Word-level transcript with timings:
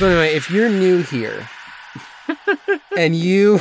So 0.00 0.06
anyway, 0.06 0.34
if 0.34 0.50
you're 0.50 0.70
new 0.70 1.02
here 1.02 1.46
and 2.96 3.14
you 3.14 3.60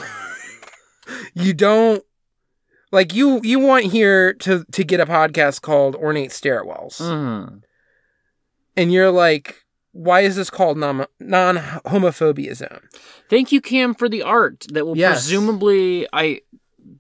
you 1.34 1.54
don't 1.54 2.02
like 2.94 3.14
you 3.14 3.42
you 3.44 3.60
want 3.60 3.84
here 3.88 4.34
to 4.36 4.64
to 4.72 4.86
get 4.86 5.02
a 5.02 5.06
podcast 5.06 5.62
called 5.62 5.98
Ornate 5.98 6.30
Stairwells 6.32 7.02
Mhm. 7.02 7.62
and 8.78 8.94
you're 8.94 9.12
like 9.12 9.66
why 9.92 10.22
is 10.22 10.38
this 10.38 10.50
called 10.50 10.78
non 10.78 11.08
non 11.20 11.58
homophobia 11.58 12.56
zone? 12.56 12.88
Thank 13.30 13.52
you, 13.52 13.60
Cam, 13.60 13.94
for 13.94 14.08
the 14.08 14.22
art 14.24 14.66
that 14.72 14.86
will 14.86 14.96
Yes. 14.98 15.24
presumably 15.26 16.08
I 16.14 16.40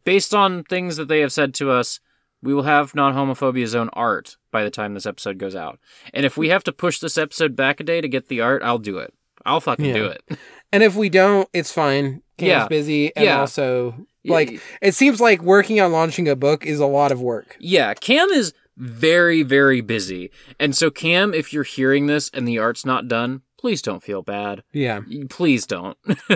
based 0.03 0.33
on 0.33 0.65
things 0.65 0.97
that 0.97 1.07
they 1.07 1.21
have 1.21 1.31
said 1.31 1.53
to 1.53 1.71
us, 1.71 2.01
we 2.41 2.53
will 2.53 2.63
have 2.63 2.93
non 2.93 3.13
homophobia 3.13 3.67
zone 3.67 3.89
art 3.93 4.35
by 4.51 4.65
the 4.65 4.69
time 4.69 4.95
this 4.95 5.05
episode 5.05 5.37
goes 5.37 5.55
out. 5.55 5.79
And 6.13 6.25
if 6.25 6.35
we 6.35 6.49
have 6.49 6.65
to 6.65 6.73
push 6.73 6.99
this 6.99 7.17
episode 7.17 7.55
back 7.55 7.79
a 7.79 7.85
day 7.85 8.01
to 8.01 8.09
get 8.09 8.27
the 8.27 8.41
art, 8.41 8.61
I'll 8.63 8.79
do 8.79 8.97
it. 8.97 9.13
I'll 9.45 9.61
fucking 9.61 9.85
Yeah. 9.85 9.93
do 9.93 10.05
it. 10.05 10.23
And 10.71 10.83
if 10.83 10.95
we 10.95 11.09
don't, 11.09 11.49
it's 11.51 11.71
fine. 11.71 12.21
Cam's 12.37 12.47
Yeah. 12.47 12.67
busy 12.67 13.15
and 13.15 13.25
Yeah. 13.25 13.39
also 13.39 14.05
like 14.23 14.61
it 14.83 14.93
seems 14.93 15.19
like 15.19 15.41
working 15.41 15.79
on 15.81 15.91
launching 15.91 16.27
a 16.27 16.35
book 16.35 16.63
is 16.63 16.79
a 16.79 16.85
lot 16.85 17.11
of 17.11 17.19
work. 17.19 17.57
Yeah, 17.59 17.95
Cam 17.95 18.29
is 18.29 18.53
very, 18.77 19.41
very 19.41 19.81
busy. 19.81 20.29
And 20.59 20.75
so, 20.75 20.91
Cam, 20.91 21.33
if 21.33 21.51
you're 21.51 21.63
hearing 21.63 22.05
this 22.05 22.29
and 22.35 22.47
the 22.47 22.59
art's 22.59 22.85
not 22.85 23.07
done, 23.07 23.41
please 23.59 23.81
don't 23.81 24.03
feel 24.03 24.21
bad. 24.21 24.61
Yeah. 24.71 25.01
Please 25.29 25.65
don't. 25.65 25.97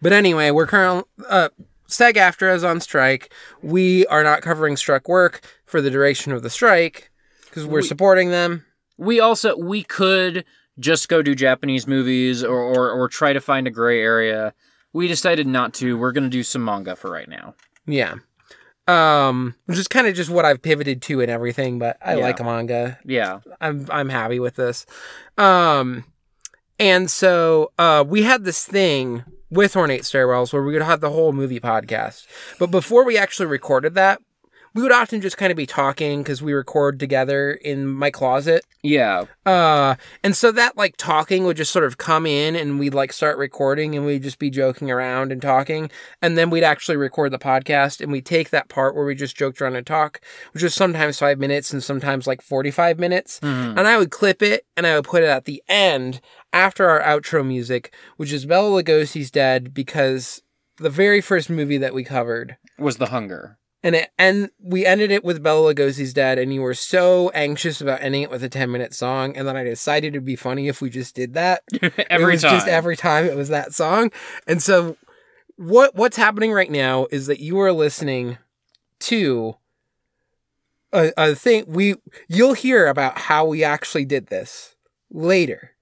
But 0.00 0.12
anyway, 0.12 0.50
we're 0.52 0.66
currently 0.66 1.04
uh 1.28 1.50
SAG-AFTRA 1.88 2.54
is 2.56 2.64
on 2.64 2.80
strike. 2.80 3.32
We 3.62 4.06
are 4.06 4.24
not 4.24 4.40
covering 4.42 4.76
struck 4.76 5.06
work 5.06 5.40
for 5.66 5.80
the 5.82 5.90
duration 5.90 6.32
of 6.32 6.42
the 6.42 6.50
strike 6.50 7.10
because 7.44 7.66
we're 7.66 7.82
We- 7.82 7.86
supporting 7.88 8.30
them. 8.30 8.64
we 8.96 9.20
also 9.20 9.56
we 9.58 9.82
could 9.82 10.44
just 10.78 11.08
go 11.08 11.22
do 11.22 11.34
Japanese 11.34 11.86
movies 11.86 12.42
or, 12.44 12.56
or 12.58 12.90
or 12.90 13.08
try 13.08 13.32
to 13.32 13.40
find 13.40 13.66
a 13.66 13.70
gray 13.70 14.00
area. 14.00 14.52
We 14.92 15.08
decided 15.08 15.46
not 15.46 15.74
to. 15.74 15.96
We're 15.98 16.12
gonna 16.12 16.28
do 16.28 16.42
some 16.42 16.64
manga 16.64 16.96
for 16.96 17.10
right 17.10 17.28
now. 17.28 17.54
Yeah. 17.86 18.14
Um, 18.88 19.56
which 19.66 19.78
is 19.78 19.88
kind 19.88 20.06
of 20.06 20.14
just 20.14 20.30
what 20.30 20.44
I've 20.44 20.62
pivoted 20.62 21.02
to 21.02 21.20
and 21.20 21.30
everything, 21.30 21.78
but 21.78 21.96
I 22.00 22.16
Yeah. 22.16 22.22
like 22.22 22.40
manga. 22.44 22.98
Yeah. 23.04 23.40
I'm 23.60 23.86
I'm 23.90 24.08
happy 24.08 24.38
with 24.38 24.54
this. 24.56 24.86
Um, 25.36 26.04
and 26.78 27.10
so 27.10 27.72
uh, 27.78 28.04
we 28.06 28.22
had 28.22 28.44
this 28.44 28.64
thing 28.64 29.24
with 29.50 29.76
Ornate 29.76 30.02
Stairwells 30.02 30.52
where 30.52 30.62
we 30.62 30.72
would 30.72 30.82
have 30.82 31.00
the 31.00 31.10
whole 31.10 31.32
movie 31.32 31.60
podcast. 31.60 32.26
But 32.58 32.70
before 32.70 33.04
we 33.04 33.16
actually 33.18 33.46
recorded 33.46 33.94
that, 33.94 34.20
we 34.76 34.82
would 34.82 34.92
often 34.92 35.22
just 35.22 35.38
kind 35.38 35.50
of 35.50 35.56
be 35.56 35.64
talking 35.64 36.22
because 36.22 36.42
we 36.42 36.52
record 36.52 37.00
together 37.00 37.52
in 37.52 37.86
my 37.86 38.10
closet. 38.10 38.62
Yeah. 38.82 39.24
Uh, 39.46 39.94
and 40.22 40.36
so 40.36 40.52
that 40.52 40.76
like 40.76 40.96
talking 40.98 41.44
would 41.44 41.56
just 41.56 41.72
sort 41.72 41.86
of 41.86 41.96
come 41.96 42.26
in 42.26 42.54
and 42.54 42.78
we'd 42.78 42.92
like 42.92 43.10
start 43.12 43.38
recording 43.38 43.96
and 43.96 44.04
we'd 44.04 44.22
just 44.22 44.38
be 44.38 44.50
joking 44.50 44.90
around 44.90 45.32
and 45.32 45.40
talking. 45.40 45.90
And 46.20 46.36
then 46.36 46.50
we'd 46.50 46.62
actually 46.62 46.98
record 46.98 47.32
the 47.32 47.38
podcast 47.38 48.02
and 48.02 48.12
we'd 48.12 48.26
take 48.26 48.50
that 48.50 48.68
part 48.68 48.94
where 48.94 49.06
we 49.06 49.14
just 49.14 49.34
joked 49.36 49.62
around 49.62 49.76
and 49.76 49.86
talk, 49.86 50.20
which 50.52 50.62
was 50.62 50.74
sometimes 50.74 51.18
five 51.18 51.38
minutes 51.38 51.72
and 51.72 51.82
sometimes 51.82 52.26
like 52.26 52.42
45 52.42 52.98
minutes. 52.98 53.40
Mhm. 53.40 53.78
And 53.78 53.88
I 53.88 53.96
would 53.96 54.10
clip 54.10 54.42
it 54.42 54.66
and 54.76 54.86
I 54.86 54.94
would 54.96 55.06
put 55.06 55.22
it 55.22 55.28
at 55.30 55.46
the 55.46 55.62
end 55.68 56.20
after 56.52 56.86
our 56.86 57.00
outro 57.00 57.44
music, 57.46 57.94
which 58.18 58.30
is 58.30 58.44
Bela 58.44 58.82
Lugosi's 58.82 59.30
Dead 59.30 59.72
because 59.72 60.42
the 60.76 60.90
very 60.90 61.22
first 61.22 61.48
movie 61.48 61.78
that 61.78 61.94
we 61.94 62.04
covered 62.04 62.58
Was 62.78 62.98
the 62.98 63.06
hunger. 63.06 63.56
And 63.86 63.94
it 63.94 64.10
and 64.18 64.50
we 64.60 64.84
ended 64.84 65.12
it 65.12 65.22
with 65.22 65.44
Bela 65.44 65.72
Lugosi's 65.72 66.12
dead, 66.12 66.40
and 66.40 66.52
you 66.52 66.60
were 66.60 66.74
so 66.74 67.30
anxious 67.34 67.80
about 67.80 68.02
ending 68.02 68.22
it 68.22 68.32
with 68.32 68.42
a 68.42 68.48
ten 68.48 68.72
minute 68.72 68.92
song, 68.92 69.36
and 69.36 69.46
then 69.46 69.56
I 69.56 69.62
decided 69.62 70.08
it'd 70.08 70.24
be 70.24 70.34
funny 70.34 70.66
if 70.66 70.82
we 70.82 70.90
just 70.90 71.14
did 71.14 71.34
that. 71.34 71.62
every 72.10 72.32
it 72.32 72.34
was 72.34 72.42
time. 72.42 72.50
just 72.50 72.66
every 72.66 72.96
time 72.96 73.26
it 73.26 73.36
was 73.36 73.48
that 73.50 73.74
song. 73.74 74.10
And 74.44 74.60
so 74.60 74.96
what 75.54 75.94
what's 75.94 76.16
happening 76.16 76.52
right 76.52 76.68
now 76.68 77.06
is 77.12 77.28
that 77.28 77.38
you 77.38 77.60
are 77.60 77.72
listening 77.72 78.38
to 79.02 79.54
a, 80.92 81.12
a 81.16 81.34
thing 81.36 81.62
we 81.68 81.94
you'll 82.28 82.54
hear 82.54 82.88
about 82.88 83.16
how 83.18 83.44
we 83.46 83.62
actually 83.62 84.04
did 84.04 84.26
this 84.26 84.74
later. 85.12 85.76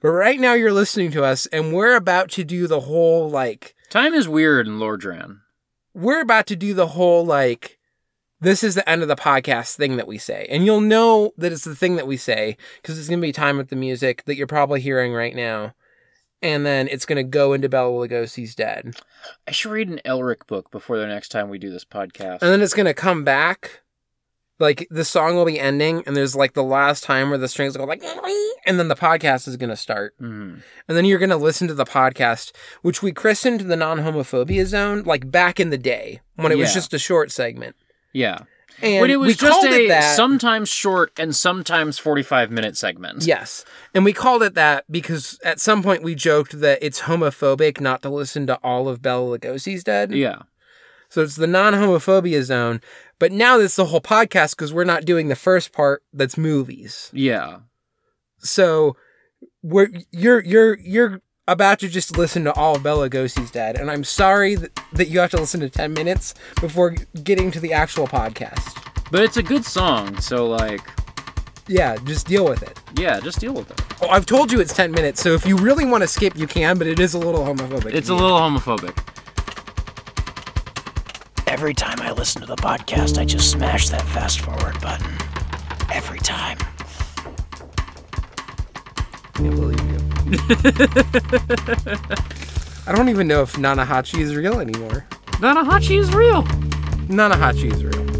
But 0.00 0.10
right 0.10 0.38
now 0.38 0.54
you're 0.54 0.72
listening 0.72 1.10
to 1.10 1.24
us 1.24 1.46
and 1.46 1.72
we're 1.72 1.96
about 1.96 2.30
to 2.30 2.44
do 2.44 2.68
the 2.68 2.82
whole 2.82 3.28
like 3.28 3.74
Time 3.88 4.14
is 4.14 4.28
weird 4.28 4.68
in 4.68 4.78
Lordran. 4.78 5.40
We're 6.00 6.20
about 6.20 6.46
to 6.46 6.56
do 6.56 6.74
the 6.74 6.88
whole 6.88 7.24
like 7.24 7.78
this 8.40 8.64
is 8.64 8.74
the 8.74 8.88
end 8.88 9.02
of 9.02 9.08
the 9.08 9.16
podcast 9.16 9.76
thing 9.76 9.96
that 9.96 10.06
we 10.06 10.18
say. 10.18 10.46
And 10.50 10.64
you'll 10.64 10.80
know 10.80 11.32
that 11.36 11.52
it's 11.52 11.64
the 11.64 11.74
thing 11.74 11.96
that 11.96 12.06
we 12.06 12.16
say 12.16 12.56
because 12.80 12.98
it's 12.98 13.08
going 13.08 13.20
to 13.20 13.26
be 13.26 13.32
time 13.32 13.58
with 13.58 13.68
the 13.68 13.76
music 13.76 14.24
that 14.24 14.36
you're 14.36 14.46
probably 14.46 14.80
hearing 14.80 15.12
right 15.12 15.36
now. 15.36 15.74
And 16.42 16.64
then 16.64 16.88
it's 16.88 17.04
going 17.04 17.18
to 17.18 17.22
go 17.22 17.52
into 17.52 17.68
Bela 17.68 17.90
Lugosi's 17.90 18.54
dead. 18.54 18.96
I 19.46 19.50
should 19.50 19.72
read 19.72 19.90
an 19.90 20.00
Elric 20.06 20.46
book 20.46 20.70
before 20.70 20.96
the 20.98 21.06
next 21.06 21.28
time 21.28 21.50
we 21.50 21.58
do 21.58 21.70
this 21.70 21.84
podcast. 21.84 22.40
and 22.40 22.50
then 22.50 22.62
it's 22.62 22.72
going 22.72 22.86
to 22.86 22.94
come 22.94 23.24
back 23.24 23.82
like 24.60 24.86
the 24.90 25.04
song 25.04 25.34
will 25.34 25.44
be 25.46 25.58
ending 25.58 26.02
and 26.06 26.14
there's 26.14 26.36
like 26.36 26.52
the 26.52 26.62
last 26.62 27.02
time 27.02 27.30
where 27.30 27.38
the 27.38 27.48
strings 27.48 27.76
go 27.76 27.84
like 27.84 28.02
and 28.66 28.78
then 28.78 28.88
the 28.88 28.94
podcast 28.94 29.48
is 29.48 29.56
going 29.56 29.70
to 29.70 29.76
start 29.76 30.14
Mhm. 30.20 30.62
and 30.86 30.96
then 30.96 31.04
you're 31.04 31.18
going 31.18 31.30
to 31.30 31.36
listen 31.36 31.66
to 31.68 31.74
the 31.74 31.84
podcast 31.84 32.52
which 32.82 33.02
we 33.02 33.10
christened 33.10 33.60
the 33.62 33.76
non-homophobia 33.76 34.64
zone 34.66 35.02
like 35.04 35.30
back 35.30 35.58
in 35.58 35.70
the 35.70 35.78
day 35.78 36.20
when 36.36 36.52
it 36.52 36.58
was 36.58 36.72
just 36.74 36.94
a 36.94 36.98
short 36.98 37.32
segment 37.32 37.74
Yeah. 38.12 38.40
and 38.82 39.00
when 39.00 39.10
it 39.10 39.18
was 39.18 39.28
we 39.28 39.34
just 39.34 39.60
called 39.60 39.64
a 39.72 39.84
it 39.84 39.88
that 39.88 40.14
sometimes 40.16 40.68
short 40.68 41.12
and 41.18 41.34
sometimes 41.34 41.98
45 41.98 42.50
minute 42.50 42.76
segment. 42.78 43.24
Yes. 43.26 43.64
And 43.94 44.04
we 44.04 44.12
called 44.12 44.42
it 44.42 44.54
that 44.54 44.84
because 44.90 45.38
at 45.44 45.60
some 45.60 45.82
point 45.82 46.02
we 46.02 46.14
joked 46.14 46.60
that 46.60 46.78
it's 46.80 47.02
homophobic 47.02 47.80
not 47.80 48.00
to 48.02 48.08
listen 48.08 48.46
to 48.46 48.56
all 48.62 48.88
of 48.88 49.02
Bela 49.02 49.38
Lugosi's 49.38 49.84
Dead. 49.84 50.12
Yeah. 50.12 50.42
So 51.10 51.22
it's 51.22 51.36
the 51.36 51.46
non 51.48 51.74
homophobia 51.74 52.42
zone. 52.42 52.80
But 53.20 53.30
now 53.30 53.60
it's 53.60 53.76
the 53.76 53.84
whole 53.86 54.00
podcast 54.00 54.56
because 54.56 54.72
we're 54.72 54.82
not 54.84 55.04
doing 55.04 55.28
the 55.28 55.36
first 55.36 55.72
part 55.72 56.02
that's 56.12 56.36
movies. 56.36 57.10
Yeah. 57.12 57.58
So 58.38 58.96
we're 59.62 59.88
you're 60.10 60.42
you're 60.42 60.78
you're 60.78 61.20
about 61.46 61.78
to 61.80 61.88
just 61.88 62.16
listen 62.16 62.44
to 62.44 62.52
all 62.54 62.76
of 62.76 62.82
Bela 62.82 63.08
Lugosi's 63.10 63.50
Dead. 63.50 63.76
And 63.78 63.90
I'm 63.90 64.04
sorry 64.04 64.54
that, 64.54 64.80
that 64.92 65.08
you 65.08 65.18
have 65.18 65.30
to 65.32 65.36
listen 65.36 65.60
to 65.60 65.68
10 65.68 65.92
minutes 65.92 66.32
before 66.60 66.90
getting 67.24 67.50
to 67.50 67.60
the 67.60 67.72
actual 67.72 68.06
podcast. 68.06 68.76
But 69.10 69.22
it's 69.24 69.36
a 69.36 69.42
good 69.42 69.64
song, 69.64 70.18
so 70.20 70.46
like, 70.46 70.80
Yeah, 71.66 71.96
just 72.04 72.28
deal 72.28 72.44
with 72.48 72.62
it. 72.62 72.78
yeah, 72.96 73.18
just 73.18 73.40
deal 73.40 73.52
with 73.52 73.68
it. 73.70 73.82
Oh, 74.00 74.08
I've 74.08 74.26
told 74.26 74.52
you 74.52 74.60
it's 74.60 74.72
10 74.72 74.92
minutes, 74.92 75.20
so 75.20 75.32
if 75.34 75.44
you 75.44 75.56
really 75.56 75.84
want 75.84 76.02
to 76.02 76.06
skip, 76.08 76.36
you 76.36 76.46
can, 76.46 76.78
but 76.78 76.86
it 76.86 77.00
is 77.00 77.14
a 77.14 77.18
little 77.18 77.44
homophobic. 77.44 77.92
It's 77.94 78.08
a 78.10 78.14
little 78.14 78.38
homophobic. 78.38 78.96
Every 81.50 81.74
time 81.74 82.00
I 82.00 82.12
listen 82.12 82.40
to 82.42 82.46
the 82.46 82.54
podcast, 82.54 83.18
I 83.18 83.24
just 83.24 83.50
smash 83.50 83.88
that 83.88 84.02
fast 84.02 84.38
forward 84.40 84.80
button. 84.80 85.10
Every 85.92 86.20
time. 86.20 86.56
can't 89.34 89.56
believe 89.56 89.80
you. 89.90 89.98
I 92.86 92.92
don't 92.94 93.08
even 93.08 93.26
know 93.26 93.42
if 93.42 93.54
Nanahachi 93.54 94.20
is 94.20 94.36
real 94.36 94.60
anymore. 94.60 95.04
Nanahachi 95.40 95.98
is 95.98 96.14
real. 96.14 96.44
Nanahachi 97.08 97.72
is 97.72 97.82
real. 97.84 98.10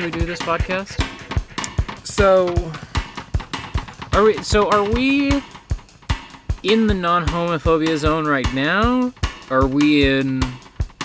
Fuck 0.00 0.12
do 0.12 0.18
we 0.18 0.20
do 0.20 0.26
this 0.26 0.40
podcast? 0.40 0.96
So 2.06 2.48
Are 4.12 4.22
we? 4.24 4.42
So 4.42 4.68
are 4.70 4.84
we 4.84 5.30
in 6.62 6.86
the 6.86 6.94
non-homophobia 6.94 7.96
zone 7.96 8.26
right 8.26 8.52
now? 8.54 9.12
Are 9.50 9.66
we 9.66 10.04
in? 10.04 10.42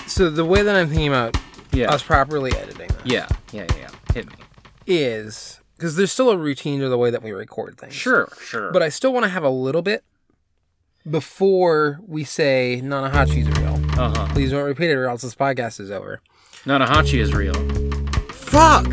so 0.06 0.30
the 0.30 0.44
way 0.44 0.62
that 0.62 0.76
I'm 0.76 0.88
thinking 0.88 1.08
about 1.08 1.36
Yeah. 1.72 1.92
us 1.92 2.02
properly 2.02 2.52
editing 2.54 2.88
this 2.88 2.96
Yeah. 3.04 3.26
Yeah. 3.52 3.66
Yeah. 3.70 3.76
yeah. 3.78 3.88
Hit 4.14 4.26
me. 4.28 4.36
is 4.86 5.60
because 5.76 5.96
there's 5.96 6.12
still 6.12 6.30
a 6.30 6.36
routine 6.38 6.80
to 6.80 6.88
the 6.88 6.96
way 6.98 7.10
that 7.10 7.22
we 7.22 7.32
record 7.32 7.76
things. 7.76 7.92
Sure. 7.92 8.28
Sure. 8.40 8.70
But 8.70 8.82
I 8.82 8.88
still 8.88 9.12
want 9.12 9.24
to 9.24 9.30
have 9.30 9.42
a 9.44 9.50
little 9.50 9.82
bit 9.82 10.04
before 11.08 12.00
we 12.06 12.24
say 12.24 12.80
Nanahachis 12.82 13.46
are 13.56 13.60
real. 13.60 14.00
uh 14.00 14.10
huh. 14.14 14.26
Please 14.32 14.50
don't 14.52 14.64
repeat 14.64 14.90
it 14.90 14.94
or 14.94 15.06
else 15.08 15.22
this 15.22 15.34
podcast 15.34 15.80
is 15.80 15.90
over. 15.90 16.20
Nanahachi 16.64 17.18
is 17.18 17.32
real. 17.34 17.85
Fuck! 18.56 18.86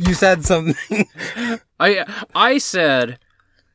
You 0.00 0.14
said 0.14 0.44
something. 0.44 1.06
I 1.78 2.04
I 2.34 2.58
said 2.58 3.20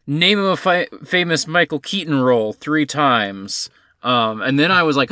name 0.07 0.39
him 0.39 0.45
a 0.45 0.57
fi- 0.57 0.87
famous 1.03 1.47
Michael 1.47 1.79
Keaton 1.79 2.21
role 2.21 2.53
three 2.53 2.85
times, 2.85 3.69
um, 4.01 4.41
and 4.41 4.59
then 4.59 4.71
I 4.71 4.83
was 4.83 4.97
like, 4.97 5.09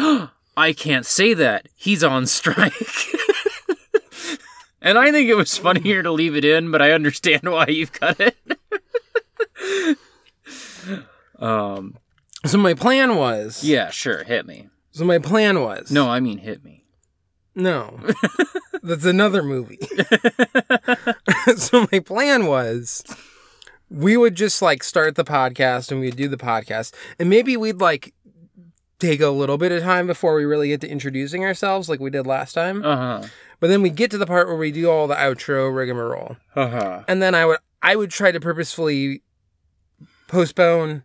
I 0.58 0.74
can't 0.74 1.06
say 1.06 1.34
that. 1.34 1.68
He's 1.76 2.04
on 2.04 2.26
strike. 2.28 2.74
and 4.82 4.98
I 4.98 5.12
think 5.12 5.30
it 5.30 5.36
was 5.36 5.58
funnier 5.58 6.04
to 6.04 6.12
leave 6.12 6.36
it 6.36 6.46
in, 6.46 6.72
but 6.72 6.82
I 6.82 6.92
understand 6.92 7.44
why 7.44 7.66
you've 7.68 7.94
cut 7.94 8.20
it. 8.20 8.38
um. 11.40 11.98
so 12.46 12.58
my 12.58 12.74
plan 12.74 13.16
was. 13.16 13.64
Yeah. 13.64 13.90
Sure. 13.92 14.24
Hit 14.24 14.46
me. 14.46 14.70
So 14.92 15.06
my 15.06 15.20
plan 15.20 15.62
was. 15.62 15.92
No, 15.92 16.10
I 16.10 16.20
mean 16.20 16.40
hit 16.40 16.64
me. 16.64 16.84
No. 17.56 18.00
That's 18.84 19.06
another 19.06 19.44
movie. 19.44 19.80
so 21.56 21.88
my 21.92 22.00
plan 22.00 22.46
was 22.46 23.04
we 23.92 24.16
would 24.16 24.36
just 24.36 24.62
like 24.62 24.84
start 24.84 25.16
the 25.16 25.24
podcast 25.24 25.92
and 25.92 26.00
we'd 26.00 26.16
do 26.16 26.28
the 26.28 26.38
podcast 26.38 26.94
and 27.20 27.30
maybe 27.30 27.58
we'd 27.58 27.82
like 27.82 28.14
take 29.00 29.20
a 29.20 29.30
little 29.30 29.58
bit 29.58 29.72
of 29.72 29.84
time 29.84 30.08
before 30.08 30.36
we 30.36 30.46
really 30.46 30.70
get 30.70 30.80
to 30.82 30.88
introducing 30.88 31.44
ourselves 31.44 31.90
like 31.90 32.00
we 32.00 32.10
did 32.10 32.26
last 32.26 32.54
time. 32.54 32.86
Uh 32.86 32.96
huh. 32.96 33.28
But 33.60 33.68
then 33.68 33.82
we 33.82 33.90
get 33.90 34.10
to 34.12 34.18
the 34.18 34.26
part 34.26 34.48
where 34.48 34.56
we 34.58 34.72
do 34.72 34.90
all 34.90 35.08
the 35.08 35.16
outro 35.16 35.76
rigmarole. 35.76 36.38
Uh 36.56 36.70
huh. 36.70 37.04
And 37.08 37.22
then 37.22 37.36
I 37.36 37.46
would 37.46 37.60
I 37.82 37.96
would 37.96 38.12
try 38.12 38.32
to 38.32 38.40
purposefully 38.40 39.24
postpone 40.28 41.04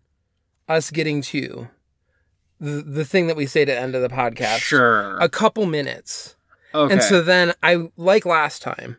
us 0.69 0.91
getting 0.91 1.23
to 1.23 1.69
the 2.61 2.83
the 2.83 3.05
thing 3.05 3.27
that 3.27 3.37
we 3.37 3.47
say 3.47 3.65
to 3.65 3.77
end 3.77 3.95
of 3.95 4.03
the 4.03 4.09
podcast. 4.09 4.59
Sure. 4.59 5.17
A 5.19 5.29
couple 5.29 5.67
minutes. 5.67 6.37
Okay. 6.75 6.93
And 6.93 7.03
so 7.03 7.23
then 7.23 7.55
I, 7.63 7.89
like 7.97 8.27
last 8.27 8.61
time, 8.61 8.99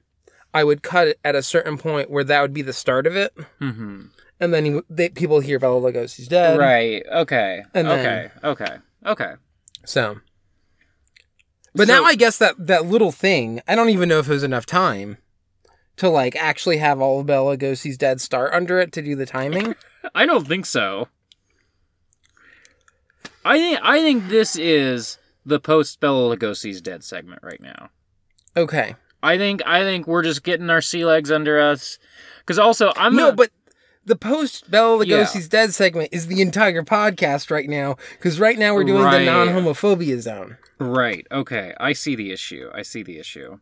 I 0.58 0.64
would 0.64 0.82
cut 0.84 1.08
it 1.10 1.20
at 1.24 1.36
a 1.36 1.44
certain 1.44 1.78
point 1.78 2.10
where 2.10 2.24
that 2.24 2.42
would 2.42 2.54
be 2.54 2.62
the 2.64 2.74
start 2.74 3.06
of 3.08 3.16
it. 3.16 3.34
hmm 3.60 4.06
And 4.40 4.54
then 4.54 4.66
he, 4.66 4.80
they, 4.90 5.10
people 5.10 5.40
hear 5.40 5.60
Bela 5.60 5.80
Lugosi's 5.80 6.28
dead. 6.28 6.58
Right. 6.58 7.04
Okay. 7.12 7.64
And 7.74 7.88
then- 7.88 8.00
okay. 8.00 8.32
Okay. 8.44 8.76
Okay. 9.06 9.34
So. 9.86 10.18
But 11.76 11.88
So- 11.88 11.94
now 11.94 12.04
I 12.04 12.16
guess 12.16 12.38
that, 12.40 12.56
that 12.58 12.86
little 12.86 13.12
thing, 13.12 13.62
I 13.68 13.76
don't 13.76 13.90
even 13.90 14.10
know 14.10 14.20
if 14.20 14.28
it 14.28 14.34
was 14.34 14.44
enough 14.44 14.66
time 14.66 15.18
to 15.98 16.10
like 16.10 16.36
actually 16.36 16.78
have 16.78 17.00
all 17.02 17.20
of 17.20 17.26
Bela 17.28 17.56
Lugosi's 17.58 17.98
dead 17.98 18.20
start 18.22 18.54
under 18.54 18.80
it 18.80 18.92
to 18.94 19.02
do 19.02 19.16
the 19.16 19.26
timing. 19.26 19.76
I 20.16 20.26
don't 20.26 20.48
think 20.48 20.66
so. 20.66 21.08
I 23.46 23.58
think 23.60 23.80
I 23.82 24.00
think 24.02 24.28
this 24.30 24.56
is 24.56 25.18
the 25.46 25.60
post 25.60 26.00
Bela 26.00 26.36
Lugosi's 26.36 26.82
dead 26.82 27.04
segment 27.04 27.42
right 27.44 27.62
now. 27.62 27.90
Okay. 28.56 28.96
I 29.24 29.38
think 29.38 29.62
I 29.66 29.82
think 29.82 30.08
we're 30.08 30.24
just 30.24 30.44
getting 30.44 30.70
our 30.70 30.82
sea 30.82 31.06
legs 31.06 31.32
under 31.32 31.60
us. 31.60 31.98
Because 32.40 32.60
also 32.60 32.94
I'm 32.96 33.16
No, 33.16 33.26
gonna- 33.26 33.36
but 33.36 33.52
the 34.06 34.16
post 34.16 34.70
Bela 34.72 35.06
Yeah. 35.06 35.18
Lugosi's 35.24 35.48
dead 35.50 35.74
segment 35.74 36.10
is 36.14 36.28
the 36.28 36.42
entire 36.42 36.84
podcast 36.84 37.52
right 37.52 37.68
now 37.70 37.98
because 38.14 38.40
right 38.40 38.58
now 38.58 38.74
we're 38.74 38.84
doing 38.86 39.04
Right. 39.04 39.20
the 39.20 39.26
non 39.26 39.50
homophobia 39.50 40.20
zone. 40.20 40.58
right. 40.80 41.26
Okay, 41.32 41.74
I 41.80 41.94
see 41.94 42.16
the 42.16 42.32
issue. 42.32 42.70
I 42.74 42.84
see 42.84 43.04
the 43.04 43.18
issue. 43.20 43.60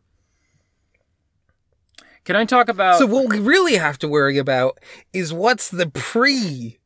Can 2.25 2.35
I 2.35 2.45
talk 2.45 2.69
about 2.69 2.97
So 2.97 3.05
what 3.05 3.29
we 3.29 3.39
really 3.39 3.75
have 3.75 3.99
to 3.99 4.07
worry 4.07 4.37
about 4.37 4.79
is 5.13 5.31
what's 5.31 5.69
the 5.69 5.87
pre 5.87 6.79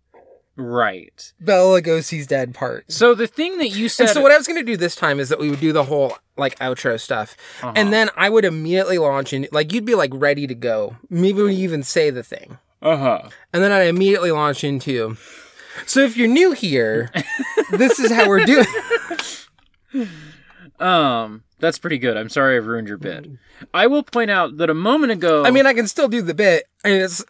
right? 0.58 1.32
Bela 1.40 1.82
Lugosi's 1.82 2.28
dead 2.28 2.54
part. 2.54 2.92
So 2.92 3.16
the 3.16 3.28
thing 3.28 3.58
that 3.60 3.70
you 3.70 3.88
said. 3.88 4.08
And 4.08 4.14
so 4.16 4.22
what 4.22 4.34
I 4.34 4.38
was 4.38 4.46
going 4.48 4.60
to 4.60 4.66
do 4.66 4.76
this 4.76 4.96
time 4.96 5.20
is 5.22 5.30
that 5.30 5.40
we 5.40 5.50
would 5.50 5.62
do 5.62 5.72
the 5.72 5.86
whole 5.86 6.18
like 6.39 6.58
outro 6.60 6.99
stuff, 6.99 7.36
Uh-huh. 7.62 7.73
and 7.75 7.91
then 7.93 8.10
I 8.17 8.30
would 8.30 8.45
immediately 8.45 8.97
launch 8.97 9.34
in 9.34 9.47
like 9.52 9.71
you'd 9.73 9.86
be 9.86 9.95
like 9.95 10.12
ready 10.13 10.47
to 10.47 10.56
go. 10.56 10.97
Maybe 11.10 11.41
we 11.43 11.56
even 11.56 11.84
say 11.84 12.10
the 12.10 12.23
thing, 12.23 12.58
uh 12.82 12.97
huh. 12.97 13.30
and 13.54 13.62
then 13.63 13.71
I 13.71 13.84
immediately 13.84 14.32
launch 14.32 14.63
into. 14.63 15.17
So 15.86 16.02
if 16.02 16.17
you're 16.17 16.28
new 16.28 16.52
here, 16.52 17.10
this 17.71 17.99
is 17.99 18.12
how 18.12 18.28
we're 18.28 18.45
doing. 18.45 18.65
Um, 20.80 21.43
that's 21.60 21.78
pretty 21.78 21.97
good. 21.97 22.15
I'm 22.15 22.30
sorry 22.30 22.56
I've 22.56 22.65
ruined 22.65 22.88
your 22.88 22.97
bit. 22.97 23.28
I 23.73 23.88
will 23.88 24.04
point 24.04 24.32
out 24.32 24.58
that 24.58 24.69
a 24.69 24.73
moment 24.73 25.12
ago. 25.12 25.43
I 25.45 25.52
mean, 25.52 25.65
I 25.65 25.73
can 25.73 25.88
still 25.88 26.08
do 26.08 26.21
the 26.21 26.34
bit, 26.34 26.65
and 26.86 26.93
it's 26.93 27.23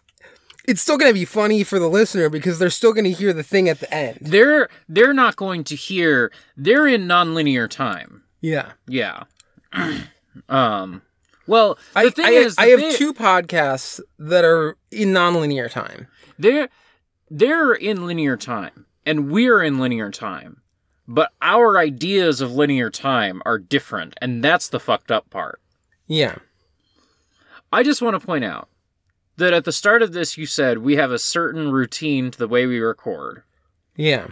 it's 0.68 0.80
still 0.80 0.96
going 0.98 1.10
to 1.10 1.18
be 1.18 1.24
funny 1.24 1.64
for 1.64 1.80
the 1.80 1.88
listener 1.88 2.28
because 2.28 2.58
they're 2.60 2.70
still 2.70 2.92
going 2.92 3.04
to 3.06 3.10
hear 3.10 3.32
the 3.32 3.42
thing 3.42 3.68
at 3.68 3.80
the 3.80 3.92
end. 3.92 4.18
they're 4.20 4.68
they're 4.88 5.12
not 5.14 5.34
going 5.34 5.64
to 5.64 5.74
hear. 5.74 6.30
They're 6.56 6.86
in 6.86 7.08
nonlinear 7.08 7.68
time. 7.68 8.19
Yeah. 8.40 8.72
Yeah. 8.86 9.24
um. 10.48 11.02
Well, 11.46 11.78
the 11.94 12.00
I, 12.00 12.10
thing 12.10 12.24
I, 12.26 12.30
is, 12.30 12.54
I 12.58 12.66
have 12.66 12.80
they- 12.80 12.96
two 12.96 13.12
podcasts 13.12 14.00
that 14.18 14.44
are 14.44 14.76
in 14.92 15.08
nonlinear 15.12 15.70
time. 15.70 16.06
They're 16.38 16.68
they're 17.30 17.72
in 17.72 18.06
linear 18.06 18.36
time, 18.36 18.86
and 19.04 19.30
we're 19.30 19.62
in 19.62 19.78
linear 19.80 20.10
time, 20.10 20.62
but 21.08 21.32
our 21.42 21.76
ideas 21.78 22.40
of 22.40 22.52
linear 22.52 22.88
time 22.90 23.42
are 23.44 23.58
different, 23.58 24.14
and 24.22 24.42
that's 24.44 24.68
the 24.68 24.80
fucked 24.80 25.10
up 25.10 25.28
part. 25.30 25.60
Yeah. 26.06 26.36
I 27.72 27.82
just 27.82 28.02
want 28.02 28.20
to 28.20 28.24
point 28.26 28.44
out 28.44 28.68
that 29.36 29.52
at 29.52 29.64
the 29.64 29.72
start 29.72 30.02
of 30.02 30.12
this, 30.12 30.36
you 30.36 30.46
said 30.46 30.78
we 30.78 30.96
have 30.96 31.12
a 31.12 31.18
certain 31.20 31.70
routine 31.70 32.30
to 32.32 32.38
the 32.38 32.48
way 32.48 32.66
we 32.66 32.78
record, 32.80 33.42
Yeah. 33.96 34.28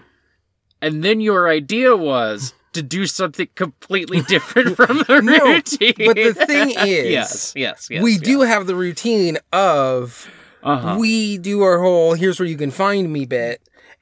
and 0.82 1.04
then 1.04 1.20
your 1.20 1.48
idea 1.48 1.96
was 1.96 2.52
to 2.78 2.82
do 2.82 3.06
something 3.06 3.48
completely 3.54 4.22
different 4.22 4.76
from 4.76 4.98
the 5.06 5.20
No, 5.22 5.38
routine. 5.54 5.94
but 5.98 6.16
the 6.16 6.34
thing 6.34 6.70
is, 6.78 7.10
yes, 7.10 7.52
yes, 7.56 7.88
yes, 7.90 8.02
we 8.02 8.18
do 8.18 8.40
have 8.42 8.66
the 8.66 8.74
routine 8.74 9.38
of 9.52 10.28
Uh-huh. 10.62 10.96
we 10.98 11.38
do 11.38 11.62
our 11.62 11.80
whole 11.80 12.14
here's 12.14 12.38
where 12.40 12.48
you 12.48 12.56
can 12.56 12.70
find 12.70 13.12
me 13.12 13.24
bit. 13.26 13.60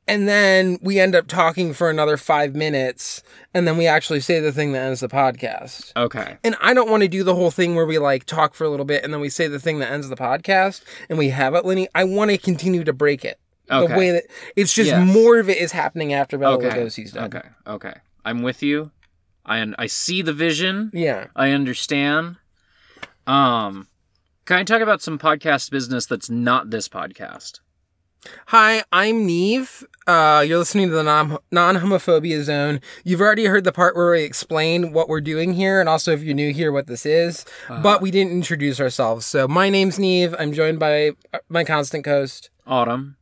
And 0.08 0.28
then 0.28 0.78
we 0.82 1.00
end 1.00 1.16
up 1.16 1.26
talking 1.26 1.74
for 1.74 1.90
another 1.90 2.16
five 2.16 2.54
minutes, 2.54 3.24
and 3.52 3.66
then 3.66 3.76
we 3.76 3.88
actually 3.88 4.20
say 4.20 4.38
the 4.38 4.52
thing 4.52 4.70
that 4.70 4.82
ends 4.82 5.00
the 5.00 5.08
podcast. 5.08 5.90
Okay. 5.96 6.36
And 6.44 6.54
I 6.62 6.74
don't 6.74 6.88
want 6.88 7.02
to 7.02 7.08
do 7.08 7.24
the 7.24 7.34
whole 7.34 7.50
thing 7.50 7.74
where 7.74 7.84
we 7.86 7.98
like 7.98 8.24
talk 8.24 8.54
for 8.54 8.62
a 8.62 8.68
little 8.68 8.86
bit 8.86 9.02
and 9.02 9.12
then 9.12 9.20
we 9.20 9.28
say 9.28 9.48
the 9.48 9.58
thing 9.58 9.80
that 9.80 9.90
ends 9.90 10.08
the 10.08 10.14
podcast 10.14 10.82
and 11.08 11.18
we 11.18 11.30
have 11.30 11.56
it 11.56 11.64
Lenny. 11.64 11.88
I 11.92 12.04
want 12.04 12.30
to 12.30 12.38
continue 12.38 12.84
to 12.84 12.92
break 12.92 13.24
it. 13.24 13.40
Okay. 13.68 13.92
The 13.92 13.98
way 13.98 14.10
that 14.12 14.24
it's 14.54 14.72
just 14.72 14.90
Yes. 14.90 15.12
more 15.12 15.40
of 15.40 15.48
it 15.50 15.58
is 15.58 15.72
happening 15.72 16.12
after 16.12 16.38
Bela 16.38 16.54
Okay. 16.58 16.68
Lugosi's 16.68 17.10
done. 17.10 17.24
Okay. 17.34 17.48
Okay. 17.66 17.94
I'm 18.26 18.42
with 18.42 18.60
you. 18.60 18.90
I 19.44 19.60
un- 19.60 19.76
I 19.78 19.86
see 19.86 20.20
the 20.20 20.32
vision. 20.32 20.90
Yeah. 20.92 21.28
I 21.36 21.52
understand. 21.52 22.36
Um, 23.24 23.86
can 24.44 24.58
I 24.58 24.64
talk 24.64 24.80
about 24.82 25.00
some 25.00 25.16
podcast 25.16 25.70
business 25.70 26.06
that's 26.06 26.28
not 26.28 26.70
this 26.70 26.88
podcast? 26.88 27.60
Hi, 28.48 28.82
I'm 28.90 29.28
Niamh. 29.28 29.84
Uh, 30.08 30.40
you're 30.44 30.58
listening 30.58 30.88
to 30.88 30.94
the 30.96 31.04
non 31.04 31.76
homophobia 31.76 32.42
zone. 32.42 32.80
You've 33.04 33.20
already 33.20 33.44
heard 33.44 33.62
the 33.62 33.70
part 33.70 33.94
where 33.94 34.10
we 34.10 34.22
explain 34.22 34.92
what 34.92 35.08
we're 35.08 35.20
doing 35.20 35.52
here, 35.54 35.78
and 35.78 35.88
also 35.88 36.10
if 36.10 36.24
you're 36.24 36.34
new 36.34 36.52
here, 36.52 36.72
what 36.72 36.88
this 36.88 37.06
is. 37.06 37.44
But 37.68 38.02
we 38.02 38.10
didn't 38.10 38.32
introduce 38.32 38.80
ourselves. 38.80 39.24
So 39.24 39.46
my 39.46 39.68
name's 39.70 39.98
Niamh. 39.98 40.34
I'm 40.36 40.52
joined 40.52 40.80
by 40.80 41.12
uh, 41.32 41.38
my 41.48 41.62
constant 41.62 42.04
host. 42.04 42.50
Autumn. 42.66 43.16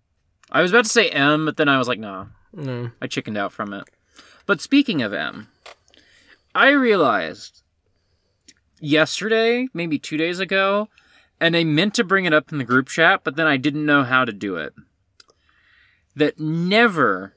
I 0.51 0.63
was 0.63 0.71
about 0.71 0.85
to 0.85 0.91
say 0.91 1.11
M, 1.11 1.45
but 1.45 1.59
then 1.59 1.69
I 1.69 1.77
was 1.77 1.89
like, 1.89 1.99
nah, 1.99 2.27
No. 2.55 2.91
I 3.03 3.07
chickened 3.07 3.37
out 3.37 3.53
from 3.53 3.75
it. 3.75 3.85
But 4.47 4.61
speaking 4.61 5.03
of 5.03 5.13
M, 5.13 5.49
I 6.55 6.71
realized 6.71 7.63
yesterday, 8.81 9.69
maybe 9.73 9.99
two 9.99 10.17
days 10.17 10.39
ago, 10.39 10.89
and 11.41 11.57
I 11.57 11.65
meant 11.65 11.95
to 11.95 12.05
bring 12.05 12.25
it 12.27 12.35
up 12.35 12.53
in 12.53 12.59
the 12.59 12.65
group 12.65 12.89
chat, 12.89 13.23
but 13.25 13.37
then 13.37 13.47
I 13.47 13.57
didn't 13.57 13.87
know 13.87 14.05
how 14.05 14.25
to 14.25 14.33
do 14.33 14.57
it. 14.57 14.75
That 16.15 16.39
never 16.39 17.35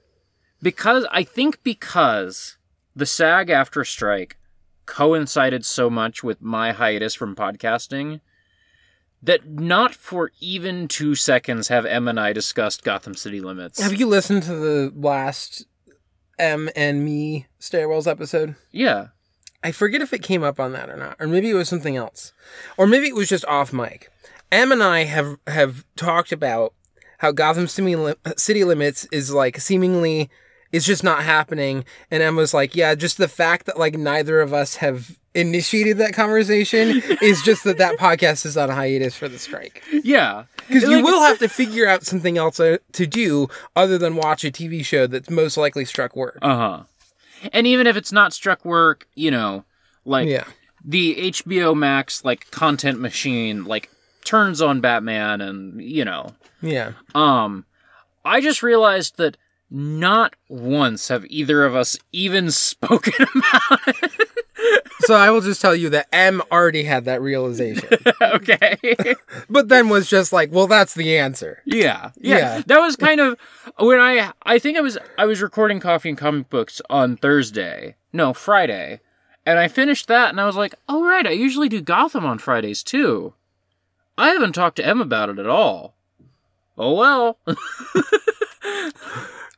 because 0.61 1.05
I 1.11 1.23
think 1.23 1.63
because 1.63 2.57
the 2.95 3.05
SAG-AFTRA 3.05 3.85
strike 3.85 4.37
coincided 4.85 5.65
so 5.65 5.89
much 5.89 6.23
with 6.23 6.41
my 6.41 6.71
hiatus 6.71 7.13
from 7.13 7.35
podcasting 7.35 8.21
that 9.21 9.47
not 9.47 9.93
for 9.93 10.31
even 10.39 10.87
two 10.87 11.15
seconds 11.15 11.67
have 11.67 11.85
Em 11.85 12.07
and 12.07 12.19
I 12.19 12.33
discussed 12.33 12.83
Gotham 12.83 13.15
City 13.15 13.41
Limits. 13.41 13.81
Have 13.81 13.99
you 13.99 14.07
listened 14.07 14.43
to 14.43 14.55
the 14.55 14.93
last 14.95 15.65
M 16.39 16.69
and 16.75 17.03
Me 17.03 17.47
Stairwells 17.59 18.07
episode? 18.07 18.55
yeah. 18.71 19.07
I 19.63 19.71
forget 19.71 20.01
if 20.03 20.13
it 20.13 20.21
came 20.21 20.43
up 20.43 20.59
on 20.59 20.71
that 20.73 20.87
or 20.89 20.95
not, 20.95 21.17
or 21.19 21.27
maybe 21.27 21.49
it 21.49 21.55
was 21.55 21.67
something 21.67 21.97
else, 21.97 22.31
or 22.77 22.85
maybe 22.85 23.07
it 23.07 23.15
was 23.15 23.27
just 23.27 23.43
off 23.45 23.73
mic. 23.73 24.11
M 24.51 24.71
and 24.71 24.83
I 24.83 25.03
have 25.05 25.37
have 25.47 25.83
talked 25.95 26.31
about 26.31 26.73
how 27.17 27.31
Gotham 27.31 27.67
City, 27.67 27.95
Lim- 27.95 28.15
City 28.37 28.63
Limits 28.63 29.07
is 29.11 29.33
like 29.33 29.59
seemingly 29.59 30.29
it's 30.71 30.85
just 30.85 31.03
not 31.03 31.23
happening, 31.23 31.85
and 32.11 32.21
Em 32.21 32.35
was 32.35 32.53
like, 32.53 32.75
"Yeah, 32.75 32.93
just 32.93 33.17
the 33.17 33.27
fact 33.27 33.65
that 33.65 33.79
like 33.79 33.97
neither 33.97 34.41
of 34.41 34.53
us 34.53 34.75
have 34.75 35.17
initiated 35.37 35.97
that 35.99 36.13
conversation 36.13 37.01
is 37.21 37.41
just 37.43 37.63
that 37.63 37.77
that 37.77 37.97
podcast 37.97 38.45
is 38.45 38.57
on 38.57 38.69
hiatus 38.69 39.15
for 39.15 39.27
the 39.29 39.39
strike." 39.39 39.83
Yeah. 39.91 40.43
Because 40.67 40.83
you 40.83 40.97
Like- 40.97 41.05
will 41.05 41.21
have 41.21 41.39
to 41.39 41.47
figure 41.47 41.87
out 41.87 42.03
something 42.05 42.37
else 42.37 42.59
uh, 42.59 42.77
to 42.93 43.07
do 43.07 43.47
other 43.75 43.97
than 43.97 44.15
watch 44.17 44.43
a 44.43 44.51
TV 44.51 44.83
show 44.83 45.07
that's 45.07 45.29
most 45.29 45.55
likely 45.55 45.85
struck 45.85 46.15
work. 46.15 46.39
Uh 46.41 46.55
huh. 46.57 46.83
And 47.53 47.65
even 47.67 47.87
if 47.87 47.95
it's 47.95 48.11
not 48.11 48.33
struck 48.33 48.65
work, 48.65 49.07
you 49.15 49.31
know, 49.31 49.63
like 50.03 50.27
Yeah. 50.27 50.43
the 50.83 51.31
HBO 51.31 51.73
Max 51.75 52.25
like 52.25 52.49
content 52.51 52.99
machine 52.99 53.63
like 53.63 53.89
turns 54.25 54.61
on 54.61 54.81
Batman 54.81 55.39
and 55.39 55.81
you 55.81 56.03
know. 56.03 56.33
Yeah. 56.61 56.93
Um 57.15 57.65
I 58.25 58.41
just 58.41 58.61
realized 58.61 59.15
that 59.17 59.37
not 59.71 60.33
once 60.49 61.07
have 61.09 61.25
either 61.29 61.63
of 61.63 61.75
us 61.75 61.97
even 62.11 62.51
spoken 62.51 63.13
about 63.35 63.87
it. 64.03 64.29
So 65.01 65.13
I 65.13 65.29
will 65.29 65.41
just 65.41 65.61
tell 65.61 65.75
you 65.75 65.89
that 65.91 66.07
M 66.11 66.41
already 66.51 66.83
had 66.83 67.05
that 67.05 67.21
realization, 67.21 67.87
okay. 68.21 68.77
but 69.49 69.69
then 69.69 69.89
was 69.89 70.09
just 70.09 70.33
like, 70.33 70.51
"Well, 70.51 70.67
that's 70.67 70.95
the 70.95 71.17
answer." 71.17 71.61
yeah, 71.65 72.11
yeah. 72.17 72.37
Yeah. 72.37 72.61
That 72.65 72.79
was 72.79 72.95
kind 72.95 73.19
of 73.19 73.37
when 73.79 73.99
I 73.99 74.31
I 74.43 74.59
think 74.59 74.77
I 74.77 74.81
was 74.81 74.97
I 75.17 75.25
was 75.25 75.41
recording 75.41 75.79
Coffee 75.79 76.09
and 76.09 76.17
Comic 76.17 76.49
Books 76.49 76.81
on 76.89 77.15
Thursday. 77.17 77.95
No, 78.11 78.33
Friday. 78.33 79.01
And 79.45 79.59
I 79.59 79.67
finished 79.69 80.07
that 80.07 80.29
and 80.29 80.41
I 80.41 80.45
was 80.45 80.55
like, 80.55 80.75
"Oh 80.89 81.03
right, 81.03 81.25
I 81.25 81.31
usually 81.31 81.69
do 81.69 81.79
Gotham 81.79 82.25
on 82.25 82.39
Fridays 82.39 82.83
too." 82.83 83.33
I 84.17 84.29
haven't 84.29 84.53
talked 84.53 84.77
to 84.77 84.85
M 84.85 84.99
about 84.99 85.29
it 85.29 85.37
at 85.39 85.47
all. 85.47 85.95
Oh 86.77 86.95
well. 86.95 87.37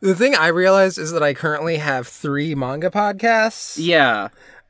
The 0.01 0.15
thing 0.15 0.33
I 0.33 0.47
realized 0.47 0.97
is 0.97 1.11
that 1.11 1.23
I 1.23 1.33
currently 1.33 1.75
have 1.77 2.07
three 2.07 2.55
manga 2.55 2.89
podcasts, 2.89 3.77
yeah. 3.77 4.29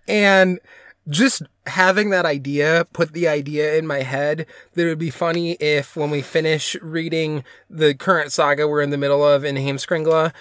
And 0.09 0.59
just 1.07 1.43
having 1.65 2.09
that 2.09 2.25
idea 2.25 2.85
put 2.93 3.13
the 3.13 3.27
idea 3.27 3.75
in 3.75 3.87
my 3.87 4.01
head 4.01 4.45
that 4.73 4.85
it 4.85 4.89
would 4.89 4.99
be 4.99 5.09
funny 5.09 5.53
if 5.53 5.95
when 5.95 6.09
we 6.09 6.21
finish 6.21 6.75
reading 6.81 7.43
the 7.69 7.93
current 7.93 8.31
saga 8.31 8.67
we're 8.67 8.81
in 8.81 8.89
the 8.89 8.97
middle 8.97 9.23
of 9.23 9.43
in 9.43 9.55
Heimskringla, 9.55 10.33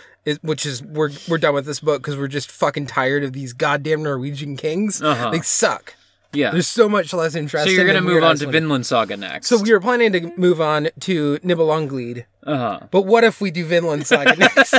which 0.42 0.66
is 0.66 0.83
we're 0.83 1.11
we're 1.28 1.38
done 1.38 1.54
with 1.54 1.66
this 1.66 1.81
book 1.81 2.02
because 2.02 2.16
we're 2.16 2.28
just 2.28 2.50
fucking 2.50 2.87
tired 2.87 3.24
of 3.24 3.33
these 3.33 3.52
goddamn 3.52 4.02
Norwegian 4.02 4.57
kings. 4.57 5.02
Uh-huh. 5.02 5.31
They 5.31 5.40
suck. 5.40 5.94
Yeah. 6.33 6.50
There's 6.50 6.66
so 6.66 6.88
much 6.88 7.14
less 7.14 7.35
interesting. 7.35 7.70
So 7.70 7.76
you're 7.76 7.87
gonna 7.87 8.02
move 8.02 8.22
on 8.22 8.37
to 8.37 8.46
Vinland 8.46 8.87
Saga 8.87 9.16
next. 9.16 9.48
So 9.48 9.59
we 9.59 9.72
were 9.72 9.81
planning 9.81 10.12
to 10.12 10.33
move 10.37 10.61
on 10.61 10.88
to 11.00 11.38
Nibelunglid, 11.38 12.24
uh-huh. 12.44 12.81
but 12.90 13.02
what 13.02 13.24
if 13.24 13.40
we 13.40 13.50
do 13.50 13.64
Vinland 13.64 14.07
Saga 14.07 14.37
next? 14.38 14.74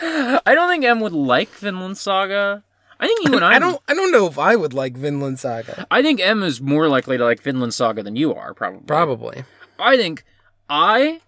I 0.00 0.54
don't 0.54 0.68
think 0.68 0.84
Em 0.84 1.00
would 1.00 1.12
like 1.12 1.50
Vinland 1.50 1.98
Saga. 1.98 2.62
I 3.04 3.06
think 3.06 3.28
you 3.28 3.34
and 3.34 3.44
I. 3.44 3.52
I 3.56 3.58
don't. 3.58 3.80
I 3.86 3.94
don't 3.94 4.10
know 4.10 4.26
if 4.26 4.38
I 4.38 4.56
would 4.56 4.72
like 4.72 4.96
Vinland 4.96 5.38
Saga. 5.38 5.86
I 5.90 6.00
think 6.00 6.20
Em 6.20 6.42
is 6.42 6.60
more 6.60 6.88
likely 6.88 7.18
to 7.18 7.24
like 7.24 7.42
Vinland 7.42 7.74
Saga 7.74 8.02
than 8.02 8.16
you 8.16 8.34
are, 8.34 8.54
probably. 8.54 8.86
Probably. 8.86 9.44
I 9.78 9.96
think 9.96 10.24
I. 10.70 11.20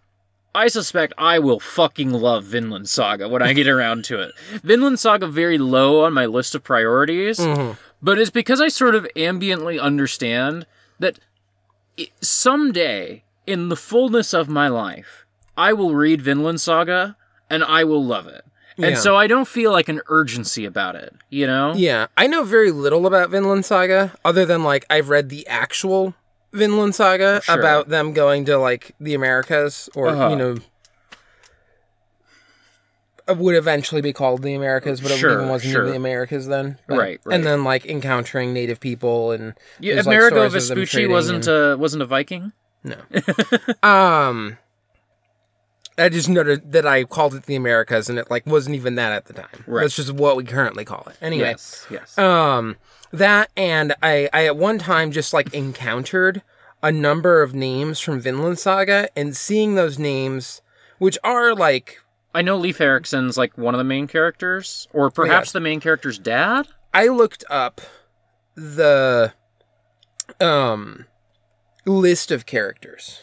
I 0.55 0.69
suspect 0.69 1.13
I 1.19 1.39
will 1.39 1.61
fucking 1.61 2.13
love 2.13 2.45
Vinland 2.45 2.89
Saga 2.89 3.29
when 3.29 3.43
I 3.43 3.53
get 3.53 3.69
around 3.69 4.07
to 4.07 4.23
it. 4.23 4.33
Vinland 4.63 4.99
Saga 4.99 5.27
very 5.27 5.59
low 5.59 6.03
on 6.03 6.15
my 6.15 6.25
list 6.25 6.55
of 6.55 6.65
priorities, 6.65 7.39
mm-hmm. 7.39 7.73
but 8.01 8.19
it's 8.19 8.31
because 8.31 8.59
I 8.63 8.69
sort 8.69 8.95
of 8.95 9.07
ambiently 9.15 9.79
understand 9.79 10.67
that 10.99 11.19
someday, 12.23 13.23
in 13.47 13.69
the 13.69 13.77
fullness 13.77 14.33
of 14.33 14.49
my 14.49 14.69
life, 14.69 15.27
I 15.59 15.75
will 15.75 15.95
read 15.95 16.23
Vinland 16.23 16.63
Saga 16.63 17.19
and 17.51 17.63
I 17.63 17.85
will 17.85 18.03
love 18.03 18.27
it. 18.27 18.46
And 18.79 18.91
Yeah. 18.91 18.95
so 18.97 19.17
I 19.17 19.27
don't 19.27 19.49
feel 19.49 19.73
like 19.73 19.89
an 19.89 20.03
urgency 20.09 20.65
about 20.67 20.97
it, 20.97 21.15
you 21.31 21.47
know? 21.47 21.73
Yeah, 21.75 22.09
I 22.17 22.27
know 22.27 22.45
very 22.45 22.71
little 22.71 23.07
about 23.07 23.31
Vinland 23.31 23.65
Saga, 23.65 24.13
other 24.25 24.45
than 24.45 24.63
like 24.65 24.85
I've 24.91 25.09
read 25.09 25.31
the 25.31 25.47
actual 25.47 26.15
Vinland 26.53 26.95
Saga 26.95 27.41
Sure. 27.43 27.59
about 27.59 27.89
them 27.89 28.13
going 28.13 28.45
to 28.47 28.59
like 28.59 28.93
the 29.01 29.15
Americas, 29.15 29.89
or 29.95 30.09
Uh-huh. 30.09 30.29
you 30.29 30.37
know, 30.37 30.57
would 33.29 33.57
eventually 33.57 34.01
be 34.01 34.13
called 34.13 34.43
the 34.43 34.55
Americas, 34.55 35.01
but 35.01 35.11
it 35.11 35.19
even 35.19 35.49
wasn't 35.49 35.73
sure. 35.73 35.89
the 35.89 35.97
Americas 35.97 36.47
then. 36.47 36.79
But- 36.87 36.99
Right, 36.99 37.21
right. 37.25 37.35
And 37.35 37.45
then 37.45 37.65
like 37.65 37.85
encountering 37.87 38.53
native 38.53 38.79
people 38.79 39.33
and 39.33 39.55
Yeah, 39.81 39.97
like, 39.97 40.07
Amerigo 40.07 40.43
them 40.43 40.53
Vespucci 40.53 41.07
wasn't 41.07 41.47
and- 41.49 41.73
a 41.73 41.77
wasn't 41.79 42.03
a 42.03 42.07
Viking. 42.07 42.53
No. 42.85 42.97
um, 43.83 44.59
I 45.99 46.09
just 46.11 46.29
noted 46.29 46.73
that 46.73 46.87
I 46.87 47.05
called 47.05 47.35
it 47.35 47.45
the 47.45 47.57
Americas, 47.57 48.09
and 48.11 48.19
it 48.19 48.31
like 48.31 48.47
wasn't 48.47 48.77
even 48.77 48.97
that 48.97 49.13
at 49.13 49.25
the 49.27 49.33
time. 49.33 49.65
Right. 49.67 49.83
That's 49.83 49.97
just 49.97 50.13
what 50.13 50.37
we 50.37 50.45
currently 50.45 50.85
call 50.85 51.07
it. 51.09 51.17
Anyway, 51.23 51.49
Yes, 51.49 51.87
yes. 51.91 52.19
um, 52.19 52.77
that 53.13 53.51
and 53.57 53.95
I, 54.03 54.29
I 54.33 54.47
at 54.47 54.57
one 54.57 54.79
time 54.79 55.11
just 55.13 55.33
like 55.33 55.53
encountered 55.55 56.43
a 56.83 56.93
number 56.93 57.43
of 57.43 57.55
names 57.55 57.99
from 58.01 58.21
Vinland 58.21 58.59
Saga, 58.59 59.09
and 59.17 59.35
seeing 59.37 59.75
those 59.75 59.99
names, 59.99 60.61
which 60.99 61.17
are 61.25 61.55
like 61.55 61.99
I 62.35 62.43
know 62.43 62.59
Leif 62.59 62.81
Erikson's 62.83 63.39
like 63.39 63.57
one 63.57 63.75
of 63.75 63.79
the 63.79 63.85
main 63.85 64.07
characters, 64.07 64.89
or 64.93 65.11
perhaps 65.11 65.53
the 65.53 65.61
main 65.61 65.81
character's 65.81 66.19
dad. 66.19 66.69
I 66.93 67.09
looked 67.09 67.45
up 67.49 67.81
the 68.55 69.33
um 70.41 71.07
list 71.87 72.31
of 72.31 72.45
characters. 72.45 73.23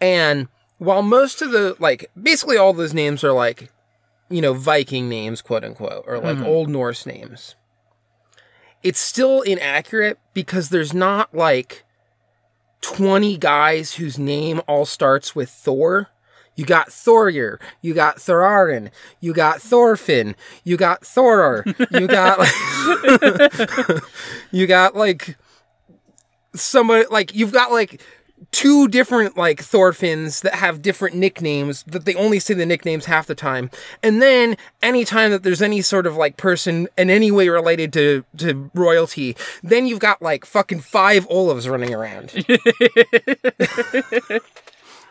And 0.00 0.48
while 0.78 1.02
most 1.02 1.42
of 1.42 1.50
the 1.52 1.76
like 1.78 2.10
basically 2.20 2.56
all 2.56 2.72
those 2.72 2.94
names 2.94 3.24
are 3.24 3.32
like 3.32 3.70
you 4.28 4.40
know 4.40 4.54
Viking 4.54 5.08
names 5.08 5.42
quote 5.42 5.64
unquote 5.64 6.04
or 6.06 6.18
like 6.18 6.36
mm-hmm. 6.36 6.46
old 6.46 6.68
Norse 6.68 7.06
names. 7.06 7.54
It's 8.82 8.98
still 8.98 9.40
inaccurate 9.40 10.18
because 10.34 10.68
there's 10.68 10.92
not 10.92 11.34
like 11.34 11.84
20 12.82 13.38
guys 13.38 13.94
whose 13.94 14.18
name 14.18 14.60
all 14.68 14.84
starts 14.84 15.34
with 15.34 15.48
Thor. 15.48 16.08
You 16.56 16.64
got 16.64 16.90
Thorir, 16.90 17.58
you 17.80 17.94
got 17.94 18.18
Thorarin, 18.18 18.90
you 19.20 19.32
got 19.32 19.60
Thorfinn, 19.60 20.36
you 20.62 20.76
got 20.76 21.00
Thorar, 21.00 21.64
you 21.90 22.06
got 22.06 22.38
like 22.38 24.02
you 24.52 24.66
got 24.68 24.94
like 24.94 25.36
somebody 26.54 27.06
like 27.10 27.34
you've 27.34 27.52
got 27.52 27.72
like 27.72 28.00
two 28.50 28.88
different 28.88 29.36
like 29.36 29.60
Thorfinns 29.60 30.42
that 30.42 30.54
have 30.54 30.82
different 30.82 31.16
nicknames 31.16 31.82
that 31.84 32.04
they 32.04 32.14
only 32.14 32.38
say 32.38 32.54
the 32.54 32.66
nicknames 32.66 33.04
half 33.06 33.26
the 33.26 33.34
time. 33.34 33.70
And 34.02 34.20
then 34.22 34.56
anytime 34.82 35.30
that 35.30 35.42
there's 35.42 35.62
any 35.62 35.82
sort 35.82 36.06
of 36.06 36.16
like 36.16 36.36
person 36.36 36.88
in 36.96 37.10
any 37.10 37.30
way 37.30 37.48
related 37.48 37.92
to 37.94 38.24
to 38.38 38.70
royalty, 38.74 39.36
then 39.62 39.86
you've 39.86 40.00
got 40.00 40.22
like 40.22 40.44
fucking 40.44 40.80
five 40.80 41.26
Olafs 41.28 41.68
running 41.68 41.94
around. 41.94 42.32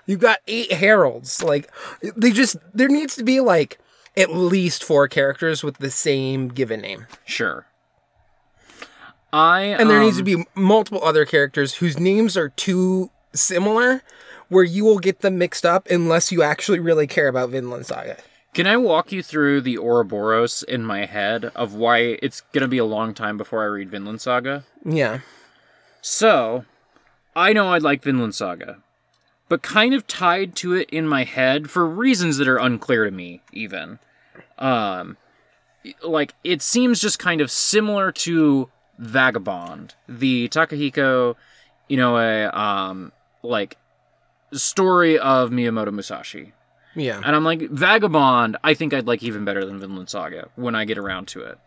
You've 0.06 0.20
got 0.20 0.40
eight 0.48 0.72
heralds. 0.72 1.42
Like 1.42 1.72
they 2.02 2.32
just 2.32 2.58
there 2.74 2.90
needs 2.90 3.16
to 3.16 3.24
be 3.24 3.40
like 3.40 3.80
at 4.18 4.34
least 4.34 4.84
four 4.84 5.08
characters 5.08 5.64
with 5.64 5.78
the 5.78 5.92
same 5.92 6.50
given 6.50 6.82
name. 6.82 7.08
Sure. 7.26 7.66
I 9.32 9.62
And 9.62 9.90
there 9.90 10.00
needs 10.00 10.18
to 10.18 10.36
um, 10.36 10.44
be 10.44 10.46
multiple 10.56 11.04
other 11.04 11.26
characters 11.26 11.76
whose 11.76 12.00
names 12.00 12.38
are 12.38 12.50
too 12.50 13.10
similar 13.34 14.02
where 14.50 14.64
you 14.64 14.84
will 14.86 15.00
get 15.00 15.20
them 15.20 15.38
mixed 15.38 15.66
up 15.66 15.90
unless 15.90 16.32
you 16.32 16.44
actually 16.44 16.80
really 16.80 17.08
care 17.08 17.28
about 17.28 17.50
Vinland 17.50 17.86
Saga. 17.86 18.18
Can 18.54 18.68
I 18.68 18.78
walk 18.78 19.12
you 19.12 19.24
through 19.24 19.62
the 19.62 19.80
Ouroboros 19.80 20.62
in 20.64 20.84
my 20.84 21.06
head 21.06 21.46
of 21.56 21.74
why 21.74 22.20
it's 22.22 22.42
gonna 22.52 22.68
be 22.68 22.78
a 22.78 22.86
long 22.86 23.14
time 23.16 23.36
before 23.36 23.64
I 23.64 23.68
read 23.68 23.90
Vinland 23.90 24.22
Saga? 24.22 24.64
Yeah. 24.86 25.22
So, 26.02 26.66
I 27.36 27.54
know 27.54 27.74
I'd 27.74 27.82
like 27.82 28.04
Vinland 28.04 28.36
Saga, 28.36 28.78
but 29.50 29.64
kind 29.64 29.96
of 29.96 30.06
tied 30.06 30.56
to 30.58 30.74
it 30.74 30.90
in 30.92 31.08
my 31.08 31.24
head 31.24 31.72
for 31.72 31.88
reasons 31.88 32.38
that 32.38 32.48
are 32.48 32.58
unclear 32.58 33.06
to 33.06 33.12
me, 33.12 33.42
even. 33.52 33.98
Um, 34.60 35.18
like, 36.04 36.34
it 36.44 36.62
seems 36.62 37.02
just 37.02 37.18
kind 37.18 37.42
of 37.42 37.50
similar 37.50 38.12
to 38.12 38.70
Vagabond, 39.00 39.96
the 40.08 40.48
Takehiko, 40.50 41.36
you 41.88 41.98
know, 41.98 42.18
a, 42.18 42.50
um, 42.50 43.12
like, 43.44 43.78
story 44.54 45.20
of 45.20 45.50
Miyamoto 45.52 45.92
Musashi. 45.94 46.54
Yeah. 46.96 47.20
And 47.24 47.36
I'm 47.36 47.44
like, 47.44 47.62
Vagabond, 47.70 48.58
I 48.64 48.74
think 48.74 48.94
I'd 48.94 49.08
like 49.08 49.24
even 49.24 49.46
better 49.46 49.66
than 49.66 49.80
Vinland 49.80 50.10
Saga 50.10 50.50
when 50.56 50.76
I 50.76 50.86
get 50.86 50.98
around 50.98 51.28
to 51.30 51.42
it. 51.42 51.58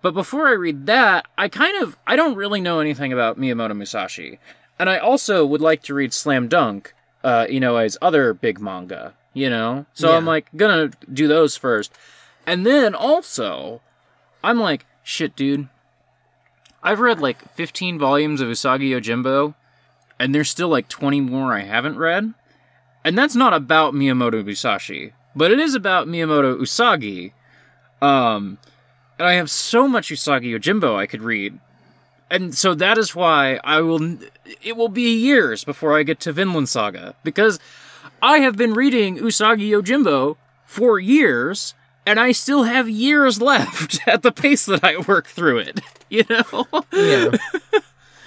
But 0.00 0.14
before 0.14 0.46
I 0.48 0.52
read 0.52 0.86
that, 0.86 1.26
I 1.36 1.48
kind 1.48 1.82
of 1.82 1.96
I 2.06 2.14
don't 2.14 2.36
really 2.36 2.60
know 2.60 2.78
anything 2.80 3.12
about 3.12 3.38
Miyamoto 3.38 3.76
Musashi. 3.76 4.38
And 4.78 4.88
I 4.90 4.98
also 4.98 5.44
would 5.46 5.60
like 5.60 5.82
to 5.84 5.94
read 5.94 6.12
Slam 6.12 6.46
Dunk, 6.46 6.94
uh, 7.24 7.46
Inoue's 7.48 7.96
other 8.02 8.34
big 8.34 8.60
manga, 8.60 9.14
you 9.32 9.48
know? 9.50 9.86
So 9.94 10.10
Yeah. 10.10 10.16
I'm 10.16 10.26
like 10.26 10.46
gonna 10.56 10.90
do 11.12 11.26
those 11.26 11.56
first. 11.56 11.92
And 12.46 12.66
then 12.66 12.94
also, 12.94 13.80
I'm 14.42 14.60
like, 14.60 14.84
shit, 15.02 15.34
dude. 15.34 15.68
I've 16.82 17.00
read 17.00 17.18
like 17.18 17.50
15 17.54 17.98
volumes 17.98 18.40
of 18.42 18.48
Usagi 18.48 18.90
Yojimbo, 18.90 19.54
and 20.18 20.34
there's 20.34 20.50
still 20.50 20.68
like 20.68 20.88
20 20.88 21.20
more 21.20 21.54
I 21.54 21.62
haven't 21.62 21.98
read. 21.98 22.34
And 23.04 23.18
that's 23.18 23.34
not 23.34 23.52
about 23.52 23.94
Miyamoto 23.94 24.44
Musashi, 24.44 25.12
but 25.36 25.50
it 25.50 25.60
is 25.60 25.74
about 25.74 26.08
Miyamoto 26.08 26.58
Usagi. 26.58 27.32
Um, 28.00 28.58
and 29.18 29.28
I 29.28 29.34
have 29.34 29.50
so 29.50 29.86
much 29.86 30.08
Usagi 30.08 30.58
Yojimbo 30.58 30.96
I 30.96 31.06
could 31.06 31.22
read. 31.22 31.58
And 32.30 32.54
so 32.54 32.74
that 32.74 32.98
is 32.98 33.14
why 33.14 33.60
I 33.62 33.80
will. 33.80 34.18
It 34.62 34.76
will 34.76 34.88
be 34.88 35.14
years 35.14 35.62
before 35.62 35.98
I 35.98 36.02
get 36.02 36.20
to 36.20 36.32
Vinland 36.32 36.68
Saga 36.68 37.14
because 37.22 37.60
I 38.22 38.38
have 38.38 38.56
been 38.56 38.72
reading 38.72 39.18
Usagi 39.18 39.68
Yojimbo 39.68 40.36
for 40.64 40.98
years, 40.98 41.74
and 42.06 42.18
I 42.18 42.32
still 42.32 42.64
have 42.64 42.88
years 42.88 43.40
left 43.40 44.00
at 44.08 44.22
the 44.22 44.32
pace 44.32 44.64
that 44.66 44.82
I 44.82 44.96
work 44.98 45.26
through 45.26 45.58
it. 45.58 45.80
You 46.10 46.22
know. 46.30 46.66
Yeah. 46.92 47.30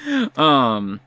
Um, 0.35 0.99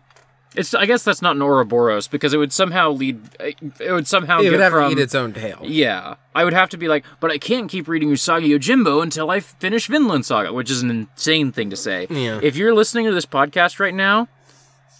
it's 0.56 0.74
I 0.74 0.86
guess 0.86 1.04
that's 1.04 1.22
not 1.22 1.36
an 1.36 1.42
Ouroboros 1.42 2.08
because 2.08 2.34
it 2.34 2.38
would 2.38 2.52
somehow 2.52 2.90
lead. 2.90 3.20
It 3.38 3.92
would 3.92 4.06
somehow 4.06 4.40
it 4.40 4.44
get 4.44 4.50
would 4.52 4.60
have 4.60 4.72
to 4.72 4.78
from 4.78 4.92
eat 4.92 4.98
its 4.98 5.14
own 5.14 5.32
tail. 5.32 5.60
yeah. 5.62 6.16
I 6.34 6.44
would 6.44 6.52
have 6.52 6.68
to 6.70 6.76
be 6.76 6.86
like, 6.88 7.04
but 7.18 7.30
I 7.30 7.38
can't 7.38 7.68
keep 7.70 7.88
reading 7.88 8.08
Usagi 8.10 8.48
Yojimbo 8.48 9.02
until 9.02 9.30
I 9.30 9.40
finish 9.40 9.88
Vinland 9.88 10.24
Saga, 10.26 10.52
which 10.52 10.70
is 10.70 10.80
an 10.82 10.90
insane 10.90 11.50
thing 11.52 11.70
to 11.70 11.76
say. 11.76 12.06
Yeah. 12.08 12.38
If 12.42 12.56
you're 12.56 12.74
listening 12.74 13.06
to 13.06 13.12
this 13.12 13.26
podcast 13.26 13.80
right 13.80 13.94
now, 13.94 14.28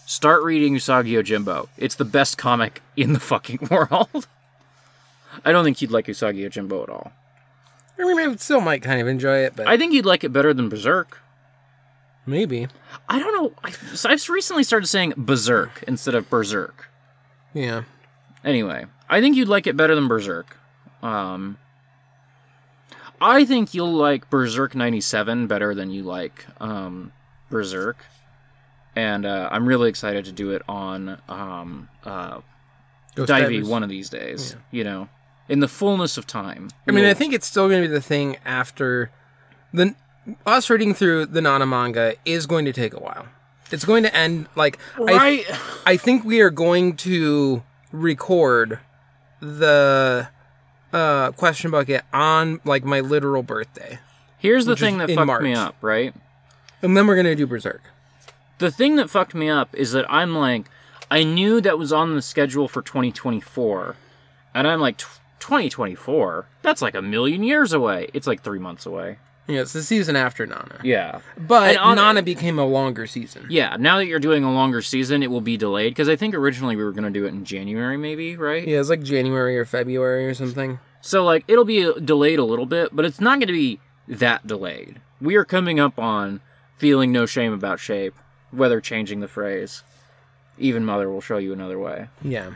start 0.07 0.43
reading 0.43 0.75
Usagi 0.75 1.13
Yojimbo. 1.13 1.69
It's 1.79 1.95
the 1.95 2.05
best 2.05 2.37
comic 2.37 2.83
in 2.97 3.13
the 3.13 3.21
fucking 3.21 3.61
world. 3.71 4.27
I 5.45 5.53
don't 5.53 5.65
think 5.65 5.81
you'd 5.81 5.93
like 5.93 6.07
Usagi 6.07 6.41
Yojimbo 6.41 6.83
at 6.83 6.89
all. 6.89 7.13
I 7.99 8.05
mean, 8.05 8.19
I 8.19 8.37
still 8.37 8.61
might 8.61 8.83
kind 8.83 9.01
of 9.01 9.07
enjoy 9.09 9.39
it, 9.45 9.55
but 9.55 9.69
I 9.69 9.77
think 9.77 9.93
you'd 9.93 10.07
like 10.07 10.25
it 10.25 10.33
better 10.33 10.53
than 10.55 10.69
Berserk. 10.69 11.19
Maybe. 12.27 12.69
I 13.09 13.19
don't 13.19 13.35
know. 13.35 13.53
I, 13.65 13.71
so 13.71 14.09
I've 14.09 14.29
recently 14.29 14.65
started 14.65 14.87
saying 14.87 15.15
Berserk 15.17 15.85
instead 15.87 16.15
of 16.15 16.29
Berserk. 16.31 16.91
Yeah. 17.55 17.83
Anyway, 18.45 18.87
I 19.09 19.21
think 19.21 19.37
you'd 19.37 19.49
like 19.49 19.67
it 19.67 19.77
better 19.77 19.95
than 19.95 20.09
Berserk. 20.09 20.57
Um, 21.03 21.59
I 23.21 23.45
think 23.45 23.75
you'll 23.75 23.93
like 23.93 24.31
Berserk 24.31 24.75
97 24.75 25.47
better 25.47 25.75
than 25.75 25.91
you 25.91 26.03
like 26.03 26.47
um, 26.61 27.13
Berserk. 27.51 28.05
And 28.97 29.27
uh, 29.27 29.49
I'm 29.53 29.67
really 29.67 29.89
excited 29.89 30.25
to 30.25 30.33
do 30.33 30.51
it 30.51 30.63
on 30.69 31.21
um, 31.29 31.89
uh, 32.05 32.41
Divey 33.15 33.67
one 33.67 33.83
of 33.83 33.89
these 33.89 34.09
days, 34.09 34.57
you 34.71 34.85
know, 34.85 35.09
in 35.49 35.61
the 35.61 35.69
fullness 35.69 36.17
of 36.17 36.27
time. 36.27 36.71
I 36.89 36.93
mean, 36.93 37.05
I 37.05 37.15
think 37.15 37.33
it's 37.35 37.47
still 37.47 37.69
going 37.69 37.83
to 37.83 37.89
be 37.89 37.93
the 37.95 38.01
thing 38.01 38.37
after 38.45 39.11
the 39.73 39.95
us 40.47 40.71
reading 40.71 40.95
through 40.95 41.27
the 41.27 41.41
Nana 41.41 41.67
manga 41.67 42.15
is 42.25 42.47
going 42.47 42.65
to 42.65 42.73
take 42.73 42.95
a 42.95 43.01
while. 43.01 43.27
It's 43.71 43.85
going 43.85 44.03
to 44.03 44.15
end 44.15 44.47
like 44.57 44.79
I, 44.97 45.03
Right. 45.03 45.47
I 45.87 45.97
think 45.97 46.25
we 46.25 46.41
are 46.41 46.51
going 46.51 46.97
to 46.99 47.63
record 47.93 48.79
the 49.41 50.29
uh 50.93 51.31
question 51.33 51.71
bucket 51.71 52.03
on 52.13 52.61
like 52.65 52.85
my 52.85 53.01
literal 53.01 53.43
birthday. 53.43 53.99
Here's 54.39 54.65
the 54.67 54.77
thing 54.77 54.99
that 54.99 55.09
fucked 55.11 55.43
me 55.43 55.55
up, 55.55 55.77
right? 55.81 56.15
And 56.83 56.97
then 56.97 57.07
we're 57.07 57.15
going 57.15 57.27
to 57.27 57.35
do 57.37 57.47
Berserk. 57.47 57.83
the 58.59 58.71
thing 58.71 58.97
that 58.97 59.11
fucked 59.11 59.35
me 59.35 59.49
up 59.51 59.75
is 59.75 59.93
that 59.93 60.11
I'm 60.11 60.35
like, 60.35 60.67
I 61.11 61.25
knew 61.25 61.61
that 61.61 61.79
was 61.79 61.93
on 61.93 62.15
the 62.15 62.23
schedule 62.23 62.67
for 62.67 62.81
2024, 62.83 63.97
and 64.55 64.67
I'm 64.67 64.81
like, 64.81 64.97
2024? 65.41 66.47
That's 66.63 66.81
like 66.81 66.95
a 66.95 67.03
million 67.03 67.43
years 67.43 67.73
away. 67.75 68.09
It's 68.15 68.27
like 68.27 68.43
three 68.43 68.59
months 68.59 68.87
away. 68.87 69.19
Yeah, 69.51 69.61
it's 69.63 69.73
the 69.73 69.83
season 69.83 70.17
after 70.17 70.47
Nana. 70.47 70.81
Yeah. 70.83 71.21
But 71.39 71.77
on- 71.77 71.97
Nana 71.97 72.23
became 72.23 72.59
a 72.59 72.65
longer 72.67 73.07
season. 73.07 73.47
Yeah, 73.51 73.77
now 73.79 73.99
that 73.99 74.07
you're 74.07 74.19
doing 74.21 74.45
a 74.45 74.53
longer 74.53 74.83
season, 74.83 75.23
it 75.23 75.31
will 75.31 75.41
be 75.41 75.57
delayed, 75.57 75.93
because 75.93 76.09
I 76.09 76.17
think 76.17 76.35
originally 76.35 76.77
we 76.77 76.85
were 76.85 76.93
going 76.93 77.05
to 77.05 77.11
do 77.11 77.25
it 77.25 77.29
in 77.29 77.45
January, 77.45 77.97
maybe, 77.97 78.37
right? 78.37 78.67
Yeah, 78.67 78.81
it's 78.81 78.89
like 78.89 79.03
January 79.03 79.59
or 79.59 79.65
February 79.65 80.27
or 80.27 80.35
something. 80.35 80.79
So, 81.03 81.25
like, 81.25 81.45
it'll 81.49 81.65
be 81.65 81.93
delayed 82.05 82.39
a 82.39 82.45
little 82.45 82.67
bit, 82.67 82.91
but 82.95 83.05
it's 83.05 83.21
not 83.21 83.39
going 83.39 83.47
to 83.49 83.53
be 83.53 83.81
that 84.09 84.47
delayed. 84.47 85.01
We 85.21 85.37
are 85.37 85.45
coming 85.45 85.81
up 85.81 85.99
on 85.99 86.41
feeling 86.77 87.11
no 87.13 87.27
shame 87.27 87.53
about 87.53 87.81
shape, 87.81 88.15
whether 88.51 88.81
changing 88.81 89.21
the 89.21 89.29
phrase. 89.29 89.83
Even 90.59 90.85
Mother 90.85 91.09
will 91.09 91.21
show 91.23 91.39
you 91.39 91.53
another 91.53 91.79
way. 91.79 92.09
Yeah. 92.23 92.51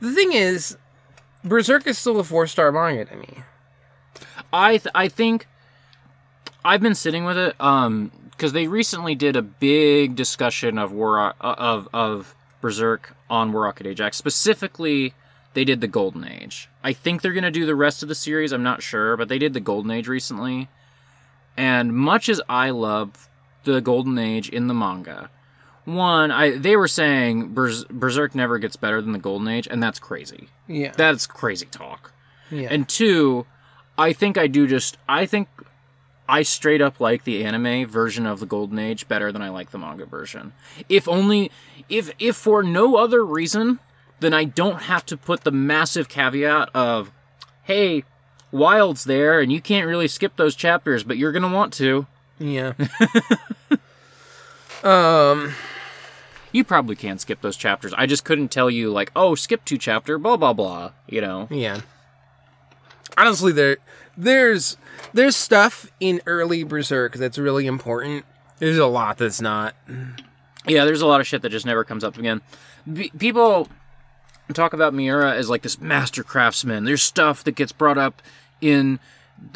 The 0.00 0.12
thing 0.12 0.32
is, 0.32 0.76
Berserk 1.44 1.86
is 1.86 1.98
still 1.98 2.20
a 2.20 2.24
four 2.24 2.46
star 2.46 2.70
manga 2.70 3.04
to 3.06 3.16
me. 3.16 3.38
I 4.52 4.78
th- 4.78 4.92
I 4.94 5.08
think 5.08 5.46
I've 6.64 6.80
been 6.80 6.94
sitting 6.94 7.24
with 7.24 7.38
it 7.38 7.54
um 7.60 8.10
because 8.30 8.52
they 8.52 8.68
recently 8.68 9.14
did 9.14 9.36
a 9.36 9.42
big 9.42 10.16
discussion 10.16 10.78
of 10.78 10.92
War 10.92 11.18
uh, 11.20 11.32
of 11.40 11.88
of 11.92 12.34
Berserk 12.60 13.14
on 13.28 13.52
War 13.52 13.62
Rocket 13.62 13.86
Ajax. 13.86 14.16
Specifically, 14.16 15.14
they 15.54 15.64
did 15.64 15.80
the 15.80 15.88
Golden 15.88 16.26
Age. 16.26 16.68
I 16.82 16.92
think 16.92 17.20
they're 17.22 17.32
gonna 17.32 17.50
do 17.50 17.66
the 17.66 17.74
rest 17.74 18.02
of 18.02 18.08
the 18.08 18.14
series. 18.14 18.52
I'm 18.52 18.62
not 18.62 18.82
sure, 18.82 19.16
but 19.16 19.28
they 19.28 19.38
did 19.38 19.52
the 19.52 19.60
Golden 19.60 19.90
Age 19.90 20.08
recently. 20.08 20.68
And 21.56 21.94
much 21.94 22.28
as 22.28 22.40
I 22.48 22.70
love 22.70 23.28
the 23.64 23.80
Golden 23.80 24.18
Age 24.18 24.48
in 24.48 24.66
the 24.68 24.74
manga, 24.74 25.30
one 25.84 26.30
I 26.30 26.56
they 26.56 26.76
were 26.76 26.88
saying 26.88 27.50
Berz- 27.54 27.86
Berserk 27.88 28.34
never 28.34 28.58
gets 28.58 28.76
better 28.76 29.02
than 29.02 29.12
the 29.12 29.18
Golden 29.18 29.48
Age, 29.48 29.68
and 29.70 29.82
that's 29.82 29.98
crazy. 29.98 30.48
Yeah. 30.66 30.92
That's 30.96 31.26
crazy 31.26 31.66
talk. 31.66 32.12
yeah. 32.50 32.68
And 32.70 32.88
two, 32.88 33.44
I 33.98 34.12
think 34.14 34.38
I 34.38 34.46
do 34.46 34.66
just 34.66 34.96
I 35.08 35.26
think 35.26 35.48
I 36.30 36.42
straight 36.42 36.80
up 36.80 37.00
like 37.00 37.24
the 37.24 37.44
anime 37.44 37.86
version 37.88 38.24
of 38.24 38.38
the 38.40 38.46
Golden 38.46 38.78
Age 38.78 39.08
better 39.08 39.32
than 39.32 39.42
I 39.42 39.48
like 39.48 39.70
the 39.70 39.78
manga 39.78 40.06
version. 40.06 40.52
If 40.88 41.08
only 41.08 41.50
if 41.88 42.12
if 42.18 42.36
for 42.36 42.62
no 42.62 42.96
other 42.96 43.24
reason 43.24 43.80
then 44.20 44.32
I 44.34 44.44
don't 44.44 44.82
have 44.82 45.04
to 45.06 45.16
put 45.16 45.44
the 45.44 45.50
massive 45.50 46.08
caveat 46.08 46.70
of 46.74 47.10
hey, 47.64 48.04
Wyald's 48.52 49.04
there 49.04 49.40
and 49.40 49.50
you 49.50 49.60
can't 49.60 49.86
really 49.86 50.08
skip 50.08 50.36
those 50.36 50.54
chapters, 50.54 51.04
but 51.04 51.16
you're 51.16 51.32
going 51.32 51.42
to 51.42 51.48
want 51.48 51.72
to. 51.74 52.06
yeah. 52.38 52.72
um, 54.82 55.54
You 56.52 56.64
probably 56.64 56.96
can't 56.96 57.20
skip 57.20 57.40
those 57.42 57.56
chapters. 57.56 57.94
I 57.96 58.06
just 58.06 58.24
couldn't 58.24 58.48
tell 58.48 58.68
you 58.70 58.90
like, 58.90 59.12
"Oh, 59.14 59.34
skip 59.34 59.64
two 59.64 59.78
chapter, 59.78 60.18
blah 60.18 60.36
blah 60.36 60.52
blah," 60.52 60.92
you 61.08 61.20
know. 61.20 61.48
yeah. 61.50 61.80
Honestly, 63.20 63.52
there, 63.52 63.76
there's, 64.16 64.76
there's 65.12 65.36
stuff 65.36 65.90
in 66.00 66.20
early 66.26 66.64
Berserk 66.64 67.14
that's 67.14 67.38
really 67.38 67.66
important. 67.66 68.24
There's 68.58 68.78
a 68.78 68.86
lot 68.86 69.18
that's 69.18 69.40
not. 69.40 69.74
Yeah, 70.66 70.84
there's 70.84 71.02
a 71.02 71.06
lot 71.06 71.20
of 71.20 71.26
shit 71.26 71.42
that 71.42 71.50
just 71.50 71.66
never 71.66 71.84
comes 71.84 72.04
up 72.04 72.16
again. 72.18 72.42
Be- 72.90 73.12
people 73.18 73.68
talk 74.52 74.72
about 74.72 74.94
Miura 74.94 75.34
as 75.34 75.48
like 75.48 75.62
this 75.62 75.80
master 75.80 76.22
craftsman. 76.22 76.84
There's 76.84 77.02
stuff 77.02 77.44
that 77.44 77.54
gets 77.54 77.72
brought 77.72 77.98
up 77.98 78.22
in 78.60 78.98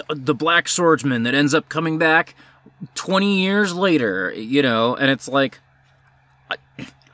the 0.08 0.34
Black 0.34 0.68
Swordsman 0.68 1.24
that 1.24 1.34
ends 1.34 1.54
up 1.54 1.68
coming 1.68 1.98
back 1.98 2.34
20 2.94 3.40
years 3.40 3.74
later, 3.74 4.32
you 4.32 4.62
know, 4.62 4.94
and 4.96 5.10
it's 5.10 5.28
like 5.28 5.60
I, 6.50 6.56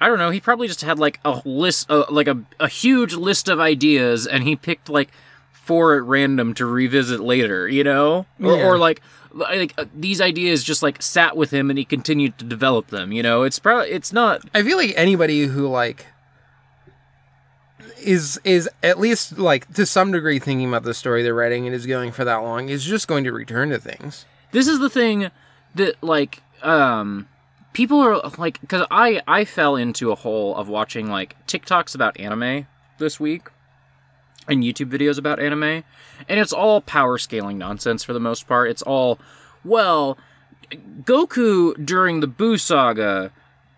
I 0.01 0.09
don't 0.09 0.19
know, 0.19 0.31
he 0.31 0.41
probably 0.41 0.69
just 0.69 0.83
had 0.83 0.99
like 0.99 1.21
a 1.25 1.43
list 1.45 1.91
uh, 1.91 2.05
like 2.11 2.29
a 2.29 2.43
a 2.59 2.69
huge 2.69 3.15
list 3.15 3.49
of 3.49 3.61
ideas 3.61 4.27
and 4.27 4.45
he 4.45 4.57
picked 4.57 4.89
like 4.89 5.11
four 5.71 5.97
at 5.97 6.03
random 6.03 6.53
to 6.55 6.67
revisit 6.67 7.21
later, 7.21 7.69
you 7.69 7.85
know? 7.85 8.27
Or, 8.43 8.57
Yeah. 8.57 8.67
or 8.67 8.77
like 8.79 9.01
like 9.33 9.73
uh, 9.79 9.85
these 9.95 10.21
ideas 10.21 10.65
just 10.65 10.83
like 10.83 11.01
sat 11.01 11.37
with 11.37 11.53
him 11.53 11.71
and 11.71 11.79
he 11.79 11.85
continued 11.85 12.37
to 12.39 12.45
develop 12.45 12.89
them, 12.89 13.13
you 13.13 13.23
know? 13.23 13.45
It's 13.45 13.61
probably 13.61 13.91
it's 13.91 14.13
not 14.13 14.43
I 14.53 14.63
feel 14.65 14.77
like 14.77 14.93
anybody 14.97 15.47
who 15.47 15.69
like 15.69 16.07
is 18.03 18.41
is 18.45 18.69
at 18.83 18.99
least 18.99 19.39
like 19.39 19.73
to 19.75 19.87
some 19.87 20.11
degree 20.11 20.39
thinking 20.39 20.69
about 20.69 20.83
the 20.83 20.95
story 20.95 21.23
they're 21.23 21.35
writing 21.35 21.67
and 21.67 21.75
is 21.75 21.87
going 21.87 22.11
for 22.13 22.25
that 22.25 22.37
long 22.43 22.69
is 22.69 22.85
just 22.85 23.07
going 23.07 23.25
to 23.25 23.33
return 23.33 23.71
to 23.71 23.79
things. 23.79 24.25
this 24.53 24.67
is 24.67 24.79
the 24.81 24.91
thing 24.91 25.31
that 25.75 26.03
like 26.03 26.43
um 26.63 27.29
people 27.73 28.01
are 28.01 28.17
like 28.39 28.61
because 28.61 28.87
i 28.91 29.21
i 29.29 29.45
fell 29.45 29.77
into 29.77 30.11
a 30.11 30.15
hole 30.15 30.57
of 30.57 30.69
watching 30.69 31.09
like 31.11 31.37
tiktoks 31.47 31.95
about 31.95 32.19
anime 32.19 32.67
this 32.99 33.21
week 33.21 33.49
and 34.49 34.63
youtube 34.63 34.91
videos 34.91 35.19
about 35.19 35.39
anime 35.39 35.63
and 36.29 36.41
it's 36.41 36.53
all 36.53 36.81
power 36.81 37.19
scaling 37.19 37.59
nonsense 37.59 38.03
for 38.05 38.13
the 38.13 38.21
most 38.21 38.47
part. 38.49 38.71
It's 38.71 38.83
all 38.83 39.19
well 39.65 40.19
goku 41.03 41.75
during 41.85 42.21
the 42.21 42.29
buu 42.29 42.59
saga 42.59 43.33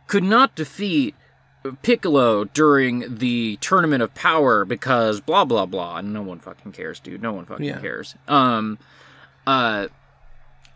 could 0.07 0.25
not 0.25 0.55
defeat 0.55 1.14
Piccolo 1.83 2.44
during 2.44 3.18
the 3.18 3.57
tournament 3.61 4.03
of 4.03 4.12
power 4.14 4.64
because 4.64 5.20
blah 5.20 5.44
blah 5.44 5.64
blah. 5.64 5.98
And 5.98 6.12
no 6.12 6.20
one 6.22 6.40
fucking 6.40 6.72
cares 6.72 6.98
dude. 6.98 7.22
No 7.22 7.33
one 7.33 7.44
fucking 7.46 7.64
Yeah. 7.64 7.79
cares. 7.81 8.16
Um 8.27 8.79
uh 9.46 9.87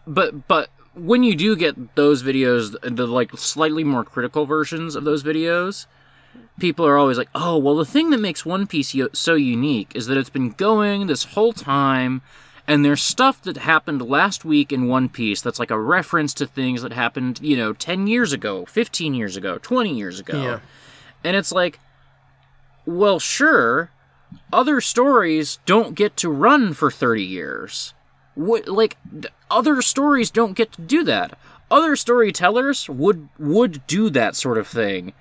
but 0.07 0.47
but 0.47 0.71
when 0.95 1.23
you 1.25 1.35
do 1.35 1.57
get 1.57 1.97
those 1.97 2.23
videos 2.23 2.77
the 2.83 3.07
like 3.07 3.37
slightly 3.37 3.83
more 3.83 4.05
critical 4.05 4.47
versions 4.47 4.95
of 4.95 5.03
those 5.05 5.25
videos 5.25 5.87
people 6.59 6.87
are 6.87 6.97
always 6.97 7.19
like 7.19 7.29
oh 7.35 7.57
well 7.57 7.77
the 7.77 7.85
thing 7.85 8.11
that 8.11 8.21
makes 8.21 8.47
one 8.47 8.67
piece 8.67 8.95
yo- 8.95 9.09
so 9.13 9.35
unique 9.35 9.93
is 9.95 10.07
that 10.07 10.17
it's 10.17 10.31
been 10.31 10.51
going 10.51 11.07
this 11.07 11.25
whole 11.25 11.53
time 11.53 12.23
and 12.67 12.85
there's 12.85 13.03
stuff 13.03 13.41
that 13.43 13.59
happened 13.59 14.03
last 14.03 14.45
week 14.45 14.73
in 14.73 14.89
One 14.89 15.09
Piece 15.09 15.41
that's 15.41 15.61
like 15.61 15.71
a 15.71 15.79
reference 15.79 16.35
to 16.35 16.47
things 16.47 16.83
that 16.83 16.93
happened, 16.93 17.39
you 17.41 17.57
know, 17.57 17.73
10 17.73 18.07
years 18.09 18.33
ago, 18.33 18.65
15 18.67 19.15
years 19.15 19.37
ago, 19.37 19.59
20 19.59 19.95
years 19.95 20.19
ago. 20.19 20.43
Yeah. 20.43 20.61
And 21.23 21.37
it's 21.37 21.53
like, 21.53 21.79
well, 22.85 23.21
sure, 23.21 23.91
other 24.53 24.81
stories 24.81 25.61
don't 25.65 25.95
get 25.95 26.17
to 26.19 26.29
run 26.29 26.73
for 26.73 26.91
30 26.91 27.23
years. 27.23 27.95
What, 28.35 28.69
like, 28.69 28.97
th- 29.11 29.33
other 29.51 29.81
stories 29.81 30.31
don't 30.31 30.55
get 30.55 30.73
to 30.73 30.83
do 30.83 31.05
that. 31.05 31.39
Other 31.71 31.97
storytellers 31.97 32.89
would 32.89 33.29
would 33.39 33.85
do 33.89 34.09
that 34.11 34.37
sort 34.37 34.57
of 34.57 34.69
thing 34.69 35.15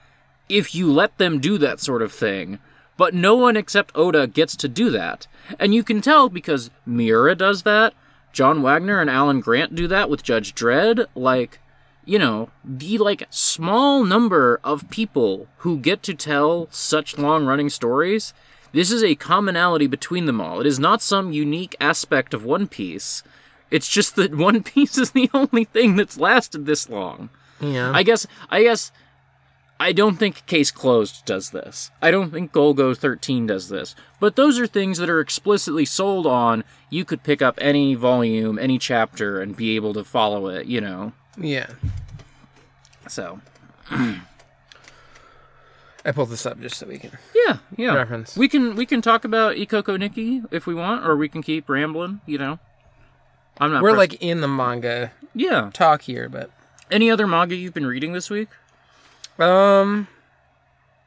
if 0.50 0.76
you 0.76 0.92
let 0.92 1.18
them 1.18 1.40
do 1.40 1.58
that 1.58 1.80
sort 1.80 2.02
of 2.02 2.12
thing. 2.12 2.60
But 2.98 3.14
no 3.14 3.36
one 3.36 3.58
except 3.58 3.96
Oda 3.96 4.28
gets 4.28 4.56
to 4.58 4.68
do 4.68 4.90
that. 4.92 5.28
And 5.60 5.76
you 5.76 5.84
can 5.84 6.02
tell 6.02 6.30
because 6.30 6.70
Miura 6.86 7.36
does 7.36 7.64
that, 7.64 7.94
John 8.32 8.62
Wagner 8.62 9.00
and 9.00 9.10
Alan 9.10 9.42
Grant 9.42 9.76
do 9.76 9.88
that 9.88 10.10
with 10.10 10.24
Judge 10.24 10.56
Dredd. 10.56 11.06
Like, 11.16 11.60
you 12.06 12.20
know, 12.20 12.50
the 12.64 12.98
like 12.98 13.28
small 13.30 14.04
number 14.04 14.60
of 14.64 14.90
people 14.90 15.48
who 15.58 15.78
get 15.78 16.04
to 16.04 16.14
tell 16.14 16.68
such 16.72 17.18
long 17.18 17.46
running 17.46 17.70
stories, 17.70 18.34
this 18.72 18.92
is 18.92 19.04
a 19.04 19.16
commonality 19.16 19.88
between 19.88 20.26
them 20.26 20.42
all. 20.42 20.60
It 20.62 20.68
is 20.68 20.80
not 20.80 21.02
some 21.02 21.32
unique 21.32 21.76
aspect 21.80 22.34
of 22.34 22.44
One 22.44 22.68
Piece. 22.68 23.24
It's 23.72 23.88
just 23.88 24.16
that 24.18 24.36
One 24.38 24.64
Piece 24.64 24.98
is 24.98 25.12
the 25.12 25.30
only 25.34 25.64
thing 25.64 25.96
that's 25.96 26.18
lasted 26.18 26.66
this 26.66 26.90
long. 26.90 27.30
Yeah. 27.62 27.92
I 27.94 28.04
guess 28.04 28.28
I 28.50 28.64
guess 28.64 28.92
I 29.80 29.92
don't 29.92 30.16
think 30.16 30.46
Case 30.46 30.72
Closed 30.72 31.26
does 31.26 31.50
this. 31.50 31.92
I 32.02 32.10
don't 32.10 32.32
think 32.32 32.54
Golgo 32.54 32.96
13 32.96 33.46
does 33.48 33.68
this. 33.68 33.94
But 34.22 34.38
those 34.38 34.58
are 34.58 34.68
things 34.68 34.98
that 35.00 35.10
are 35.10 35.20
explicitly 35.20 35.84
sold 35.84 36.26
on 36.26 36.64
you 36.90 37.04
could 37.04 37.24
pick 37.24 37.42
up 37.42 37.56
any 37.60 37.94
volume, 37.94 38.58
any 38.58 38.80
chapter 38.80 39.42
and 39.42 39.56
be 39.56 39.76
able 39.76 39.94
to 39.94 40.06
follow 40.06 40.48
it, 40.48 40.68
you 40.68 40.80
know. 40.80 41.12
yeah. 41.38 41.68
So, 43.08 43.42
I 43.92 44.22
pulled 46.12 46.30
this 46.30 46.46
up 46.46 46.60
just 46.62 46.78
so 46.78 46.88
we 46.88 46.98
can. 47.00 47.12
yeah, 47.48 47.58
yeah. 47.78 47.94
Reference. 47.96 48.38
We 48.38 48.48
can 48.48 48.76
we 48.76 48.86
can 48.86 49.02
talk 49.02 49.26
about 49.26 49.56
Ikoku 49.56 49.98
Nikki 50.00 50.42
if 50.52 50.66
we 50.68 50.74
want 50.76 51.06
or 51.06 51.16
we 51.16 51.28
can 51.30 51.42
keep 51.44 51.68
rambling, 51.68 52.22
you 52.26 52.38
know. 52.38 52.60
I'm 53.60 53.72
not 53.72 53.82
We're 53.84 53.94
pressed- 53.96 54.12
like 54.12 54.22
in 54.22 54.42
the 54.42 54.48
manga 54.48 55.12
Yeah. 55.34 55.70
talk 55.74 56.04
here, 56.04 56.30
but 56.30 56.52
Any 56.92 57.10
other 57.10 57.26
manga 57.26 57.56
you've 57.56 57.74
been 57.74 57.88
reading 57.88 58.14
this 58.14 58.30
week? 58.30 58.50
Um, 59.40 60.08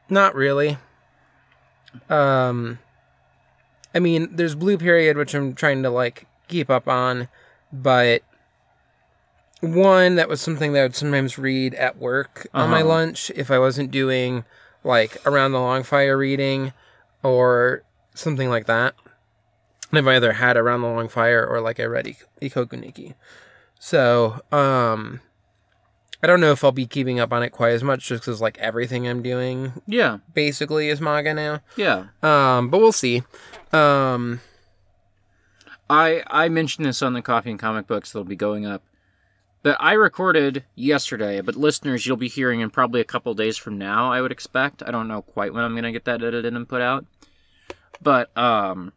not 0.09 0.35
really. 0.35 0.77
Um, 2.09 2.79
I 3.93 3.99
mean, 3.99 4.29
there's 4.35 4.55
Blue 4.55 4.77
Period, 4.77 5.17
which 5.17 5.33
I'm 5.33 5.53
trying 5.55 5.83
to 5.83 5.89
like 5.89 6.27
keep 6.47 6.69
up 6.69 6.87
on, 6.87 7.27
but 7.73 8.21
one 9.61 10.15
that 10.15 10.29
was 10.29 10.39
something 10.41 10.73
that 10.73 10.79
I 10.79 10.83
would 10.83 10.95
sometimes 10.95 11.37
read 11.37 11.73
at 11.75 11.97
work 11.97 12.47
on 12.53 12.69
my 12.69 12.79
Uh-huh. 12.79 12.87
lunch 12.89 13.29
if 13.35 13.51
I 13.51 13.59
wasn't 13.59 13.91
doing 13.91 14.45
like 14.83 15.17
around 15.25 15.51
the 15.51 15.59
long 15.59 15.83
fire 15.83 16.17
reading 16.17 16.71
or 17.23 17.83
something 18.13 18.49
like 18.49 18.67
that. 18.67 18.95
And 19.89 19.97
I've 19.99 20.07
either 20.07 20.33
had 20.33 20.55
around 20.55 20.81
the 20.81 20.87
long 20.87 21.09
fire 21.09 21.45
or 21.45 21.59
like 21.59 21.79
I 21.79 21.83
read 21.85 22.07
Ik- 22.07 22.25
Ikoku 22.41 23.13
So, 23.79 24.41
um, 24.51 25.19
I 26.21 26.27
don't 26.27 26.41
know 26.41 26.51
if 26.51 26.63
I'll 26.63 26.71
be 26.73 26.85
keeping 26.85 27.19
up 27.19 27.31
on 27.31 27.43
it 27.43 27.51
quite 27.51 27.71
as 27.71 27.83
much 27.83 28.07
just 28.07 28.23
because 28.23 28.41
like 28.41 28.57
everything 28.57 29.07
I'm 29.07 29.21
doing 29.21 29.73
Yeah. 29.87 30.17
basically 30.33 30.89
is 30.89 30.99
manga 30.99 31.33
now. 31.33 31.61
Yeah. 31.77 32.07
Um, 32.21 32.69
but 32.69 32.79
we'll 32.79 32.91
see. 32.91 33.23
Um, 33.71 34.41
I 35.89 36.23
I 36.27 36.49
mentioned 36.49 36.85
this 36.85 37.01
on 37.01 37.13
the 37.13 37.21
Coffee 37.21 37.51
and 37.51 37.59
Comic 37.59 37.87
Books 37.87 38.11
that'll 38.11 38.25
be 38.25 38.35
going 38.35 38.65
up. 38.65 38.83
That 39.63 39.75
I 39.81 39.91
recorded 39.93 40.63
yesterday, 40.75 41.41
but 41.41 41.55
listeners, 41.57 42.05
you'll 42.05 42.15
be 42.15 42.29
hearing 42.29 42.61
in 42.61 42.69
probably 42.69 43.01
a 43.01 43.05
couple 43.05 43.33
days 43.33 43.57
from 43.57 43.77
now. 43.77 44.09
I 44.11 44.21
would 44.21 44.31
expect. 44.31 44.81
I 44.85 44.91
don't 44.91 45.07
know 45.09 45.21
quite 45.21 45.53
when 45.53 45.63
I'm 45.65 45.75
gonna 45.75 45.91
get 45.91 46.05
that 46.05 46.23
edited 46.23 46.53
and 46.53 46.67
put 46.69 46.81
out. 46.81 47.05
But 48.01 48.35
um, 48.37 48.93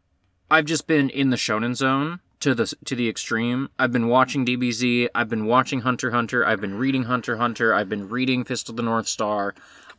I've 0.51 0.64
just 0.66 0.86
been 0.86 1.11
in 1.11 1.30
the 1.30 1.36
Shonen 1.36 1.74
Zone 1.74 2.20
to 2.43 2.55
the 2.55 2.66
to 2.84 2.95
the 2.95 3.09
extreme. 3.09 3.68
I've 3.78 3.93
been 3.93 4.09
watching 4.09 4.45
DBZ. 4.45 5.09
I've 5.14 5.28
been 5.28 5.47
watching 5.47 5.80
Hunter 5.80 6.11
Hunter. 6.11 6.47
I've 6.47 6.61
been 6.61 6.76
reading 6.76 7.05
Hunter 7.05 7.36
Hunter. 7.36 7.72
I've 7.74 7.88
been 7.88 8.09
reading 8.09 8.45
Fist 8.45 8.68
of 8.68 8.76
the 8.76 8.82
North 8.82 9.09
Star. 9.09 9.55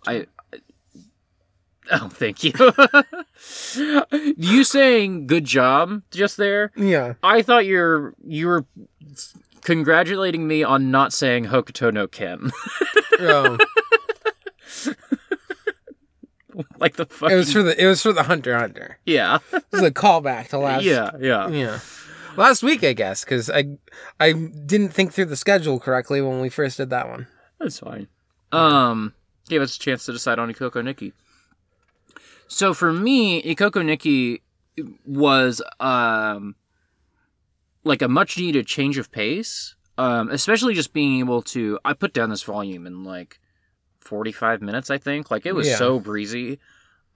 I. 0.08 0.28
Oh, 1.92 2.08
thank 2.08 2.44
you. 2.46 2.54
you 4.38 4.64
saying 4.64 5.28
good 5.28 5.44
job 5.44 6.02
just 6.12 6.38
there 6.38 6.72
yeah. 6.78 7.16
I 7.22 7.42
thought 7.42 7.66
you're 7.66 8.14
you 8.26 8.48
were 8.48 8.66
congratulating 9.62 10.48
me 10.48 10.64
on 10.64 10.92
not 10.92 11.12
saying 11.12 11.46
Hokuto 11.48 11.94
no 11.94 12.08
Ken. 12.08 12.52
Um, 13.20 13.58
like 16.80 16.96
the 16.96 17.04
it 17.30 17.36
was 17.36 17.54
for 17.54 17.64
the 17.64 17.82
it 17.82 17.86
was 17.86 18.02
for 18.02 18.12
the 18.12 18.24
Hunter 18.24 18.58
Hunter. 18.58 18.98
yeah 19.06 19.38
This 19.52 19.64
is 19.74 19.82
a 19.82 19.92
callback 19.92 20.50
to 20.50 20.58
last. 20.58 20.84
yeah 20.84 21.12
yeah. 21.20 21.48
Yeah. 21.50 21.80
Last 22.36 22.64
week, 22.64 22.84
I 22.84 22.94
guess, 22.94 23.24
because 23.24 23.50
I 23.50 23.78
I 24.20 24.34
didn't 24.34 24.90
think 24.90 25.14
through 25.14 25.26
the 25.26 25.36
schedule 25.36 25.80
correctly 25.80 26.22
when 26.22 26.40
we 26.42 26.50
first 26.50 26.78
did 26.78 26.90
that 26.90 27.10
one. 27.10 27.28
That's 27.60 27.80
fine. 27.80 28.08
Um, 28.52 29.14
gave 29.50 29.62
us 29.62 29.76
a 29.76 29.80
chance 29.80 30.06
to 30.06 30.12
decide 30.12 30.40
on 30.40 30.52
Ikoku 30.54 30.84
Nikki. 30.84 31.14
So 32.48 32.74
for 32.74 32.92
me, 32.94 33.42
Ikoku 33.44 33.84
Nikki 33.86 34.42
was 35.06 35.62
um 35.80 36.56
like 37.84 38.02
a 38.02 38.08
much 38.08 38.38
needed 38.38 38.68
change 38.68 38.98
of 38.98 39.12
pace. 39.12 39.76
Um, 39.98 40.30
especially 40.32 40.74
just 40.74 40.92
being 40.94 41.20
able 41.20 41.42
to 41.44 41.80
I 41.86 41.94
put 41.94 42.14
down 42.14 42.30
this 42.32 42.44
volume 42.44 42.88
in 42.88 43.04
like 43.04 43.40
forty 44.00 44.32
five 44.32 44.62
minutes, 44.62 44.90
I 44.90 44.98
think. 44.98 45.30
Like 45.30 45.46
it 45.46 45.54
was 45.54 45.68
Yeah. 45.68 45.78
so 45.78 46.00
breezy. 46.00 46.60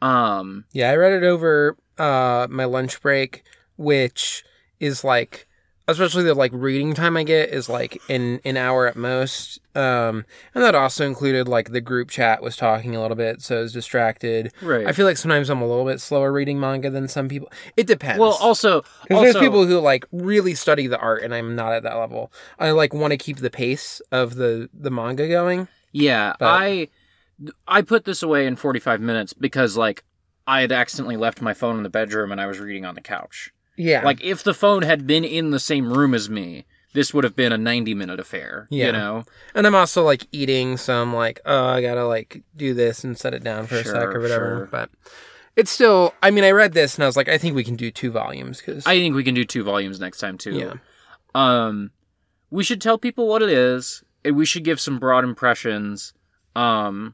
Um 0.01 0.65
Yeah, 0.73 0.91
I 0.91 0.95
read 0.95 1.13
it 1.13 1.23
over 1.23 1.75
uh 1.97 2.47
my 2.49 2.65
lunch 2.65 3.01
break, 3.01 3.43
which 3.77 4.43
is 4.79 5.03
like 5.03 5.47
especially 5.89 6.21
the 6.23 6.33
like 6.35 6.51
reading 6.53 6.93
time 6.93 7.15
I 7.15 7.23
get 7.23 7.49
is 7.49 7.69
like 7.69 7.97
in 8.09 8.41
an 8.43 8.57
hour 8.57 8.87
at 8.87 8.97
most. 8.97 9.59
Um 9.73 10.25
and 10.53 10.61
that 10.63 10.75
also 10.75 11.05
included 11.05 11.47
like 11.47 11.71
the 11.71 11.79
group 11.79 12.09
chat 12.09 12.41
was 12.41 12.57
talking 12.57 12.93
a 12.95 13.01
little 13.01 13.15
bit, 13.15 13.41
so 13.41 13.59
I 13.59 13.61
was 13.61 13.71
distracted. 13.71 14.51
right. 14.61 14.85
I 14.85 14.91
feel 14.91 15.05
like 15.05 15.15
sometimes 15.15 15.49
I'm 15.49 15.61
a 15.61 15.67
little 15.67 15.85
bit 15.85 16.01
slower 16.01 16.33
reading 16.33 16.59
manga 16.59 16.89
than 16.89 17.07
some 17.07 17.29
people. 17.29 17.49
It 17.77 17.87
depends. 17.87 18.19
well 18.19 18.37
also 18.41 18.83
also 19.09 19.23
there's 19.23 19.37
people 19.37 19.65
who 19.65 19.79
like 19.79 20.05
really 20.11 20.55
study 20.55 20.87
the 20.87 20.99
art, 20.99 21.23
and 21.23 21.33
I'm 21.33 21.55
not 21.55 21.71
at 21.71 21.83
that 21.83 21.95
level. 21.95 22.33
I 22.59 22.71
like 22.71 22.93
want 22.93 23.11
to 23.11 23.17
keep 23.17 23.37
the 23.37 23.49
pace 23.49 24.01
of 24.11 24.35
the 24.35 24.69
the 24.73 24.91
manga 24.91 25.27
going. 25.29 25.69
Yeah, 25.93 26.33
But- 26.37 26.47
I 26.47 26.87
I 27.67 27.81
put 27.81 28.03
this 28.03 28.23
away 28.23 28.45
in 28.45 28.55
45 28.57 28.99
minutes 28.99 29.31
because 29.31 29.77
like 29.77 30.03
I 30.47 30.61
had 30.61 30.71
accidentally 30.73 31.17
left 31.17 31.41
my 31.41 31.53
phone 31.53 31.77
in 31.77 31.83
the 31.83 31.89
bedroom 31.89 32.31
and 32.31 32.41
I 32.41 32.47
was 32.47 32.59
reading 32.59 32.83
on 32.83 32.95
the 32.95 33.01
couch. 33.01 33.51
Yeah, 33.77 34.03
Like 34.03 34.23
if 34.23 34.43
the 34.43 34.53
phone 34.53 34.81
had 34.81 35.05
been 35.07 35.23
in 35.23 35.51
the 35.51 35.59
same 35.59 35.93
room 35.93 36.13
as 36.13 36.29
me, 36.29 36.65
this 36.93 37.13
would 37.13 37.23
have 37.23 37.35
been 37.35 37.51
a 37.53 37.57
90 37.59 37.93
minute 37.93 38.19
affair, 38.19 38.67
Yeah. 38.71 38.87
you 38.87 38.91
know. 38.91 39.23
and 39.53 39.67
I'm 39.67 39.75
also 39.75 40.03
like 40.03 40.25
eating, 40.31 40.77
so 40.77 40.99
I'm 41.01 41.13
like, 41.13 41.39
oh, 41.45 41.65
I 41.67 41.81
gotta 41.81 42.05
like 42.05 42.41
do 42.55 42.73
this 42.73 43.03
and 43.03 43.17
set 43.17 43.33
it 43.35 43.43
down 43.43 43.67
for 43.67 43.75
a 43.75 43.83
sec 43.83 43.95
or 44.15 44.19
whatever. 44.19 44.45
sure. 44.57 44.65
But 44.71 44.89
it's 45.55 45.69
still. 45.71 46.13
I 46.23 46.31
mean, 46.31 46.43
I 46.43 46.51
read 46.51 46.73
this 46.73 46.95
and 46.95 47.03
I 47.03 47.07
was 47.07 47.15
like, 47.17 47.29
I 47.29 47.37
think 47.37 47.55
we 47.55 47.63
can 47.63 47.75
do 47.75 47.91
two 47.91 48.09
volumes 48.11 48.59
because 48.59 48.85
I 48.87 48.97
think 48.97 49.15
we 49.15 49.23
can 49.23 49.35
do 49.35 49.45
two 49.45 49.63
volumes 49.63 49.99
next 49.99 50.19
time 50.19 50.37
too. 50.39 50.53
yeah, 50.57 50.73
Um 51.35 51.91
we 52.49 52.63
should 52.63 52.81
tell 52.81 52.97
people 52.97 53.27
what 53.27 53.41
it 53.43 53.49
is 53.49 54.03
and 54.25 54.35
we 54.35 54.45
should 54.45 54.63
give 54.63 54.79
some 54.79 54.97
broad 54.97 55.23
impressions. 55.23 56.13
Um 56.55 57.13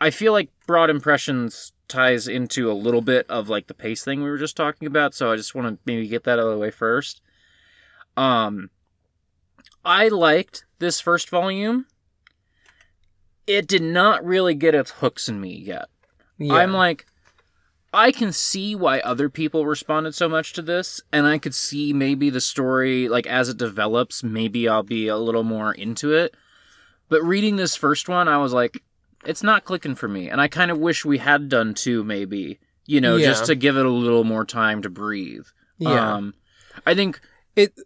I 0.00 0.10
feel 0.10 0.32
like 0.32 0.50
broad 0.66 0.90
impressions 0.90 1.72
ties 1.92 2.26
into 2.26 2.70
a 2.70 2.74
little 2.74 3.02
bit 3.02 3.26
of 3.28 3.48
like 3.48 3.66
the 3.66 3.74
pace 3.74 4.04
thing 4.04 4.22
we 4.22 4.30
were 4.30 4.38
just 4.38 4.56
talking 4.56 4.86
about, 4.86 5.14
so 5.14 5.30
I 5.30 5.36
just 5.36 5.54
want 5.54 5.68
to 5.68 5.78
maybe 5.84 6.08
get 6.08 6.24
that 6.24 6.38
out 6.38 6.46
of 6.46 6.52
the 6.52 6.58
way 6.58 6.70
first. 6.70 7.20
Um 8.16 8.70
I 9.84 10.08
liked 10.08 10.64
this 10.78 11.00
first 11.00 11.28
volume. 11.28 11.86
It 13.46 13.66
did 13.66 13.82
not 13.82 14.24
really 14.24 14.54
get 14.54 14.74
its 14.74 14.92
hooks 14.92 15.28
in 15.28 15.40
me 15.40 15.54
yet. 15.54 15.88
yeah. 16.38 16.54
I'm 16.54 16.72
like, 16.72 17.06
I 17.92 18.10
can 18.10 18.32
see 18.32 18.74
why 18.74 19.00
other 19.00 19.28
people 19.28 19.66
responded 19.66 20.14
so 20.14 20.28
much 20.28 20.52
to 20.54 20.62
this, 20.62 21.00
and 21.12 21.26
I 21.26 21.36
could 21.38 21.54
see 21.54 21.92
maybe 21.92 22.30
the 22.30 22.40
story, 22.40 23.08
like 23.08 23.26
as 23.26 23.50
it 23.50 23.58
develops, 23.58 24.22
maybe 24.22 24.68
I'll 24.68 24.82
be 24.82 25.08
a 25.08 25.16
little 25.18 25.42
more 25.42 25.74
into 25.74 26.12
it. 26.12 26.34
But 27.10 27.22
reading 27.22 27.56
this 27.56 27.76
first 27.76 28.08
one, 28.08 28.28
I 28.28 28.38
was 28.38 28.54
like, 28.54 28.82
it's 29.24 29.42
not 29.42 29.64
clicking 29.64 29.94
for 29.94 30.08
me, 30.08 30.28
and 30.28 30.40
I 30.40 30.48
kind 30.48 30.70
of 30.70 30.78
wish 30.78 31.04
we 31.04 31.18
had 31.18 31.48
done 31.48 31.74
two, 31.74 32.04
maybe. 32.04 32.58
You 32.84 33.00
know, 33.00 33.18
just 33.18 33.46
to 33.46 33.54
give 33.54 33.76
it 33.76 33.86
a 33.86 33.90
little 33.90 34.24
more 34.24 34.44
time 34.44 34.82
to 34.82 34.90
breathe. 34.90 35.46
Yeah. 35.78 36.14
Um, 36.14 36.34
I 36.84 36.94
think 36.94 37.20
It 37.54 37.78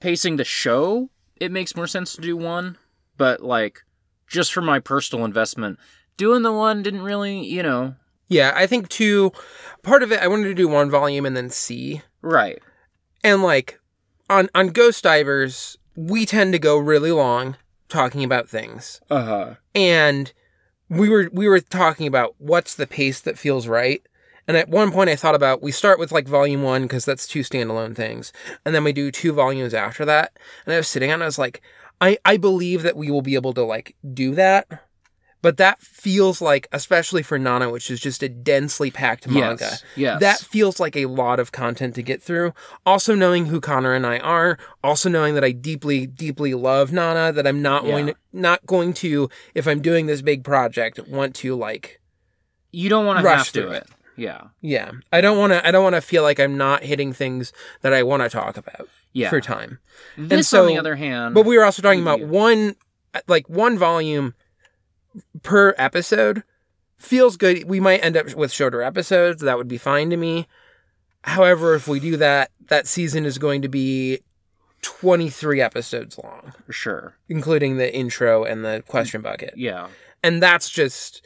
pacing 0.00 0.36
the 0.36 0.44
show, 0.44 1.10
it 1.36 1.52
makes 1.52 1.76
more 1.76 1.86
sense 1.86 2.14
to 2.14 2.22
do 2.22 2.36
one, 2.36 2.78
but 3.18 3.42
like 3.42 3.82
just 4.26 4.52
for 4.52 4.62
my 4.62 4.78
personal 4.78 5.24
investment, 5.24 5.78
doing 6.16 6.42
the 6.42 6.52
one 6.52 6.82
didn't 6.82 7.02
really, 7.02 7.44
you 7.44 7.62
know, 7.62 7.96
yeah, 8.28 8.52
I 8.54 8.66
think 8.66 8.88
two 8.88 9.32
part 9.82 10.02
of 10.02 10.12
it 10.12 10.22
I 10.22 10.28
wanted 10.28 10.44
to 10.44 10.54
do 10.54 10.68
one 10.68 10.90
volume 10.90 11.26
and 11.26 11.36
then 11.36 11.50
see. 11.50 12.02
right. 12.22 12.58
And 13.22 13.42
like 13.42 13.78
on 14.30 14.48
on 14.54 14.68
Ghost 14.68 15.04
Divers, 15.04 15.76
we 15.94 16.24
tend 16.24 16.52
to 16.54 16.58
go 16.58 16.78
really 16.78 17.12
long 17.12 17.56
talking 17.88 18.24
about 18.24 18.48
things. 18.48 19.00
Uh 19.10 19.24
huh. 19.24 19.54
And 19.74 20.32
we 20.90 21.08
were 21.08 21.30
we 21.32 21.48
were 21.48 21.60
talking 21.60 22.06
about 22.06 22.34
what's 22.38 22.74
the 22.74 22.86
pace 22.86 23.20
that 23.20 23.38
feels 23.38 23.66
right. 23.68 24.02
And 24.48 24.56
at 24.56 24.68
one 24.68 24.90
point 24.90 25.08
I 25.08 25.16
thought 25.16 25.36
about 25.36 25.62
we 25.62 25.70
start 25.70 25.98
with 26.00 26.10
like 26.10 26.26
volume 26.26 26.62
1 26.62 26.88
cuz 26.88 27.04
that's 27.04 27.28
two 27.28 27.40
standalone 27.40 27.94
things 27.94 28.32
and 28.64 28.74
then 28.74 28.82
we 28.84 28.92
do 28.92 29.10
two 29.10 29.32
volumes 29.32 29.72
after 29.72 30.04
that. 30.04 30.36
And 30.66 30.74
I 30.74 30.78
was 30.78 30.88
sitting 30.88 31.10
and 31.10 31.22
I 31.22 31.26
was 31.26 31.38
like 31.38 31.62
I 32.00 32.18
I 32.24 32.36
believe 32.36 32.82
that 32.82 32.96
we 32.96 33.10
will 33.10 33.22
be 33.22 33.36
able 33.36 33.54
to 33.54 33.62
like 33.62 33.94
do 34.12 34.34
that. 34.34 34.66
But 35.42 35.56
that 35.56 35.80
feels 35.80 36.42
like 36.42 36.68
especially 36.70 37.22
for 37.22 37.38
Nana 37.38 37.70
which 37.70 37.90
is 37.90 37.98
just 38.00 38.22
a 38.22 38.28
densely 38.28 38.90
packed 38.90 39.26
manga. 39.26 39.56
Yes. 39.64 39.84
Yes. 39.96 40.20
That 40.20 40.38
feels 40.38 40.78
like 40.78 40.96
a 40.96 41.06
lot 41.06 41.40
of 41.40 41.50
content 41.52 41.94
to 41.94 42.02
get 42.02 42.22
through. 42.22 42.52
Also 42.84 43.14
knowing 43.14 43.46
who 43.46 43.60
Connor 43.60 43.94
and 43.94 44.06
I 44.06 44.18
are, 44.18 44.58
also 44.84 45.08
knowing 45.08 45.34
that 45.34 45.44
I 45.44 45.52
deeply, 45.52 46.06
deeply 46.06 46.52
love 46.54 46.92
Nana, 46.92 47.32
that 47.32 47.46
I'm 47.46 47.62
not 47.62 47.84
Yeah. 47.84 47.90
going 47.90 48.06
to, 48.08 48.14
not 48.32 48.66
going 48.66 48.92
to, 48.94 49.30
if 49.54 49.66
I'm 49.66 49.80
doing 49.80 50.06
this 50.06 50.20
big 50.20 50.44
project, 50.44 50.98
want 51.08 51.34
to 51.36 51.56
like, 51.56 52.00
you 52.70 52.88
don't 52.90 53.06
want 53.06 53.20
to 53.20 53.24
rush 53.24 53.52
to 53.52 53.62
through 53.62 53.70
it. 53.72 53.86
Yeah. 54.16 54.48
yeah, 54.60 54.90
I 55.10 55.22
don't 55.22 55.38
want 55.38 55.54
to, 55.54 55.66
I 55.66 55.70
don't 55.70 55.82
want 55.82 55.94
to 55.94 56.02
feel 56.02 56.22
like 56.22 56.38
I'm 56.38 56.58
not 56.58 56.82
hitting 56.82 57.14
things 57.14 57.54
that 57.80 57.94
I 57.94 58.02
want 58.02 58.22
to 58.22 58.28
talk 58.28 58.58
about 58.58 58.86
Yeah. 59.14 59.30
for 59.30 59.40
time. 59.40 59.78
This, 60.18 60.48
so- 60.48 60.62
on 60.62 60.66
the 60.68 60.76
other 60.78 60.96
hand, 60.96 61.34
But 61.34 61.46
we 61.46 61.56
were 61.56 61.64
also 61.64 61.80
talking 61.80 62.02
about 62.02 62.20
one, 62.20 62.76
like 63.26 63.48
one 63.48 63.78
volume 63.78 64.34
per 65.42 65.74
episode 65.78 66.42
feels 66.98 67.36
good. 67.36 67.64
We 67.64 67.80
might 67.80 68.04
end 68.04 68.16
up 68.16 68.34
with 68.34 68.52
shorter 68.52 68.82
episodes. 68.82 69.42
That 69.42 69.56
would 69.56 69.68
be 69.68 69.78
fine 69.78 70.10
to 70.10 70.16
me. 70.16 70.46
However, 71.22 71.74
if 71.74 71.86
we 71.88 72.00
do 72.00 72.16
that, 72.16 72.50
that 72.68 72.86
season 72.86 73.26
is 73.26 73.38
going 73.38 73.62
to 73.62 73.68
be 73.68 74.20
23 74.82 75.60
episodes 75.60 76.18
long, 76.18 76.52
for 76.64 76.72
sure. 76.72 77.14
including 77.28 77.76
the 77.76 77.94
intro 77.94 78.44
and 78.44 78.64
the 78.64 78.82
question 78.86 79.20
bucket. 79.20 79.54
Yeah. 79.56 79.88
And 80.22 80.42
that's 80.42 80.70
just 80.70 81.22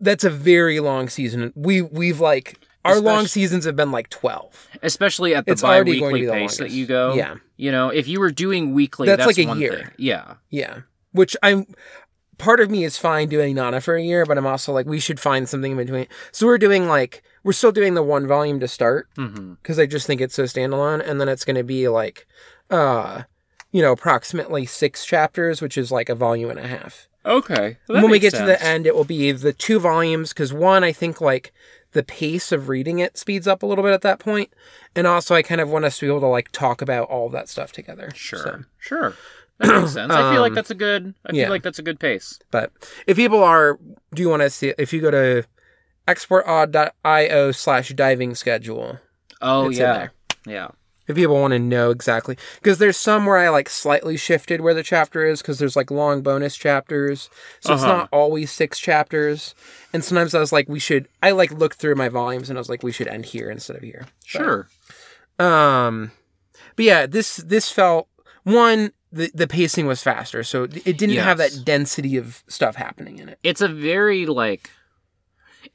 that's 0.00 0.24
a 0.24 0.30
very 0.30 0.80
long 0.80 1.08
season. 1.08 1.52
We 1.54 1.82
we've 1.82 2.20
like 2.20 2.58
our 2.84 2.98
long 3.00 3.26
seasons 3.26 3.64
have 3.64 3.76
been 3.76 3.92
like 3.92 4.08
12. 4.08 4.68
Especially 4.82 5.34
at 5.34 5.44
the 5.44 5.52
It's 5.52 5.62
already 5.62 6.00
going 6.00 6.14
to 6.14 6.20
bi-weekly 6.22 6.26
the 6.26 6.32
pace 6.32 6.56
that 6.58 6.70
you 6.70 6.86
go. 6.86 7.14
Yeah. 7.14 7.36
You 7.56 7.70
know, 7.72 7.90
if 7.90 8.08
you 8.08 8.20
were 8.20 8.30
doing 8.30 8.72
weekly, 8.72 9.06
That's 9.06 9.26
that's, 9.26 9.38
like 9.38 9.56
a 9.56 9.58
year. 9.58 9.76
thing. 9.76 9.88
Yeah. 9.98 10.34
Yeah. 10.48 10.80
Which 11.12 11.36
I'm 11.42 11.66
part 12.40 12.58
of 12.60 12.70
me 12.70 12.82
is 12.84 12.96
fine 12.96 13.28
doing 13.28 13.54
Nana 13.54 13.80
for 13.80 13.94
a 13.94 14.02
year, 14.02 14.24
but 14.26 14.36
I'm 14.38 14.46
also 14.46 14.72
like 14.72 14.86
we 14.86 14.98
should 14.98 15.20
find 15.20 15.48
something 15.48 15.72
in 15.72 15.76
between. 15.78 16.06
So 16.32 16.46
we're 16.46 16.58
doing 16.58 16.88
like 16.88 17.22
we're 17.44 17.52
still 17.52 17.72
doing 17.72 17.94
the 17.94 18.02
one 18.02 18.26
volume 18.26 18.58
to 18.60 18.68
start 18.68 19.08
Mm-hmm. 19.16 19.54
because 19.54 19.78
I 19.78 19.86
just 19.86 20.06
think 20.06 20.20
it's 20.20 20.34
so 20.34 20.44
standalone, 20.44 21.06
and 21.06 21.20
then 21.20 21.28
it's 21.28 21.44
going 21.44 21.56
to 21.56 21.62
be 21.64 21.88
like, 21.88 22.26
uh, 22.70 23.22
you 23.72 23.82
know, 23.82 23.92
approximately 23.92 24.66
six 24.66 25.04
chapters, 25.04 25.62
which 25.62 25.78
is 25.78 25.92
like 25.92 26.08
a 26.08 26.14
volume 26.14 26.50
and 26.50 26.58
a 26.58 26.66
half. 26.66 27.08
Okay. 27.24 27.76
when 27.86 28.10
we 28.10 28.18
get 28.18 28.34
to 28.34 28.44
the 28.44 28.62
end, 28.64 28.86
it 28.86 28.94
will 28.94 29.04
be 29.04 29.30
the 29.32 29.52
two 29.52 29.78
volumes 29.78 30.30
because 30.30 30.52
one, 30.54 30.82
I 30.82 30.90
think 30.92 31.20
like 31.20 31.52
the 31.92 32.02
pace 32.02 32.50
of 32.52 32.68
reading 32.68 32.98
it 32.98 33.18
speeds 33.18 33.46
up 33.46 33.62
a 33.62 33.66
little 33.66 33.84
bit 33.84 33.92
at 33.92 34.00
that 34.02 34.18
point, 34.20 34.50
and 34.96 35.06
also 35.06 35.34
I 35.34 35.42
kind 35.42 35.60
of 35.60 35.68
want 35.68 35.84
us 35.84 35.98
to 35.98 36.06
be 36.06 36.10
able 36.10 36.20
to 36.20 36.26
like 36.28 36.50
talk 36.50 36.80
about 36.80 37.08
all 37.10 37.28
that 37.28 37.48
stuff 37.48 37.72
together. 37.72 38.10
Sure. 38.14 38.38
So- 38.42 38.64
Sure. 38.78 39.14
That 39.60 39.80
makes 39.80 39.92
sense. 39.92 40.12
I 40.12 40.32
feel 40.32 40.40
like 40.40 40.50
Um, 40.50 40.54
that's 40.56 40.70
a 40.70 40.74
good. 40.74 41.14
I 41.26 41.32
yeah. 41.32 41.44
feel 41.44 41.50
like 41.50 41.62
that's 41.62 41.78
a 41.78 41.82
good 41.82 42.00
pace. 42.00 42.38
But 42.50 42.72
if 43.06 43.16
people 43.16 43.44
are, 43.44 43.78
do 44.14 44.22
you 44.22 44.28
want 44.28 44.42
to 44.42 44.50
see, 44.50 44.72
if 44.78 44.92
you 44.92 45.00
go 45.00 45.10
to 45.10 45.44
exportaud.io 46.08 47.52
slash 47.52 47.90
diving 47.90 48.34
schedule, 48.34 48.98
Oh 49.40 49.68
It's 49.68 49.78
in 49.78 49.82
yeah. 49.84 49.92
there. 49.92 50.12
Yeah. 50.46 50.68
if 51.06 51.16
people 51.16 51.34
want 51.40 51.52
to 51.52 51.58
know 51.58 51.90
exactly, 51.90 52.36
because 52.56 52.78
there's 52.78 52.96
some 52.96 53.26
where 53.26 53.36
I 53.38 53.48
like 53.48 53.68
slightly 53.68 54.16
shifted 54.16 54.60
where 54.60 54.74
the 54.74 54.82
chapter 54.82 55.26
is, 55.26 55.42
because 55.42 55.58
there's 55.58 55.76
like 55.76 55.90
long 55.90 56.22
bonus 56.22 56.56
chapters. 56.56 57.28
So 57.60 57.74
it's 57.74 57.82
Uh-huh. 57.82 57.92
not 57.96 58.08
always 58.12 58.50
six 58.50 58.78
chapters. 58.78 59.54
And 59.92 60.04
sometimes 60.04 60.34
I 60.34 60.40
was 60.40 60.52
like, 60.52 60.68
we 60.68 60.78
should, 60.78 61.08
I 61.22 61.32
like 61.32 61.50
looked 61.52 61.78
through 61.78 61.96
my 61.96 62.08
volumes 62.08 62.48
and 62.48 62.58
I 62.58 62.60
was 62.60 62.68
like, 62.68 62.82
we 62.82 62.92
should 62.92 63.08
end 63.08 63.26
here 63.26 63.50
instead 63.50 63.76
of 63.76 63.82
here. 63.82 64.06
Sure. 64.24 64.68
Um, 65.38 66.12
but 66.76 66.84
yeah, 66.84 67.06
this, 67.06 67.36
this 67.38 67.70
felt, 67.72 68.06
one, 68.44 68.92
the, 69.12 69.30
the 69.34 69.46
pacing 69.46 69.86
was 69.86 70.02
faster. 70.02 70.42
So 70.44 70.64
it 70.64 70.98
didn't 70.98 71.16
have 71.16 71.38
that 71.38 71.62
density 71.64 72.16
of 72.16 72.42
stuff 72.48 72.76
happening 72.76 73.18
in 73.18 73.28
it. 73.28 73.38
It's 73.42 73.60
a 73.60 73.68
very 73.68 74.26
like. 74.26 74.70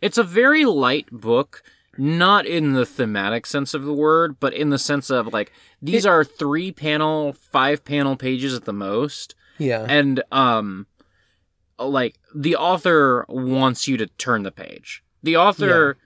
It's 0.02 0.18
a 0.18 0.24
very 0.24 0.66
light 0.66 1.10
book, 1.12 1.62
not 1.98 2.46
in 2.46 2.74
the 2.74 2.86
thematic 2.86 3.46
sense 3.46 3.74
of 3.74 3.84
the 3.84 3.94
word, 3.94 4.40
but 4.40 4.54
in 4.54 4.70
the 4.72 4.80
sense 4.80 5.10
of 5.10 5.32
like 5.32 5.52
these 5.82 6.06
are 6.06 6.24
three 6.24 6.72
panel, 6.72 7.34
five 7.34 7.86
panel 7.86 8.16
pages 8.16 8.54
at 8.56 8.66
the 8.66 8.74
most. 8.74 9.36
Yeah. 9.58 9.86
and 9.88 10.22
um 10.32 10.88
like 11.80 12.18
the 12.34 12.56
author 12.56 13.26
wants 13.30 13.88
you 13.88 13.98
to 13.98 14.08
turn 14.08 14.44
the 14.44 14.52
page 14.52 15.04
the 15.24 15.38
author 15.38 15.98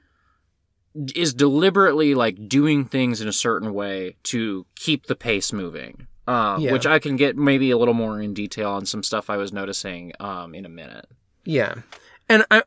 is 1.16 1.34
deliberately 1.34 2.16
like 2.16 2.48
doing 2.48 2.86
things 2.86 3.22
in 3.22 3.28
a 3.28 3.34
certain 3.34 3.74
way 3.74 4.16
to 4.24 4.66
keep 4.76 5.06
the 5.06 5.16
pace 5.16 5.54
moving 5.54 6.08
um, 6.30 6.62
Yeah. 6.62 6.72
which 6.72 6.86
i 6.86 7.00
can 7.00 7.16
get 7.16 7.36
maybe 7.38 7.72
a 7.72 7.78
little 7.78 7.94
more 7.94 8.22
in 8.22 8.34
detail 8.34 8.72
on 8.72 8.86
some 8.86 9.04
stuff 9.04 9.30
i 9.30 9.38
was 9.38 9.52
noticing 9.52 10.14
um, 10.20 10.54
in 10.56 10.66
a 10.66 10.70
minute 10.70 11.08
Yeah. 11.46 11.74
And 12.32 12.46
I, 12.52 12.62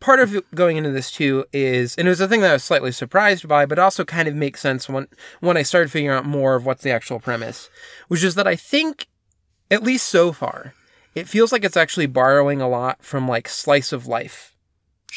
part 0.00 0.20
of 0.20 0.28
going 0.54 0.76
into 0.78 0.90
this 0.90 1.10
too 1.10 1.44
is, 1.52 1.94
and 1.96 2.06
it 2.08 2.10
was 2.10 2.20
a 2.20 2.28
thing 2.28 2.40
that 2.40 2.50
I 2.50 2.54
was 2.54 2.64
slightly 2.64 2.92
surprised 2.92 3.46
by, 3.46 3.66
but 3.66 3.78
also 3.78 4.04
kind 4.06 4.26
of 4.28 4.34
makes 4.34 4.60
sense 4.60 4.88
when, 4.88 5.06
when 5.40 5.56
I 5.58 5.62
started 5.62 5.90
figuring 5.90 6.16
out 6.16 6.24
more 6.24 6.54
of 6.54 6.64
what's 6.64 6.82
the 6.82 6.90
actual 6.92 7.20
premise, 7.20 7.68
which 8.08 8.24
is 8.24 8.34
that 8.36 8.46
I 8.46 8.56
think, 8.56 9.08
at 9.70 9.82
least 9.82 10.06
so 10.08 10.32
far, 10.32 10.72
it 11.14 11.28
feels 11.28 11.52
like 11.52 11.62
it's 11.64 11.76
actually 11.76 12.06
borrowing 12.06 12.62
a 12.62 12.68
lot 12.68 13.02
from 13.02 13.28
like 13.28 13.48
slice 13.48 13.92
of 13.92 14.06
life 14.06 14.54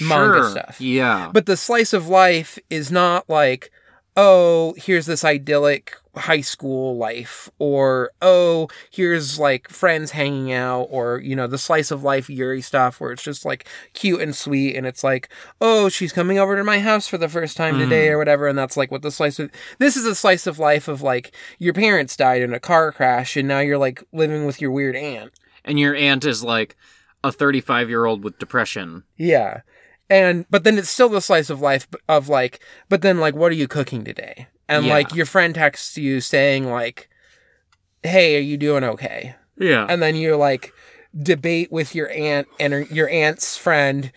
manga 0.02 0.42
Sure. 0.42 0.50
stuff. 0.52 0.82
yeah 0.82 1.30
But 1.34 1.46
the 1.46 1.56
slice 1.58 1.94
of 1.94 2.08
life 2.10 2.60
is 2.70 2.92
not 2.92 3.30
like, 3.30 3.72
oh, 4.18 4.74
here's 4.78 5.06
this 5.06 5.24
idyllic 5.24 5.94
high 6.20 6.42
school 6.42 6.98
life, 6.98 7.50
or 7.60 8.12
oh, 8.22 8.68
here's 8.92 9.40
like 9.40 9.70
friends 9.70 10.12
hanging 10.12 10.52
out, 10.52 10.88
or 10.92 11.20
you 11.20 11.36
know, 11.36 11.48
the 11.48 11.58
slice 11.58 11.92
of 11.92 12.04
life 12.04 12.30
Yuri 12.30 12.62
stuff 12.62 13.00
where 13.00 13.12
it's 13.12 13.24
just 13.24 13.46
like 13.46 13.68
cute 13.94 14.22
and 14.22 14.36
sweet, 14.36 14.76
and 14.76 14.86
it's 14.86 15.04
like, 15.04 15.30
oh, 15.62 15.90
she's 15.90 16.14
coming 16.14 16.40
over 16.40 16.56
to 16.56 16.64
my 16.64 16.80
house 16.80 17.08
for 17.08 17.18
the 17.18 17.30
first 17.30 17.58
time 17.58 17.80
today, 17.80 18.08
mm. 18.08 18.12
or 18.12 18.18
whatever, 18.18 18.48
and 18.48 18.58
that's 18.58 18.78
like 18.78 18.92
what 18.92 19.02
the 19.02 19.12
slice 19.12 19.40
of 19.40 19.52
this 19.78 19.96
is 19.98 20.06
a 20.06 20.16
slice 20.16 20.48
of 20.48 20.60
life 20.60 20.88
of 20.88 21.02
like 21.02 21.36
your 21.58 21.74
parents 21.74 22.16
died 22.16 22.42
in 22.42 22.54
a 22.54 22.60
car 22.60 22.92
crash, 22.92 23.36
and 23.36 23.48
now 23.48 23.60
you're 23.60 23.78
like 23.78 24.04
living 24.12 24.46
with 24.46 24.62
your 24.62 24.72
weird 24.72 24.96
aunt. 24.96 25.32
and 25.66 25.80
your 25.80 25.96
aunt 25.96 26.26
is 26.26 26.44
like 26.44 26.76
a 27.24 27.32
35 27.32 27.90
year 27.90 28.06
old 28.06 28.24
with 28.24 28.40
depression 28.40 29.04
Yeah. 29.18 29.62
And 30.10 30.46
but 30.50 30.64
then 30.64 30.78
it's 30.78 30.90
still 30.90 31.10
the 31.10 31.22
slice 31.22 31.50
of 31.50 31.62
life 31.62 31.88
of 32.08 32.30
like 32.30 32.60
but 32.88 33.02
then 33.02 33.20
like 33.20 33.36
what 33.36 33.52
are 33.52 33.56
you 33.56 33.68
cooking 33.68 34.04
today? 34.04 34.48
And 34.70 34.86
Yeah. 34.86 34.94
like 34.94 35.14
your 35.14 35.26
friend 35.26 35.54
texts 35.54 35.98
you 35.98 36.22
saying 36.22 36.70
like 36.70 37.10
hey, 38.04 38.38
are 38.38 38.42
you 38.42 38.56
doing 38.58 38.84
okay? 38.86 39.36
yeah 39.58 39.86
And 39.90 40.02
then 40.02 40.16
you're 40.16 40.38
like 40.38 40.72
debate 41.22 41.70
with 41.72 41.94
your 41.96 42.10
aunt 42.12 42.48
and 42.60 42.72
her, 42.72 42.82
your 42.84 43.10
aunt's 43.10 43.58
friend 43.58 44.12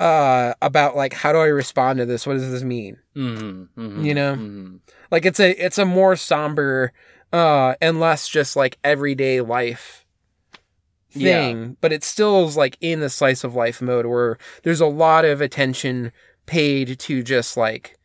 uh 0.00 0.54
about 0.62 0.94
like 0.96 1.12
how 1.12 1.32
do 1.32 1.38
I 1.38 1.46
respond 1.46 1.98
to 1.98 2.06
this? 2.06 2.26
What 2.26 2.34
does 2.34 2.50
this 2.50 2.62
mean? 2.62 2.98
mm-hmm, 3.14 3.80
mm-hmm, 3.80 4.04
You 4.04 4.14
know? 4.14 4.34
mm-hmm. 4.34 4.76
Like 5.10 5.26
it's 5.26 5.40
a 5.40 5.50
it's 5.62 5.78
a 5.78 5.84
more 5.84 6.16
somber 6.16 6.92
uh 7.32 7.74
and 7.80 7.98
less 8.00 8.28
just 8.28 8.56
like 8.56 8.78
everyday 8.84 9.40
life 9.40 10.04
thing, 11.10 11.76
but 11.80 11.92
it 11.92 12.04
still 12.04 12.46
is 12.46 12.56
like 12.56 12.76
in 12.80 13.00
the 13.00 13.08
slice 13.10 13.42
of 13.42 13.54
life 13.54 13.80
mode 13.80 14.06
where 14.06 14.36
there's 14.62 14.80
a 14.82 14.86
lot 14.86 15.24
of 15.24 15.40
attention 15.40 16.12
paid 16.46 16.98
to 17.00 17.22
just 17.22 17.56
like 17.56 17.95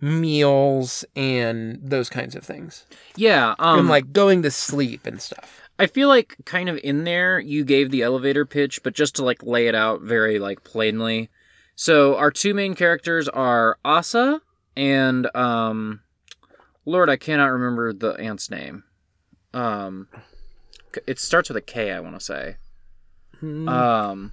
meals 0.00 1.04
and 1.14 1.78
those 1.82 2.08
kinds 2.08 2.34
of 2.34 2.44
things. 2.44 2.86
yeah 3.16 3.54
um 3.58 3.80
and 3.80 3.88
like 3.88 4.12
going 4.12 4.42
to 4.42 4.50
sleep 4.50 5.06
and 5.06 5.20
stuff. 5.20 5.56
I 5.78 5.86
feel 5.86 6.08
like 6.08 6.36
kind 6.44 6.68
of 6.68 6.78
in 6.84 7.04
there 7.04 7.38
you 7.40 7.64
gave 7.64 7.90
the 7.90 8.02
elevator 8.02 8.44
pitch, 8.44 8.82
but 8.82 8.94
just 8.94 9.16
to 9.16 9.24
like 9.24 9.42
lay 9.42 9.66
it 9.66 9.74
out 9.74 10.02
very 10.02 10.38
like 10.38 10.62
plainly. 10.64 11.30
So 11.74 12.16
our 12.16 12.30
two 12.30 12.52
main 12.52 12.74
characters 12.74 13.28
are 13.28 13.78
Asa 13.84 14.42
and 14.76 15.34
um 15.34 16.00
Lord, 16.86 17.08
I 17.10 17.16
cannot 17.16 17.46
remember 17.46 17.92
the 17.92 18.12
aunt's 18.14 18.50
name. 18.50 18.84
Um 19.54 20.08
it 21.06 21.18
starts 21.18 21.48
with 21.48 21.56
a 21.56 21.62
K, 21.62 21.92
I 21.92 22.00
want 22.00 22.18
to 22.18 22.24
say. 22.24 22.56
Hmm. 23.38 23.68
Um 23.68 24.32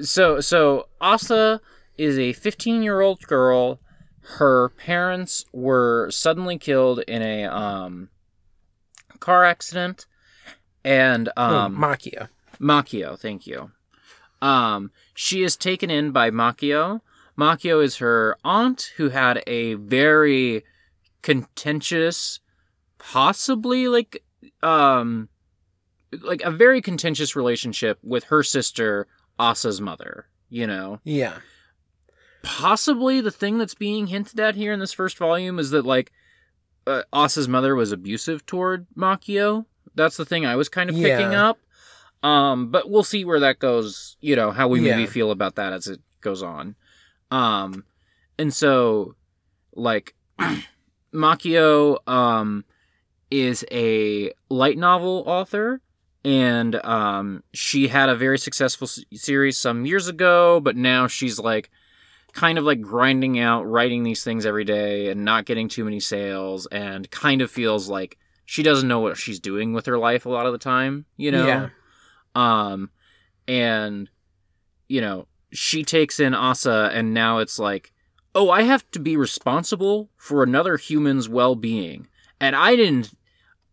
so 0.00 0.40
so 0.40 0.88
Asa 1.00 1.60
is 1.98 2.18
a 2.18 2.32
15 2.32 2.82
year 2.82 3.00
old 3.00 3.20
girl. 3.22 3.78
Her 4.22 4.68
parents 4.70 5.44
were 5.52 6.10
suddenly 6.10 6.58
killed 6.58 7.00
in 7.00 7.22
a 7.22 7.44
um, 7.44 8.08
car 9.18 9.44
accident, 9.44 10.06
and 10.84 11.28
um, 11.36 11.76
Makio. 11.76 12.28
Makio, 12.60 13.18
thank 13.18 13.46
you. 13.46 13.72
Um, 14.40 14.90
she 15.14 15.42
is 15.42 15.56
taken 15.56 15.90
in 15.90 16.12
by 16.12 16.30
Makio. 16.30 17.00
Makio 17.38 17.82
is 17.82 17.96
her 17.96 18.36
aunt 18.44 18.92
who 18.96 19.08
had 19.08 19.42
a 19.46 19.74
very 19.74 20.64
contentious, 21.22 22.40
possibly 22.98 23.88
like 23.88 24.22
um 24.62 25.28
like 26.20 26.42
a 26.42 26.50
very 26.50 26.82
contentious 26.82 27.34
relationship 27.34 27.98
with 28.02 28.24
her 28.24 28.42
sister 28.42 29.06
Asa's 29.38 29.80
mother, 29.80 30.26
you 30.50 30.66
know. 30.66 31.00
Yeah. 31.04 31.38
Possibly 32.42 33.20
the 33.20 33.30
thing 33.30 33.58
that's 33.58 33.74
being 33.74 34.08
hinted 34.08 34.38
at 34.40 34.54
here 34.56 34.72
in 34.72 34.80
this 34.80 34.92
first 34.92 35.16
volume 35.18 35.58
is 35.58 35.70
that 35.70 35.84
like 35.86 36.12
uh, 36.86 37.02
Asa's 37.12 37.46
mother 37.48 37.74
was 37.74 37.92
abusive 37.92 38.44
toward 38.46 38.86
Makio. 38.96 39.66
That's 39.94 40.16
the 40.16 40.24
thing 40.24 40.44
I 40.46 40.56
was 40.56 40.68
kind 40.68 40.90
of 40.90 40.96
picking 40.96 41.32
up. 41.34 41.58
Um, 42.22 42.70
but 42.70 42.88
we'll 42.90 43.02
see 43.04 43.24
where 43.24 43.40
that 43.40 43.58
goes, 43.58 44.16
you 44.20 44.36
know, 44.36 44.50
how 44.52 44.68
we 44.68 44.80
maybe 44.80 45.06
feel 45.06 45.30
about 45.30 45.56
that 45.56 45.72
as 45.72 45.86
it 45.88 46.00
goes 46.20 46.42
on. 46.42 46.76
Um, 47.30 47.84
and 48.38 48.52
so 48.54 49.14
like 49.74 50.14
Makio 51.14 51.96
um 52.08 52.64
is 53.30 53.64
a 53.70 54.32
light 54.48 54.76
novel 54.78 55.22
author 55.26 55.80
and 56.24 56.76
um 56.84 57.42
she 57.52 57.88
had 57.88 58.08
a 58.08 58.14
very 58.16 58.38
successful 58.38 58.86
s- 58.86 59.04
series 59.14 59.56
some 59.58 59.84
years 59.86 60.08
ago 60.08 60.60
but 60.60 60.76
now 60.76 61.06
she's 61.06 61.38
like 61.38 61.70
kind 62.32 62.58
of 62.58 62.64
like 62.64 62.80
grinding 62.80 63.38
out 63.38 63.64
writing 63.64 64.02
these 64.04 64.24
things 64.24 64.46
every 64.46 64.64
day 64.64 65.08
and 65.10 65.24
not 65.24 65.44
getting 65.44 65.68
too 65.68 65.84
many 65.84 66.00
sales 66.00 66.66
and 66.66 67.10
kind 67.10 67.42
of 67.42 67.50
feels 67.50 67.88
like 67.88 68.16
she 68.44 68.62
doesn't 68.62 68.88
know 68.88 69.00
what 69.00 69.16
she's 69.16 69.38
doing 69.40 69.72
with 69.72 69.86
her 69.86 69.98
life 69.98 70.24
a 70.26 70.30
lot 70.30 70.46
of 70.46 70.52
the 70.52 70.58
time 70.58 71.04
you 71.16 71.30
know 71.30 71.46
Yeah. 71.46 71.68
um 72.34 72.90
and 73.46 74.08
you 74.88 75.00
know 75.00 75.26
she 75.52 75.84
takes 75.84 76.18
in 76.20 76.34
asa 76.34 76.90
and 76.94 77.12
now 77.12 77.38
it's 77.38 77.58
like 77.58 77.92
oh 78.34 78.50
i 78.50 78.62
have 78.62 78.88
to 78.92 78.98
be 78.98 79.16
responsible 79.16 80.08
for 80.16 80.42
another 80.42 80.76
human's 80.76 81.28
well-being 81.28 82.08
and 82.40 82.56
i 82.56 82.76
didn't 82.76 83.12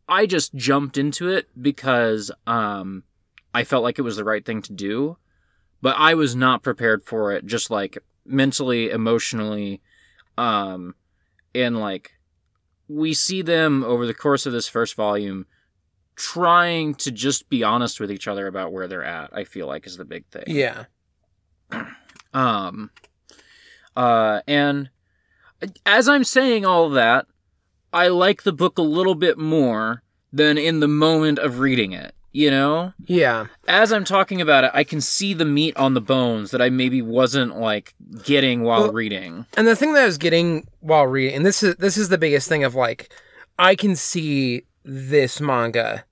i 0.07 0.25
just 0.25 0.53
jumped 0.55 0.97
into 0.97 1.29
it 1.29 1.47
because 1.61 2.31
um 2.47 3.03
i 3.53 3.63
felt 3.63 3.83
like 3.83 3.97
it 3.99 4.03
was 4.03 4.17
the 4.17 4.23
right 4.23 4.45
thing 4.45 4.61
to 4.61 4.73
do 4.73 5.17
but 5.81 5.95
i 5.97 6.13
was 6.13 6.35
not 6.35 6.63
prepared 6.63 7.05
for 7.05 7.31
it 7.31 7.45
just 7.45 7.69
like 7.71 7.97
mentally 8.29 8.89
emotionally 8.89 9.81
um 10.37 10.95
and 11.55 11.77
like 11.79 12.11
we 12.87 13.13
see 13.13 13.41
them 13.41 13.83
over 13.83 14.05
the 14.05 14.13
course 14.13 14.45
of 14.45 14.53
this 14.53 14.67
first 14.69 14.95
volume 14.95 15.45
trying 16.15 16.93
to 16.95 17.11
just 17.11 17.49
be 17.49 17.63
honest 17.63 17.99
with 17.99 18.11
each 18.11 18.27
other 18.27 18.47
about 18.47 18.71
where 18.71 18.87
they're 18.87 19.03
at 19.03 19.29
i 19.33 19.43
feel 19.43 19.67
like 19.67 19.85
is 19.87 19.97
the 19.97 20.05
big 20.05 20.25
thing 20.27 20.43
Yeah. 20.47 20.85
um 22.33 22.91
uh 23.95 24.41
and 24.47 24.89
as 25.85 26.07
i'm 26.07 26.23
saying 26.23 26.65
all 26.65 26.89
that 26.89 27.25
i 27.91 28.07
like 28.07 28.43
the 28.43 28.53
book 28.53 28.77
a 28.77 28.81
little 28.83 29.15
bit 29.15 29.37
more 29.37 30.03
than 30.31 30.57
in 30.57 30.79
the 30.79 30.87
moment 30.87 31.39
of 31.39 31.59
reading 31.59 31.91
it 31.91 32.13
you 32.31 32.51
know 32.51 32.93
Yeah. 33.05 33.47
as 33.67 33.91
i'm 33.91 34.03
talking 34.05 34.39
about 34.39 34.63
it 34.63 34.71
i 34.73 34.83
can 34.83 35.01
see 35.01 35.33
the 35.33 35.45
meat 35.45 35.75
on 35.77 35.93
the 35.95 36.01
bones 36.01 36.51
that 36.51 36.61
i 36.61 36.69
maybe 36.69 37.01
wasn't 37.01 37.57
like 37.57 37.95
getting 38.23 38.61
while 38.63 38.83
Well- 38.83 38.91
reading 38.93 39.45
And 39.57 39.65
the 39.67 39.75
thing 39.75 39.93
that 39.93 40.03
I 40.03 40.05
was 40.05 40.17
getting 40.19 40.67
while 40.79 41.07
reading, 41.07 41.35
and 41.37 41.45
this 41.45 41.63
is 41.63 41.75
this 41.77 41.97
is 41.97 42.09
the 42.09 42.17
biggest 42.17 42.47
thing 42.47 42.63
of 42.63 42.75
like, 42.75 43.11
I 43.57 43.75
can 43.75 43.95
see 43.95 44.63
this 44.85 45.41
manga 45.41 46.05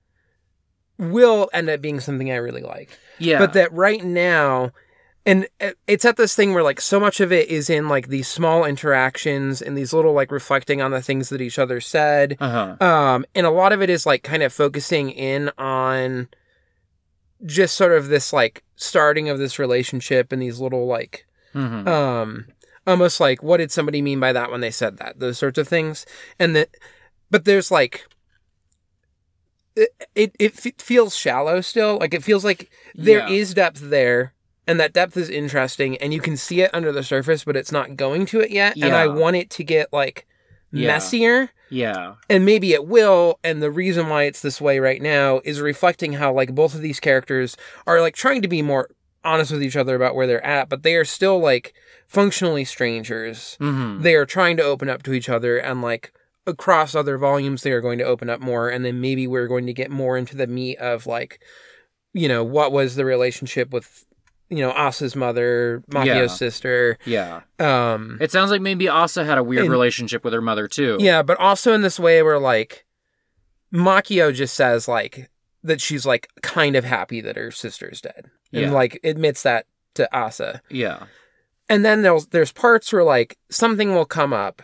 will 0.98 1.48
end 1.52 1.70
up 1.70 1.80
being 1.80 2.00
something 2.00 2.30
I 2.30 2.36
really 2.36 2.62
like. 2.62 2.98
yeah 3.18 3.38
But 3.38 3.52
that 3.52 3.72
right 3.72 4.02
now, 4.04 4.72
and 5.28 5.46
it's 5.86 6.04
at 6.06 6.16
this 6.16 6.34
thing 6.34 6.54
where 6.54 6.62
like 6.62 6.80
so 6.80 6.98
much 6.98 7.20
of 7.20 7.30
it 7.32 7.48
is 7.50 7.68
in 7.68 7.86
like 7.88 8.08
these 8.08 8.26
small 8.26 8.64
interactions 8.64 9.60
and 9.60 9.76
these 9.76 9.92
little 9.92 10.14
like 10.14 10.32
reflecting 10.32 10.80
on 10.80 10.90
the 10.90 11.02
things 11.02 11.28
that 11.28 11.40
each 11.42 11.58
other 11.58 11.80
said. 11.80 12.36
uh-huh. 12.40 12.82
Um, 12.84 13.26
and 13.34 13.46
a 13.46 13.50
lot 13.50 13.72
of 13.72 13.82
it 13.82 13.90
is 13.90 14.06
like 14.06 14.22
kind 14.22 14.42
of 14.42 14.52
focusing 14.52 15.10
in 15.10 15.50
on 15.58 16.28
just 17.44 17.76
sort 17.76 17.92
of 17.92 18.08
this 18.08 18.32
like 18.32 18.64
starting 18.76 19.28
of 19.28 19.38
this 19.38 19.58
relationship 19.58 20.32
and 20.32 20.40
these 20.42 20.58
little 20.60 20.86
like 20.86 21.26
hmm 21.52 21.86
um 21.86 22.46
almost 22.86 23.20
like 23.20 23.42
what 23.42 23.58
did 23.58 23.70
somebody 23.70 24.00
mean 24.02 24.18
by 24.20 24.32
that 24.32 24.50
when 24.50 24.60
they 24.62 24.70
said 24.70 24.96
that? 24.98 25.18
Those 25.20 25.38
sorts 25.38 25.58
of 25.58 25.68
things. 25.68 26.06
And 26.38 26.56
that 26.56 26.68
but 27.30 27.44
there's 27.44 27.70
like 27.70 28.06
it 29.76 29.90
it, 30.14 30.32
it 30.38 30.80
feels 30.82 31.14
shallow 31.16 31.60
still. 31.60 31.98
Like 31.98 32.14
it 32.14 32.24
feels 32.24 32.44
like 32.44 32.70
there 32.94 33.26
is 33.30 33.50
Yeah. 33.50 33.54
depth 33.54 33.80
there 33.90 34.32
and 34.68 34.78
that 34.78 34.92
depth 34.92 35.16
is 35.16 35.28
interesting 35.28 35.96
and 35.96 36.14
you 36.14 36.20
can 36.20 36.36
see 36.36 36.60
it 36.60 36.70
under 36.72 36.92
the 36.92 37.02
surface 37.02 37.42
but 37.42 37.56
it's 37.56 37.72
not 37.72 37.96
going 37.96 38.24
to 38.26 38.40
it 38.40 38.50
yet 38.52 38.76
and 38.76 38.94
i 38.94 39.06
want 39.08 39.34
it 39.34 39.50
to 39.50 39.64
get 39.64 39.92
like 39.92 40.26
Yeah. 40.70 40.88
messier. 40.88 41.50
Yeah. 41.70 42.14
And 42.30 42.44
maybe 42.46 42.72
it 42.72 42.86
will 42.86 43.38
and 43.42 43.62
the 43.62 43.70
reason 43.70 44.08
why 44.08 44.22
it's 44.24 44.40
this 44.42 44.60
way 44.60 44.78
right 44.78 45.02
now 45.02 45.40
is 45.44 45.60
reflecting 45.60 46.14
how 46.14 46.32
like 46.32 46.54
both 46.54 46.74
of 46.74 46.80
these 46.82 47.00
characters 47.00 47.56
are 47.86 48.00
like 48.00 48.14
trying 48.14 48.40
to 48.42 48.48
be 48.48 48.62
more 48.62 48.88
honest 49.24 49.50
with 49.52 49.62
each 49.62 49.76
other 49.76 49.94
about 49.94 50.14
where 50.14 50.26
they're 50.26 50.44
at 50.46 50.68
but 50.68 50.82
they 50.82 50.94
are 50.94 51.04
still 51.04 51.38
like 51.38 51.74
functionally 52.06 52.64
strangers. 52.64 53.56
Hmm 53.60 54.00
they 54.02 54.14
are 54.14 54.24
trying 54.26 54.56
to 54.58 54.62
open 54.62 54.88
up 54.88 55.02
to 55.04 55.12
each 55.12 55.28
other 55.28 55.58
and 55.58 55.82
like 55.82 56.12
across 56.46 56.94
other 56.94 57.18
volumes 57.18 57.62
they 57.62 57.72
are 57.72 57.82
going 57.82 57.98
to 57.98 58.04
open 58.04 58.30
up 58.30 58.40
more 58.40 58.70
and 58.70 58.82
then 58.84 59.00
maybe 59.00 59.26
we're 59.26 59.48
going 59.48 59.66
to 59.66 59.74
get 59.74 59.90
more 59.90 60.16
into 60.16 60.36
the 60.36 60.46
meat 60.46 60.78
of 60.78 61.06
like 61.06 61.40
you 62.14 62.28
know 62.28 62.42
what 62.42 62.72
was 62.72 62.94
the 62.94 63.04
relationship 63.04 63.70
with 63.70 64.06
you 64.50 64.58
know 64.58 64.70
Asa's 64.72 65.14
mother 65.14 65.82
Makio's 65.90 66.06
Yeah. 66.06 66.26
sister 66.26 66.98
yeah 67.04 67.40
um 67.58 68.16
it 68.20 68.30
sounds 68.32 68.50
like 68.50 68.60
maybe 68.62 68.88
asa 68.88 69.24
had 69.24 69.36
a 69.38 69.42
weird 69.42 69.62
And- 69.64 69.70
relationship 69.70 70.24
with 70.24 70.32
her 70.32 70.40
mother 70.40 70.66
too 70.68 70.96
Yeah, 71.00 71.22
but 71.22 71.38
also 71.38 71.72
in 71.74 71.82
this 71.82 72.00
way 72.00 72.22
where 72.22 72.38
like 72.38 72.84
Makio 73.72 74.32
just 74.34 74.54
says 74.54 74.88
like 74.88 75.30
that 75.62 75.80
she's 75.80 76.06
like 76.06 76.28
kind 76.42 76.76
of 76.76 76.84
happy 76.84 77.20
that 77.20 77.36
her 77.36 77.50
sister's 77.50 78.00
dead. 78.00 78.26
And 78.52 78.62
Yeah. 78.62 78.70
like 78.72 78.98
admits 79.04 79.42
that 79.42 79.66
to 79.94 80.08
Asa. 80.16 80.62
yeah 80.70 81.04
And 81.68 81.84
then 81.84 82.02
there's 82.02 82.26
there's 82.28 82.52
parts 82.52 82.92
where 82.92 83.04
like 83.04 83.36
something 83.50 83.94
will 83.94 84.06
come 84.06 84.32
up 84.32 84.62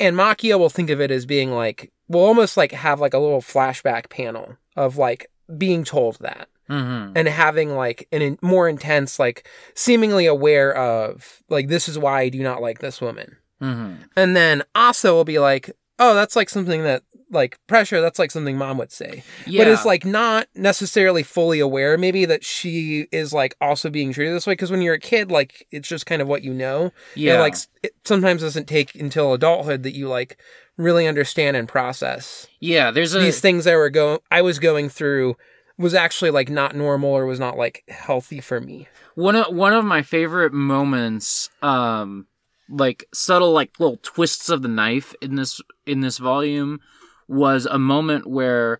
and 0.00 0.16
Makio 0.16 0.58
will 0.58 0.70
think 0.70 0.88
of 0.90 1.00
it 1.00 1.10
as 1.10 1.26
being 1.26 1.50
like 1.52 1.92
will 2.08 2.20
almost 2.24 2.56
like 2.56 2.72
have 2.72 3.00
like 3.00 3.12
a 3.12 3.18
little 3.18 3.42
flashback 3.42 4.08
panel 4.08 4.56
of 4.76 4.96
like 4.96 5.30
being 5.58 5.84
told 5.84 6.16
that 6.20 6.48
hmm 6.68 7.12
and 7.16 7.26
having 7.26 7.74
like 7.74 8.06
an 8.12 8.22
in, 8.22 8.38
more 8.42 8.68
intense 8.68 9.18
like 9.18 9.48
seemingly 9.74 10.26
aware 10.26 10.74
of 10.76 11.42
like 11.48 11.68
this 11.68 11.88
is 11.88 11.98
why 11.98 12.20
I 12.20 12.28
do 12.28 12.42
not 12.42 12.60
like 12.62 12.78
this 12.80 13.00
woman. 13.00 13.36
hmm 13.60 13.94
And 14.16 14.36
then 14.36 14.62
Asa 14.74 15.12
will 15.12 15.24
be 15.24 15.38
like, 15.38 15.70
oh, 15.98 16.14
that's 16.14 16.36
like 16.36 16.48
something 16.48 16.84
that, 16.84 17.02
like, 17.30 17.58
pressure, 17.66 18.00
that's 18.00 18.18
like 18.18 18.30
something 18.30 18.56
mom 18.56 18.78
would 18.78 18.92
say. 18.92 19.22
yeah 19.46 19.64
But 19.64 19.72
it's 19.72 19.84
like 19.84 20.04
not 20.04 20.46
necessarily 20.54 21.22
fully 21.22 21.60
aware, 21.60 21.98
maybe, 21.98 22.24
that 22.24 22.44
she 22.44 23.06
is 23.10 23.32
like 23.32 23.56
also 23.60 23.90
being 23.90 24.12
treated 24.12 24.34
this 24.34 24.46
way. 24.46 24.52
Because 24.52 24.70
when 24.70 24.82
you're 24.82 24.94
a 24.94 25.00
kid, 25.00 25.30
like, 25.30 25.66
it's 25.70 25.88
just 25.88 26.06
kind 26.06 26.22
of 26.22 26.28
what 26.28 26.42
you 26.42 26.54
know. 26.54 26.92
yeah 27.16 27.36
It, 27.36 27.40
like, 27.40 27.56
it 27.82 27.92
sometimes 28.04 28.42
doesn't 28.42 28.66
take 28.66 28.94
until 28.94 29.34
adulthood 29.34 29.82
that 29.82 29.94
you, 29.94 30.08
like, 30.08 30.38
really 30.76 31.08
understand 31.08 31.56
and 31.56 31.66
process 31.68 32.46
yeah 32.60 32.92
there's 32.92 33.12
a 33.12 33.18
these 33.18 33.40
things 33.40 33.66
I 33.66 33.74
were 33.74 33.90
going, 33.90 34.20
I 34.30 34.42
was 34.42 34.60
going 34.60 34.88
through 34.88 35.36
was 35.78 35.94
actually 35.94 36.30
like 36.30 36.48
not 36.50 36.74
normal 36.74 37.10
or 37.10 37.24
was 37.24 37.38
not 37.40 37.56
like 37.56 37.84
healthy 37.88 38.40
for 38.40 38.60
me. 38.60 38.88
one 39.14 39.36
of 39.36 39.54
one 39.54 39.72
of 39.72 39.84
my 39.84 40.02
favorite 40.02 40.52
moments 40.52 41.48
um 41.62 42.26
like 42.68 43.06
subtle 43.14 43.52
like 43.52 43.70
little 43.78 43.98
twists 44.02 44.48
of 44.50 44.60
the 44.62 44.68
knife 44.68 45.14
in 45.22 45.36
this 45.36 45.60
in 45.86 46.00
this 46.00 46.18
volume 46.18 46.80
was 47.28 47.64
a 47.66 47.78
moment 47.78 48.26
where 48.26 48.78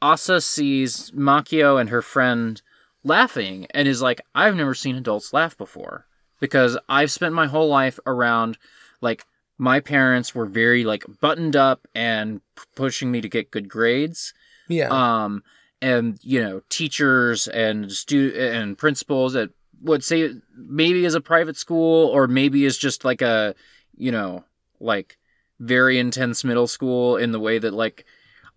Asa 0.00 0.40
sees 0.40 1.10
Makio 1.12 1.80
and 1.80 1.90
her 1.90 2.02
friend 2.02 2.60
laughing 3.04 3.66
and 3.70 3.86
is 3.86 4.02
like 4.02 4.20
I've 4.34 4.56
never 4.56 4.74
seen 4.74 4.96
adults 4.96 5.32
laugh 5.32 5.56
before 5.56 6.06
because 6.40 6.76
I've 6.88 7.10
spent 7.12 7.34
my 7.34 7.46
whole 7.46 7.68
life 7.68 8.00
around 8.06 8.58
like 9.00 9.24
my 9.58 9.78
parents 9.80 10.34
were 10.34 10.46
very 10.46 10.82
like 10.84 11.04
buttoned 11.20 11.54
up 11.56 11.86
and 11.94 12.40
pushing 12.74 13.10
me 13.12 13.20
to 13.20 13.28
get 13.28 13.50
good 13.52 13.68
grades 13.68 14.34
Yeah. 14.68 14.88
um 14.90 15.42
and 15.82 16.18
you 16.22 16.40
know 16.42 16.62
teachers 16.70 17.46
and 17.48 17.92
stu 17.92 18.32
and 18.36 18.78
principals 18.78 19.36
at 19.36 19.50
would 19.82 20.02
say 20.04 20.30
maybe 20.56 21.04
as 21.04 21.14
a 21.14 21.20
private 21.20 21.56
school 21.56 22.06
or 22.08 22.26
maybe 22.28 22.64
as 22.64 22.78
just 22.78 23.04
like 23.04 23.20
a 23.20 23.54
you 23.96 24.10
know 24.12 24.44
like 24.80 25.18
very 25.60 25.98
intense 25.98 26.42
middle 26.44 26.66
school 26.68 27.16
in 27.16 27.32
the 27.32 27.40
way 27.40 27.58
that 27.58 27.74
like 27.74 28.04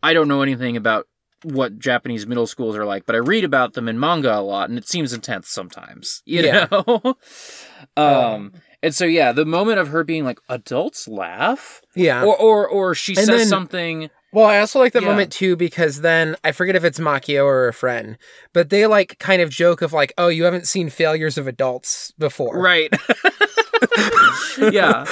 I 0.04 0.14
don't 0.14 0.28
know 0.28 0.42
anything 0.44 0.78
about 0.78 1.08
what 1.44 1.78
Japanese 1.80 2.26
middle 2.26 2.48
schools 2.48 2.76
are 2.76 2.86
like, 2.86 3.06
but 3.06 3.16
I 3.16 3.20
read 3.20 3.44
about 3.44 3.74
them 3.74 3.88
in 3.88 4.00
manga 4.00 4.36
a 4.36 4.42
lot, 4.42 4.70
and 4.70 4.78
it 4.80 4.88
seems 4.88 5.14
intense 5.14 5.48
sometimes. 5.50 6.24
You 6.26 6.42
Yeah. 6.44 6.68
know. 6.72 7.18
um, 7.98 8.54
and 8.82 8.94
so 8.94 9.06
yeah, 9.06 9.32
the 9.32 9.46
moment 9.46 9.80
of 9.80 9.90
her 9.90 10.04
being 10.04 10.24
like, 10.26 10.40
"Adults 10.50 11.08
laugh," 11.08 11.82
Yeah. 11.96 12.24
or 12.24 12.36
or 12.38 12.68
or 12.68 12.96
she 12.96 13.14
And 13.16 13.26
says 13.26 13.40
then- 13.42 13.48
something. 13.48 14.10
Well, 14.36 14.46
I 14.46 14.60
also 14.60 14.80
like 14.80 14.92
that 14.94 15.02
Yeah. 15.04 15.08
moment 15.10 15.32
too 15.32 15.56
because 15.56 16.02
then 16.02 16.36
I 16.44 16.52
forget 16.52 16.76
if 16.76 16.84
it's 16.84 17.00
Makio 17.00 17.46
or 17.46 17.70
a 17.70 17.74
friend, 17.74 18.18
but 18.52 18.70
they 18.70 18.86
like 18.86 19.18
kind 19.18 19.42
of 19.42 19.50
joke 19.50 19.82
of 19.82 19.94
like, 19.94 20.12
"Oh, 20.18 20.28
you 20.28 20.44
haven't 20.44 20.68
seen 20.68 20.90
failures 20.90 21.38
of 21.38 21.48
adults 21.48 22.12
before." 22.20 22.60
Right. 22.62 22.90
yeah. 24.60 25.06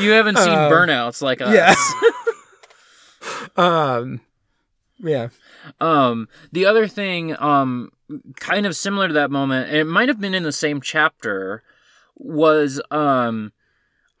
You 0.00 0.10
haven't 0.10 0.38
seen 0.38 0.48
Um, 0.58 0.70
burnouts 0.72 1.22
like 1.22 1.40
us. 1.40 1.54
Yeah. 1.54 1.74
um 3.56 4.20
yeah. 4.98 5.28
Um, 5.80 6.28
the 6.52 6.66
other 6.66 6.86
thing, 6.88 7.34
um, 7.40 7.90
kind 8.38 8.66
of 8.66 8.74
similar 8.76 9.08
to 9.08 9.14
that 9.14 9.30
moment, 9.30 9.68
and 9.68 9.76
it 9.78 9.84
might 9.86 10.08
have 10.08 10.20
been 10.20 10.34
in 10.34 10.42
the 10.42 10.52
same 10.52 10.80
chapter, 10.80 11.62
was 12.16 12.82
um, 12.90 13.52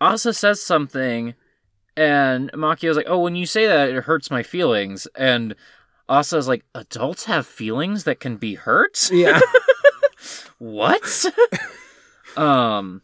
Asa 0.00 0.32
says 0.32 0.62
something, 0.62 1.34
and 1.96 2.50
Makio's 2.52 2.96
like, 2.96 3.08
"Oh, 3.08 3.20
when 3.20 3.36
you 3.36 3.46
say 3.46 3.66
that, 3.66 3.90
it 3.90 4.04
hurts 4.04 4.30
my 4.30 4.42
feelings," 4.42 5.06
and 5.16 5.54
Asa's 6.08 6.48
like, 6.48 6.64
"Adults 6.74 7.24
have 7.24 7.46
feelings 7.46 8.04
that 8.04 8.20
can 8.20 8.36
be 8.36 8.54
hurt." 8.54 9.10
Yeah. 9.12 9.40
what 10.58 11.24
um 12.36 13.00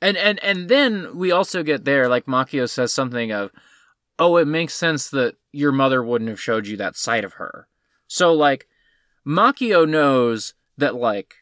and 0.00 0.16
and 0.16 0.42
and 0.42 0.68
then 0.68 1.16
we 1.16 1.30
also 1.30 1.62
get 1.62 1.84
there 1.84 2.08
like 2.08 2.24
makio 2.24 2.68
says 2.68 2.92
something 2.92 3.30
of 3.30 3.50
oh 4.18 4.38
it 4.38 4.48
makes 4.48 4.72
sense 4.72 5.10
that 5.10 5.36
your 5.52 5.72
mother 5.72 6.02
wouldn't 6.02 6.30
have 6.30 6.40
showed 6.40 6.66
you 6.66 6.76
that 6.76 6.96
side 6.96 7.24
of 7.24 7.34
her 7.34 7.68
so 8.06 8.32
like 8.32 8.66
makio 9.26 9.86
knows 9.88 10.54
that 10.78 10.94
like 10.94 11.34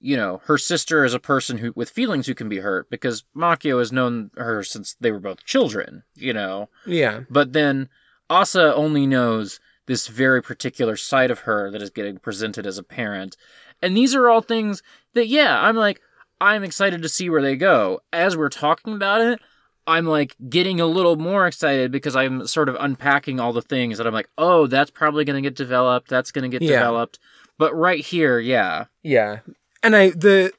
you 0.00 0.16
know 0.16 0.40
her 0.44 0.56
sister 0.58 1.04
is 1.04 1.14
a 1.14 1.18
person 1.18 1.58
who 1.58 1.72
with 1.74 1.90
feelings 1.90 2.26
who 2.26 2.34
can 2.34 2.48
be 2.48 2.58
hurt 2.58 2.88
because 2.90 3.24
makio 3.36 3.78
has 3.78 3.90
known 3.92 4.30
her 4.36 4.62
since 4.62 4.96
they 5.00 5.10
were 5.10 5.18
both 5.18 5.44
children 5.44 6.02
you 6.14 6.32
know 6.32 6.68
yeah. 6.86 7.20
but 7.28 7.52
then 7.52 7.88
Asa 8.30 8.74
only 8.74 9.06
knows 9.06 9.58
this 9.86 10.06
very 10.06 10.42
particular 10.42 10.96
side 10.96 11.30
of 11.30 11.40
her 11.40 11.70
that 11.70 11.82
is 11.82 11.90
getting 11.90 12.18
presented 12.18 12.66
as 12.66 12.76
a 12.76 12.82
parent. 12.82 13.36
And 13.80 13.96
these 13.96 14.14
are 14.14 14.28
all 14.28 14.42
things 14.42 14.82
that, 15.14 15.28
yeah, 15.28 15.58
I'm 15.60 15.76
like, 15.76 16.00
I'm 16.40 16.62
excited 16.62 17.00
to 17.02 17.08
see 17.08 17.30
where 17.30 17.40
they 17.40 17.56
go. 17.56 18.00
As 18.12 18.36
we're 18.36 18.50
talking 18.50 18.92
about 18.92 19.22
it, 19.22 19.40
I'm 19.86 20.04
like 20.04 20.36
getting 20.50 20.78
a 20.78 20.86
little 20.86 21.16
more 21.16 21.46
excited 21.46 21.90
because 21.90 22.14
I'm 22.14 22.46
sort 22.46 22.68
of 22.68 22.76
unpacking 22.78 23.40
all 23.40 23.54
the 23.54 23.62
things 23.62 23.96
that 23.96 24.06
I'm 24.06 24.12
like, 24.12 24.28
oh, 24.36 24.66
that's 24.66 24.90
probably 24.90 25.24
going 25.24 25.42
to 25.42 25.46
get 25.48 25.56
developed. 25.56 26.08
That's 26.08 26.30
going 26.32 26.48
to 26.48 26.54
get 26.58 26.62
Yeah. 26.62 26.76
developed. 26.76 27.18
But 27.56 27.74
right 27.74 28.04
here, 28.04 28.38
yeah. 28.38 28.84
Yeah. 29.02 29.38
And 29.82 29.94
I 29.96 30.10
the 30.10 30.52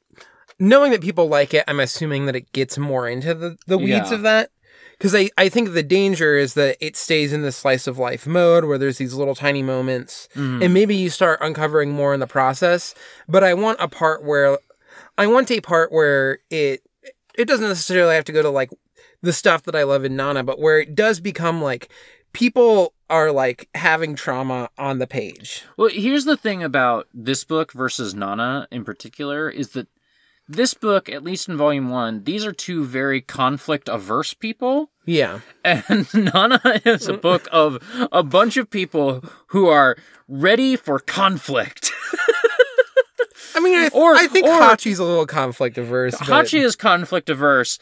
knowing 0.59 0.91
that 0.91 1.01
people 1.01 1.28
like 1.28 1.53
it, 1.53 1.63
I'm 1.67 1.80
assuming 1.80 2.26
that 2.26 2.36
it 2.36 2.51
gets 2.51 2.78
more 2.78 3.07
into 3.07 3.34
the, 3.34 3.57
the 3.67 3.78
weeds 3.78 4.09
Yeah. 4.09 4.13
of 4.15 4.22
that. 4.24 4.51
Because 4.97 5.15
I, 5.15 5.30
I 5.38 5.47
think 5.47 5.72
the 5.72 5.84
danger 5.84 6.36
is 6.38 6.55
that 6.55 6.76
it 6.82 6.97
stays 6.97 7.32
in 7.32 7.41
the 7.41 7.53
slice 7.53 7.88
of 7.88 7.97
life 7.97 8.28
mode 8.28 8.65
where 8.65 8.78
there's 8.78 8.97
these 8.97 9.13
little 9.13 9.36
tiny 9.36 9.63
moments 9.63 10.28
Mhm. 10.36 10.61
and 10.63 10.74
maybe 10.74 10.93
you 10.93 11.09
start 11.09 11.39
uncovering 11.41 11.91
more 11.91 12.13
in 12.13 12.20
the 12.20 12.28
process. 12.28 12.93
But 13.28 13.41
I 13.43 13.53
want 13.53 13.78
a 13.80 13.88
part 13.88 14.24
where 14.26 14.57
I 15.17 15.28
want 15.28 15.49
a 15.51 15.61
part 15.61 15.91
where 15.93 16.39
it 16.49 16.82
it 17.38 17.45
doesn't 17.47 17.67
necessarily 17.70 18.15
have 18.15 18.26
to 18.26 18.34
go 18.34 18.41
to 18.41 18.49
like 18.49 18.70
the 19.22 19.32
stuff 19.32 19.63
that 19.63 19.76
I 19.76 19.84
love 19.84 20.03
in 20.03 20.17
Nana, 20.17 20.43
but 20.43 20.59
where 20.59 20.80
it 20.80 20.95
does 20.95 21.22
become 21.22 21.61
like 21.61 21.89
people 22.34 22.93
are 23.09 23.32
like 23.32 23.69
having 23.75 24.15
trauma 24.15 24.69
on 24.77 24.99
the 24.99 25.07
page. 25.07 25.63
Well, 25.77 25.89
here's 25.89 26.25
the 26.25 26.38
thing 26.38 26.63
about 26.63 27.07
this 27.13 27.43
book 27.43 27.71
versus 27.73 28.13
Nana 28.13 28.67
in 28.71 28.84
particular 28.84 29.49
is 29.49 29.69
that 29.69 29.88
this 30.47 30.73
book, 30.73 31.09
at 31.09 31.23
least 31.23 31.47
in 31.47 31.57
volume 31.57 31.89
one, 31.89 32.23
these 32.23 32.43
are 32.45 32.51
two 32.51 32.84
very 32.84 33.21
conflict 33.21 33.88
averse 33.88 34.34
people. 34.34 34.89
Yeah. 35.05 35.41
And 35.63 36.07
Nana 36.13 36.59
is 36.86 37.07
a 37.07 37.13
book 37.17 37.47
of 37.51 37.77
a 38.11 38.23
bunch 38.23 38.57
of 38.57 38.69
people 38.69 39.23
who 39.47 39.67
are 39.67 39.95
ready 40.27 40.75
for 40.75 40.97
conflict. 40.99 41.91
I 43.55 43.59
mean, 43.61 43.75
I, 43.75 43.89
th- 43.89 43.93
Or- 43.93 44.15
I 44.15 44.27
think 44.27 44.45
or- 44.47 44.59
Hachi's 44.59 44.99
a 44.99 45.03
little 45.03 45.25
conflict 45.25 45.77
averse. 45.77 46.15
but- 46.17 46.27
Hachi 46.27 46.63
is 46.63 46.75
conflict 46.75 47.30
averse. 47.30 47.80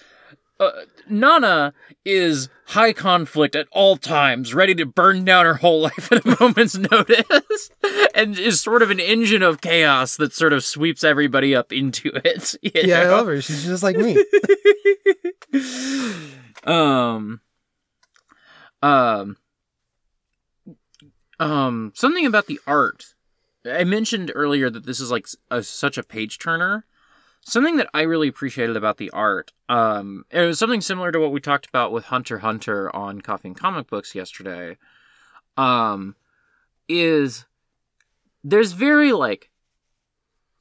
Uh, 0.60 0.72
Nana 1.08 1.74
is 2.03 2.49
high 2.68 2.91
conflict 2.93 3.55
at 3.55 3.68
all 3.72 3.95
times, 3.95 4.53
ready 4.53 4.74
to 4.76 4.86
burn 4.86 5.24
down 5.24 5.45
her 5.45 5.55
whole 5.55 5.82
life 5.84 6.12
at 6.12 6.26
a 6.26 6.38
moment's 6.39 6.76
notice, 6.78 7.70
and 8.16 8.38
is 8.39 8.60
sort 8.62 8.82
of 8.82 8.89
an 8.89 8.99
engine 8.99 9.43
of 9.43 9.62
chaos 9.62 10.18
that 10.18 10.34
sort 10.34 10.53
of 10.53 10.64
sweeps 10.64 11.03
everybody 11.03 11.55
up 11.55 11.72
into 11.72 12.12
it. 12.26 12.55
Yeah, 12.62 13.01
I 13.01 13.05
love 13.10 13.28
her. 13.28 13.41
She's 13.41 13.66
just 13.66 13.84
like 13.84 13.97
me. 13.97 14.18
um 16.64 17.39
um 18.82 19.38
um 21.39 21.91
something 21.95 22.26
about 22.26 22.47
the 22.47 22.60
art 22.68 23.14
i 23.66 23.84
mentioned 23.84 24.32
earlier 24.36 24.70
that 24.70 24.86
this 24.86 24.99
is 24.99 25.10
like 25.10 25.28
a, 25.49 25.64
such 25.64 25.97
a 25.97 26.03
page 26.03 26.38
turner 26.39 26.86
something 27.41 27.77
that 27.77 27.89
i 27.93 28.01
really 28.01 28.27
appreciated 28.27 28.75
about 28.75 28.97
the 28.97 29.09
art 29.11 29.51
um 29.69 30.23
it 30.31 30.41
was 30.41 30.59
something 30.59 30.81
similar 30.81 31.11
to 31.11 31.19
what 31.19 31.31
we 31.31 31.39
talked 31.39 31.65
about 31.67 31.91
with 31.91 32.05
hunter 32.05 32.39
hunter 32.39 32.93
on 32.95 33.21
coffee 33.21 33.47
and 33.49 33.59
comic 33.59 33.88
books 33.88 34.15
yesterday 34.15 34.77
um 35.57 36.15
is 36.88 37.45
there's 38.43 38.71
very 38.71 39.11
like 39.11 39.49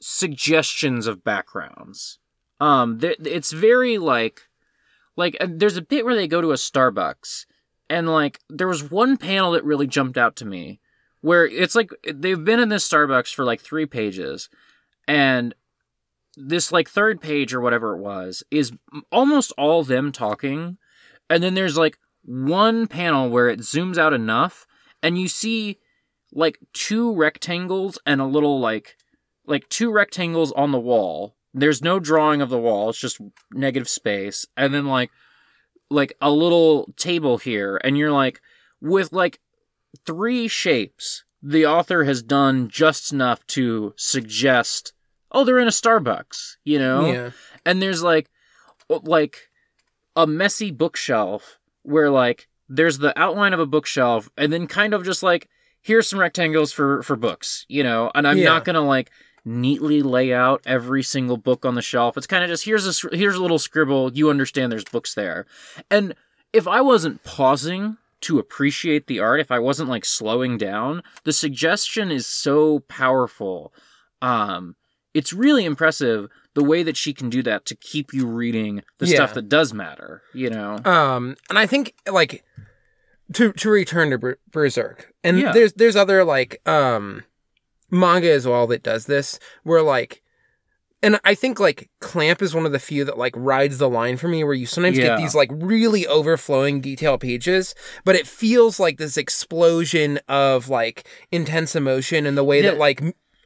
suggestions 0.00 1.06
of 1.06 1.24
backgrounds. 1.24 2.18
Um 2.60 2.98
th- 2.98 3.18
it's 3.24 3.52
very 3.52 3.98
like 3.98 4.42
like 5.16 5.36
uh, 5.40 5.46
there's 5.48 5.76
a 5.76 5.82
bit 5.82 6.04
where 6.04 6.14
they 6.14 6.28
go 6.28 6.40
to 6.40 6.52
a 6.52 6.56
Starbucks 6.56 7.46
and 7.88 8.08
like 8.08 8.40
there 8.48 8.68
was 8.68 8.90
one 8.90 9.16
panel 9.16 9.52
that 9.52 9.64
really 9.64 9.86
jumped 9.86 10.18
out 10.18 10.36
to 10.36 10.44
me 10.44 10.80
where 11.20 11.46
it's 11.46 11.74
like 11.74 11.90
they've 12.12 12.44
been 12.44 12.60
in 12.60 12.68
this 12.68 12.88
Starbucks 12.88 13.34
for 13.34 13.44
like 13.44 13.60
3 13.60 13.86
pages 13.86 14.48
and 15.06 15.54
this 16.36 16.70
like 16.70 16.88
third 16.88 17.20
page 17.20 17.54
or 17.54 17.60
whatever 17.60 17.94
it 17.96 18.00
was 18.00 18.42
is 18.50 18.72
almost 19.10 19.52
all 19.56 19.82
them 19.82 20.12
talking 20.12 20.76
and 21.30 21.42
then 21.42 21.54
there's 21.54 21.76
like 21.76 21.98
one 22.24 22.86
panel 22.86 23.30
where 23.30 23.48
it 23.48 23.60
zooms 23.60 23.96
out 23.96 24.12
enough 24.12 24.66
and 25.02 25.18
you 25.18 25.28
see 25.28 25.78
like 26.32 26.58
two 26.72 27.14
rectangles 27.14 27.98
and 28.04 28.20
a 28.20 28.26
little 28.26 28.60
like 28.60 28.96
like 29.46 29.68
two 29.68 29.92
rectangles 29.92 30.50
on 30.52 30.72
the 30.72 30.80
wall. 30.80 31.36
There's 31.54 31.82
no 31.82 32.00
drawing 32.00 32.42
of 32.42 32.50
the 32.50 32.58
wall 32.58 32.90
it's 32.90 32.98
just 32.98 33.20
negative 33.52 33.88
space 33.88 34.44
and 34.56 34.74
then 34.74 34.86
like 34.86 35.10
like 35.88 36.12
a 36.20 36.30
little 36.30 36.92
table 36.96 37.38
here 37.38 37.80
and 37.82 37.96
you're 37.96 38.12
like 38.12 38.40
with 38.80 39.12
like 39.12 39.40
three 40.04 40.48
shapes 40.48 41.24
the 41.42 41.64
author 41.64 42.04
has 42.04 42.22
done 42.22 42.68
just 42.68 43.12
enough 43.12 43.46
to 43.46 43.94
suggest 43.96 44.92
oh 45.32 45.44
they're 45.44 45.58
in 45.58 45.68
a 45.68 45.70
starbucks 45.70 46.56
you 46.64 46.78
know? 46.78 47.10
Yeah. 47.12 47.30
and 47.64 47.80
there's 47.82 48.02
like 48.02 48.28
like 48.88 49.48
a 50.14 50.26
messy 50.26 50.70
bookshelf 50.70 51.58
where 51.82 52.10
like 52.10 52.48
there's 52.68 52.98
the 52.98 53.16
outline 53.18 53.52
of 53.52 53.60
a 53.60 53.66
bookshelf 53.66 54.28
and 54.36 54.52
then 54.52 54.66
kind 54.66 54.94
of 54.94 55.04
just 55.04 55.22
like 55.22 55.48
here's 55.82 56.08
some 56.08 56.18
rectangles 56.18 56.72
for 56.72 57.02
for 57.02 57.16
books 57.16 57.64
you 57.68 57.82
know? 57.82 58.10
And 58.14 58.26
i'm 58.26 58.38
Yeah. 58.38 58.44
not 58.46 58.64
gonna 58.64 58.80
like 58.86 59.10
neatly 59.44 60.02
lay 60.02 60.32
out 60.34 60.60
every 60.66 61.04
single 61.04 61.36
book 61.36 61.64
on 61.64 61.76
the 61.76 61.82
shelf. 61.82 62.16
It's 62.16 62.26
kind 62.26 62.42
of 62.42 62.50
just 62.50 62.64
here's 62.64 63.04
a 63.04 63.16
here's 63.16 63.36
a 63.36 63.40
little 63.42 63.60
scribble. 63.60 64.12
You 64.12 64.28
understand 64.28 64.72
there's 64.72 64.82
books 64.84 65.14
there. 65.14 65.46
And 65.90 66.14
if 66.52 66.66
i 66.66 66.80
wasn't 66.80 67.22
pausing 67.22 67.96
to 68.22 68.38
appreciate 68.38 69.06
the 69.08 69.20
art 69.20 69.38
if 69.40 69.50
i 69.52 69.58
wasn't 69.58 69.90
like 69.90 70.04
slowing 70.04 70.56
down 70.56 71.02
the 71.24 71.32
suggestion 71.32 72.10
is 72.10 72.26
so 72.26 72.80
powerful. 72.88 73.72
Um 74.22 74.74
it's 75.18 75.32
really 75.32 75.64
impressive 75.64 76.28
the 76.54 76.64
way 76.64 76.82
that 76.82 76.96
she 76.96 77.12
can 77.12 77.28
do 77.30 77.42
that 77.42 77.64
to 77.66 77.74
keep 77.74 78.12
you 78.12 78.26
reading 78.26 78.82
the 78.98 79.06
Yeah. 79.06 79.16
stuff 79.16 79.34
that 79.34 79.48
does 79.48 79.72
matter 79.74 80.22
you 80.34 80.48
know 80.50 80.78
Um, 80.84 81.36
and 81.50 81.58
I 81.58 81.66
think 81.66 81.94
like 82.10 82.44
to 83.34 83.52
to 83.52 83.70
return 83.70 84.10
to 84.10 84.18
Ber- 84.18 84.38
Berserk, 84.52 85.12
and 85.24 85.38
Yeah. 85.40 85.52
there's 85.52 85.72
there's 85.72 85.96
other 85.96 86.22
like 86.24 86.52
um 86.68 87.24
manga 87.90 88.30
as 88.30 88.46
well 88.46 88.66
that 88.68 88.82
does 88.82 89.06
this, 89.06 89.38
where 89.64 89.82
like. 89.82 90.22
And 91.02 91.20
I 91.24 91.34
think 91.34 91.60
like 91.60 91.90
Clamp 92.00 92.40
is 92.40 92.54
one 92.54 92.66
of 92.66 92.72
the 92.72 92.78
few 92.78 93.04
that 93.04 93.18
like 93.18 93.34
rides 93.36 93.76
the 93.78 93.88
line 93.88 94.16
for 94.16 94.28
me 94.28 94.42
where 94.42 94.54
you 94.54 94.64
sometimes 94.66 94.96
Yeah. 94.96 95.08
get 95.08 95.18
these 95.18 95.34
like 95.34 95.50
really 95.52 96.06
overflowing 96.06 96.80
detail 96.80 97.18
pages, 97.18 97.74
but 98.04 98.16
it 98.16 98.26
feels 98.26 98.80
like 98.80 98.96
this 98.96 99.16
explosion 99.18 100.18
of 100.26 100.68
like 100.70 101.06
intense 101.30 101.76
emotion 101.76 102.26
and 102.26 102.36
the 102.36 102.42
way 102.44 102.62
that 102.62 102.78
like 102.78 103.02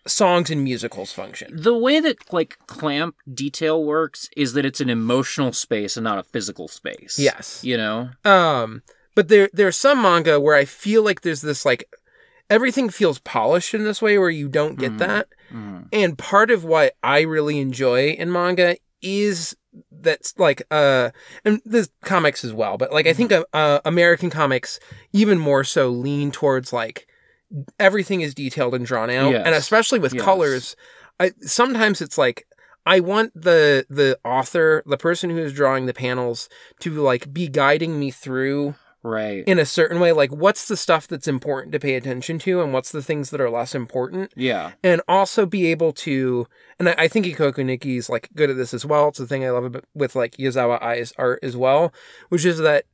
songs 0.06 0.50
and 0.50 0.64
musicals 0.64 1.12
function. 1.12 1.50
the 1.54 1.76
way 1.76 2.00
that 2.00 2.32
like 2.32 2.58
clamp 2.66 3.14
detail 3.32 3.84
works 3.84 4.28
is 4.36 4.52
that 4.54 4.64
it's 4.64 4.80
an 4.80 4.88
emotional 4.90 5.52
space 5.52 5.96
and 5.96 6.04
not 6.04 6.18
a 6.18 6.22
physical 6.22 6.68
space 6.68 7.18
Yes. 7.18 7.62
you 7.64 7.76
know 7.76 8.10
Um, 8.24 8.82
but 9.14 9.28
there 9.28 9.48
there's 9.52 9.76
some 9.76 10.00
manga 10.02 10.40
where 10.40 10.56
I 10.56 10.64
feel 10.64 11.02
like 11.02 11.20
there's 11.22 11.42
this 11.42 11.64
like 11.64 11.84
everything 12.48 12.88
feels 12.88 13.18
polished 13.20 13.74
in 13.74 13.84
this 13.84 14.00
way 14.02 14.18
where 14.18 14.30
you 14.30 14.48
don't 14.48 14.78
get 14.78 14.98
that. 14.98 15.28
And 15.92 16.16
part 16.18 16.50
of 16.50 16.64
what 16.64 16.94
I 17.02 17.20
really 17.22 17.58
enjoy 17.60 18.10
in 18.10 18.30
manga 18.32 18.76
is 19.02 19.56
that's 19.92 20.36
like 20.38 20.62
uh 20.70 21.10
and 21.44 21.60
the 21.64 21.88
comics 22.02 22.44
as 22.44 22.52
well 22.52 22.76
but 22.76 22.92
like 22.92 23.06
i 23.06 23.12
think 23.12 23.30
uh, 23.30 23.44
uh 23.54 23.78
american 23.84 24.28
comics 24.28 24.80
even 25.12 25.38
more 25.38 25.62
so 25.62 25.88
lean 25.88 26.32
towards 26.32 26.72
like 26.72 27.06
everything 27.78 28.20
is 28.20 28.34
detailed 28.34 28.74
and 28.74 28.86
drawn 28.86 29.10
out 29.10 29.32
Yes. 29.32 29.42
and 29.46 29.54
especially 29.54 29.98
with 29.98 30.14
Yes. 30.14 30.22
colors 30.24 30.76
I, 31.18 31.32
sometimes 31.42 32.00
it's 32.00 32.16
like 32.16 32.46
i 32.86 33.00
want 33.00 33.32
the 33.34 33.84
the 33.90 34.18
author 34.24 34.82
the 34.86 34.96
person 34.96 35.30
who's 35.30 35.52
drawing 35.52 35.86
the 35.86 35.92
panels 35.94 36.48
to 36.80 36.92
like 37.00 37.32
be 37.32 37.48
guiding 37.48 37.98
me 37.98 38.10
through 38.10 38.74
Right. 39.02 39.44
in 39.46 39.58
a 39.58 39.64
certain 39.64 39.98
way 39.98 40.12
like 40.12 40.30
what's 40.30 40.68
the 40.68 40.76
stuff 40.76 41.08
that's 41.08 41.26
important 41.26 41.72
to 41.72 41.80
pay 41.80 41.94
attention 41.94 42.38
to 42.40 42.60
and 42.62 42.74
what's 42.74 42.92
the 42.92 43.02
things 43.02 43.30
that 43.30 43.40
are 43.40 43.48
less 43.48 43.74
important 43.74 44.30
yeah. 44.36 44.72
and 44.84 45.00
also 45.08 45.46
be 45.46 45.66
able 45.68 45.92
to 45.94 46.46
and 46.78 46.90
I, 46.90 46.94
I 46.98 47.08
think 47.08 47.24
Ikoku 47.24 47.64
Nikki's 47.64 48.10
like 48.10 48.28
good 48.34 48.50
at 48.50 48.56
this 48.58 48.74
as 48.74 48.84
well. 48.84 49.08
It's 49.08 49.18
the 49.18 49.26
thing 49.26 49.42
I 49.44 49.50
love 49.50 49.64
about, 49.64 49.84
with 49.94 50.14
like 50.14 50.32
Yazawa 50.36 50.82
Ai's 50.82 51.12
art 51.16 51.38
as 51.42 51.56
well, 51.56 51.92
which 52.28 52.44
is 52.44 52.58
that 52.58 52.84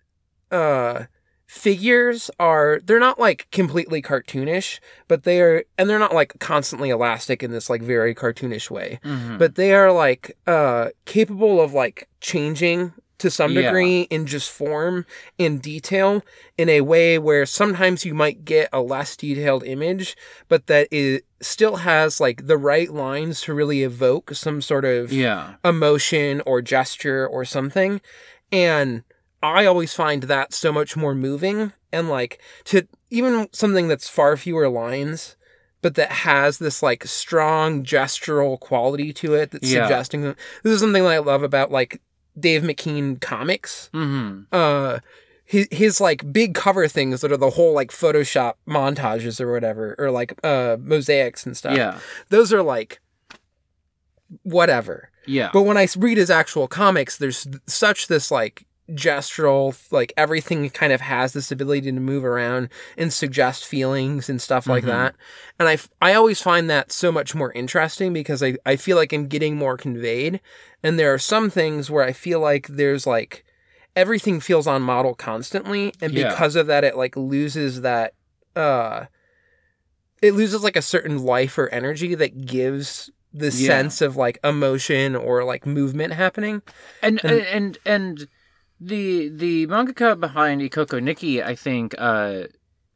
uh 0.53 1.05
figures 1.47 2.31
are 2.39 2.81
they're 2.85 3.01
not 3.01 3.19
like 3.19 3.47
completely 3.53 4.03
cartoonish, 4.03 4.81
but 5.09 5.23
they 5.25 5.41
are 5.41 5.65
and 5.79 5.89
they're 5.89 5.99
not 5.99 6.15
like 6.15 6.39
constantly 6.39 6.91
elastic 6.91 7.43
in 7.43 7.51
this 7.53 7.71
like 7.71 7.83
very 7.83 8.15
cartoonish 8.15 8.71
way. 8.71 8.99
Mhm. 9.05 9.39
But 9.39 9.55
they 9.55 9.73
are 9.73 9.93
like 9.93 10.37
uh 10.47 10.89
capable 11.05 11.61
of 11.61 11.73
like 11.73 12.09
changing 12.21 12.93
to 13.19 13.31
some 13.31 13.53
Yeah. 13.53 13.63
degree 13.63 14.03
in 14.11 14.27
just 14.27 14.51
form 14.51 15.07
and 15.39 15.63
detail 15.63 16.23
in 16.59 16.69
a 16.69 16.83
way 16.83 17.19
where 17.19 17.47
sometimes 17.47 18.05
you 18.05 18.13
might 18.13 18.45
get 18.45 18.69
a 18.75 18.81
less 18.83 19.17
detailed 19.17 19.65
image, 19.65 20.17
but 20.49 20.67
that 20.67 20.89
it 20.91 21.25
still 21.41 21.77
has 21.77 22.21
like 22.21 22.47
the 22.47 22.59
right 22.59 22.91
lines 22.93 23.41
to 23.43 23.55
really 23.55 23.83
evoke 23.85 24.35
some 24.35 24.61
sort 24.61 24.85
of 24.85 25.13
yeah. 25.13 25.55
emotion 25.65 26.43
or 26.45 26.61
gesture 26.61 27.27
or 27.27 27.45
something. 27.47 28.03
And 28.53 29.03
I 29.55 29.67
always 29.67 29.95
find 29.95 30.25
that 30.25 30.53
so 30.55 30.73
much 30.73 30.97
more 30.97 31.15
moving 31.15 31.73
and 31.93 32.09
like 32.09 32.41
to 32.65 32.87
even 33.11 33.49
something 33.53 33.89
that's 33.89 34.09
far 34.09 34.37
fewer 34.37 34.69
lines, 34.69 35.37
but 35.83 35.95
that 35.95 36.11
has 36.11 36.59
this 36.59 36.83
like 36.83 37.05
strong 37.05 37.85
gestural 37.85 38.59
quality 38.59 39.13
to 39.15 39.35
it 39.35 39.51
that's 39.53 39.71
Yeah. 39.73 39.85
suggesting 39.85 40.23
this 40.23 40.37
is 40.73 40.81
something 40.81 41.03
that 41.05 41.13
I 41.13 41.19
love 41.19 41.43
about 41.43 41.71
like 41.71 42.01
Dave 42.39 42.63
McKean 42.63 43.21
comics. 43.21 43.89
Mm-hmm. 43.95 44.43
Uh 44.53 44.99
his, 45.49 45.69
his 45.71 46.01
like 46.01 46.33
big 46.33 46.55
cover 46.55 46.89
things 46.89 47.21
that 47.21 47.31
are 47.31 47.37
the 47.37 47.51
whole 47.51 47.73
like 47.73 47.93
Photoshop 47.93 48.55
montages 48.69 49.41
or 49.41 49.53
whatever, 49.53 49.95
or 49.99 50.11
like 50.11 50.35
uh 50.45 50.77
mosaics 50.81 51.47
and 51.47 51.57
stuff. 51.57 51.77
Yeah. 51.77 51.99
Those 52.31 52.53
are 52.53 52.63
like 52.65 53.01
whatever. 54.43 55.11
Yeah. 55.27 55.51
But 55.53 55.63
when 55.63 55.77
I 55.77 55.87
read 55.97 56.19
his 56.19 56.31
actual 56.31 56.69
comics, 56.69 57.17
there's 57.19 57.47
such 57.67 58.09
this 58.09 58.31
like 58.31 58.67
gestural, 58.93 59.77
like 59.91 60.13
everything 60.17 60.69
kind 60.71 60.93
of 60.93 61.01
has 61.01 61.33
this 61.33 61.51
ability 61.51 61.91
to 61.93 62.01
move 62.01 62.25
around 62.25 62.69
and 62.97 63.13
suggest 63.13 63.67
feelings 63.67 64.29
and 64.29 64.41
stuff 64.41 64.67
like 64.67 64.85
Mhm. 64.85 64.89
that. 64.89 65.15
And 65.59 65.69
i 65.69 65.79
i 66.01 66.15
always 66.15 66.41
find 66.41 66.71
that 66.71 66.93
so 66.93 67.11
much 67.11 67.35
more 67.35 67.53
interesting 67.53 68.13
because 68.13 68.43
I, 68.43 68.57
I 68.65 68.77
feel 68.77 68.97
like 68.97 69.13
I'm 69.13 69.27
getting 69.27 69.57
more 69.57 69.77
conveyed. 69.77 70.41
And 70.83 70.99
there 70.99 71.13
are 71.13 71.19
some 71.19 71.51
things 71.51 71.91
where 71.91 72.05
I 72.05 72.13
feel 72.13 72.39
like 72.41 72.69
there's 72.69 73.07
like 73.07 73.45
everything 73.97 74.39
feels 74.41 74.67
on 74.67 74.83
model 74.83 75.15
constantly. 75.15 75.93
And 76.01 76.13
Yeah. 76.13 76.29
because 76.31 76.55
of 76.55 76.67
that, 76.69 76.85
it 76.85 76.97
like 76.97 77.17
loses 77.17 77.81
that, 77.81 78.13
uh, 78.55 79.07
it 80.23 80.33
loses 80.35 80.63
like 80.63 80.77
a 80.77 80.83
certain 80.83 81.19
life 81.25 81.59
or 81.59 81.69
energy 81.69 82.15
that 82.15 82.47
gives 82.47 83.11
the 83.33 83.47
Yeah. 83.51 83.67
sense 83.67 84.01
of 84.01 84.17
like 84.17 84.39
emotion 84.45 85.15
or 85.17 85.45
like 85.45 85.67
movement 85.67 86.13
happening. 86.15 86.63
and 87.03 87.21
And- 87.25 87.41
and 87.43 87.79
and 87.85 88.29
the 88.81 89.29
the 89.29 89.67
mangaka 89.67 90.19
behind 90.19 90.61
Ikoku 90.61 91.03
Nikki, 91.03 91.43
I 91.43 91.55
think, 91.55 91.95
uh, 91.99 92.45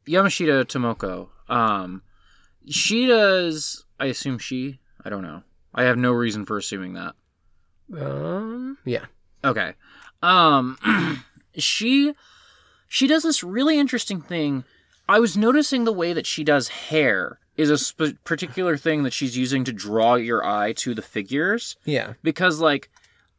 Yamashita 0.07 0.65
Tomoko, 0.65 1.29
um, 1.53 2.01
she 2.69 3.07
does. 3.07 3.85
I 3.99 4.05
assume 4.05 4.39
she. 4.39 4.79
I 5.03 5.09
don't 5.09 5.23
know. 5.23 5.43
I 5.73 5.83
have 5.83 5.97
no 5.97 6.11
reason 6.11 6.45
for 6.45 6.57
assuming 6.57 6.93
that. 6.93 7.15
Um, 7.99 8.77
yeah. 8.85 9.05
Okay. 9.43 9.73
Um 10.21 10.77
she 11.57 12.13
she 12.87 13.07
does 13.07 13.23
this 13.23 13.43
really 13.43 13.79
interesting 13.79 14.21
thing. 14.21 14.63
I 15.09 15.19
was 15.19 15.35
noticing 15.35 15.83
the 15.83 15.91
way 15.93 16.13
that 16.13 16.25
she 16.25 16.43
does 16.43 16.67
hair 16.67 17.39
is 17.57 17.69
a 17.69 17.77
sp- 17.77 18.15
particular 18.23 18.77
thing 18.77 19.03
that 19.03 19.13
she's 19.13 19.37
using 19.37 19.63
to 19.65 19.73
draw 19.73 20.15
your 20.15 20.43
eye 20.45 20.73
to 20.73 20.93
the 20.93 21.01
figures 21.01 21.75
Yeah. 21.85 22.13
because 22.23 22.59
like 22.59 22.89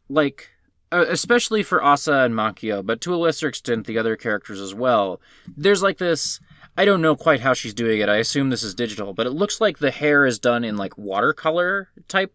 like 0.08 0.50
especially 0.92 1.62
for 1.62 1.82
Asa 1.82 2.12
and 2.12 2.34
Makio, 2.34 2.84
but 2.84 3.00
to 3.00 3.14
a 3.14 3.16
lesser 3.16 3.48
extent 3.48 3.86
the 3.86 3.98
other 3.98 4.16
characters 4.16 4.60
as 4.60 4.74
well. 4.74 5.20
There's 5.56 5.82
like 5.82 5.98
this 5.98 6.40
I 6.76 6.84
don't 6.84 7.02
know 7.02 7.16
quite 7.16 7.40
how 7.40 7.52
she's 7.52 7.74
doing 7.74 8.00
it. 8.00 8.08
I 8.08 8.16
assume 8.16 8.48
this 8.48 8.62
is 8.62 8.74
digital, 8.74 9.12
but 9.12 9.26
it 9.26 9.32
looks 9.32 9.60
like 9.60 9.78
the 9.78 9.90
hair 9.90 10.24
is 10.24 10.38
done 10.38 10.64
in 10.64 10.76
like 10.76 10.96
watercolor 10.96 11.90
type 12.08 12.34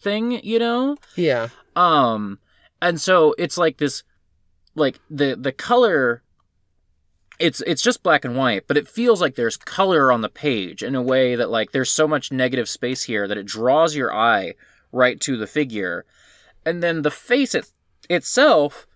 thing, 0.00 0.44
you 0.44 0.58
know? 0.58 0.96
Yeah. 1.16 1.48
Um, 1.74 2.38
and 2.80 3.00
so 3.00 3.34
it's 3.38 3.58
like 3.58 3.78
this, 3.78 4.04
like 4.74 5.00
the 5.10 5.34
the 5.34 5.52
color. 5.52 6.22
It's 7.38 7.60
it's 7.66 7.82
just 7.82 8.02
black 8.02 8.24
and 8.24 8.36
white, 8.36 8.66
but 8.66 8.78
it 8.78 8.88
feels 8.88 9.20
like 9.20 9.34
there's 9.34 9.58
color 9.58 10.10
on 10.10 10.22
the 10.22 10.28
page 10.28 10.82
in 10.82 10.94
a 10.94 11.02
way 11.02 11.34
that 11.34 11.50
like 11.50 11.72
there's 11.72 11.90
so 11.92 12.08
much 12.08 12.32
negative 12.32 12.68
space 12.68 13.02
here 13.02 13.28
that 13.28 13.36
it 13.36 13.46
draws 13.46 13.94
your 13.94 14.14
eye 14.14 14.54
right 14.90 15.20
to 15.20 15.36
the 15.36 15.46
figure, 15.46 16.06
and 16.64 16.82
then 16.82 17.02
the 17.02 17.10
face 17.10 17.54
it, 17.54 17.70
itself, 18.08 18.86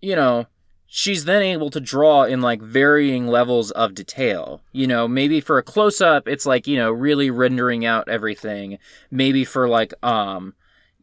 you 0.00 0.16
know, 0.16 0.46
she's 0.86 1.24
then 1.24 1.42
able 1.42 1.70
to 1.70 1.80
draw 1.80 2.24
in 2.24 2.42
like 2.42 2.60
varying 2.60 3.26
levels 3.26 3.70
of 3.70 3.94
detail. 3.94 4.60
You 4.72 4.86
know, 4.86 5.08
maybe 5.08 5.40
for 5.40 5.56
a 5.56 5.62
close 5.62 6.02
up, 6.02 6.28
it's 6.28 6.44
like 6.44 6.66
you 6.66 6.76
know 6.76 6.92
really 6.92 7.30
rendering 7.30 7.86
out 7.86 8.08
everything. 8.08 8.78
Maybe 9.10 9.44
for 9.44 9.68
like 9.68 9.94
um 10.04 10.54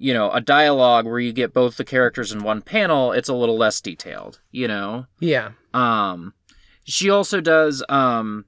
you 0.01 0.13
know, 0.13 0.31
a 0.31 0.39
dialogue 0.39 1.05
where 1.05 1.19
you 1.19 1.33
get 1.33 1.53
both 1.53 1.75
the 1.75 1.83
characters 1.83 2.31
in 2.31 2.41
one 2.41 2.61
panel, 2.61 3.11
it's 3.11 3.27
a 3.27 3.33
little 3.33 3.57
less 3.57 3.81
detailed, 3.81 4.39
you 4.49 4.65
know? 4.67 5.07
Yeah. 5.19 5.51
Um 5.73 6.33
she 6.85 7.09
also 7.09 7.41
does 7.41 7.83
um 7.89 8.45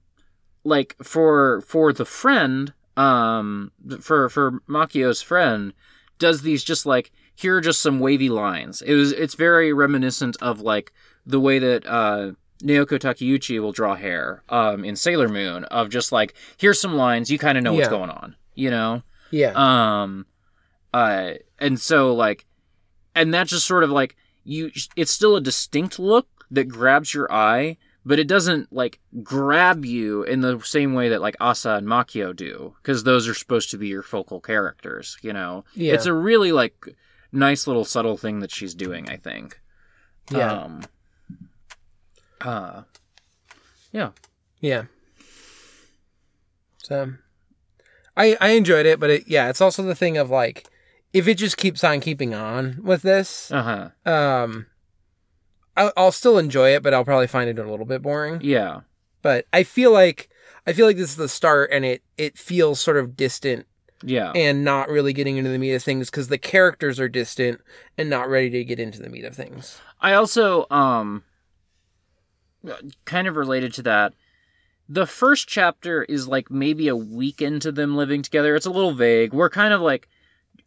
like 0.64 0.96
for 1.04 1.62
for 1.62 1.92
the 1.92 2.06
friend, 2.06 2.74
um 2.96 3.72
for 4.00 4.30
for 4.30 4.62
Makio's 4.70 5.22
friend 5.22 5.74
does 6.20 6.44
these 6.44 6.64
just 6.64 6.86
like 6.86 7.12
here 7.42 7.58
are 7.58 7.62
just 7.62 7.82
some 7.82 8.00
wavy 8.00 8.30
lines. 8.30 8.82
It 8.82 8.94
was 8.96 9.12
it's 9.12 9.36
very 9.36 9.74
reminiscent 9.74 10.38
of 10.42 10.62
like 10.62 10.92
the 11.26 11.40
way 11.40 11.60
that 11.60 11.86
uh 11.86 12.32
Naoko 12.64 13.00
Takeuchi 13.00 13.60
will 13.60 13.72
draw 13.72 13.96
hair 13.96 14.44
um 14.50 14.86
in 14.86 14.96
Sailor 14.96 15.28
Moon 15.30 15.64
of 15.66 15.90
just 15.90 16.12
like 16.12 16.34
here's 16.58 16.80
some 16.80 16.96
lines, 16.96 17.30
you 17.32 17.38
kind 17.40 17.58
of 17.58 17.64
know 17.64 17.74
what's 17.74 17.88
going 17.90 18.10
on, 18.10 18.36
you 18.56 18.70
know? 18.70 19.04
Yeah. 19.32 19.54
um 19.56 20.26
uh 20.94 21.32
and 21.60 21.80
so 21.80 22.14
like 22.14 22.46
and 23.16 23.34
that 23.34 23.48
just 23.48 23.66
sort 23.66 23.84
of 23.84 23.90
like 23.90 24.16
you 24.44 24.72
it's 24.96 25.12
still 25.12 25.36
a 25.36 25.42
distinct 25.42 26.00
look 26.00 26.28
that 26.52 26.66
grabs 26.66 27.14
your 27.14 27.32
eye 27.32 27.78
but 28.04 28.20
it 28.20 28.28
doesn't 28.28 28.74
like 28.74 29.00
grab 29.24 29.86
you 29.86 30.24
in 30.24 30.42
the 30.42 30.60
same 30.62 30.94
way 30.94 31.08
that 31.10 31.22
like 31.22 31.36
Asa 31.40 31.76
and 31.76 31.88
Makio 31.88 32.36
do 32.36 32.76
because 32.82 33.04
those 33.04 33.28
are 33.28 33.34
supposed 33.34 33.70
to 33.72 33.78
be 33.78 33.88
your 33.88 34.04
focal 34.04 34.42
characters 34.42 35.18
you 35.22 35.32
know 35.32 35.64
Yeah. 35.76 35.94
it's 35.94 36.08
a 36.08 36.14
really 36.14 36.52
like 36.52 36.76
nice 37.32 37.68
little 37.68 37.86
subtle 37.86 38.18
thing 38.18 38.40
that 38.40 38.52
she's 38.52 38.74
doing 38.74 39.10
i 39.10 39.16
think 39.16 39.60
yeah. 40.32 40.52
um 40.52 40.82
uh 42.42 42.84
yeah 43.92 44.12
yeah. 44.62 44.84
So, 46.78 47.14
I 48.16 48.38
I 48.40 48.50
enjoyed 48.52 48.86
it, 48.86 49.00
but 49.00 49.10
it 49.10 49.24
yeah, 49.28 49.50
it's 49.50 49.60
also 49.60 49.84
the 49.84 49.96
thing 49.96 50.18
of 50.18 50.30
like, 50.30 50.68
if 51.14 51.28
it 51.28 51.36
just 51.36 51.58
keeps 51.58 51.84
on 51.84 52.00
keeping 52.00 52.34
on 52.34 52.80
with 52.84 53.02
this, 53.02 53.52
uh-huh 53.52 53.90
um, 54.10 54.68
I'll, 55.76 55.92
I'll 55.98 56.12
still 56.12 56.38
enjoy 56.38 56.76
it, 56.76 56.84
but 56.84 56.94
I'll 56.94 57.06
probably 57.06 57.28
find 57.28 57.50
it 57.50 57.60
a 57.60 57.70
little 57.70 57.86
bit 57.86 58.02
boring. 58.02 58.40
yeah 58.42 58.82
But 59.22 59.46
I 59.52 59.64
feel 59.64 59.92
like 59.92 60.30
I 60.66 60.74
feel 60.74 60.86
like 60.86 60.98
this 60.98 61.10
is 61.10 61.16
the 61.18 61.30
start, 61.30 61.72
and 61.72 61.84
it 61.84 62.04
it 62.18 62.38
feels 62.38 62.80
sort 62.80 62.98
of 62.98 63.18
distant 63.18 63.66
yeah 64.04 64.32
and 64.34 64.64
not 64.64 64.90
really 64.90 65.14
getting 65.14 65.38
into 65.38 65.50
the 65.50 65.58
meat 65.60 65.74
of 65.74 65.84
things 65.84 66.10
because 66.10 66.28
the 66.28 66.38
characters 66.38 67.00
are 67.00 67.10
distant 67.10 67.62
and 67.98 68.10
not 68.10 68.30
ready 68.30 68.50
to 68.50 68.64
get 68.64 68.80
into 68.80 69.00
the 69.02 69.10
meat 69.10 69.26
of 69.26 69.36
things. 69.36 69.80
I 70.00 70.14
also 70.14 70.66
um 70.72 71.24
kind 73.06 73.28
of 73.28 73.36
related 73.36 73.74
to 73.76 73.82
that. 73.84 74.14
The 74.88 75.08
first 75.08 75.48
chapter 75.48 76.04
is 76.04 76.28
like 76.28 76.52
maybe 76.52 76.88
a 76.88 76.96
week 76.96 77.42
into 77.42 77.72
them 77.72 77.96
living 77.96 78.22
together. 78.22 78.56
It's 78.56 78.66
a 78.66 78.72
little 78.72 78.94
vague. 78.94 79.34
We're 79.34 79.50
kind 79.50 79.74
of 79.74 79.82
like 79.82 80.08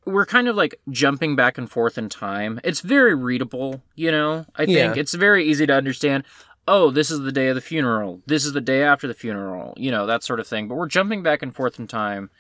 we're 0.07 0.27
kind 0.27 0.49
of 0.49 0.57
like 0.57 0.75
jumping 0.91 1.35
back 1.37 1.57
and 1.59 1.71
forth 1.71 1.97
in 1.99 2.09
time. 2.09 2.61
It's 2.65 2.81
very 2.81 3.15
readable, 3.15 3.83
you 3.95 4.11
know. 4.11 4.47
I 4.57 4.67
think 4.67 4.77
Yeah. 4.79 4.95
it's 4.97 5.15
very 5.15 5.45
easy 5.47 5.67
to 5.67 5.75
understand. 5.75 6.25
oh, 6.67 6.91
this 6.91 7.11
is 7.11 7.21
the 7.21 7.31
day 7.33 7.49
of 7.49 7.55
the 7.55 7.61
funeral. 7.61 8.23
This 8.25 8.47
is 8.47 8.55
the 8.55 8.61
day 8.63 8.83
after 8.83 9.07
the 9.07 9.13
funeral. 9.13 9.75
You 9.77 9.91
know, 9.91 10.07
that 10.07 10.23
sort 10.25 10.41
of 10.41 10.47
thing. 10.47 10.67
But 10.67 10.77
we're 10.77 10.89
jumping 10.89 11.23
back 11.23 11.43
and 11.43 11.55
forth 11.55 11.79
in 11.79 11.87
time. 11.87 12.31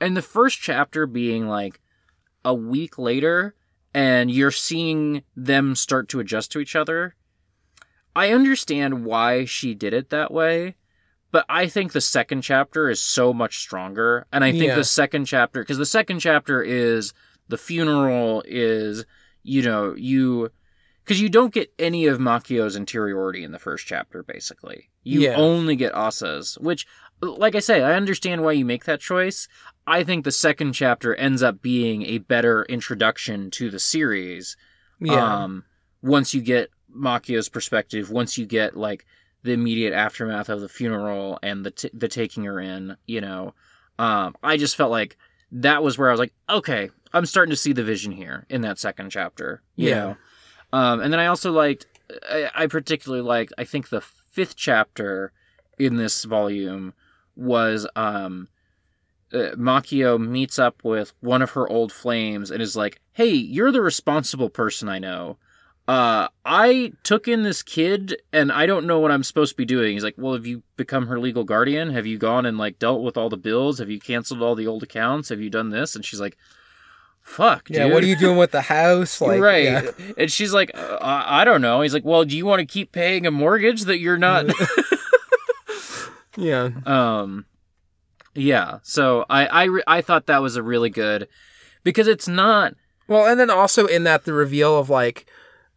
And 0.00 0.16
the 0.16 0.22
first 0.22 0.60
chapter 0.60 1.06
being 1.06 1.48
like 1.48 1.80
a 2.44 2.54
week 2.54 2.98
later, 2.98 3.54
and 3.94 4.30
you're 4.30 4.50
seeing 4.50 5.22
them 5.36 5.74
start 5.74 6.08
to 6.10 6.20
adjust 6.20 6.52
to 6.52 6.58
each 6.58 6.76
other. 6.76 7.14
I 8.16 8.30
understand 8.32 9.04
why 9.04 9.44
she 9.44 9.74
did 9.74 9.94
it 9.94 10.10
that 10.10 10.32
way, 10.32 10.76
but 11.32 11.44
I 11.48 11.66
think 11.66 11.92
the 11.92 12.00
second 12.00 12.42
chapter 12.42 12.90
is 12.90 13.00
so 13.02 13.32
much 13.32 13.58
stronger. 13.58 14.26
And 14.32 14.44
I 14.44 14.52
think 14.52 14.64
Yeah. 14.64 14.76
the 14.76 14.84
second 14.84 15.24
chapter, 15.26 15.60
because 15.62 15.78
the 15.78 15.86
second 15.86 16.20
chapter 16.20 16.62
is 16.62 17.12
the 17.48 17.58
funeral, 17.58 18.42
is, 18.46 19.04
you 19.42 19.62
know, 19.62 19.94
you. 19.96 20.50
Because 21.04 21.20
you 21.20 21.28
don't 21.28 21.52
get 21.52 21.70
any 21.78 22.06
of 22.06 22.18
Makio's 22.18 22.76
interiority 22.76 23.44
in 23.44 23.52
the 23.52 23.58
first 23.58 23.86
chapter, 23.86 24.22
basically. 24.22 24.88
You 25.02 25.20
Yeah. 25.20 25.36
only 25.36 25.76
get 25.76 25.94
Asa's, 25.94 26.56
which, 26.60 26.86
like 27.20 27.54
I 27.54 27.58
say, 27.58 27.82
I 27.82 27.92
understand 27.94 28.42
why 28.42 28.52
you 28.52 28.64
make 28.64 28.84
that 28.86 29.00
choice. 29.00 29.46
I 29.86 30.02
think 30.04 30.24
the 30.24 30.32
second 30.32 30.72
chapter 30.72 31.14
ends 31.14 31.42
up 31.42 31.60
being 31.60 32.02
a 32.02 32.18
better 32.18 32.64
introduction 32.64 33.50
to 33.52 33.70
the 33.70 33.78
series. 33.78 34.56
Yeah. 35.00 35.42
Um, 35.44 35.64
once 36.02 36.34
you 36.34 36.40
get 36.40 36.70
Makio's 36.94 37.48
perspective, 37.48 38.10
once 38.10 38.38
you 38.38 38.46
get 38.46 38.76
like 38.76 39.04
the 39.42 39.52
immediate 39.52 39.92
aftermath 39.92 40.48
of 40.48 40.60
the 40.60 40.68
funeral 40.68 41.38
and 41.42 41.64
the 41.64 41.70
t- 41.70 41.90
the 41.92 42.08
taking 42.08 42.44
her 42.44 42.58
in, 42.60 42.96
you 43.06 43.20
know, 43.20 43.54
um, 43.98 44.34
I 44.42 44.56
just 44.56 44.76
felt 44.76 44.90
like 44.90 45.18
that 45.52 45.82
was 45.82 45.98
where 45.98 46.08
I 46.08 46.12
was 46.12 46.20
like, 46.20 46.34
okay, 46.48 46.90
I'm 47.12 47.26
starting 47.26 47.50
to 47.50 47.56
see 47.56 47.72
the 47.72 47.84
vision 47.84 48.12
here 48.12 48.46
in 48.48 48.62
that 48.62 48.78
second 48.78 49.10
chapter. 49.10 49.62
Yeah. 49.76 49.94
know? 49.94 50.16
Um, 50.72 51.00
and 51.00 51.12
then 51.12 51.20
I 51.20 51.26
also 51.26 51.52
liked, 51.52 51.86
I, 52.28 52.50
I 52.54 52.66
particularly 52.66 53.22
liked, 53.22 53.52
I 53.56 53.64
think 53.64 53.88
the 53.88 54.00
fifth 54.00 54.56
chapter 54.56 55.32
in 55.78 55.96
this 55.96 56.24
volume 56.24 56.94
was 57.36 57.86
um, 57.94 58.48
uh, 59.34 59.54
Makio 59.56 60.18
meets 60.18 60.58
up 60.58 60.82
with 60.84 61.12
one 61.20 61.42
of 61.42 61.50
her 61.50 61.68
old 61.68 61.92
flames 61.92 62.50
and 62.50 62.62
is 62.62 62.76
like, 62.76 63.00
"Hey, 63.12 63.30
you're 63.32 63.72
the 63.72 63.82
responsible 63.82 64.48
person 64.48 64.88
I 64.88 64.98
know. 64.98 65.36
Uh, 65.86 66.28
I 66.46 66.92
took 67.02 67.28
in 67.28 67.42
this 67.42 67.62
kid 67.62 68.16
and 68.32 68.50
I 68.50 68.64
don't 68.64 68.86
know 68.86 68.98
what 69.00 69.10
I'm 69.10 69.22
supposed 69.24 69.52
to 69.52 69.56
be 69.56 69.64
doing." 69.64 69.92
He's 69.94 70.04
like, 70.04 70.14
"Well, 70.16 70.32
have 70.34 70.46
you 70.46 70.62
become 70.76 71.08
her 71.08 71.18
legal 71.18 71.44
guardian? 71.44 71.90
Have 71.90 72.06
you 72.06 72.16
gone 72.16 72.46
and 72.46 72.56
like 72.56 72.78
dealt 72.78 73.02
with 73.02 73.16
all 73.16 73.28
the 73.28 73.36
bills? 73.36 73.78
Have 73.80 73.90
you 73.90 74.00
canceled 74.00 74.40
all 74.42 74.54
the 74.54 74.66
old 74.66 74.82
accounts? 74.82 75.28
Have 75.28 75.40
you 75.40 75.50
done 75.50 75.70
this?" 75.70 75.94
And 75.96 76.04
she's 76.04 76.20
like, 76.20 76.36
"Fuck, 77.20 77.68
yeah. 77.68 77.84
dude." 77.84 77.92
What 77.92 78.02
are 78.04 78.06
you 78.06 78.16
doing 78.16 78.36
with 78.38 78.52
the 78.52 78.62
house? 78.62 79.20
Like, 79.20 79.40
right. 79.40 79.64
yeah. 79.64 79.90
And 80.16 80.30
she's 80.32 80.52
like, 80.54 80.70
uh, 80.74 80.98
I 81.02 81.42
I 81.42 81.44
don't 81.44 81.60
know. 81.60 81.80
He's 81.80 81.92
like, 81.94 82.04
well, 82.04 82.24
do 82.24 82.36
you 82.36 82.46
want 82.46 82.60
to 82.60 82.66
keep 82.66 82.92
paying 82.92 83.26
a 83.26 83.30
mortgage 83.30 83.82
that 83.82 83.98
you're 83.98 84.18
not? 84.18 84.46
Yeah. 86.36 86.70
um, 86.84 87.44
yeah. 88.34 88.78
So 88.82 89.24
I, 89.28 89.46
I, 89.46 89.64
re- 89.64 89.82
I 89.86 90.00
thought 90.00 90.26
that 90.26 90.42
was 90.42 90.56
a 90.56 90.62
really 90.62 90.90
good 90.90 91.28
because 91.82 92.08
it's 92.08 92.28
not. 92.28 92.74
Well, 93.06 93.26
and 93.26 93.38
then 93.38 93.50
also 93.50 93.86
in 93.86 94.04
that 94.04 94.24
the 94.24 94.32
reveal 94.32 94.78
of 94.78 94.88
like, 94.88 95.26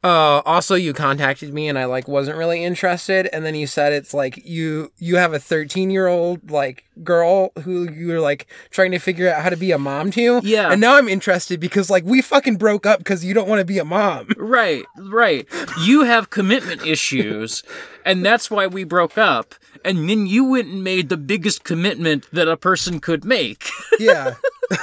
uh, 0.03 0.41
also 0.45 0.75
you 0.75 0.93
contacted 0.93 1.53
me 1.53 1.67
and 1.67 1.77
I 1.77 1.85
like 1.85 2.07
wasn't 2.07 2.37
really 2.37 2.63
interested, 2.63 3.27
and 3.33 3.45
then 3.45 3.55
you 3.55 3.67
said 3.67 3.93
it's 3.93 4.13
like 4.13 4.45
you 4.45 4.91
you 4.97 5.17
have 5.17 5.33
a 5.33 5.39
thirteen 5.39 5.89
year 5.89 6.07
old 6.07 6.51
like 6.51 6.85
girl 7.03 7.51
who 7.63 7.91
you're 7.91 8.21
like 8.21 8.47
trying 8.69 8.91
to 8.91 8.99
figure 8.99 9.29
out 9.29 9.41
how 9.41 9.49
to 9.49 9.57
be 9.57 9.71
a 9.71 9.77
mom 9.77 10.11
to. 10.11 10.39
Yeah. 10.43 10.71
And 10.71 10.79
now 10.81 10.95
I'm 10.95 11.07
interested 11.07 11.59
because 11.59 11.89
like 11.89 12.03
we 12.05 12.21
fucking 12.21 12.57
broke 12.57 12.85
up 12.85 12.99
because 12.99 13.25
you 13.25 13.33
don't 13.33 13.49
want 13.49 13.59
to 13.59 13.65
be 13.65 13.79
a 13.79 13.85
mom. 13.85 14.27
Right, 14.47 14.85
right. 14.97 15.45
You 15.81 16.03
have 16.03 16.29
commitment 16.29 16.85
issues, 16.85 17.63
and 18.05 18.25
that's 18.25 18.49
why 18.49 18.65
we 18.65 18.85
broke 18.85 19.17
up. 19.17 19.55
And 19.83 20.09
then 20.09 20.25
you 20.25 20.45
went 20.45 20.67
and 20.69 20.83
made 20.83 21.09
the 21.09 21.17
biggest 21.17 21.63
commitment 21.63 22.27
that 22.31 22.47
a 22.47 22.55
person 22.55 22.99
could 22.99 23.25
make. 23.25 23.69
yeah. 23.99 24.35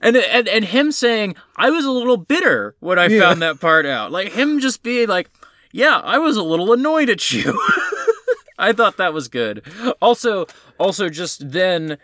And 0.00 0.16
and 0.16 0.48
and 0.48 0.64
him 0.64 0.92
saying, 0.92 1.34
"I 1.56 1.70
was 1.70 1.84
a 1.84 1.90
little 1.90 2.16
bitter 2.16 2.74
when 2.80 2.98
I 2.98 3.06
Yeah. 3.06 3.20
found 3.20 3.42
that 3.42 3.60
part 3.60 3.84
out." 3.86 4.10
Like 4.12 4.32
him 4.32 4.60
just 4.60 4.82
being 4.82 5.08
like, 5.08 5.28
"Yeah, 5.72 6.00
I 6.02 6.18
was 6.18 6.36
a 6.36 6.42
little 6.42 6.72
annoyed 6.72 7.10
at 7.10 7.30
you." 7.32 7.60
I 8.58 8.72
thought 8.72 8.96
that 8.98 9.12
was 9.12 9.28
good. 9.28 9.62
Also, 10.00 10.46
also 10.78 11.08
just 11.08 11.50
then 11.50 11.98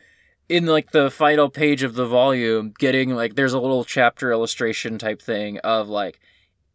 in 0.49 0.66
like 0.66 0.91
the 0.91 1.11
final 1.11 1.49
page 1.49 1.82
of 1.82 1.95
the 1.95 2.07
volume, 2.07 2.72
getting 2.78 3.11
like 3.14 3.34
there's 3.36 3.53
a 3.53 3.61
little 3.61 3.84
chapter 3.84 4.32
illustration 4.32 4.99
type 4.99 5.20
thing 5.22 5.59
of 5.59 5.89
like 5.89 6.18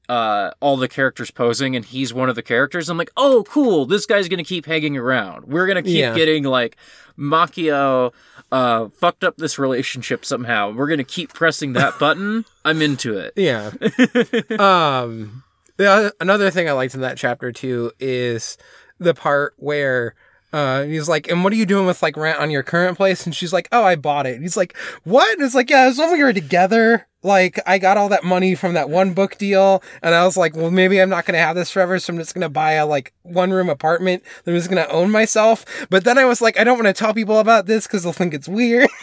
uh 0.10 0.52
all 0.60 0.76
the 0.78 0.88
characters 0.88 1.32
posing 1.32 1.76
and 1.76 1.86
he's 1.86 2.14
one 2.14 2.30
of 2.30 2.36
the 2.36 2.42
characters. 2.44 2.90
I'm 2.90 2.98
like, 2.98 3.12
"Oh, 3.16 3.44
cool. 3.48 3.86
This 3.86 4.06
guy's 4.06 4.28
going 4.28 4.38
to 4.40 4.44
keep 4.44 4.66
hanging 4.66 4.98
around. 4.98 5.46
We're 5.46 5.66
going 5.66 5.78
to 5.78 5.84
keep 5.84 6.00
Yeah. 6.00 6.14
getting 6.14 6.44
like 6.44 6.76
Makio 7.18 8.12
uh 8.52 8.90
fucked 8.90 9.24
up 9.24 9.38
this 9.38 9.58
relationship 9.58 10.26
somehow. 10.26 10.72
We're 10.72 10.88
going 10.88 10.98
to 11.00 11.04
keep 11.04 11.34
pressing 11.34 11.74
that 11.74 11.98
button. 12.00 12.46
I'm 12.66 12.82
into 12.82 13.18
it." 13.18 13.34
Yeah. 13.38 13.72
um, 14.60 15.44
the 15.78 16.14
another 16.20 16.50
thing 16.52 16.68
I 16.70 16.74
liked 16.74 16.94
in 16.96 17.02
that 17.02 17.18
chapter 17.18 17.52
too 17.52 17.92
is 18.00 18.58
the 19.00 19.14
part 19.14 19.54
where 19.58 20.16
uh, 20.54 20.84
he's 20.84 21.10
like, 21.10 21.28
"And 21.30 21.44
what 21.44 21.52
are 21.52 21.56
you 21.58 21.66
doing 21.66 21.86
with 21.88 22.04
like 22.04 22.16
rent 22.16 22.40
on 22.40 22.52
your 22.52 22.64
current 22.64 22.96
place?" 22.96 23.26
And 23.26 23.36
she's 23.36 23.52
like, 23.52 23.68
"Oh, 23.72 23.84
I 23.84 23.96
bought 23.96 24.28
it." 24.28 24.36
And 24.36 24.44
he's 24.44 24.56
like, 24.56 24.78
"What?" 25.04 25.34
And 25.34 25.42
it's 25.46 25.56
like, 25.56 25.70
"Yeah, 25.70 25.90
it's 25.90 25.98
when 25.98 26.12
we 26.14 26.24
were 26.24 26.32
together. 26.32 27.08
Like, 27.24 27.60
I 27.66 27.78
got 27.80 27.98
all 27.98 28.10
that 28.10 28.24
money 28.24 28.54
from 28.54 28.74
that 28.76 28.90
one 28.90 29.14
book 29.14 29.38
deal." 29.38 29.82
And 30.04 30.14
I 30.14 30.24
was 30.26 30.38
like, 30.38 30.56
"Well, 30.56 30.72
maybe 30.72 31.02
I'm 31.02 31.10
not 31.10 31.26
gonna 31.26 31.40
have 31.40 31.56
this 31.56 31.72
forever, 31.72 31.98
so 31.98 32.14
I'm 32.14 32.20
just 32.20 32.36
gonna 32.36 32.50
buy 32.50 32.74
a 32.74 32.86
like 32.86 33.14
one 33.24 33.52
room 33.52 33.70
apartment 33.70 34.24
that 34.44 34.52
I'm 34.52 34.58
just 34.58 34.70
gonna 34.70 34.88
own 34.90 35.10
myself." 35.10 35.66
But 35.90 36.04
then 36.04 36.18
I 36.20 36.26
was 36.26 36.40
like, 36.42 36.60
"I 36.60 36.64
don't 36.64 36.78
want 36.78 36.88
to 36.88 36.94
tell 36.94 37.14
people 37.14 37.40
about 37.40 37.66
this 37.66 37.88
because 37.88 38.04
they'll 38.04 38.14
think 38.14 38.34
it's 38.34 38.48
weird." 38.48 38.90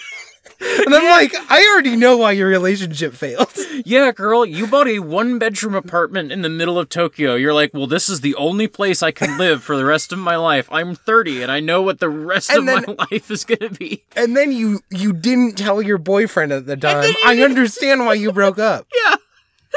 and 0.61 0.95
I'm 0.95 1.05
like, 1.05 1.33
"I 1.51 1.67
already 1.73 1.97
know 1.97 2.17
why 2.19 2.33
your 2.33 2.49
relationship 2.49 3.15
failed." 3.15 3.53
Yeah, 3.83 4.13
girl, 4.13 4.45
you 4.45 4.67
bought 4.67 4.89
a 4.89 4.99
one 4.99 5.39
bedroom 5.39 5.75
apartment 5.75 6.31
in 6.31 6.43
the 6.43 6.51
middle 6.51 6.79
of 6.79 6.91
Tokyo. 6.91 7.35
You're 7.35 7.55
like, 7.55 7.73
well, 7.73 7.87
this 7.87 8.11
is 8.11 8.21
the 8.21 8.35
only 8.35 8.69
place 8.69 9.03
I 9.03 9.11
can 9.11 9.39
live 9.39 9.63
for 9.65 9.75
the 9.75 9.87
rest 9.87 10.13
of 10.13 10.19
my 10.19 10.37
life. 10.37 10.69
I'm 10.71 10.95
30 10.95 11.43
and 11.43 11.51
I 11.51 11.61
know 11.61 11.81
what 11.81 11.99
the 11.99 12.11
rest 12.11 12.51
And 12.51 12.59
of 12.59 12.67
then- 12.67 12.85
my 12.99 13.07
life 13.11 13.31
is 13.31 13.45
going 13.45 13.61
to 13.61 13.71
be. 13.71 14.05
And 14.15 14.37
then 14.37 14.53
you 14.53 14.81
you 14.91 15.15
didn't 15.15 15.57
tell 15.57 15.81
your 15.81 15.97
boyfriend 15.97 16.53
at 16.53 16.67
the 16.67 16.77
time. 16.77 17.11
I 17.25 17.41
understand 17.41 18.05
why 18.05 18.15
you 18.15 18.33
broke 18.33 18.59
up. 18.59 18.87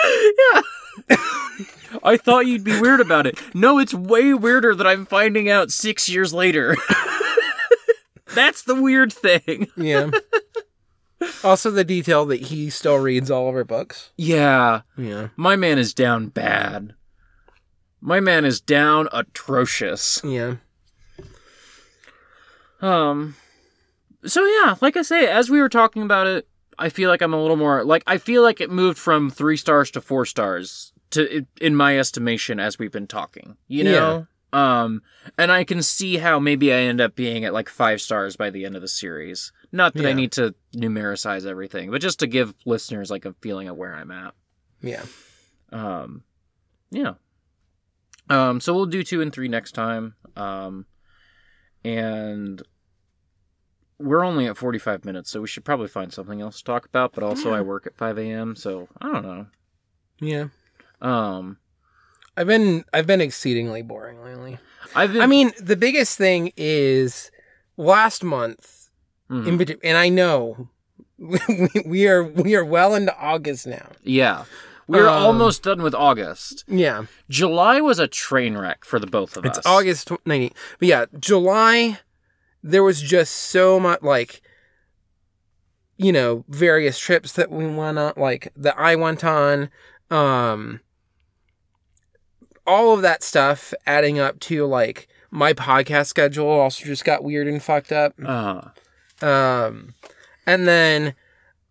Yeah. 0.06 0.62
Yeah. 1.10 1.18
I 2.04 2.18
thought 2.18 2.46
you'd 2.46 2.66
be 2.66 2.80
weird 2.82 3.00
about 3.00 3.26
it. 3.26 3.40
No, 3.54 3.80
it's 3.80 3.94
way 3.94 4.34
weirder 4.34 4.76
that 4.76 4.86
I'm 4.86 5.06
finding 5.06 5.50
out 5.50 5.72
six 5.72 6.10
years 6.10 6.34
later. 6.34 6.76
That's 8.36 8.64
the 8.64 8.76
weird 8.76 9.14
thing. 9.14 9.68
Yeah. 9.78 10.10
Also, 11.44 11.72
the 11.72 11.84
detail 11.84 12.26
that 12.26 12.42
he 12.42 12.70
still 12.70 12.98
reads 12.98 13.30
all 13.30 13.50
of 13.50 13.56
her 13.56 13.64
books. 13.64 14.12
Yeah. 14.18 14.82
Yeah. 14.98 15.30
My 15.36 15.56
man 15.56 15.78
is 15.78 15.94
down 15.94 16.28
bad. 16.28 16.94
My 18.02 18.20
man 18.20 18.44
is 18.44 18.60
down 18.60 19.08
atrocious. 19.14 20.22
Yeah. 20.24 20.56
Um 22.82 23.36
so 24.26 24.46
yeah, 24.46 24.76
like 24.82 24.98
I 24.98 25.02
say, 25.02 25.28
as 25.28 25.50
we 25.50 25.62
were 25.62 25.70
talking 25.70 26.02
about 26.02 26.28
it, 26.28 26.48
I 26.78 26.90
feel 26.90 27.10
like 27.10 27.22
I'm 27.22 27.34
a 27.34 27.42
little 27.42 27.56
more 27.56 27.86
like 27.86 28.04
I 28.06 28.18
feel 28.18 28.42
like 28.42 28.60
it 28.60 28.70
moved 28.70 28.98
from 28.98 29.30
3 29.30 29.56
stars 29.56 29.90
to 29.92 30.02
4 30.02 30.26
stars 30.26 30.92
to 31.12 31.46
in 31.62 31.76
my 31.76 31.98
estimation 31.98 32.60
as 32.60 32.78
we've 32.78 32.92
been 32.92 33.08
talking. 33.08 33.56
You 33.68 33.86
know? 33.86 34.28
Um 34.54 35.01
and 35.38 35.51
I 35.51 35.64
can 35.64 35.82
see 35.82 36.18
how 36.18 36.39
maybe 36.39 36.72
I 36.72 36.78
end 36.78 37.01
up 37.01 37.16
being 37.16 37.43
at 37.43 37.54
like 37.54 37.68
5 37.68 37.99
stars 37.99 38.36
by 38.38 38.49
the 38.49 38.66
end 38.66 38.76
of 38.76 38.82
the 38.82 38.88
series. 38.88 39.51
Not 39.72 39.95
that 39.95 40.06
I 40.06 40.14
need 40.14 40.32
to 40.34 40.54
numericize 40.76 41.45
everything, 41.45 41.89
but 41.89 42.01
just 42.01 42.20
to 42.20 42.28
give 42.28 42.54
listeners 42.66 43.10
like 43.10 43.26
a 43.26 43.34
feeling 43.41 43.68
of 43.68 43.76
where 43.76 43.95
I'm 43.95 44.12
at. 44.12 44.36
Yeah. 44.82 45.04
Um, 45.72 46.24
yeah. 46.91 47.14
Um, 48.30 48.60
so 48.60 48.74
we'll 48.74 48.86
do 48.86 49.04
two 49.04 49.22
and 49.22 49.34
three 49.34 49.47
next 49.47 49.72
time. 49.72 50.14
Um, 50.36 50.86
and 51.84 52.62
we're 53.99 54.24
only 54.24 54.45
at 54.47 54.58
45 54.58 55.06
minutes, 55.06 55.30
so 55.32 55.41
we 55.41 55.47
should 55.47 55.66
probably 55.66 55.88
find 55.88 56.14
something 56.14 56.41
else 56.41 56.58
to 56.58 56.64
talk 56.64 56.86
about. 56.86 57.14
But 57.14 57.24
also, 57.24 57.51
I 57.54 57.62
work 57.62 57.88
at 57.88 57.95
5 57.95 58.18
a.m., 58.18 58.56
so 58.56 58.88
I 59.01 59.12
don't 59.12 59.24
know. 59.24 59.45
Yeah. 60.20 60.47
Um, 61.01 61.58
I've 62.36 62.48
been 62.48 62.84
I've 62.94 63.08
been 63.08 63.22
exceedingly 63.22 63.82
boring 63.82 64.24
lately. 64.24 64.58
I've 64.96 65.14
been. 65.14 65.22
I 65.22 65.28
mean, 65.28 65.52
the 65.60 65.76
biggest 65.76 66.18
thing 66.18 66.52
is 66.58 67.32
last 67.78 68.24
month 68.24 68.90
Mhm. 69.30 69.48
in 69.48 69.58
between, 69.58 69.80
and 69.84 69.98
I 69.98 70.10
know 70.10 70.70
we, 71.18 71.40
we 71.86 72.08
are 72.08 72.24
we 72.24 72.56
are 72.56 72.66
well 72.66 72.94
into 72.96 73.16
August 73.18 73.66
now. 73.68 73.88
yeah, 74.04 74.46
we're 74.88 75.08
Um, 75.08 75.24
almost 75.26 75.64
done 75.64 75.82
with 75.82 75.96
August. 75.96 76.64
Yeah. 76.68 77.06
July 77.30 77.80
was 77.82 78.00
a 78.00 78.08
train 78.08 78.58
wreck 78.58 78.84
for 78.84 79.00
the 79.00 79.08
both 79.08 79.38
of 79.38 79.46
It's 79.46 79.60
us. 79.60 79.66
August 79.66 80.10
19th. 80.10 80.54
But 80.80 80.88
yeah, 80.88 81.06
July, 81.20 82.00
there 82.62 82.84
was 82.84 83.02
just 83.02 83.34
so 83.34 83.80
much, 83.80 84.02
like, 84.02 84.42
you 85.98 86.12
know, 86.12 86.44
various 86.50 86.98
trips 87.00 87.32
that 87.34 87.50
we 87.52 87.66
went 87.68 87.98
on, 87.98 88.14
like, 88.18 88.52
that 88.58 88.76
I 88.78 88.96
went 88.96 89.24
on. 89.24 89.70
Um, 90.10 90.82
all 92.66 92.93
of 92.93 93.01
that 93.01 93.24
stuff 93.24 93.74
adding 93.86 94.20
up 94.20 94.39
to 94.41 94.66
like 94.66 95.07
my 95.32 95.53
podcast 95.53 96.07
schedule 96.07 96.47
also 96.47 96.86
just 96.86 97.03
got 97.05 97.24
weird 97.24 97.47
and 97.47 97.61
fucked 97.61 97.91
up. 97.91 98.14
Uh, 98.24 98.61
Um, 99.22 99.93
and 100.45 100.68
then 100.68 101.16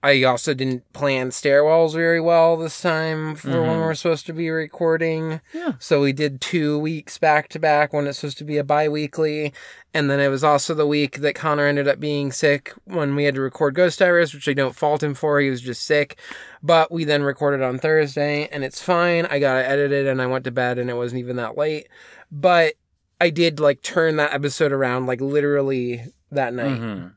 I 0.03 0.25
also 0.25 0.53
didn't 0.55 0.91
plan 0.93 1.31
stairwells 1.31 1.93
very 1.95 2.21
well 2.21 2.57
this 2.57 2.81
time 2.81 3.37
for 3.37 3.51
when 3.63 3.77
Mhm. 3.79 3.81
we're 3.83 3.95
supposed 3.95 4.27
to 4.27 4.33
be 4.33 4.51
recording. 4.51 5.41
Yeah. 5.53 5.75
So 5.79 6.01
we 6.01 6.13
did 6.13 6.41
two 6.41 6.77
weeks 6.79 7.19
back 7.19 7.49
to 7.51 7.61
back 7.61 7.93
when 7.93 8.07
it's 8.09 8.19
supposed 8.19 8.39
to 8.39 8.45
be 8.45 8.59
a 8.59 8.65
bi 8.65 8.89
weekly. 8.89 9.53
And 9.95 10.11
then 10.11 10.19
it 10.19 10.29
was 10.29 10.43
also 10.43 10.75
the 10.75 10.87
week 10.89 11.19
that 11.19 11.35
Connor 11.37 11.67
ended 11.67 11.87
up 11.87 12.01
being 12.01 12.33
sick 12.33 12.73
when 12.85 13.15
we 13.15 13.25
had 13.25 13.35
to 13.37 13.43
record 13.43 13.75
Ghost 13.77 14.01
Divers, 14.01 14.35
which 14.35 14.49
I 14.49 14.55
don't 14.55 14.75
fault 14.75 15.03
him 15.05 15.15
for. 15.15 15.39
He 15.39 15.51
was 15.51 15.61
just 15.61 15.85
sick. 15.85 16.17
But 16.63 16.93
we 16.93 17.05
then 17.05 17.23
recorded 17.25 17.63
on 17.63 17.79
Thursday 17.79 18.49
and 18.53 18.63
it's 18.63 18.81
fine. 18.81 19.27
I 19.27 19.39
got 19.41 19.59
it 19.59 19.67
edited 19.67 20.07
and 20.07 20.23
I 20.23 20.27
went 20.27 20.45
to 20.45 20.51
bed 20.53 20.79
and 20.79 20.89
it 20.89 20.95
wasn't 20.95 21.19
even 21.21 21.37
that 21.37 21.57
late. 21.59 21.89
But 22.31 22.75
I 23.21 23.31
did 23.31 23.59
like 23.61 23.83
turn 23.83 24.17
that 24.17 24.33
episode 24.33 24.73
around 24.73 25.07
like 25.07 25.21
literally 25.21 26.03
that 26.31 26.55
night. 26.55 26.81
mhm. 26.81 27.13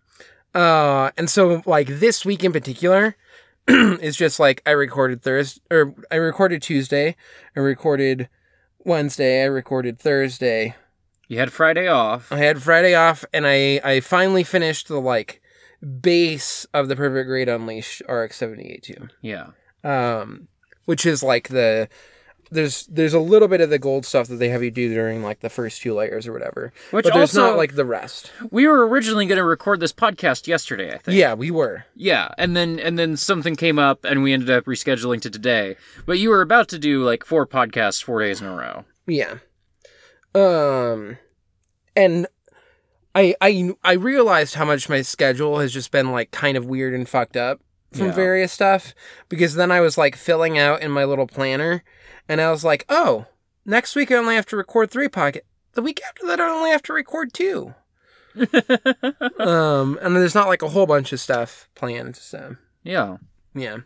Uh, 0.53 1.11
and 1.17 1.29
so 1.29 1.61
like 1.65 1.87
this 1.87 2.25
week 2.25 2.43
in 2.43 2.53
particular 2.53 3.15
is 3.67 4.15
just 4.15 4.39
like 4.39 4.61
I 4.65 4.71
recorded 4.71 5.21
Thursday 5.21 5.61
or 5.69 5.93
I 6.09 6.15
recorded 6.15 6.61
Tuesday, 6.61 7.15
I 7.55 7.59
recorded 7.59 8.29
Wednesday, 8.79 9.43
I 9.43 9.45
recorded 9.47 9.99
Thursday. 9.99 10.75
You 11.27 11.39
had 11.39 11.51
Friday 11.51 11.87
off. 11.87 12.31
I 12.31 12.37
had 12.37 12.61
Friday 12.63 12.93
off 12.95 13.25
and 13.33 13.45
I 13.45 13.81
I 13.83 13.99
finally 13.99 14.43
finished 14.43 14.87
the 14.87 14.99
like 15.01 15.41
base 16.01 16.65
of 16.73 16.87
the 16.87 16.95
Perfect 16.95 17.27
Grade 17.27 17.49
Unleashed 17.49 18.01
RX 18.07 18.37
78 18.37 18.83
two. 18.83 19.07
Yeah. 19.21 19.47
Um 19.83 20.47
which 20.85 21.05
is 21.05 21.23
like 21.23 21.49
the 21.49 21.89
there's 22.51 22.85
there's 22.87 23.13
a 23.13 23.19
little 23.19 23.47
bit 23.47 23.61
of 23.61 23.69
the 23.69 23.79
gold 23.79 24.05
stuff 24.05 24.27
that 24.27 24.35
they 24.35 24.49
have 24.49 24.63
you 24.63 24.71
do 24.71 24.93
during 24.93 25.23
like 25.23 25.39
the 25.41 25.49
first 25.49 25.81
few 25.81 25.93
layers 25.93 26.27
or 26.27 26.33
whatever. 26.33 26.73
Which 26.91 27.03
but 27.03 27.13
there's 27.13 27.35
also, 27.35 27.49
not 27.49 27.57
like 27.57 27.75
the 27.75 27.85
rest. 27.85 28.31
we 28.51 28.67
were 28.67 28.87
originally 28.87 29.25
going 29.25 29.37
to 29.37 29.43
record 29.43 29.79
this 29.79 29.93
podcast 29.93 30.47
yesterday, 30.47 30.93
I 30.93 30.97
think. 30.97 31.17
Yeah, 31.17 31.33
we 31.33 31.51
were. 31.51 31.85
Yeah, 31.95 32.29
and 32.37 32.55
then 32.55 32.79
and 32.79 32.97
then 32.97 33.17
something 33.17 33.55
came 33.55 33.79
up, 33.79 34.05
and 34.05 34.23
we 34.23 34.33
ended 34.33 34.49
up 34.49 34.65
rescheduling 34.65 35.21
to 35.21 35.29
today. 35.29 35.75
But 36.05 36.19
you 36.19 36.29
were 36.29 36.41
about 36.41 36.67
to 36.69 36.79
do 36.79 37.03
like 37.03 37.25
four 37.25 37.47
podcasts 37.47 38.03
four 38.03 38.21
days 38.21 38.41
in 38.41 38.47
a 38.47 38.55
row. 38.55 38.85
Yeah. 39.07 39.37
Um 40.33 41.17
and 41.95 42.27
I 43.15 43.33
I 43.41 43.71
I 43.83 43.93
realized 43.93 44.55
how 44.55 44.65
much 44.65 44.89
my 44.89 45.01
schedule 45.01 45.59
has 45.59 45.73
just 45.73 45.89
been 45.91 46.11
like 46.11 46.31
kind 46.31 46.57
of 46.57 46.65
weird 46.65 46.93
and 46.93 47.07
fucked 47.07 47.37
up 47.37 47.61
from 47.93 48.07
Yeah. 48.07 48.11
various 48.13 48.51
stuff 48.51 48.93
because 49.29 49.55
then 49.55 49.71
I 49.71 49.79
was 49.79 49.97
like 49.97 50.15
filling 50.17 50.57
out 50.57 50.81
in 50.81 50.91
my 50.91 51.05
little 51.05 51.27
planner 51.27 51.83
and 52.27 52.41
I 52.41 52.51
was 52.51 52.63
like, 52.65 52.85
"Oh, 52.89 53.25
next 53.65 53.95
week 53.95 54.11
I 54.11 54.15
only 54.15 54.35
have 54.35 54.45
to 54.47 54.57
record 54.57 54.91
3 54.91 55.07
podcasts. 55.07 55.41
The 55.73 55.81
week 55.81 56.01
after 56.07 56.27
that 56.27 56.39
I 56.41 56.49
only 56.49 56.71
have 56.71 56.83
to 56.83 56.93
record 56.93 57.33
2." 57.33 57.73
um 59.39 59.97
and 60.01 60.15
there's 60.15 60.35
not 60.35 60.47
like 60.47 60.61
a 60.61 60.69
whole 60.69 60.85
bunch 60.85 61.13
of 61.13 61.19
stuff 61.19 61.69
planned, 61.75 62.15
so 62.17 62.57
Yeah. 62.83 63.17
yeah. 63.53 63.77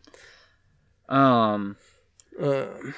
Um, 1.08 1.78
Um 2.42 2.94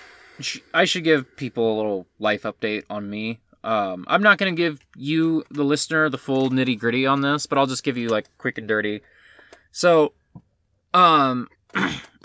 I 0.74 0.86
should 0.86 1.04
give 1.04 1.36
people 1.36 1.74
a 1.74 1.78
little 1.78 2.08
life 2.20 2.44
update 2.44 2.84
on 2.90 3.10
me. 3.10 3.42
Um, 3.64 4.06
I'm 4.08 4.24
not 4.24 4.38
going 4.38 4.56
to 4.56 4.60
give 4.60 4.80
you, 4.96 5.44
the 5.52 5.64
listener, 5.64 6.10
the 6.10 6.18
full 6.18 6.50
nitty 6.50 6.80
gritty 6.80 7.06
on 7.06 7.22
this, 7.22 7.46
but 7.46 7.58
I'll 7.58 7.68
just 7.68 7.84
give 7.84 7.98
you 7.98 8.10
like 8.10 8.28
quick 8.38 8.58
and 8.58 8.68
dirty. 8.68 9.02
So, 9.72 10.14
um, 10.94 11.48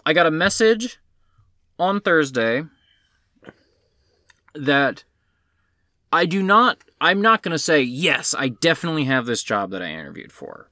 I 0.07 0.12
got 0.12 0.26
a 0.26 0.30
message 0.30 0.99
on 1.78 2.01
Thursday 2.01 2.64
that 4.55 5.05
I 6.12 6.24
do 6.24 6.43
not, 6.43 6.78
I'm 7.01 7.20
not 7.20 7.43
going 7.43 7.53
to 7.53 7.59
say, 7.59 7.82
yes, 7.82 8.34
I 8.37 8.49
definitely 8.49 9.05
have 9.05 9.26
this 9.26 9.43
job 9.43 9.70
that 9.70 9.82
I 9.82 9.91
interviewed 9.91 10.32
for. 10.32 10.70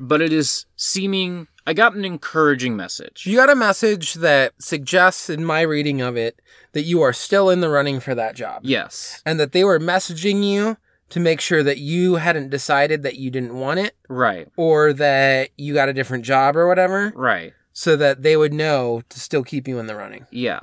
But 0.00 0.22
it 0.22 0.32
is 0.32 0.66
seeming, 0.76 1.48
I 1.66 1.74
got 1.74 1.94
an 1.94 2.04
encouraging 2.04 2.76
message. 2.76 3.24
You 3.26 3.36
got 3.36 3.50
a 3.50 3.54
message 3.54 4.14
that 4.14 4.52
suggests, 4.58 5.30
in 5.30 5.44
my 5.44 5.60
reading 5.60 6.00
of 6.00 6.16
it, 6.16 6.40
that 6.72 6.82
you 6.82 7.02
are 7.02 7.12
still 7.12 7.50
in 7.50 7.60
the 7.60 7.68
running 7.68 8.00
for 8.00 8.14
that 8.14 8.34
job. 8.34 8.62
Yes. 8.64 9.22
And 9.24 9.38
that 9.38 9.52
they 9.52 9.62
were 9.64 9.78
messaging 9.78 10.42
you 10.44 10.76
to 11.10 11.20
make 11.20 11.40
sure 11.40 11.62
that 11.62 11.78
you 11.78 12.14
hadn't 12.16 12.48
decided 12.50 13.02
that 13.02 13.16
you 13.16 13.30
didn't 13.30 13.54
want 13.54 13.78
it 13.80 13.94
Right. 14.08 14.48
or 14.56 14.92
that 14.94 15.50
you 15.56 15.74
got 15.74 15.88
a 15.88 15.92
different 15.92 16.24
job 16.24 16.56
or 16.56 16.66
whatever, 16.66 17.12
Right. 17.14 17.52
so 17.72 17.96
that 17.96 18.22
they 18.22 18.36
would 18.36 18.52
know 18.54 19.02
to 19.10 19.20
still 19.20 19.44
keep 19.44 19.68
you 19.68 19.78
in 19.78 19.86
the 19.86 19.94
running. 19.94 20.26
Yeah. 20.30 20.60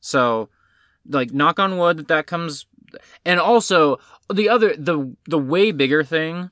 So, 0.00 0.48
like, 1.06 1.32
knock 1.32 1.58
on 1.60 1.76
wood 1.78 1.98
that 1.98 2.08
that 2.08 2.26
comes, 2.26 2.64
and 3.24 3.38
also 3.38 3.98
the 4.32 4.48
other 4.48 4.74
the 4.76 5.14
the 5.28 5.38
way 5.38 5.70
bigger 5.70 6.02
thing, 6.02 6.50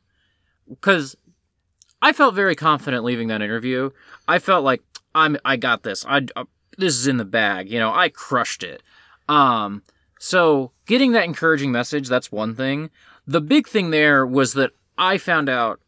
because 0.68 1.16
I 2.00 2.12
felt 2.12 2.34
very 2.34 2.54
confident 2.54 3.04
leaving 3.04 3.28
that 3.28 3.42
interview. 3.42 3.90
I 4.26 4.38
felt 4.38 4.64
like 4.64 4.82
I'm 5.14 5.36
I 5.44 5.56
got 5.56 5.82
this. 5.82 6.04
I 6.06 6.26
uh, 6.36 6.44
this 6.76 6.94
is 6.94 7.06
in 7.06 7.16
the 7.16 7.24
bag. 7.24 7.70
You 7.70 7.78
know, 7.78 7.92
I 7.92 8.08
crushed 8.08 8.62
it. 8.62 8.82
Um. 9.28 9.82
So 10.20 10.72
getting 10.86 11.12
that 11.12 11.24
encouraging 11.24 11.70
message, 11.70 12.08
that's 12.08 12.32
one 12.32 12.54
thing. 12.54 12.90
The 13.26 13.40
big 13.40 13.68
thing 13.68 13.90
there 13.90 14.26
was 14.26 14.54
that 14.54 14.72
I 14.96 15.18
found 15.18 15.48
out. 15.48 15.80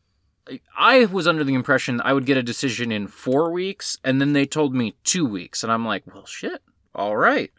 I 0.77 1.05
was 1.05 1.29
under 1.29 1.45
the 1.45 1.55
impression 1.55 2.01
I 2.01 2.13
would 2.13 2.27
get 2.27 2.37
a 2.37 2.43
decision 2.43 2.91
in 2.91 3.07
four 3.07 3.53
weeks, 3.53 3.99
and 4.03 4.21
then 4.21 4.33
they 4.33 4.47
told 4.47 4.75
me 4.75 4.97
two 5.05 5.25
weeks, 5.25 5.63
and 5.63 5.71
I'm 5.71 5.85
like, 5.85 6.03
well, 6.13 6.27
shit 6.27 6.61
all 6.95 7.17
right. 7.17 7.51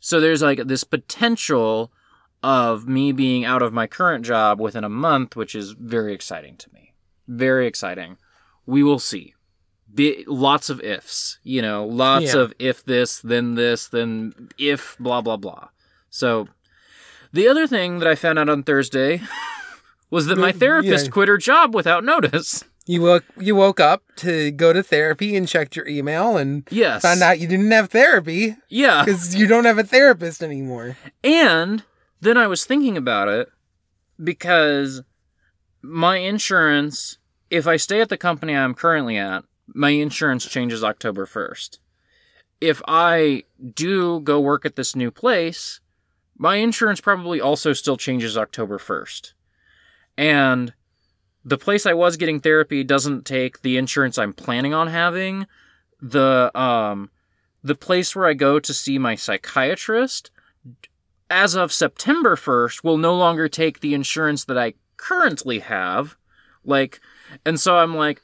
So 0.00 0.20
there's 0.20 0.42
like 0.42 0.66
this 0.66 0.84
potential 0.84 1.92
of 2.42 2.86
me 2.86 3.12
being 3.12 3.44
out 3.44 3.62
of 3.62 3.72
my 3.72 3.86
current 3.86 4.24
job 4.24 4.60
within 4.60 4.84
a 4.84 4.88
month, 4.88 5.34
which 5.34 5.54
is 5.54 5.72
very 5.72 6.12
exciting 6.12 6.56
to 6.58 6.72
me. 6.72 6.92
Very 7.28 7.66
exciting. 7.66 8.16
We 8.66 8.82
will 8.82 8.98
see. 8.98 9.34
Be- 9.94 10.24
lots 10.26 10.70
of 10.70 10.80
ifs, 10.80 11.38
you 11.44 11.62
know, 11.62 11.86
lots 11.86 12.34
Yeah. 12.34 12.40
of 12.40 12.54
if 12.58 12.84
this, 12.84 13.20
then 13.20 13.54
this, 13.54 13.86
then 13.88 14.48
if 14.58 14.96
blah, 14.98 15.20
blah, 15.20 15.36
blah. 15.36 15.68
So 16.10 16.48
the 17.32 17.46
other 17.48 17.66
thing 17.66 17.98
that 18.00 18.08
I 18.08 18.14
found 18.14 18.38
out 18.38 18.48
on 18.48 18.62
Thursday 18.64 19.22
was 20.10 20.26
that 20.26 20.36
my 20.38 20.50
mm, 20.50 20.54
Yeah. 20.54 20.58
therapist 20.58 21.10
quit 21.10 21.28
her 21.28 21.38
job 21.38 21.74
without 21.74 22.04
notice. 22.04 22.64
You 22.86 23.00
woke 23.02 23.24
you 23.40 23.54
woke 23.54 23.80
up 23.80 24.02
to 24.16 24.50
go 24.50 24.72
to 24.72 24.82
therapy 24.82 25.36
and 25.36 25.48
checked 25.48 25.74
your 25.76 25.86
email 25.88 26.36
and 26.36 26.66
Yes. 26.70 27.00
found 27.02 27.22
out 27.22 27.38
you 27.40 27.46
didn't 27.48 27.70
have 27.70 27.88
therapy 27.90 28.56
Yeah. 28.68 29.04
because 29.04 29.34
you 29.34 29.46
don't 29.46 29.64
have 29.64 29.78
a 29.78 29.84
therapist 29.84 30.42
anymore. 30.42 30.96
And 31.22 31.82
then 32.20 32.36
I 32.36 32.46
was 32.46 32.64
thinking 32.66 32.96
about 32.96 33.28
it 33.28 33.48
because 34.22 35.02
my 35.84 36.16
insurance, 36.16 37.18
if 37.50 37.66
I 37.66 37.76
stay 37.76 38.00
at 38.00 38.08
the 38.08 38.16
company 38.16 38.56
I'm 38.56 38.74
currently 38.74 39.18
at, 39.18 39.44
my 39.66 39.90
insurance 39.90 40.46
changes 40.46 40.82
October 40.82 41.26
1st. 41.26 41.78
If 42.60 42.80
I 42.88 43.44
do 43.74 44.20
go 44.20 44.40
work 44.40 44.64
at 44.64 44.76
this 44.76 44.96
new 44.96 45.10
place, 45.10 45.80
my 46.38 46.56
insurance 46.56 47.00
probably 47.00 47.40
also 47.40 47.74
still 47.74 47.98
changes 47.98 48.36
October 48.36 48.78
1st. 48.78 49.34
And 50.16 50.72
the 51.44 51.58
place 51.58 51.84
I 51.84 51.92
was 51.92 52.16
getting 52.16 52.40
therapy 52.40 52.82
doesn't 52.82 53.26
take 53.26 53.60
the 53.60 53.76
insurance 53.76 54.16
I'm 54.16 54.32
planning 54.32 54.72
on 54.72 54.86
having. 54.88 55.46
The 56.00 56.50
um 56.58 57.10
the 57.62 57.74
place 57.74 58.14
where 58.14 58.26
I 58.26 58.34
go 58.34 58.58
to 58.58 58.74
see 58.74 58.98
my 58.98 59.14
psychiatrist 59.14 60.30
as 61.30 61.54
of 61.54 61.72
September 61.72 62.36
1st 62.36 62.84
will 62.84 62.98
no 62.98 63.14
longer 63.14 63.48
take 63.48 63.80
the 63.80 63.94
insurance 63.94 64.44
that 64.44 64.58
I 64.58 64.74
currently 65.08 65.58
have. 65.60 66.16
Like, 66.64 67.00
and 67.44 67.60
so 67.60 67.76
I'm 67.76 67.94
like, 67.94 68.22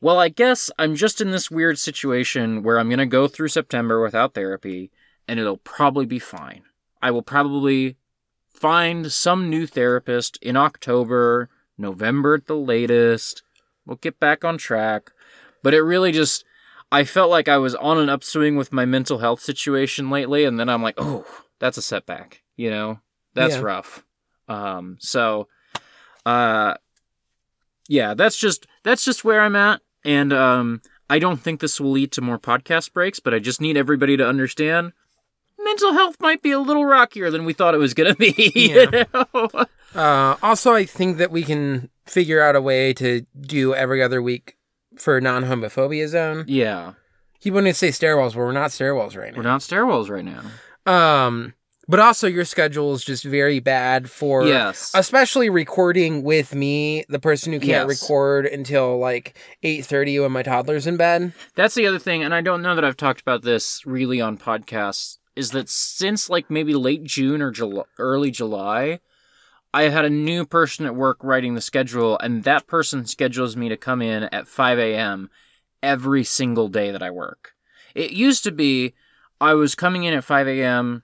well, 0.00 0.18
I 0.18 0.28
guess 0.28 0.70
I'm 0.78 0.94
just 0.94 1.20
in 1.20 1.30
this 1.30 1.50
weird 1.50 1.78
situation 1.78 2.62
where 2.62 2.78
I'm 2.78 2.88
going 2.88 2.98
to 2.98 3.06
go 3.06 3.28
through 3.28 3.48
September 3.48 4.02
without 4.02 4.34
therapy 4.34 4.90
and 5.28 5.38
it'll 5.40 5.58
probably 5.58 6.06
be 6.06 6.18
fine. 6.18 6.62
I 7.00 7.10
will 7.10 7.22
probably 7.22 7.96
find 8.52 9.10
some 9.10 9.48
new 9.50 9.66
therapist 9.66 10.38
in 10.42 10.56
October, 10.56 11.48
November 11.78 12.34
at 12.34 12.46
the 12.46 12.56
latest. 12.56 13.42
We'll 13.86 13.96
get 13.96 14.20
back 14.20 14.44
on 14.44 14.58
track. 14.58 15.10
But 15.62 15.74
it 15.74 15.82
really 15.82 16.12
just, 16.12 16.44
I 16.90 17.04
felt 17.04 17.30
like 17.30 17.48
I 17.48 17.58
was 17.58 17.74
on 17.76 17.98
an 17.98 18.08
upswing 18.08 18.56
with 18.56 18.72
my 18.72 18.84
mental 18.84 19.18
health 19.18 19.40
situation 19.40 20.10
lately, 20.10 20.44
and 20.44 20.58
then 20.58 20.68
I'm 20.68 20.82
like, 20.82 20.96
oh, 20.98 21.24
that's 21.60 21.78
a 21.78 21.82
setback. 21.82 22.42
You 22.56 22.70
know, 22.70 23.00
that's 23.34 23.54
Yeah. 23.54 23.62
rough. 23.62 24.04
Um, 24.48 24.96
so, 25.00 25.48
uh, 26.26 26.74
yeah, 27.88 28.14
that's 28.14 28.36
just 28.36 28.66
that's 28.84 29.04
just 29.04 29.24
where 29.24 29.40
I'm 29.40 29.56
at, 29.56 29.80
and 30.04 30.32
um, 30.32 30.82
I 31.10 31.18
don't 31.18 31.38
think 31.38 31.60
this 31.60 31.80
will 31.80 31.90
lead 31.90 32.12
to 32.12 32.20
more 32.20 32.38
podcast 32.38 32.92
breaks, 32.92 33.20
but 33.20 33.34
I 33.34 33.38
just 33.38 33.60
need 33.60 33.76
everybody 33.76 34.16
to 34.16 34.26
understand. 34.26 34.92
Mental 35.58 35.92
health 35.92 36.16
might 36.20 36.42
be 36.42 36.50
a 36.50 36.58
little 36.58 36.84
rockier 36.84 37.30
than 37.30 37.44
we 37.44 37.52
thought 37.52 37.74
it 37.74 37.78
was 37.78 37.94
gonna 37.94 38.14
be. 38.16 38.34
you 38.54 39.04
know? 39.14 39.48
Uh, 39.94 40.36
also, 40.42 40.72
I 40.74 40.84
think 40.84 41.18
that 41.18 41.30
we 41.30 41.42
can 41.42 41.90
figure 42.06 42.42
out 42.42 42.56
a 42.56 42.60
way 42.60 42.92
to 42.94 43.24
do 43.40 43.74
every 43.74 44.02
other 44.02 44.20
week 44.22 44.56
for 44.96 45.20
non 45.20 45.44
homophobia 45.44 46.08
zone. 46.08 46.44
yeah, 46.48 46.94
He 47.38 47.50
wouldn't 47.50 47.76
say 47.76 47.88
stairwells, 47.88 48.30
but 48.32 48.38
we're 48.38 48.52
not 48.52 48.70
stairwells 48.70 49.16
right 49.16 49.32
now. 49.32 49.36
we're 49.36 49.42
not 49.42 49.60
stairwells 49.60 50.08
right 50.08 50.24
now. 50.24 50.42
Um, 50.84 51.54
but 51.88 52.00
also 52.00 52.26
your 52.26 52.44
schedule 52.44 52.92
is 52.94 53.04
just 53.04 53.24
very 53.24 53.58
bad 53.60 54.10
for 54.10 54.46
Yes. 54.46 54.92
especially 54.94 55.50
recording 55.50 56.22
with 56.22 56.54
me, 56.54 57.04
the 57.08 57.18
person 57.18 57.52
who 57.52 57.58
can't 57.60 57.88
Yes. 57.88 58.02
record 58.02 58.46
until 58.46 58.98
like 58.98 59.36
eight 59.62 59.84
thirty 59.84 60.18
when 60.18 60.32
my 60.32 60.42
toddler's 60.42 60.86
in 60.86 60.96
bed. 60.96 61.32
That's 61.54 61.74
the 61.74 61.86
other 61.86 61.98
thing, 61.98 62.22
and 62.22 62.34
I 62.34 62.40
don't 62.40 62.62
know 62.62 62.74
that 62.74 62.84
I've 62.84 62.96
talked 62.96 63.20
about 63.20 63.42
this 63.42 63.84
really 63.86 64.20
on 64.20 64.38
podcasts, 64.38 65.18
is 65.36 65.50
that 65.50 65.68
since 65.68 66.28
like 66.30 66.50
maybe 66.50 66.74
late 66.74 67.04
June 67.04 67.42
or 67.42 67.50
July, 67.50 67.84
early 67.98 68.30
July, 68.30 69.00
I 69.74 69.84
had 69.84 70.04
a 70.04 70.10
new 70.10 70.44
person 70.44 70.84
at 70.84 70.94
work 70.94 71.18
writing 71.24 71.54
the 71.54 71.60
schedule, 71.62 72.18
and 72.18 72.44
that 72.44 72.66
person 72.66 73.06
schedules 73.06 73.56
me 73.56 73.68
to 73.70 73.76
come 73.76 74.02
in 74.02 74.24
at 74.24 74.46
5 74.46 74.78
a.m. 74.78 75.30
every 75.82 76.24
single 76.24 76.68
day 76.68 76.90
that 76.90 77.02
I 77.02 77.10
work. 77.10 77.52
It 77.94 78.10
used 78.12 78.44
to 78.44 78.52
be 78.52 78.92
I 79.40 79.54
was 79.54 79.74
coming 79.74 80.04
in 80.04 80.12
at 80.14 80.24
5 80.24 80.46
a.m. 80.46 81.02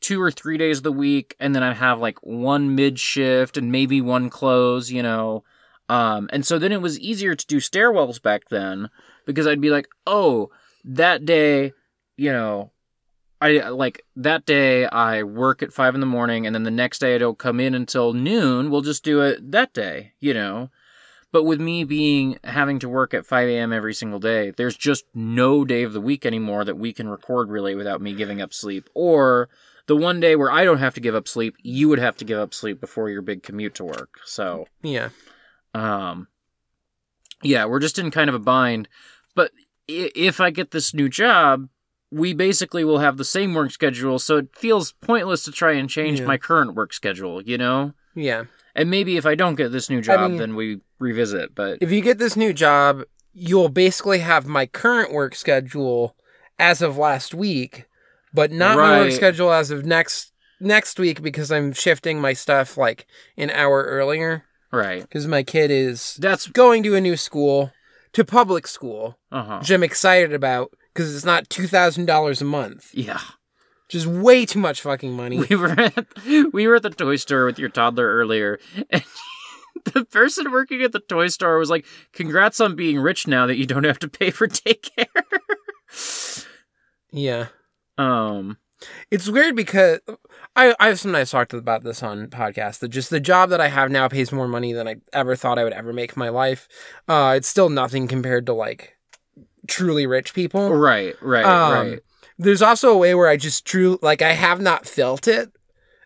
two 0.00 0.20
or 0.20 0.30
three 0.30 0.58
days 0.58 0.78
of 0.78 0.84
the 0.84 0.92
week, 0.92 1.36
and 1.40 1.54
then 1.54 1.62
I'd 1.62 1.76
have 1.76 2.00
like 2.00 2.18
one 2.22 2.74
mid 2.74 2.98
shift 2.98 3.56
and 3.56 3.72
maybe 3.72 4.00
one 4.00 4.30
close, 4.30 4.90
you 4.90 5.02
know. 5.02 5.44
Um, 5.88 6.28
and 6.32 6.46
so 6.46 6.58
then 6.58 6.72
it 6.72 6.82
was 6.82 6.98
easier 6.98 7.34
to 7.34 7.46
do 7.46 7.58
stairwells 7.58 8.20
back 8.20 8.48
then 8.50 8.90
because 9.24 9.46
I'd 9.46 9.60
be 9.60 9.70
like, 9.70 9.88
oh, 10.06 10.50
that 10.84 11.24
day, 11.24 11.72
you 12.16 12.30
know, 12.32 12.72
I 13.40 13.68
like 13.68 14.04
that 14.16 14.44
day 14.46 14.86
I 14.86 15.22
work 15.22 15.62
at 15.62 15.72
five 15.72 15.94
in 15.94 16.00
the 16.00 16.06
morning, 16.06 16.46
and 16.46 16.54
then 16.54 16.64
the 16.64 16.70
next 16.70 16.98
day 16.98 17.14
I 17.14 17.18
don't 17.18 17.38
come 17.38 17.60
in 17.60 17.74
until 17.74 18.12
noon. 18.12 18.70
We'll 18.70 18.80
just 18.80 19.04
do 19.04 19.20
it 19.22 19.52
that 19.52 19.72
day, 19.72 20.12
you 20.18 20.34
know. 20.34 20.70
But 21.30 21.44
with 21.44 21.60
me 21.60 21.84
being 21.84 22.38
having 22.42 22.78
to 22.78 22.88
work 22.88 23.12
at 23.12 23.26
5 23.26 23.48
a.m. 23.48 23.72
every 23.72 23.92
single 23.92 24.18
day, 24.18 24.50
there's 24.50 24.76
just 24.76 25.04
no 25.14 25.64
day 25.64 25.82
of 25.82 25.92
the 25.92 26.00
week 26.00 26.24
anymore 26.24 26.64
that 26.64 26.78
we 26.78 26.92
can 26.92 27.08
record 27.08 27.50
really 27.50 27.74
without 27.74 28.00
me 28.00 28.14
giving 28.14 28.40
up 28.40 28.54
sleep. 28.54 28.88
Or 28.94 29.50
the 29.88 29.96
one 29.96 30.20
day 30.20 30.36
where 30.36 30.50
I 30.50 30.64
don't 30.64 30.78
have 30.78 30.94
to 30.94 31.00
give 31.00 31.14
up 31.16 31.26
sleep, 31.26 31.56
you 31.62 31.88
would 31.88 31.98
have 31.98 32.16
to 32.18 32.24
give 32.24 32.38
up 32.38 32.54
sleep 32.54 32.80
before 32.80 33.10
your 33.10 33.22
big 33.22 33.42
commute 33.42 33.74
to 33.76 33.84
work. 33.84 34.20
So, 34.24 34.66
Yeah. 34.82 35.08
um, 35.74 36.28
yeah, 37.42 37.64
we're 37.64 37.80
just 37.80 37.98
in 37.98 38.10
kind 38.10 38.28
of 38.28 38.34
a 38.36 38.38
bind. 38.40 38.88
But 39.34 39.50
if 39.88 40.40
I 40.40 40.50
get 40.50 40.70
this 40.70 40.92
new 40.94 41.08
job, 41.08 41.68
we 42.10 42.32
basically 42.34 42.84
will 42.84 42.98
have 43.00 43.16
the 43.16 43.24
same 43.24 43.54
work 43.54 43.70
schedule, 43.70 44.18
so 44.18 44.36
it 44.38 44.48
feels 44.56 44.92
pointless 44.92 45.42
to 45.44 45.52
try 45.52 45.72
and 45.72 45.90
change 45.90 46.20
Yeah. 46.20 46.26
my 46.26 46.38
current 46.38 46.74
work 46.74 46.92
schedule, 46.92 47.42
you 47.42 47.58
know? 47.58 47.92
Yeah. 48.14 48.44
And 48.74 48.90
maybe 48.90 49.16
if 49.16 49.26
I 49.26 49.34
don't 49.34 49.56
get 49.56 49.72
this 49.72 49.90
new 49.90 50.00
job, 50.00 50.30
mean- 50.30 50.38
then 50.38 50.54
we 50.54 50.80
revisit. 50.98 51.54
But 51.54 51.78
If 51.80 51.90
you 51.90 52.00
get 52.00 52.18
this 52.18 52.36
new 52.36 52.52
job, 52.52 53.04
you'll 53.32 53.68
basically 53.68 54.18
have 54.20 54.46
my 54.46 54.66
current 54.66 55.12
work 55.12 55.34
schedule 55.34 56.16
as 56.58 56.82
of 56.82 56.96
last 56.96 57.34
week, 57.34 57.84
but 58.38 58.52
not 58.52 58.76
my 58.76 59.00
work 59.00 59.10
schedule 59.10 59.52
as 59.52 59.72
of 59.72 59.84
next 59.84 60.32
next 60.60 61.00
week 61.00 61.22
because 61.22 61.50
I'm 61.50 61.72
shifting 61.72 62.20
my 62.20 62.34
stuff 62.34 62.76
like 62.76 63.04
an 63.36 63.50
hour 63.50 63.82
earlier 63.82 64.44
right, 64.70 65.02
because 65.02 65.26
my 65.26 65.42
kid 65.42 65.72
is 65.72 66.14
that's 66.20 66.46
going 66.46 66.84
to 66.84 66.94
a 66.94 67.00
new 67.00 67.16
school, 67.16 67.72
to 68.12 68.24
public 68.24 68.68
school, 68.68 69.18
uh 69.32 69.42
huh. 69.42 69.58
which 69.58 69.70
I'm 69.70 69.82
excited 69.82 70.32
about 70.32 70.70
because 70.94 71.16
it's 71.16 71.24
not 71.24 71.50
two 71.50 71.66
thousand 71.66 72.06
dollars 72.06 72.40
a 72.40 72.44
month, 72.44 72.90
Yeah, 72.94 73.18
which 73.88 73.96
is 73.96 74.06
way 74.06 74.46
too 74.46 74.60
much 74.60 74.82
fucking 74.82 75.12
money. 75.16 75.38
we 75.50 75.56
were 75.56 75.70
at 75.70 76.06
we 76.52 76.68
were 76.68 76.76
at 76.76 76.82
the 76.84 76.90
toy 76.90 77.16
store 77.16 77.44
with 77.44 77.58
your 77.58 77.70
toddler 77.70 78.06
earlier, 78.06 78.60
and 78.90 79.02
the 79.94 80.04
person 80.04 80.52
working 80.52 80.80
at 80.82 80.92
the 80.92 81.00
toy 81.00 81.26
store 81.26 81.58
was 81.58 81.70
like, 81.70 81.84
"Congrats 82.12 82.60
on 82.60 82.76
being 82.76 83.00
rich 83.00 83.26
now 83.26 83.46
that 83.46 83.58
you 83.58 83.66
don't 83.66 83.82
have 83.84 83.98
to 83.98 84.08
pay 84.08 84.30
for 84.30 84.46
daycare." 84.46 85.06
yeah. 87.10 87.46
Um. 87.98 88.58
It's 89.10 89.28
weird 89.28 89.56
because 89.56 89.98
I 90.54 90.72
I've 90.78 91.00
sometimes 91.00 91.32
talked 91.32 91.52
about 91.52 91.82
this 91.82 92.00
on 92.00 92.28
podcasts 92.28 92.78
that 92.78 92.90
just 92.90 93.10
the 93.10 93.18
job 93.18 93.50
that 93.50 93.60
I 93.60 93.66
have 93.66 93.90
now 93.90 94.06
pays 94.06 94.30
more 94.30 94.46
money 94.46 94.72
than 94.72 94.86
I 94.86 94.96
ever 95.12 95.34
thought 95.34 95.58
I 95.58 95.64
would 95.64 95.72
ever 95.72 95.92
make 95.92 96.12
in 96.12 96.20
my 96.20 96.28
life. 96.28 96.68
Uh, 97.08 97.34
it's 97.36 97.48
still 97.48 97.70
nothing 97.70 98.06
compared 98.06 98.46
to 98.46 98.52
like 98.52 98.96
truly 99.66 100.06
rich 100.06 100.32
people. 100.32 100.70
Right, 100.72 101.16
right, 101.20 101.44
Um, 101.44 101.72
right. 101.90 102.00
There's 102.38 102.62
also 102.62 102.90
a 102.92 102.96
way 102.96 103.16
where 103.16 103.26
I 103.26 103.36
just 103.36 103.64
true 103.66 103.98
like 104.00 104.22
I 104.22 104.34
have 104.34 104.60
not 104.60 104.86
felt 104.86 105.26
it, 105.26 105.50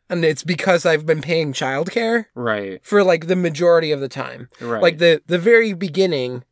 and 0.09 0.25
it's 0.25 0.43
because 0.43 0.87
I've 0.87 1.05
been 1.05 1.21
paying 1.21 1.53
childcare 1.53 2.25
Right, 2.35 2.81
for 2.83 3.05
like 3.05 3.27
the 3.27 3.37
majority 3.37 3.93
of 3.93 4.01
the 4.01 4.09
time. 4.09 4.49
right. 4.63 4.81
Like 4.81 4.97
the 4.97 5.21
the 5.27 5.39
very 5.39 5.75
beginning, 5.75 6.45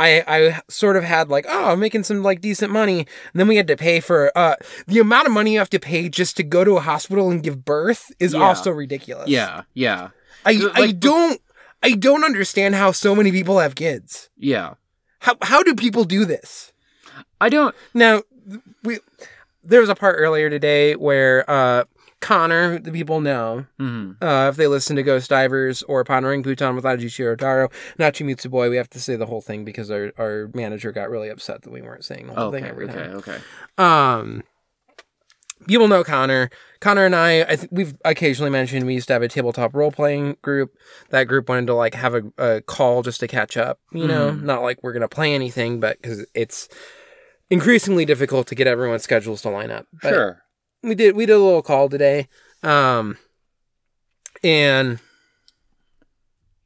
I 0.00 0.24
I 0.26 0.60
sort 0.68 0.96
of 0.96 1.04
had 1.04 1.28
like 1.28 1.44
oh 1.48 1.72
I'm 1.72 1.80
making 1.80 2.04
some 2.04 2.22
like 2.22 2.40
decent 2.40 2.72
money, 2.72 3.00
and 3.00 3.34
then 3.34 3.46
we 3.48 3.56
had 3.56 3.66
to 3.68 3.76
pay 3.76 4.00
for 4.00 4.32
uh 4.36 4.56
the 4.86 4.98
amount 4.98 5.26
of 5.26 5.32
money 5.32 5.52
you 5.52 5.58
have 5.58 5.70
to 5.70 5.78
pay 5.78 6.08
just 6.08 6.36
to 6.38 6.42
go 6.42 6.64
to 6.64 6.76
a 6.76 6.80
hospital 6.80 7.30
and 7.30 7.42
give 7.42 7.64
birth 7.64 8.10
is 8.18 8.32
Yeah. 8.32 8.40
also 8.40 8.70
ridiculous. 8.70 9.28
yeah, 9.28 9.62
yeah, 9.74 10.08
I 10.46 10.52
Like, 10.52 10.72
I 10.78 10.92
don't 10.92 11.40
I 11.82 11.92
don't 11.92 12.24
understand 12.24 12.74
how 12.74 12.92
so 12.92 13.14
many 13.14 13.30
people 13.30 13.58
have 13.58 13.74
kids. 13.74 14.30
yeah. 14.36 14.74
How 15.20 15.36
how 15.42 15.62
do 15.62 15.74
people 15.74 16.04
do 16.04 16.24
this? 16.24 16.72
I 17.40 17.48
don't. 17.50 17.74
Now 17.94 18.22
we 18.82 18.98
there 19.62 19.80
was 19.80 19.90
a 19.90 19.94
part 19.94 20.16
earlier 20.18 20.48
today 20.48 20.96
where 20.96 21.44
uh 21.50 21.84
Connor, 22.20 22.78
the 22.78 22.92
people 22.92 23.20
know, 23.20 23.66
mhm. 23.78 24.16
uh, 24.22 24.48
if 24.50 24.56
they 24.56 24.66
listen 24.66 24.94
to 24.96 25.02
Ghost 25.02 25.30
Divers 25.30 25.82
or 25.84 26.04
Pondering 26.04 26.42
Pootan 26.42 26.74
with 26.74 26.84
Ajichiro 26.84 27.36
Taro, 27.38 27.68
Nachimitsu 27.98 28.50
Boy, 28.50 28.68
we 28.70 28.76
have 28.76 28.90
to 28.90 29.00
say 29.00 29.16
the 29.16 29.26
whole 29.26 29.40
thing 29.40 29.64
because 29.64 29.90
our, 29.90 30.12
our 30.18 30.50
manager 30.54 30.92
got 30.92 31.08
really 31.10 31.28
upset 31.30 31.62
that 31.62 31.70
we 31.72 31.80
weren't 31.82 32.04
saying 32.04 32.26
the 32.26 32.34
whole 32.34 32.44
Okay, 32.48 32.60
thing 32.60 32.68
every 32.70 32.84
okay, 32.84 32.94
time. 32.94 33.16
okay. 33.16 33.32
okay. 33.32 33.42
Um, 33.78 34.42
people 35.66 35.88
know 35.88 36.04
Connor. 36.04 36.50
Connor 36.80 37.04
and 37.06 37.16
I, 37.16 37.40
I 37.42 37.56
th- 37.56 37.68
we've 37.70 37.94
occasionally 38.04 38.50
mentioned 38.50 38.86
we 38.86 38.94
used 38.94 39.06
to 39.08 39.12
have 39.14 39.22
a 39.22 39.28
tabletop 39.28 39.74
role 39.74 39.90
playing 39.92 40.36
group. 40.42 40.74
That 41.10 41.24
group 41.24 41.48
wanted 41.48 41.66
to 41.68 41.74
like 41.74 41.94
have 41.94 42.14
a, 42.14 42.22
a 42.38 42.60
call 42.60 43.02
just 43.02 43.20
to 43.20 43.28
catch 43.28 43.56
up. 43.56 43.78
You 43.92 44.06
know, 44.06 44.30
Mhm. 44.32 44.42
not 44.42 44.62
like 44.62 44.82
we're 44.82 44.92
gonna 44.92 45.08
play 45.08 45.34
anything, 45.34 45.80
but 45.80 46.00
because 46.00 46.26
it's 46.34 46.68
increasingly 47.50 48.04
difficult 48.04 48.46
to 48.48 48.54
get 48.54 48.66
everyone's 48.66 49.02
schedules 49.02 49.42
to 49.42 49.50
line 49.50 49.70
up. 49.70 49.86
But 50.02 50.10
Sure. 50.10 50.42
We 50.82 50.94
did 50.94 51.14
we 51.16 51.26
did 51.26 51.34
a 51.34 51.38
little 51.38 51.62
call 51.62 51.88
today 51.88 52.28
um 52.62 53.16
and 54.42 54.98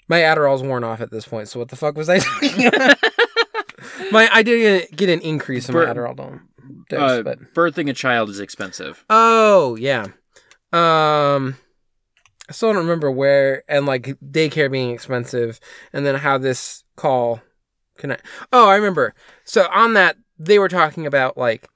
my 0.09 0.21
adderall's 0.21 0.63
worn 0.63 0.85
off 0.85 1.01
at 1.01 1.11
this 1.11 1.27
point 1.27 1.49
so 1.49 1.59
what 1.59 1.69
the 1.69 1.77
fuck 1.77 1.97
was 1.97 2.09
i 2.09 2.19
talking 2.19 2.67
about? 2.75 2.97
My 4.11 4.29
i 4.33 4.43
did 4.43 4.89
get 4.97 5.09
an 5.09 5.21
increase 5.21 5.69
in 5.69 5.75
my 5.75 5.85
adderall 5.87 6.17
dose 6.17 6.39
dose 6.89 7.11
Uh, 7.21 7.23
but 7.23 7.55
birthing 7.55 7.89
a 7.91 7.93
child 7.93 8.29
is 8.31 8.41
expensive. 8.41 9.05
oh 9.11 9.77
yeah. 9.77 10.07
Um 10.73 11.57
i 12.49 12.53
still 12.53 12.73
don't 12.73 12.83
remember 12.83 13.11
where 13.11 13.63
and 13.69 13.87
like 13.87 14.17
daycare 14.25 14.71
being 14.71 14.91
expensive 14.91 15.59
and 15.93 16.05
then 16.05 16.15
how 16.17 16.37
this 16.39 16.85
call 16.97 17.41
connect 17.99 18.25
oh 18.53 18.69
i 18.69 18.75
remember. 18.77 19.15
So 19.45 19.69
on 19.73 19.95
that 19.95 20.17
they 20.39 20.59
were 20.59 20.69
talking 20.69 21.07
about 21.07 21.37
like 21.39 21.69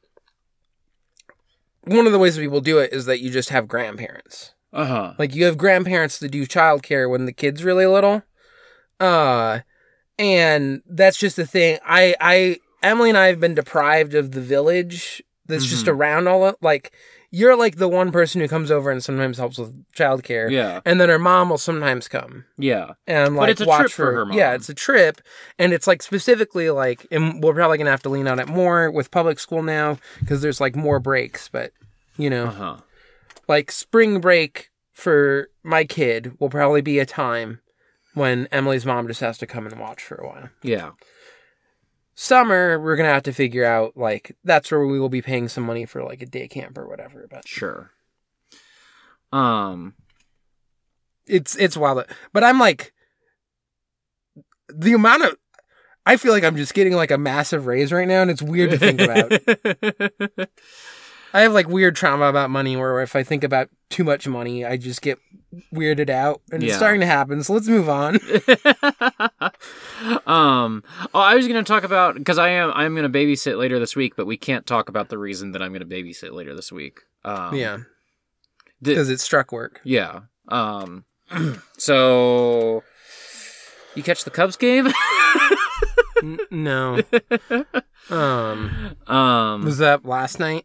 one 1.88 2.06
of 2.06 2.12
the 2.12 2.18
ways 2.18 2.36
that 2.36 2.42
people 2.42 2.60
do 2.60 2.78
it 2.78 2.92
is 2.92 3.06
that 3.06 3.20
you 3.20 3.30
just 3.30 3.48
have 3.50 3.66
grandparents 3.68 4.54
Uh 4.72 4.84
huh. 4.84 5.14
like 5.18 5.34
you 5.34 5.44
have 5.44 5.58
grandparents 5.58 6.18
that 6.18 6.30
do 6.30 6.46
childcare 6.46 7.08
when 7.10 7.26
the 7.26 7.32
kid's 7.32 7.64
really 7.64 7.86
little. 7.86 8.22
Uh 9.00 9.60
and 10.18 10.82
that's 10.88 11.16
just 11.18 11.36
the 11.36 11.46
thing. 11.46 11.78
I 11.84 12.14
I 12.20 12.56
Emily 12.82 13.08
and 13.10 13.18
I 13.18 13.26
have 13.26 13.40
been 13.40 13.54
deprived 13.54 14.14
of 14.14 14.32
the 14.32 14.40
village 14.40 15.22
that's 15.48 15.66
just 15.66 15.86
Mhm. 15.86 15.92
around 15.94 16.28
all 16.28 16.44
of 16.46 16.56
like 16.60 16.92
you're 17.30 17.56
like 17.56 17.76
the 17.76 17.88
one 17.88 18.10
person 18.10 18.40
who 18.40 18.48
comes 18.48 18.70
over 18.70 18.90
and 18.90 19.04
sometimes 19.04 19.36
helps 19.36 19.58
with 19.58 19.74
childcare. 19.92 20.50
Yeah, 20.50 20.80
And 20.86 20.98
then 20.98 21.10
her 21.10 21.18
mom 21.18 21.50
will 21.50 21.58
sometimes 21.58 22.08
come 22.08 22.46
yeah. 22.56 22.92
and 23.06 23.36
like 23.36 23.50
it's 23.50 23.60
a 23.60 23.66
watch 23.66 23.80
trip 23.80 23.90
for 23.92 24.12
her 24.14 24.24
mom. 24.26 24.36
Yeah, 24.38 24.54
it's 24.54 24.70
a 24.70 24.74
trip, 24.74 25.20
and 25.58 25.72
it's 25.74 25.86
like 25.86 26.02
specifically 26.02 26.70
like, 26.70 27.06
and 27.10 27.42
we're 27.42 27.52
probably 27.52 27.76
gonna 27.76 27.90
have 27.90 28.02
to 28.04 28.08
lean 28.08 28.26
on 28.28 28.38
it 28.38 28.48
more 28.48 28.90
with 28.90 29.10
public 29.10 29.38
school 29.40 29.62
now 29.62 29.98
because 30.20 30.40
there's 30.40 30.60
like 30.60 30.74
more 30.76 31.00
breaks. 31.00 31.48
But 31.48 31.72
you 32.16 32.30
know, 32.30 32.46
Uh 32.46 32.50
huh. 32.52 32.76
like 33.46 33.70
spring 33.70 34.20
break 34.20 34.70
for 34.92 35.48
my 35.62 35.84
kid 35.84 36.32
will 36.40 36.50
probably 36.50 36.80
be 36.80 36.98
a 36.98 37.06
time 37.06 37.60
when 38.14 38.48
Emily's 38.50 38.84
mom 38.86 39.06
just 39.06 39.20
has 39.20 39.38
to 39.38 39.46
come 39.46 39.66
and 39.66 39.78
watch 39.78 40.02
for 40.02 40.16
a 40.16 40.26
while. 40.26 40.48
Yeah. 40.62 40.90
Summer, 42.20 42.80
we're 42.80 42.96
gonna 42.96 43.10
have 43.10 43.22
to 43.22 43.32
figure 43.32 43.64
out 43.64 43.96
like 43.96 44.36
that's 44.42 44.72
where 44.72 44.84
we 44.84 44.98
will 44.98 45.08
be 45.08 45.22
paying 45.22 45.46
some 45.46 45.62
money 45.62 45.86
for 45.86 46.02
like 46.02 46.20
a 46.20 46.26
day 46.26 46.48
camp 46.48 46.76
or 46.76 46.84
whatever. 46.88 47.28
But 47.30 47.46
Sure. 47.46 47.92
Um. 49.30 49.94
it's 51.28 51.54
it's 51.54 51.76
wild. 51.76 52.04
But 52.32 52.42
I'm 52.42 52.58
like 52.58 52.92
the 54.68 54.94
amount 54.94 55.26
of 55.26 55.36
I 56.04 56.16
feel 56.16 56.32
like 56.32 56.42
I'm 56.42 56.56
just 56.56 56.74
getting 56.74 56.94
like 56.94 57.12
a 57.12 57.18
massive 57.18 57.66
raise 57.66 57.92
right 57.92 58.08
now, 58.08 58.22
and 58.22 58.32
it's 58.32 58.42
weird 58.42 58.70
to 58.70 58.78
think 58.78 59.00
about. 59.00 60.48
I 61.32 61.42
have 61.42 61.52
like 61.52 61.68
weird 61.68 61.94
trauma 61.94 62.24
about 62.24 62.50
money 62.50 62.76
where 62.76 63.00
if 63.00 63.14
I 63.14 63.22
think 63.22 63.44
about 63.44 63.68
too 63.90 64.02
much 64.02 64.26
money, 64.26 64.64
I 64.64 64.76
just 64.76 65.02
get 65.02 65.20
weirded 65.72 66.10
out. 66.10 66.42
And 66.50 66.62
it's 66.62 66.76
starting 66.76 67.00
to 67.00 67.06
happen. 67.06 67.42
So 67.42 67.54
let's 67.54 67.68
move 67.68 67.88
on. 67.88 68.16
um. 70.26 70.82
Oh, 71.14 71.20
I 71.20 71.34
was 71.34 71.46
going 71.48 71.62
to 71.62 71.68
talk 71.68 71.84
about 71.84 72.14
because 72.14 72.38
I 72.38 72.48
am 72.50 72.72
I'm 72.74 72.94
going 72.94 73.10
to 73.10 73.18
babysit 73.18 73.58
later 73.58 73.78
this 73.78 73.96
week, 73.96 74.16
but 74.16 74.26
we 74.26 74.36
can't 74.36 74.66
talk 74.66 74.88
about 74.88 75.08
the 75.08 75.18
reason 75.18 75.52
that 75.52 75.62
I'm 75.62 75.72
going 75.72 75.80
to 75.80 75.86
babysit 75.86 76.32
later 76.32 76.54
this 76.54 76.70
week. 76.72 77.00
Um, 77.24 77.54
yeah. 77.54 77.78
Because 78.80 79.08
it 79.10 79.20
struck 79.20 79.52
work. 79.52 79.80
yeah. 79.84 80.20
Um. 80.48 81.04
so 81.78 82.82
you 83.94 84.02
catch 84.02 84.24
the 84.24 84.30
Cubs 84.30 84.56
game? 84.56 84.88
N- 86.22 86.38
no. 86.50 87.00
um, 88.10 88.96
um. 89.06 89.64
was 89.64 89.78
that 89.78 90.04
last 90.04 90.38
night? 90.38 90.64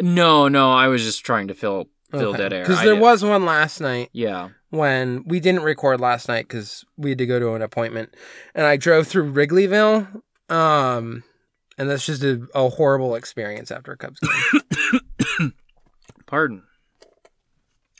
No, 0.00 0.48
no. 0.48 0.72
I 0.72 0.88
was 0.88 1.04
just 1.04 1.24
trying 1.24 1.48
to 1.48 1.54
fill 1.54 1.88
fill 2.20 2.32
dead 2.34 2.52
air. 2.52 2.62
Because 2.62 2.82
there 2.82 2.96
was 2.96 3.24
one 3.24 3.44
last 3.44 3.80
night 3.80 4.10
Yeah. 4.12 4.50
when 4.70 5.24
we 5.26 5.40
didn't 5.40 5.62
record 5.62 6.00
last 6.00 6.28
night 6.28 6.46
because 6.48 6.84
we 6.96 7.10
had 7.10 7.18
to 7.18 7.26
go 7.26 7.38
to 7.40 7.54
an 7.54 7.62
appointment, 7.62 8.14
and 8.54 8.64
I 8.66 8.76
drove 8.76 9.06
through 9.06 9.32
Wrigleyville. 9.32 10.22
Um, 10.48 11.24
and 11.78 11.88
that's 11.90 12.04
just 12.06 12.22
a, 12.22 12.46
a 12.54 12.68
horrible 12.68 13.14
experience 13.14 13.70
after 13.70 13.92
a 13.92 13.96
Cubs 13.96 14.20
game. 14.20 15.54
Pardon. 16.26 16.62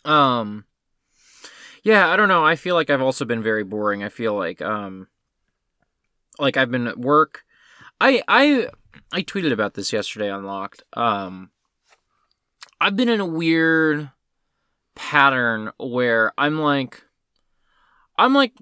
Um 0.04 0.64
Yeah, 1.82 2.08
I 2.08 2.16
don't 2.16 2.28
know. 2.28 2.44
I 2.44 2.56
feel 2.56 2.74
like 2.74 2.90
I've 2.90 3.02
also 3.02 3.24
been 3.24 3.42
very 3.42 3.64
boring. 3.64 4.02
I 4.02 4.08
feel 4.08 4.34
like 4.34 4.60
um 4.60 5.08
like 6.38 6.56
I've 6.56 6.70
been 6.70 6.86
at 6.86 6.98
work. 6.98 7.42
I 8.00 8.22
I 8.28 8.68
I 9.12 9.22
tweeted 9.22 9.52
about 9.52 9.74
this 9.74 9.92
yesterday 9.92 10.30
on 10.30 10.44
Locked. 10.44 10.82
Um 10.94 11.50
I've 12.82 12.96
been 12.96 13.08
in 13.08 13.20
a 13.20 13.26
weird 13.26 14.10
pattern 14.96 15.70
where 15.78 16.32
I'm 16.36 16.58
like 16.58 17.02
I'm 18.18 18.34
like 18.34 18.52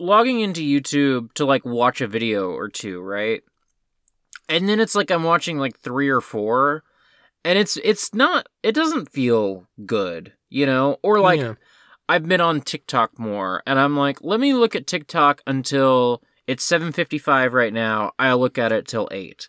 logging 0.00 0.40
into 0.40 0.60
YouTube 0.60 1.32
to 1.34 1.44
like 1.44 1.64
watch 1.64 2.00
a 2.00 2.08
video 2.08 2.50
or 2.50 2.68
two, 2.68 3.00
right? 3.00 3.42
And 4.48 4.68
then 4.68 4.80
it's 4.80 4.94
like 4.96 5.10
I'm 5.12 5.22
watching 5.22 5.58
like 5.58 5.78
3 5.78 6.08
or 6.08 6.20
4 6.20 6.82
and 7.44 7.58
it's 7.58 7.76
it's 7.84 8.12
not 8.12 8.48
it 8.64 8.74
doesn't 8.74 9.10
feel 9.12 9.68
good 9.86 10.32
you 10.50 10.66
know 10.66 10.96
or 11.04 11.20
like 11.20 11.38
Yeah. 11.40 11.54
i've 12.08 12.26
been 12.26 12.40
on 12.40 12.60
tiktok 12.60 13.16
more 13.18 13.62
and 13.64 13.78
i'm 13.78 13.96
like 13.96 14.18
let 14.22 14.40
me 14.40 14.54
look 14.54 14.74
at 14.74 14.88
tiktok 14.88 15.40
until 15.46 16.20
it's 16.48 16.66
7.55 16.68 17.52
right 17.52 17.72
now 17.72 18.10
i'll 18.18 18.38
look 18.40 18.58
at 18.58 18.72
it 18.72 18.88
till 18.88 19.08
8 19.12 19.48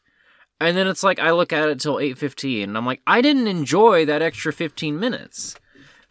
and 0.59 0.75
then 0.75 0.87
it's 0.87 1.03
like 1.03 1.19
i 1.19 1.31
look 1.31 1.53
at 1.53 1.69
it 1.69 1.79
till 1.79 1.95
8.15 1.95 2.63
and 2.63 2.77
i'm 2.77 2.85
like 2.85 3.01
i 3.07 3.21
didn't 3.21 3.47
enjoy 3.47 4.05
that 4.05 4.21
extra 4.21 4.53
15 4.53 4.99
minutes 4.99 5.55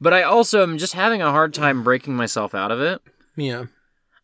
but 0.01 0.12
i 0.12 0.23
also 0.23 0.62
am 0.62 0.79
just 0.79 0.95
having 0.95 1.23
a 1.23 1.31
hard 1.31 1.53
time 1.55 1.83
breaking 1.83 2.15
myself 2.15 2.55
out 2.55 2.70
of 2.70 2.81
it 2.81 3.03
yeah. 3.39 3.66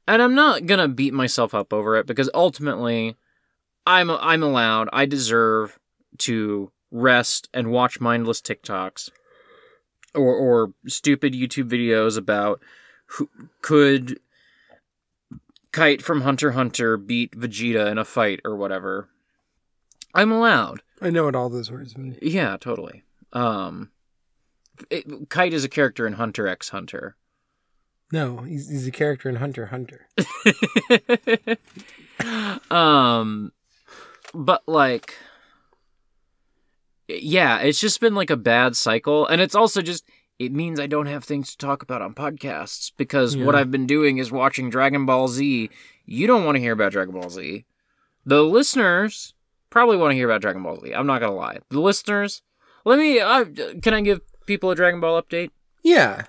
and 0.09 0.21
I'm 0.21 0.35
not 0.35 0.67
gonna 0.67 0.89
beat 0.89 1.15
myself 1.15 1.55
up 1.55 1.73
over 1.73 1.97
it 1.97 2.07
because 2.07 2.29
ultimately, 2.35 3.17
I'm 3.87 4.11
I'm 4.11 4.43
allowed. 4.43 4.89
I 4.93 5.07
deserve 5.07 5.79
to 6.19 6.73
rest 6.91 7.49
and 7.55 7.71
watch 7.71 8.01
mindless 8.01 8.41
TikToks 8.41 9.11
or 10.15 10.35
or 10.35 10.73
stupid 10.89 11.33
YouTube 11.33 11.71
videos 11.71 12.19
about 12.19 12.61
who 13.07 13.31
could 13.63 14.19
Kite 15.73 16.03
from 16.03 16.23
Hunter 16.23 16.53
Hunter 16.53 16.97
beat 16.97 17.39
Vegeta 17.39 17.91
in 17.91 17.99
a 17.99 18.05
fight 18.05 18.41
or 18.45 18.57
whatever. 18.57 19.09
I'm 20.15 20.33
allowed. 20.33 20.83
I 21.01 21.11
know 21.11 21.25
what 21.25 21.35
all 21.35 21.49
those 21.49 21.71
words 21.71 21.97
mean. 21.97 22.17
Yeah, 22.23 22.57
totally. 22.59 23.03
Um, 23.33 23.91
it, 24.91 25.29
Kite 25.29 25.53
is 25.53 25.65
a 25.65 25.69
character 25.69 26.07
in 26.07 26.15
Hunter 26.15 26.47
x 26.47 26.71
Hunter. 26.71 27.17
No, 28.13 28.39
he's, 28.39 28.69
he's 28.69 28.87
a 28.87 28.93
character 28.93 29.29
in 29.29 29.37
Hunter 29.37 29.67
Hunter. 29.67 30.07
um 32.71 33.53
but 34.33 34.63
like 34.67 35.15
yeah 37.09 37.59
it's 37.59 37.81
just 37.81 38.01
been 38.01 38.15
like 38.15 38.31
a 38.31 38.37
bad 38.37 38.77
cycle 38.77 39.27
and 39.27 39.41
it's 39.41 39.55
also 39.55 39.83
just 39.83 40.05
it 40.39 40.53
means 40.53 40.79
i 40.81 40.87
don't 40.87 41.07
have 41.07 41.25
things 41.25 41.51
to 41.51 41.59
talk 41.59 41.83
about 41.83 42.03
on 42.03 42.15
podcasts 42.15 42.93
because 42.97 43.37
what 43.37 43.55
i've 43.55 43.71
been 43.71 43.87
doing 43.87 44.19
is 44.19 44.33
watching 44.33 44.71
dragon 44.71 45.05
ball 45.07 45.29
z 45.29 45.71
you 46.07 46.27
don't 46.27 46.45
want 46.45 46.57
to 46.57 46.61
hear 46.61 46.73
about 46.73 46.93
dragon 46.93 47.15
ball 47.15 47.31
z 47.31 47.65
the 48.25 48.43
listeners 48.43 49.34
probably 49.75 49.97
want 49.99 50.11
to 50.13 50.15
hear 50.15 50.29
about 50.31 50.41
dragon 50.41 50.63
ball 50.63 50.81
z 50.81 50.95
i'm 50.95 51.07
not 51.07 51.21
gonna 51.21 51.35
lie 51.35 51.59
the 51.71 51.81
listeners 51.81 52.41
let 52.87 52.99
me 52.99 53.19
uh, 53.21 53.45
can 53.83 53.93
i 53.93 54.01
give 54.01 54.21
people 54.47 54.71
a 54.71 54.75
dragon 54.77 55.01
ball 55.01 55.21
update 55.21 55.51
Yeah. 55.83 56.25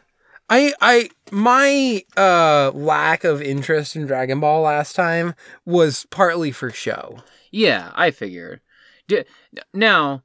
I 0.50 0.74
I 0.80 1.10
my 1.32 2.04
uh 2.18 2.70
lack 2.76 3.24
of 3.24 3.42
interest 3.42 3.96
in 3.96 4.06
Dragon 4.06 4.40
Ball 4.40 4.62
last 4.62 4.96
time 4.96 5.34
was 5.66 6.06
partly 6.12 6.52
for 6.52 6.70
show. 6.70 7.24
Yeah, 7.50 7.92
I 7.96 8.12
figured. 8.12 8.62
D- 9.08 9.24
now, 9.74 10.22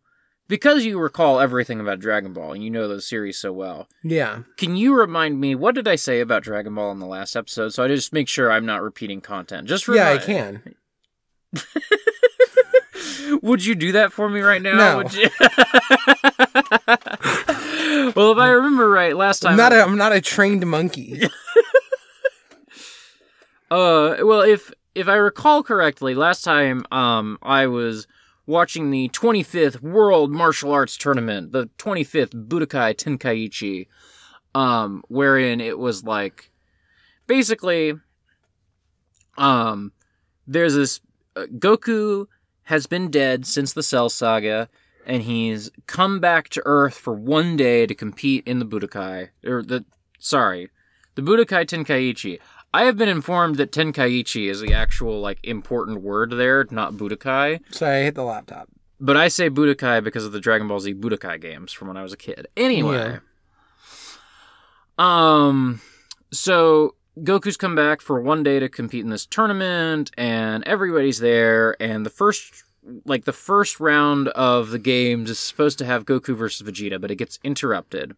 because 0.46 0.84
you 0.84 0.98
recall 1.00 1.40
everything 1.40 1.80
about 1.80 2.00
Dragon 2.00 2.34
Ball 2.34 2.52
and 2.52 2.62
you 2.62 2.68
know 2.68 2.86
the 2.86 3.00
series 3.00 3.38
so 3.38 3.50
well, 3.50 3.88
Yeah. 4.04 4.42
can 4.58 4.76
you 4.76 4.94
remind 4.94 5.40
me 5.40 5.54
what 5.54 5.74
did 5.74 5.88
I 5.88 5.96
say 5.96 6.20
about 6.20 6.42
Dragon 6.42 6.74
Ball 6.74 6.92
in 6.92 6.98
the 6.98 7.06
last 7.06 7.34
episode? 7.34 7.70
So 7.72 7.82
I 7.82 7.88
just 7.88 8.12
make 8.12 8.28
sure 8.28 8.52
I'm 8.52 8.66
not 8.66 8.82
repeating 8.82 9.22
content. 9.22 9.68
Just 9.68 9.88
Yeah, 9.88 10.10
I 10.10 10.18
can. 10.18 10.74
Would 13.42 13.64
you 13.64 13.74
do 13.74 13.92
that 13.92 14.12
for 14.12 14.28
me 14.28 14.40
right 14.40 14.62
now? 14.62 14.76
No. 14.76 14.96
Would 14.98 15.14
you- 15.14 15.30
well, 18.16 18.32
if 18.32 18.38
I 18.38 18.50
remember 18.50 18.88
right, 18.90 19.16
last 19.16 19.40
time 19.40 19.52
I'm 19.52 19.56
not 19.56 19.72
a 19.72 19.82
I'm 19.82 19.96
not 19.96 20.12
a 20.12 20.20
trained 20.20 20.66
monkey. 20.66 21.22
Uh, 23.70 24.16
well, 24.22 24.40
if 24.40 24.72
if 24.96 25.06
I 25.06 25.14
recall 25.14 25.62
correctly, 25.62 26.16
last 26.16 26.42
time 26.42 26.84
um 26.90 27.38
I 27.40 27.68
was 27.68 28.08
watching 28.46 28.90
the 28.90 29.08
25th 29.10 29.80
World 29.80 30.32
Martial 30.32 30.72
Arts 30.72 30.96
Tournament, 30.96 31.52
the 31.52 31.66
25th 31.78 32.30
Budokai 32.48 32.96
Tenkaichi, 32.96 33.86
um, 34.56 35.04
wherein 35.06 35.60
it 35.60 35.78
was 35.78 36.02
like 36.02 36.50
basically 37.28 37.94
um 39.38 39.92
there's 40.48 40.74
this 40.74 41.00
uh, 41.36 41.42
Goku 41.56 42.26
has 42.70 42.86
been 42.86 43.10
dead 43.10 43.46
since 43.46 43.72
the 43.72 43.82
Cell 43.82 44.08
Saga. 44.08 44.68
And 45.06 45.24
he's 45.24 45.70
come 45.86 46.20
back 46.20 46.48
to 46.50 46.62
Earth 46.64 46.94
for 46.94 47.12
one 47.12 47.56
day 47.56 47.86
to 47.86 47.94
compete 47.94 48.46
in 48.46 48.58
the 48.58 48.66
Budokai, 48.66 49.30
or 49.44 49.62
the 49.62 49.84
sorry, 50.18 50.68
the 51.14 51.22
Budokai 51.22 51.66
Tenkaichi. 51.66 52.38
I 52.72 52.84
have 52.84 52.96
been 52.96 53.08
informed 53.08 53.56
that 53.56 53.72
Tenkaichi 53.72 54.48
is 54.48 54.60
the 54.60 54.72
actual 54.72 55.20
like 55.20 55.40
important 55.42 56.02
word 56.02 56.32
there, 56.32 56.66
not 56.70 56.92
Budokai. 56.94 57.60
Sorry, 57.74 58.00
I 58.00 58.04
hit 58.04 58.14
the 58.14 58.22
laptop. 58.24 58.68
But 59.00 59.16
I 59.16 59.28
say 59.28 59.50
Budokai 59.50 60.04
because 60.04 60.24
of 60.24 60.32
the 60.32 60.40
Dragon 60.40 60.68
Ball 60.68 60.80
Z 60.80 60.94
Budokai 60.94 61.40
games 61.40 61.72
from 61.72 61.88
when 61.88 61.96
I 61.96 62.02
was 62.02 62.12
a 62.12 62.18
kid. 62.18 62.46
Anyway. 62.56 63.18
Um 64.98 65.80
so 66.30 66.94
Goku's 67.22 67.56
come 67.56 67.74
back 67.74 68.00
for 68.00 68.20
one 68.20 68.42
day 68.42 68.58
to 68.58 68.68
compete 68.68 69.04
in 69.04 69.10
this 69.10 69.26
tournament 69.26 70.10
and 70.16 70.66
everybody's 70.66 71.18
there 71.18 71.76
and 71.80 72.04
the 72.04 72.10
first 72.10 72.64
like 73.04 73.24
the 73.24 73.32
first 73.32 73.80
round 73.80 74.28
of 74.28 74.70
the 74.70 74.78
games 74.78 75.30
is 75.30 75.38
supposed 75.38 75.78
to 75.78 75.84
have 75.84 76.06
Goku 76.06 76.34
versus 76.34 76.66
Vegeta, 76.66 77.00
but 77.00 77.10
it 77.10 77.16
gets 77.16 77.38
interrupted. 77.44 78.16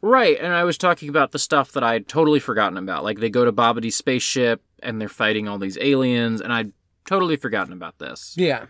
Right, 0.00 0.38
and 0.38 0.52
I 0.52 0.64
was 0.64 0.78
talking 0.78 1.08
about 1.08 1.32
the 1.32 1.38
stuff 1.38 1.72
that 1.72 1.82
I'd 1.82 2.08
totally 2.08 2.40
forgotten 2.40 2.78
about. 2.78 3.04
Like 3.04 3.18
they 3.18 3.30
go 3.30 3.44
to 3.44 3.52
Babidi's 3.52 3.96
spaceship 3.96 4.62
and 4.82 5.00
they're 5.00 5.08
fighting 5.08 5.48
all 5.48 5.58
these 5.58 5.78
aliens, 5.78 6.40
and 6.40 6.52
I'd 6.52 6.72
totally 7.04 7.36
forgotten 7.36 7.72
about 7.72 7.98
this. 7.98 8.34
Yeah. 8.36 8.66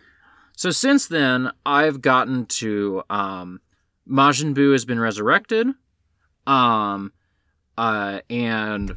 So 0.57 0.71
since 0.71 1.07
then, 1.07 1.53
I've 1.65 2.01
gotten 2.01 2.47
to 2.47 3.03
um, 3.11 3.61
Majin 4.09 4.55
Buu 4.55 4.73
has 4.73 4.85
been 4.85 4.99
resurrected, 4.99 5.69
um, 6.47 7.13
uh, 7.77 8.21
and 8.31 8.97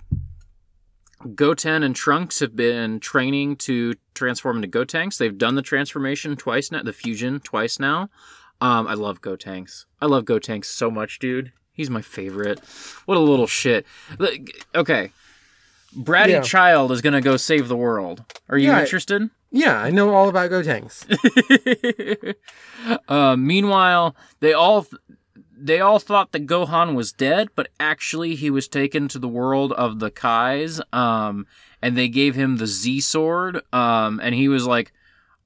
Goten 1.36 1.84
and 1.84 1.96
Trunks 1.96 2.40
have 2.40 2.56
been 2.56 3.00
training 3.00 3.56
to 3.58 3.94
transform 4.14 4.58
into 4.64 4.68
Gotenks. 4.68 5.18
They've 5.18 5.38
done 5.38 5.56
the 5.56 5.62
transformation 5.62 6.36
twice 6.36 6.72
now, 6.72 6.84
the 6.84 6.94
fusion 6.94 7.40
twice 7.40 7.80
now. 7.80 8.10
Um, 8.60 8.88
I 8.88 8.94
love 8.94 9.22
Gotenks. 9.22 9.86
I 10.02 10.06
love 10.06 10.26
Gotenks 10.26 10.66
so 10.66 10.92
much, 10.92 11.20
dude. 11.20 11.52
He's 11.74 11.90
my 11.90 12.02
favorite. 12.02 12.60
What 13.06 13.18
a 13.18 13.22
little 13.22 13.48
shit. 13.48 13.86
Okay. 14.76 15.12
Bratty 15.96 16.30
Yeah. 16.30 16.42
Child 16.42 16.92
is 16.92 17.02
gonna 17.02 17.22
go 17.22 17.38
save 17.38 17.68
the 17.68 17.76
world. 17.78 18.24
Are 18.50 18.58
you 18.58 18.68
Yeah, 18.70 18.78
I- 18.78 18.82
interested? 18.82 19.30
Yeah, 19.54 19.78
I 19.78 19.90
know 19.90 20.14
all 20.14 20.30
about 20.30 20.50
Gotenks. 20.50 21.06
uh, 23.10 23.36
meanwhile, 23.36 24.16
they 24.40 24.54
all 24.54 24.88
they 25.62 25.80
all 25.80 26.00
thought 26.00 26.32
that 26.32 26.48
Gohan 26.48 26.96
was 26.96 27.12
dead, 27.12 27.50
but 27.56 27.70
actually 27.80 28.36
he 28.36 28.50
was 28.50 28.68
taken 28.68 29.08
to 29.10 29.20
the 29.20 29.28
world 29.28 29.72
of 29.74 30.00
the 30.00 30.10
Kais. 30.10 30.82
Um, 30.92 31.46
and 31.82 31.98
they 31.98 32.08
gave 32.08 32.36
him 32.36 32.58
the 32.58 32.68
Z 32.68 33.02
sword. 33.02 33.62
Um, 33.74 34.20
and 34.24 34.36
he 34.36 34.48
was 34.48 34.66
like, 34.66 34.92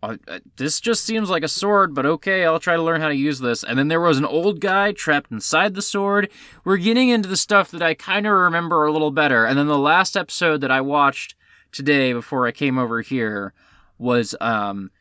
"Uh, 0.04 0.18
uh, 0.28 0.40
"This 0.58 0.80
just 0.80 1.04
seems 1.04 1.30
like 1.30 1.44
a 1.44 1.48
sword, 1.48 1.94
but 1.94 2.06
okay, 2.06 2.46
I'll 2.46 2.60
try 2.60 2.76
to 2.76 2.82
learn 2.84 3.02
how 3.02 3.08
to 3.10 3.16
use 3.16 3.40
this." 3.40 3.64
And 3.64 3.78
then 3.80 3.88
there 3.88 4.02
was 4.02 4.18
an 4.18 4.26
old 4.26 4.60
guy 4.60 4.92
trapped 4.92 5.32
inside 5.32 5.76
the 5.76 5.82
sword. 5.82 6.30
We're 6.64 6.78
getting 6.78 7.10
into 7.10 7.30
the 7.30 7.38
stuff 7.38 7.72
that 7.72 7.82
I 7.82 7.94
kind 7.94 8.26
of 8.26 8.34
remember 8.34 8.86
a 8.86 8.92
little 8.92 9.12
better. 9.12 9.46
And 9.46 9.58
then 9.58 9.68
the 9.68 9.78
last 9.78 10.18
episode 10.18 10.62
that 10.62 10.72
I 10.72 10.82
watched 10.82 11.36
today 11.72 12.14
before 12.14 12.48
I 12.48 12.52
came 12.52 12.78
over 12.78 13.02
here 13.02 13.54
was 13.98 14.36
um 14.42 14.92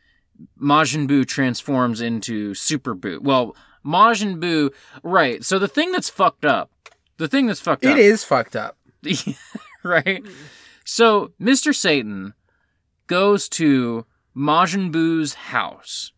Majin 0.61 1.09
Buu 1.09 1.27
transforms 1.27 2.01
into 2.01 2.55
Super 2.55 2.95
Buu. 2.95 3.21
Well, 3.21 3.57
Majin 3.85 4.41
Buu, 4.41 4.73
right. 5.03 5.45
So 5.45 5.59
the 5.59 5.69
thing 5.69 5.93
that's 5.93 6.09
fucked 6.09 6.45
up 6.45 6.71
the 7.19 7.29
thing 7.29 7.47
that's 7.47 7.61
fucked 7.61 7.85
up. 7.85 7.97
It 7.97 7.99
is 7.99 8.25
fucked 8.25 8.57
up. 8.57 8.77
right? 9.83 10.25
So 10.85 11.33
Mr. 11.41 11.75
Satan 11.75 12.35
goes 13.07 13.49
to 13.51 14.07
Majin 14.37 14.93
Buu's 14.93 15.35
house. 15.35 16.13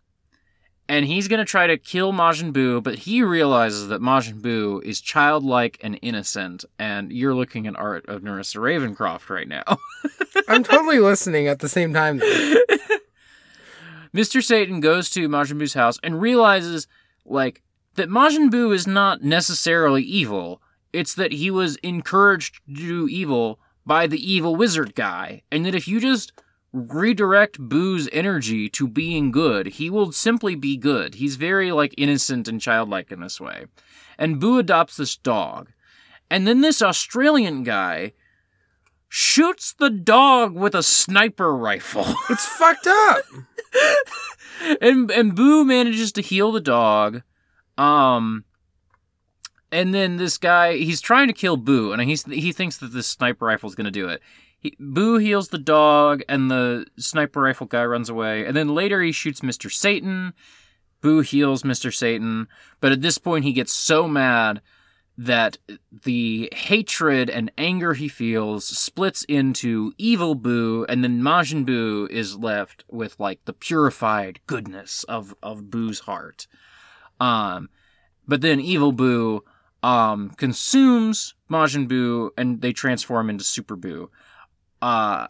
And 0.89 1.05
he's 1.05 1.27
going 1.27 1.39
to 1.41 1.45
try 1.45 1.67
to 1.67 1.77
kill 1.77 2.13
Majin 2.13 2.53
Buu, 2.53 2.81
but 2.81 3.01
he 3.01 3.21
realizes 3.21 3.89
that 3.89 4.01
Majin 4.01 4.41
Buu 4.41 4.81
is 4.85 5.01
childlike 5.01 5.79
and 5.83 5.99
innocent, 6.01 6.65
and 6.79 7.11
you're 7.11 7.35
looking 7.35 7.67
at 7.67 7.75
art 7.75 8.09
of 8.09 8.23
Nerissa 8.23 8.59
Ravencroft 8.59 9.29
right 9.29 9.49
now. 9.49 9.65
I'm 10.49 10.63
totally 10.63 11.01
listening 11.01 11.49
at 11.49 11.59
the 11.59 11.69
same 11.69 11.93
time. 11.93 12.21
Mr. 14.15 14.41
Satan 14.41 14.79
goes 14.79 15.11
to 15.11 15.29
Majin 15.29 15.61
Buu's 15.61 15.75
house 15.75 15.99
and 16.05 16.21
realizes, 16.21 16.87
like, 17.27 17.63
that 17.95 18.09
Majin 18.09 18.51
Buu 18.51 18.75
is 18.75 18.87
not 18.87 19.23
necessarily 19.23 20.03
evil. 20.03 20.61
It's 20.93 21.15
that 21.15 21.33
he 21.33 21.51
was 21.51 21.77
encouraged 21.77 22.61
to 22.67 22.75
do 22.75 23.09
evil 23.09 23.59
by 23.85 24.07
the 24.07 24.33
evil 24.33 24.57
wizard 24.57 24.95
guy, 24.95 25.43
and 25.51 25.65
that 25.65 25.75
if 25.75 25.87
you 25.87 26.01
just 26.01 26.33
redirect 26.73 27.59
Buu's 27.59 28.09
energy 28.13 28.69
to 28.69 28.87
being 28.87 29.31
good, 29.31 29.67
he 29.67 29.89
will 29.89 30.13
simply 30.13 30.55
be 30.55 30.77
good. 30.77 31.15
He's 31.15 31.37
very, 31.37 31.73
like, 31.73 31.95
innocent 31.97 32.49
and 32.49 32.61
childlike 32.61 33.11
in 33.11 33.21
this 33.21 33.41
way. 33.41 33.67
And 34.19 34.41
Buu 34.41 34.59
adopts 34.59 34.97
this 34.97 35.17
dog. 35.17 35.71
And 36.31 36.47
then 36.47 36.61
this 36.61 36.83
Australian 36.83 37.63
guy 37.63 38.13
shoots 39.09 39.73
the 39.73 39.91
dog 39.91 40.55
with 40.55 40.75
a 40.75 40.83
sniper 40.83 41.55
rifle. 41.55 42.07
It's 42.31 42.47
fucked 42.47 42.87
up. 42.87 43.25
and 44.81 45.11
and 45.11 45.37
Buu 45.37 45.65
manages 45.67 46.13
to 46.13 46.23
heal 46.23 46.53
the 46.53 46.61
dog. 46.61 47.23
Um 47.79 48.45
and 49.71 49.95
then 49.95 50.17
this 50.17 50.39
guy 50.39 50.77
he's 50.77 51.01
trying 51.01 51.29
to 51.29 51.33
kill 51.33 51.59
Buu 51.59 51.93
and 51.93 52.03
he's 52.03 52.25
he 52.25 52.53
thinks 52.53 52.79
that 52.79 52.93
this 52.93 53.07
sniper 53.07 53.47
rifle 53.47 53.69
is 53.69 53.75
going 53.75 53.87
to 53.87 53.91
do 53.91 54.09
it. 54.09 54.23
He, 54.59 54.77
Buu 54.81 55.21
heals 55.21 55.49
the 55.49 55.59
dog 55.59 56.23
and 56.29 56.51
the 56.51 56.87
sniper 56.99 57.41
rifle 57.41 57.67
guy 57.67 57.85
runs 57.85 58.09
away. 58.09 58.45
And 58.45 58.57
then 58.57 58.75
later 58.75 59.03
he 59.03 59.13
shoots 59.13 59.41
Mr. 59.41 59.71
Satan. 59.71 60.33
Buu 61.03 61.23
heals 61.23 61.63
Mr. 61.63 61.95
Satan, 61.95 62.49
but 62.81 62.91
at 62.91 63.03
this 63.03 63.19
point 63.19 63.45
he 63.45 63.53
gets 63.53 63.73
so 63.73 64.09
mad 64.09 64.63
that 65.19 65.57
the 66.05 66.51
hatred 66.55 67.31
and 67.31 67.51
anger 67.57 67.95
he 67.95 68.09
feels 68.09 68.67
splits 68.67 69.25
into 69.25 69.93
evil 69.97 70.37
Buu, 70.37 70.85
and 70.89 71.03
then 71.03 71.23
Majin 71.23 71.65
Buu 71.65 72.09
is 72.11 72.37
left 72.37 72.85
with 72.91 73.19
like 73.19 73.45
the 73.45 73.53
purified 73.53 74.41
goodness 74.47 75.05
of 75.05 75.35
of 75.43 75.65
Buu's 75.65 76.01
heart. 76.01 76.47
Um, 77.19 77.71
but 78.29 78.43
then 78.43 78.61
evil 78.61 78.93
Buu 78.93 79.41
um 79.83 80.31
consumes 80.31 81.35
Majin 81.51 81.89
Buu, 81.89 82.31
and 82.37 82.61
they 82.61 82.73
transform 82.73 83.31
into 83.31 83.45
Super 83.45 83.77
Buu. 83.77 84.09
Uh, 84.83 85.27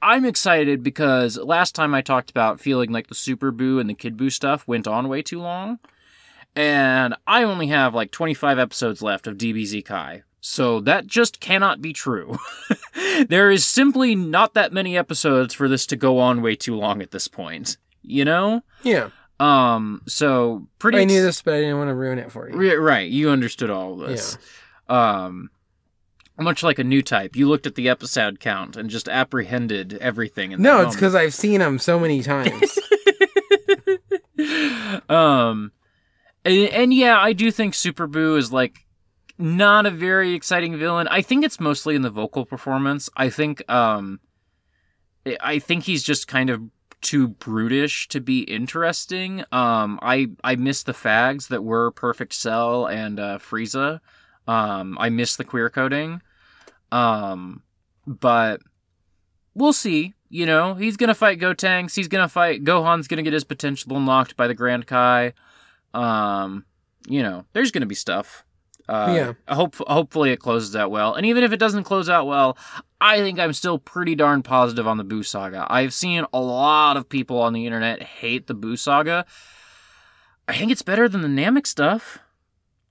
I'm 0.00 0.24
excited 0.24 0.82
because 0.82 1.36
last 1.36 1.74
time 1.74 1.94
I 1.94 2.00
talked 2.00 2.30
about 2.30 2.60
feeling 2.60 2.92
like 2.92 3.08
the 3.08 3.14
Super 3.14 3.52
Buu 3.52 3.80
and 3.80 3.90
the 3.90 3.94
Kid 3.94 4.16
Buu 4.16 4.32
stuff 4.32 4.66
went 4.66 4.86
on 4.86 5.08
way 5.08 5.20
too 5.20 5.40
long. 5.40 5.78
And 6.56 7.14
I 7.26 7.42
only 7.42 7.66
have 7.68 7.94
like 7.94 8.10
25 8.10 8.58
episodes 8.58 9.02
left 9.02 9.26
of 9.26 9.36
DBZ 9.36 9.84
Kai. 9.84 10.22
So 10.40 10.80
that 10.80 11.06
just 11.06 11.40
cannot 11.40 11.82
be 11.82 11.92
true. 11.92 12.38
there 13.28 13.50
is 13.50 13.64
simply 13.64 14.14
not 14.14 14.54
that 14.54 14.72
many 14.72 14.96
episodes 14.96 15.52
for 15.52 15.68
this 15.68 15.86
to 15.86 15.96
go 15.96 16.18
on 16.18 16.40
way 16.40 16.56
too 16.56 16.74
long 16.76 17.02
at 17.02 17.10
this 17.10 17.28
point. 17.28 17.76
You 18.02 18.24
know? 18.24 18.62
Yeah. 18.82 19.10
Um, 19.38 20.02
so 20.06 20.66
pretty 20.78 21.00
I 21.00 21.04
knew 21.04 21.20
this, 21.20 21.42
but 21.42 21.54
I 21.54 21.60
didn't 21.60 21.78
want 21.78 21.88
to 21.88 21.94
ruin 21.94 22.18
it 22.18 22.32
for 22.32 22.48
you. 22.48 22.56
Ri- 22.56 22.76
Right, 22.76 23.10
you 23.10 23.28
understood 23.28 23.68
all 23.70 24.00
of 24.00 24.08
this. 24.08 24.38
Um, 24.88 25.50
much 26.38 26.62
like 26.62 26.78
a 26.78 26.84
new 26.84 27.02
type, 27.02 27.36
you 27.36 27.48
looked 27.48 27.66
at 27.66 27.74
the 27.74 27.88
episode 27.88 28.40
count 28.40 28.76
and 28.76 28.88
just 28.88 29.08
apprehended 29.08 29.94
everything. 29.94 30.52
In 30.52 30.62
No, 30.62 30.80
it's 30.82 30.94
because 30.94 31.14
I've 31.14 31.34
seen 31.34 31.60
them 31.60 31.78
so 31.78 31.98
many 31.98 32.22
times. 32.22 32.78
um, 35.08 35.72
and, 36.46 36.68
and 36.70 36.94
yeah, 36.94 37.18
I 37.18 37.32
do 37.32 37.50
think 37.50 37.74
Super 37.74 38.06
Buu 38.08 38.36
is 38.38 38.52
like 38.52 38.86
not 39.38 39.84
a 39.86 39.90
very 39.90 40.34
exciting 40.34 40.78
villain. 40.78 41.08
I 41.08 41.20
think 41.22 41.44
it's 41.44 41.60
mostly 41.60 41.94
in 41.94 42.02
the 42.02 42.10
vocal 42.10 42.46
performance. 42.46 43.10
I 43.16 43.28
think 43.28 43.68
um, 43.70 44.20
I- 45.42 45.58
think 45.58 45.84
he's 45.84 46.02
just 46.02 46.26
kind 46.28 46.48
of 46.50 46.62
too 47.02 47.28
brutish 47.28 48.08
to 48.08 48.20
be 48.20 48.40
interesting. 48.40 49.44
Um, 49.52 49.98
I 50.02 50.28
I 50.42 50.56
miss 50.56 50.82
the 50.82 50.92
fags 50.94 51.48
that 51.48 51.62
were 51.62 51.90
Perfect 51.90 52.32
Cell 52.32 52.86
and 52.86 53.20
uh, 53.20 53.38
Frieza. 53.38 54.00
Um, 54.48 54.96
I 54.98 55.10
miss 55.10 55.36
the 55.36 55.44
queer 55.44 55.68
coding. 55.68 56.22
Um, 56.92 57.62
but 58.06 58.60
we'll 59.54 59.72
see. 59.72 60.14
You 60.28 60.46
know, 60.46 60.74
he's 60.74 60.96
gonna 60.96 61.14
fight 61.14 61.38
Gotenks. 61.38 61.94
He's 61.94 62.08
gonna 62.08 62.28
fight 62.28 62.64
Gohan's 62.64 63.06
gonna 63.08 63.22
get 63.22 63.32
his 63.32 63.44
potential 63.44 63.96
unlocked 63.96 64.36
by 64.36 64.46
the 64.46 64.54
Grand 64.54 64.86
Kai. 64.86 65.34
Um, 65.96 66.64
you 67.08 67.22
know, 67.22 67.44
there's 67.52 67.70
gonna 67.70 67.86
be 67.86 67.94
stuff. 67.94 68.44
Uh, 68.88 69.12
Yeah. 69.48 69.54
Hope 69.54 69.76
hopefully 69.88 70.30
it 70.30 70.38
closes 70.38 70.76
out 70.76 70.90
well. 70.90 71.14
And 71.14 71.26
even 71.26 71.42
if 71.42 71.52
it 71.52 71.56
doesn't 71.58 71.84
close 71.84 72.08
out 72.08 72.26
well, 72.26 72.56
I 73.00 73.18
think 73.18 73.38
I'm 73.40 73.52
still 73.52 73.78
pretty 73.78 74.14
darn 74.14 74.42
positive 74.42 74.86
on 74.86 74.96
the 74.96 75.04
Buu 75.04 75.24
Saga. 75.24 75.66
I've 75.68 75.92
seen 75.92 76.24
a 76.32 76.40
lot 76.40 76.96
of 76.96 77.08
people 77.08 77.40
on 77.40 77.52
the 77.52 77.66
internet 77.66 78.02
hate 78.02 78.46
the 78.46 78.54
Buu 78.54 78.78
Saga. 78.78 79.24
I 80.48 80.56
think 80.56 80.70
it's 80.70 80.82
better 80.82 81.08
than 81.08 81.22
the 81.22 81.28
Namek 81.42 81.66
stuff. 81.66 82.18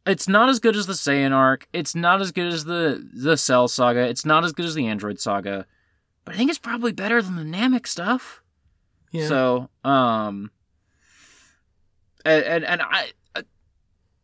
It's 0.06 0.28
not 0.28 0.50
as 0.50 0.60
good 0.60 0.76
as 0.76 0.86
the 0.86 0.94
Saiyan 0.94 1.32
arc. 1.32 1.68
It's 1.74 1.96
not 1.96 2.22
as 2.22 2.32
good 2.32 2.52
as 2.54 2.66
the 2.66 3.08
the 3.14 3.38
Cell 3.38 3.68
Saga. 3.68 4.02
It's 4.02 4.26
not 4.26 4.44
as 4.44 4.52
good 4.52 4.66
as 4.66 4.76
the 4.76 4.86
Android 4.88 5.20
Saga. 5.20 5.66
But 6.26 6.36
I 6.36 6.38
think 6.38 6.50
it's 6.50 6.60
probably 6.60 6.92
better 6.92 7.22
than 7.22 7.36
the 7.38 7.58
Namek 7.58 7.88
stuff. 7.88 8.42
Yeah. 9.12 9.28
So, 9.28 9.70
um, 9.84 10.52
and 12.26 12.44
and, 12.44 12.66
and 12.66 12.82
I, 12.82 13.12
uh, 13.36 13.44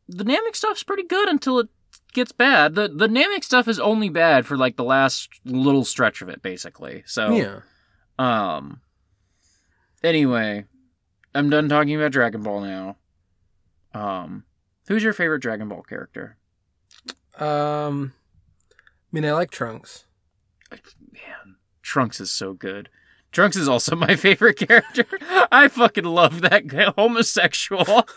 the 0.08 0.26
Namek 0.26 0.56
stuff's 0.56 0.84
pretty 0.84 1.04
good 1.04 1.30
until 1.30 1.60
it 1.60 1.70
gets 2.14 2.32
bad. 2.32 2.76
the 2.76 2.88
The 2.88 3.08
Namek 3.08 3.44
stuff 3.44 3.68
is 3.68 3.80
only 3.80 4.10
bad 4.10 4.46
for 4.46 4.58
like 4.58 4.76
the 4.76 4.84
last 4.84 5.30
little 5.46 5.86
stretch 5.86 6.22
of 6.22 6.30
it, 6.30 6.42
basically. 6.42 7.04
So, 7.06 7.36
yeah. 7.36 7.60
um. 8.20 8.82
Anyway, 10.04 10.66
I'm 11.36 11.50
done 11.52 11.70
talking 11.70 11.96
about 11.96 12.12
Dragon 12.12 12.42
Ball 12.42 12.62
now. 12.62 12.98
Um, 13.94 14.46
who's 14.88 15.04
your 15.04 15.14
favorite 15.14 15.42
Dragon 15.42 15.70
Ball 15.70 15.84
character? 15.84 16.38
Um, 17.38 18.14
I 18.74 19.10
mean, 19.12 19.26
I 19.26 19.34
like 19.34 19.52
Trunks. 19.52 20.06
Man, 20.72 21.58
Trunks 21.84 22.20
is 22.20 22.32
so 22.32 22.54
good. 22.54 22.90
Trunks 23.32 23.56
is 23.58 23.68
also 23.68 23.96
my 23.98 24.16
favorite 24.16 24.58
character. 24.58 25.06
I 25.52 25.68
fucking 25.68 26.04
love 26.06 26.42
that 26.42 26.68
guy, 26.68 26.92
homosexual. 26.98 28.08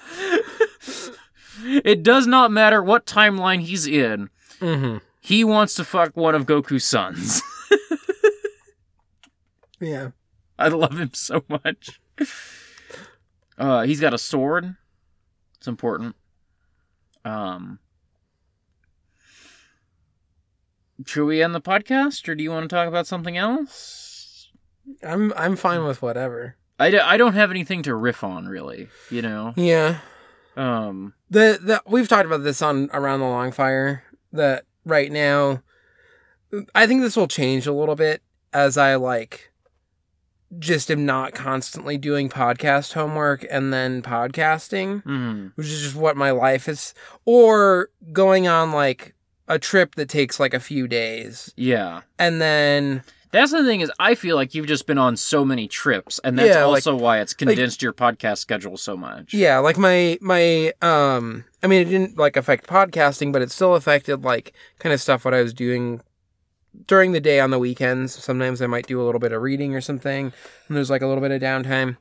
it 1.63 2.03
does 2.03 2.27
not 2.27 2.51
matter 2.51 2.83
what 2.83 3.07
timeline 3.07 3.61
he's 3.61 3.87
in. 3.87 4.31
Mm-hmm. 4.61 4.99
He 5.21 5.45
wants 5.45 5.75
to 5.77 5.85
fuck 5.85 6.17
one 6.17 6.35
of 6.35 6.47
Goku's 6.47 6.85
sons. 6.85 7.43
Yeah. 9.81 10.11
I 10.59 10.69
love 10.69 10.99
him 10.99 11.11
so 11.15 11.45
much. 11.49 12.01
Uh, 13.59 13.83
he's 13.83 14.01
got 14.01 14.15
a 14.15 14.19
sword. 14.19 14.77
It's 15.59 15.67
important. 15.67 16.17
Um, 17.25 17.79
should 21.07 21.27
we 21.27 21.43
end 21.43 21.55
the 21.55 21.61
podcast, 21.61 22.29
or 22.29 22.35
do 22.35 22.43
you 22.43 22.51
want 22.51 22.69
to 22.69 22.75
talk 22.75 22.89
about 22.89 23.07
something 23.07 23.37
else? 23.37 24.04
I'm 25.03 25.33
I'm 25.37 25.57
fine 25.57 25.85
with 25.85 26.03
whatever. 26.03 26.57
I, 26.79 26.91
d- 26.91 26.99
I 26.99 27.17
don't 27.17 27.35
have 27.35 27.51
anything 27.51 27.83
to 27.85 27.95
riff 27.95 28.25
on, 28.25 28.47
really. 28.47 28.89
You 29.11 29.23
know. 29.23 29.53
Yeah. 29.57 29.99
Um. 30.57 31.15
The 31.31 31.59
the 31.63 31.83
we've 31.87 32.09
talked 32.09 32.27
about 32.27 32.43
this 32.45 32.63
on 32.63 32.91
around 32.93 33.21
the 33.21 33.27
long 33.27 33.53
fire 33.53 34.05
that 34.33 34.65
right 34.85 35.11
now 35.11 35.63
I 36.75 36.87
think 36.87 37.01
this 37.03 37.17
will 37.17 37.27
change 37.29 37.67
a 37.67 37.73
little 37.73 37.97
bit 37.97 38.23
as 38.53 38.77
I 38.77 38.95
like 38.97 39.51
just 40.59 40.91
am 40.91 41.05
not 41.05 41.33
constantly 41.35 41.99
doing 41.99 42.29
podcast 42.29 42.93
homework 42.93 43.45
and 43.51 43.73
then 43.73 44.03
podcasting, 44.03 45.03
mhm. 45.03 45.53
which 45.57 45.67
is 45.67 45.83
just 45.83 45.97
what 45.97 46.17
my 46.17 46.31
life 46.31 46.69
is 46.69 46.95
or 47.25 47.89
going 48.13 48.47
on 48.47 48.71
like 48.71 49.15
a 49.49 49.59
trip 49.59 49.97
that 49.97 50.09
takes 50.09 50.39
like 50.39 50.55
a 50.55 50.61
few 50.61 50.87
days 50.87 51.53
Yeah. 51.57 52.03
and 52.21 52.41
then 52.41 53.03
That's 53.35 53.51
the 53.51 53.65
thing 53.65 53.81
is, 53.81 53.91
I 53.99 54.15
feel 54.15 54.37
like 54.37 54.55
you've 54.55 54.69
just 54.69 54.87
been 54.87 54.97
on 54.97 55.17
so 55.17 55.45
many 55.45 55.67
trips, 55.67 56.21
and 56.23 56.39
that's 56.39 56.51
Yeah, 56.55 56.65
like- 56.67 56.87
also 56.87 56.95
why 56.95 57.19
it's 57.21 57.35
condensed 57.35 57.83
your 57.83 57.93
podcast 57.93 58.39
schedule 58.39 58.77
so 58.77 58.97
much. 58.97 59.35
Yeah, 59.35 59.59
like 59.59 59.77
my 59.77 60.19
my 60.21 60.73
um 60.81 61.45
I 61.61 61.67
mean 61.67 61.83
it 61.83 61.91
didn't 61.91 62.17
like 62.17 62.37
affect 62.37 62.69
podcasting, 62.69 63.33
but 63.33 63.43
it 63.43 63.51
still 63.51 63.75
affected 63.75 64.23
like 64.23 64.53
kind 64.79 64.93
of 64.93 65.01
stuff 65.01 65.25
what 65.25 65.35
I 65.35 65.43
was 65.43 65.53
doing 65.53 66.01
during 66.87 67.11
the 67.11 67.21
day 67.21 67.41
on 67.41 67.51
the 67.51 67.59
weekends. 67.59 68.15
Sometimes 68.15 68.63
I 68.63 68.69
might 68.69 68.87
do 68.87 69.03
a 69.03 69.05
little 69.05 69.19
bit 69.21 69.33
of 69.33 69.43
reading 69.43 69.75
or 69.75 69.81
something, 69.81 70.33
and 70.69 70.77
there's 70.77 70.91
like 70.91 71.03
a 71.03 71.07
little 71.09 71.23
bit 71.23 71.33
of 71.33 71.43
downtime. 71.43 71.97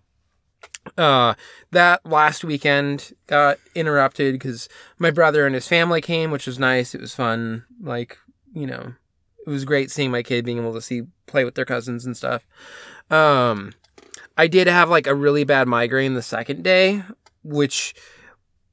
Uh, 0.98 1.34
that 1.72 2.06
last 2.06 2.44
weekend 2.44 3.12
got 3.28 3.58
interrupted 3.74 4.36
because 4.36 4.70
my 5.00 5.10
brother 5.10 5.46
and 5.48 5.56
his 5.56 5.68
family 5.68 6.00
came, 6.00 6.30
which 6.30 6.46
was 6.46 6.60
nice. 6.60 6.94
It 6.94 7.02
was 7.02 7.16
fun. 7.16 7.66
Like, 7.82 8.18
you 8.54 8.68
know, 8.68 8.94
it 9.46 9.50
was 9.50 9.66
great 9.66 9.92
seeing 9.92 10.12
my 10.12 10.24
kid 10.24 10.46
being 10.46 10.58
able 10.60 10.74
to 10.74 10.82
see 10.82 11.04
play 11.28 11.44
with 11.46 11.56
their 11.56 11.66
cousins 11.66 12.06
and 12.06 12.16
stuff. 12.16 12.46
Um, 13.10 13.74
I 14.38 14.48
did 14.48 14.68
have 14.68 14.90
like 14.90 15.08
a 15.08 15.16
really 15.16 15.44
bad 15.44 15.68
migraine 15.68 16.14
the 16.14 16.22
second 16.22 16.64
day, 16.64 17.04
which 17.44 17.94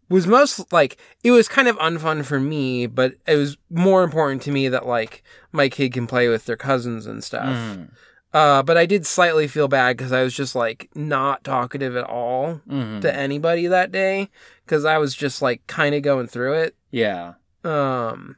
was 0.09 0.27
most 0.27 0.73
like 0.73 0.97
it 1.23 1.31
was 1.31 1.49
kind 1.49 1.69
of 1.69 1.77
unfun 1.79 2.25
for 2.25 2.41
me, 2.41 2.87
but 2.87 3.15
it 3.27 3.37
was 3.37 3.57
more 3.71 4.03
important 4.03 4.43
to 4.43 4.51
me 4.51 4.69
that 4.69 4.87
like 4.87 5.23
my 5.53 5.69
kid 5.69 5.93
can 5.93 6.07
play 6.07 6.29
with 6.29 6.47
their 6.47 6.57
cousins 6.57 7.07
and 7.07 7.23
stuff. 7.23 7.57
Mm. 7.57 7.91
Uh, 8.33 8.63
but 8.63 8.77
I 8.79 8.87
did 8.87 9.07
slightly 9.07 9.49
feel 9.49 9.67
bad 9.67 9.97
because 9.97 10.13
I 10.13 10.23
was 10.23 10.33
just 10.35 10.55
like 10.55 10.89
not 10.95 11.43
talkative 11.43 11.97
at 11.97 12.05
all 12.05 12.61
Mhm. 12.69 13.01
to 13.01 13.13
anybody 13.15 13.67
that 13.67 13.91
day 13.91 14.29
because 14.65 14.85
I 14.85 14.99
was 14.99 15.15
just 15.17 15.43
like 15.43 15.67
kind 15.67 15.95
of 15.97 16.03
going 16.03 16.29
through 16.29 16.55
it. 16.55 16.77
Yeah. 16.93 17.35
Um, 17.65 18.37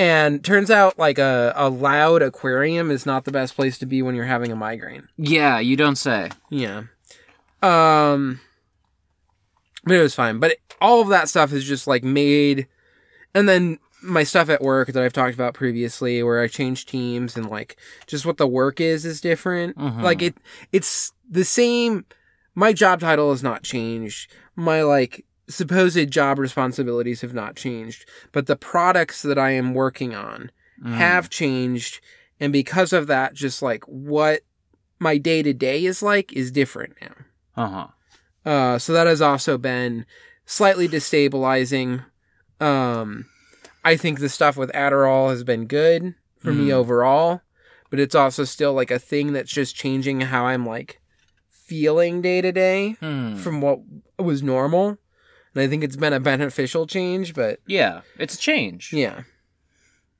and 0.00 0.42
turns 0.42 0.70
out 0.70 0.98
like 0.98 1.18
a, 1.18 1.52
a 1.54 1.68
loud 1.68 2.22
aquarium 2.22 2.90
is 2.90 3.04
not 3.04 3.26
the 3.26 3.30
best 3.30 3.54
place 3.54 3.76
to 3.78 3.86
be 3.86 4.00
when 4.00 4.14
you're 4.14 4.24
having 4.24 4.50
a 4.50 4.56
migraine. 4.56 5.08
Yeah, 5.18 5.58
you 5.58 5.76
don't 5.76 5.96
say. 5.96 6.30
Yeah. 6.48 6.84
Um, 7.62 8.40
but 9.84 9.96
it 9.96 10.00
was 10.00 10.14
fine. 10.14 10.38
But 10.38 10.56
all 10.80 11.02
of 11.02 11.08
that 11.08 11.28
stuff 11.28 11.52
is 11.52 11.64
just 11.64 11.86
like 11.86 12.02
made, 12.02 12.66
and 13.34 13.46
then 13.46 13.78
my 14.02 14.22
stuff 14.22 14.48
at 14.48 14.62
work 14.62 14.88
that 14.88 15.02
I've 15.02 15.12
talked 15.12 15.34
about 15.34 15.52
previously, 15.52 16.22
where 16.22 16.40
I 16.40 16.48
change 16.48 16.86
teams 16.86 17.36
and 17.36 17.50
like 17.50 17.76
just 18.06 18.24
what 18.24 18.38
the 18.38 18.46
work 18.48 18.80
is 18.80 19.04
is 19.04 19.20
different. 19.20 19.76
Mhm. 19.76 20.00
Like 20.00 20.22
it, 20.22 20.34
it's 20.72 21.12
the 21.28 21.44
same. 21.44 22.06
My 22.54 22.72
job 22.72 23.00
title 23.00 23.30
has 23.32 23.42
not 23.42 23.62
changed. 23.62 24.32
My 24.56 24.82
like 24.82 25.26
supposed 25.50 26.10
job 26.10 26.38
responsibilities 26.38 27.20
have 27.20 27.34
not 27.34 27.56
changed, 27.56 28.08
but 28.32 28.46
the 28.46 28.56
products 28.56 29.22
that 29.22 29.38
I 29.38 29.50
am 29.50 29.74
working 29.74 30.14
on 30.14 30.50
Mm. 30.82 30.94
have 30.94 31.28
changed 31.28 32.00
and 32.40 32.54
because 32.54 32.94
of 32.94 33.06
that 33.08 33.34
just 33.34 33.60
like 33.60 33.84
what 33.84 34.40
my 34.98 35.18
day 35.18 35.42
to 35.42 35.52
day 35.52 35.84
is 35.84 36.02
like 36.02 36.32
is 36.32 36.50
different 36.50 36.94
now 37.02 37.14
Uh-huh. 37.62 37.86
uh 38.50 38.78
so 38.78 38.94
that 38.94 39.06
has 39.06 39.20
also 39.20 39.58
been 39.58 40.06
slightly 40.46 40.88
destabilizing 40.88 42.06
um 42.60 43.26
i 43.84 43.94
think 43.94 44.20
the 44.20 44.30
stuff 44.30 44.56
with 44.56 44.72
adderall 44.72 45.28
has 45.28 45.44
been 45.44 45.66
good 45.66 46.14
for 46.38 46.52
me 46.54 46.68
Mm. 46.68 46.76
overall 46.80 47.42
but 47.90 48.00
it's 48.00 48.14
also 48.14 48.44
still 48.44 48.72
like 48.72 48.90
a 48.90 48.98
thing 48.98 49.34
that's 49.34 49.52
just 49.52 49.76
changing 49.76 50.22
how 50.22 50.46
i'm 50.46 50.64
like 50.64 50.98
feeling 51.50 52.22
day 52.22 52.40
to 52.40 52.52
day 52.52 52.96
from 53.36 53.60
what 53.60 53.80
was 54.18 54.42
normal 54.42 54.96
and 55.54 55.62
i 55.62 55.66
think 55.66 55.82
it's 55.84 55.96
been 55.96 56.12
a 56.12 56.20
beneficial 56.20 56.86
change 56.86 57.34
but 57.34 57.60
Yeah, 57.66 58.00
it's 58.18 58.34
a 58.34 58.38
change. 58.38 58.92
yeah 58.92 59.22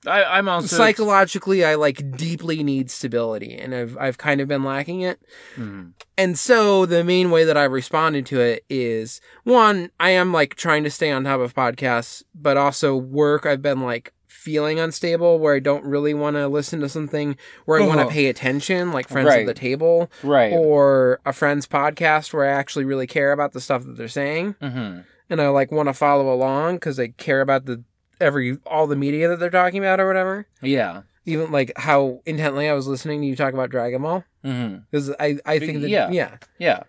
I, 0.07 0.25
I'm 0.39 0.49
also 0.49 0.77
psychologically 0.79 1.63
i 1.63 1.75
like 1.75 2.17
deeply 2.17 2.63
need 2.63 2.91
stability 2.91 3.55
and 3.55 3.75
i've 3.75 3.99
i've 3.99 4.17
kind 4.17 4.41
of 4.41 4.49
been 4.49 4.65
lacking 4.65 5.03
it 5.03 5.21
Mhm. 5.57 5.93
and 6.17 6.39
so 6.39 6.87
the 6.87 7.05
main 7.05 7.31
way 7.31 7.45
that 7.45 7.59
i 7.59 7.65
responded 7.65 8.25
to 8.27 8.41
it 8.41 8.65
is 8.71 9.21
one 9.45 9.91
i 10.01 10.09
am 10.11 10.33
like 10.33 10.55
trying 10.55 10.85
to 10.85 10.91
stay 10.91 11.11
on 11.11 11.25
top 11.25 11.41
of 11.41 11.55
podcasts 11.55 12.23
but 12.35 12.57
also 12.57 12.97
work 12.97 13.45
i've 13.45 13.61
been 13.61 13.81
like 13.81 14.15
feeling 14.27 14.79
unstable 14.81 15.39
where 15.39 15.55
i 15.55 15.59
don't 15.59 15.85
really 15.85 16.15
want 16.15 16.35
to 16.37 16.49
listen 16.49 16.81
to 16.81 16.89
something 16.89 17.37
where 17.67 17.79
i 17.79 17.87
want 17.87 18.01
Uh-huh. 18.01 18.09
to 18.09 18.15
pay 18.15 18.27
attention 18.29 18.93
like 18.93 19.07
friends 19.07 19.29
Right. 19.29 19.41
at 19.41 19.47
the 19.47 19.53
table 19.53 20.11
right. 20.23 20.51
or 20.51 21.21
a 21.27 21.33
friend's 21.35 21.67
podcast 21.67 22.33
where 22.33 22.47
i 22.47 22.49
actually 22.49 22.87
really 22.87 23.07
care 23.07 23.33
about 23.33 23.53
the 23.53 23.61
stuff 23.61 23.85
that 23.85 23.99
they're 23.99 24.09
saying 24.09 24.55
hmm 24.63 25.01
and 25.31 25.41
i 25.41 25.49
like 25.49 25.71
want 25.73 25.89
to 25.89 25.95
follow 25.95 26.33
along 26.33 26.75
because 26.77 27.01
i 27.01 27.09
care 27.09 27.41
about 27.41 27.65
the 27.65 27.83
every 28.21 28.59
all 28.67 28.87
the 28.87 28.97
media 28.97 29.29
that 29.29 29.39
they're 29.41 29.49
talking 29.49 29.79
about 29.79 29.99
or 30.01 30.07
whatever 30.07 30.47
Yeah. 30.61 31.03
even 31.25 31.51
like 31.51 31.73
how 31.77 32.21
intently 32.27 32.69
I 32.69 32.75
was 32.75 32.87
listening 32.87 33.23
to 33.23 33.27
you 33.27 33.35
talk 33.37 33.55
about 33.55 33.71
Dragon 33.71 34.03
Ball 34.03 34.25
because 34.43 35.11
I 35.19 35.39
I 35.47 35.59
think 35.59 35.81
that 35.81 35.89
Yeah. 35.89 36.11
yeah 36.11 36.37
Yeah. 36.59 36.83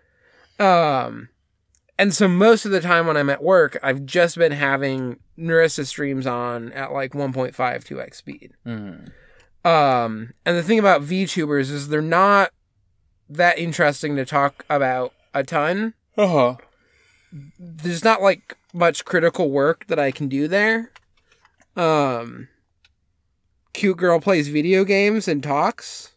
um 0.58 1.30
and 1.98 2.12
so 2.14 2.26
most 2.28 2.64
of 2.66 2.70
the 2.72 2.80
time 2.80 3.06
when 3.06 3.16
I'm 3.16 3.30
at 3.30 3.42
work 3.42 3.78
I've 3.82 4.04
just 4.04 4.36
been 4.36 4.52
having 4.52 5.20
Nerissa 5.38 5.84
streams 5.86 6.26
on 6.26 6.72
at 6.72 6.92
like 6.92 7.12
1.5 7.12 7.54
2x 7.54 8.14
speed 8.16 8.52
hmm 8.64 8.96
um 9.64 10.32
and 10.44 10.56
the 10.56 10.62
thing 10.62 10.78
about 10.78 11.02
VTubers 11.02 11.70
is 11.70 11.88
they're 11.88 12.02
not 12.02 12.50
that 13.28 13.58
interesting 13.58 14.16
to 14.16 14.24
talk 14.26 14.64
about 14.68 15.12
a 15.32 15.44
ton 15.44 15.94
Uh-huh. 16.18 16.56
There's 17.58 18.04
not 18.04 18.22
like 18.22 18.56
much 18.74 19.04
critical 19.04 19.50
work 19.50 19.86
that 19.88 19.98
I 19.98 20.10
can 20.10 20.28
do 20.28 20.48
there. 20.48 20.90
Um 21.76 22.48
cute 23.72 23.96
girl 23.96 24.20
plays 24.20 24.48
video 24.48 24.84
games 24.84 25.26
and 25.26 25.42
talks 25.42 26.12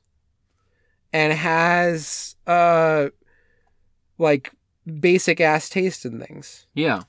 and 1.14 1.32
has 1.34 2.36
uh 2.46 3.08
like 4.18 4.52
basic 5.00 5.40
ass 5.40 5.70
taste 5.70 6.06
in 6.06 6.20
things. 6.20 6.66
Yeah. 6.74 7.04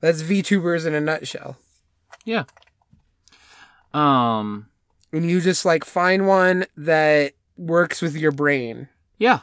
That's 0.00 0.22
VTubers 0.22 0.86
in 0.86 0.94
a 0.94 1.00
nutshell. 1.00 1.56
Yeah. 2.26 2.44
Um. 3.92 4.66
And 5.12 5.30
you 5.30 5.40
just 5.40 5.64
like 5.64 5.84
find 5.84 6.26
one 6.26 6.66
that 6.76 7.34
works 7.56 8.02
with 8.02 8.16
your 8.16 8.32
brain 8.32 8.88
Yeah. 9.18 9.40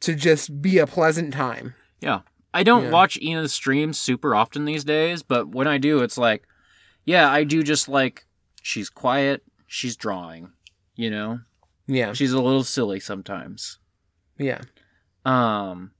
to 0.00 0.14
just 0.14 0.60
be 0.60 0.78
a 0.78 0.86
pleasant 0.86 1.32
time. 1.32 1.74
Yeah. 2.00 2.20
I 2.54 2.62
don't 2.62 2.84
Yeah. 2.84 2.90
watch 2.90 3.18
Ina's 3.20 3.52
streams 3.52 3.98
super 3.98 4.34
often 4.34 4.64
these 4.64 4.84
days, 4.84 5.22
but 5.22 5.48
when 5.48 5.66
I 5.66 5.78
do, 5.78 6.02
it's 6.02 6.18
like, 6.18 6.44
yeah, 7.04 7.30
I 7.30 7.44
do 7.44 7.62
just 7.62 7.88
like 7.88 8.26
she's 8.60 8.88
quiet, 8.90 9.42
she's 9.66 9.96
drawing, 9.96 10.52
you 10.94 11.10
know, 11.10 11.40
Yeah. 11.86 12.12
she's 12.12 12.32
a 12.32 12.40
little 12.42 12.64
silly 12.64 13.00
sometimes. 13.00 13.78
Yeah. 14.38 14.60
Um. 15.24 15.92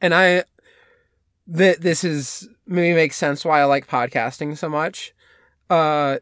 and 0.00 0.14
I 0.14 0.44
that 1.46 1.80
this 1.80 2.02
is 2.04 2.48
maybe 2.66 2.94
makes 2.94 3.16
sense 3.16 3.44
why 3.44 3.60
I 3.60 3.64
like 3.64 3.86
podcasting 3.86 4.56
so 4.56 4.68
much. 4.68 5.12
Uh, 5.68 6.18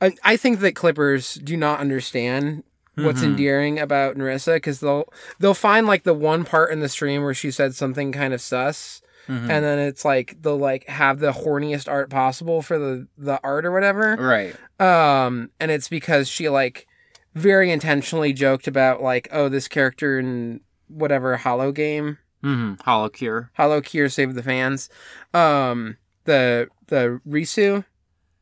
I, 0.00 0.14
I 0.22 0.36
think 0.36 0.60
that 0.60 0.74
Clippers 0.76 1.34
do 1.34 1.56
not 1.56 1.80
understand 1.80 2.64
what's 2.96 3.20
Mhm. 3.20 3.24
endearing 3.24 3.78
about 3.78 4.16
Nerissa 4.16 4.54
because 4.54 4.80
they'll 4.80 5.04
they'll 5.38 5.54
find 5.54 5.86
like 5.86 6.04
the 6.04 6.14
one 6.14 6.44
part 6.44 6.70
in 6.72 6.80
the 6.80 6.88
stream 6.88 7.22
where 7.22 7.34
she 7.34 7.50
said 7.50 7.74
something 7.74 8.12
kind 8.12 8.32
of 8.34 8.40
sus, 8.40 9.02
mhm. 9.28 9.48
and 9.50 9.64
then 9.64 9.78
it's 9.78 10.04
like 10.04 10.36
they'll 10.40 10.56
like 10.56 10.86
have 10.88 11.18
the 11.18 11.32
horniest 11.32 11.90
art 11.90 12.10
possible 12.10 12.62
for 12.62 12.78
the 12.78 13.06
the 13.18 13.40
art 13.42 13.64
or 13.66 13.72
whatever. 13.72 14.16
right. 14.16 14.54
Um, 14.80 15.50
and 15.60 15.70
it's 15.70 15.88
because 15.88 16.28
she 16.28 16.48
like 16.48 16.86
very 17.34 17.70
intentionally 17.72 18.32
joked 18.32 18.66
about 18.68 19.02
like 19.02 19.28
oh 19.32 19.48
this 19.48 19.66
character 19.68 20.18
in 20.18 20.60
whatever 20.88 21.36
Hollow 21.36 21.72
game 21.72 22.18
Mm-hmm. 22.44 22.88
HoloCure. 22.88 23.48
Hollow 23.54 23.80
Cure 23.80 24.08
Save 24.10 24.34
the 24.34 24.42
Fans. 24.42 24.90
Um 25.32 25.96
the 26.24 26.68
the 26.88 27.20
Risu, 27.26 27.84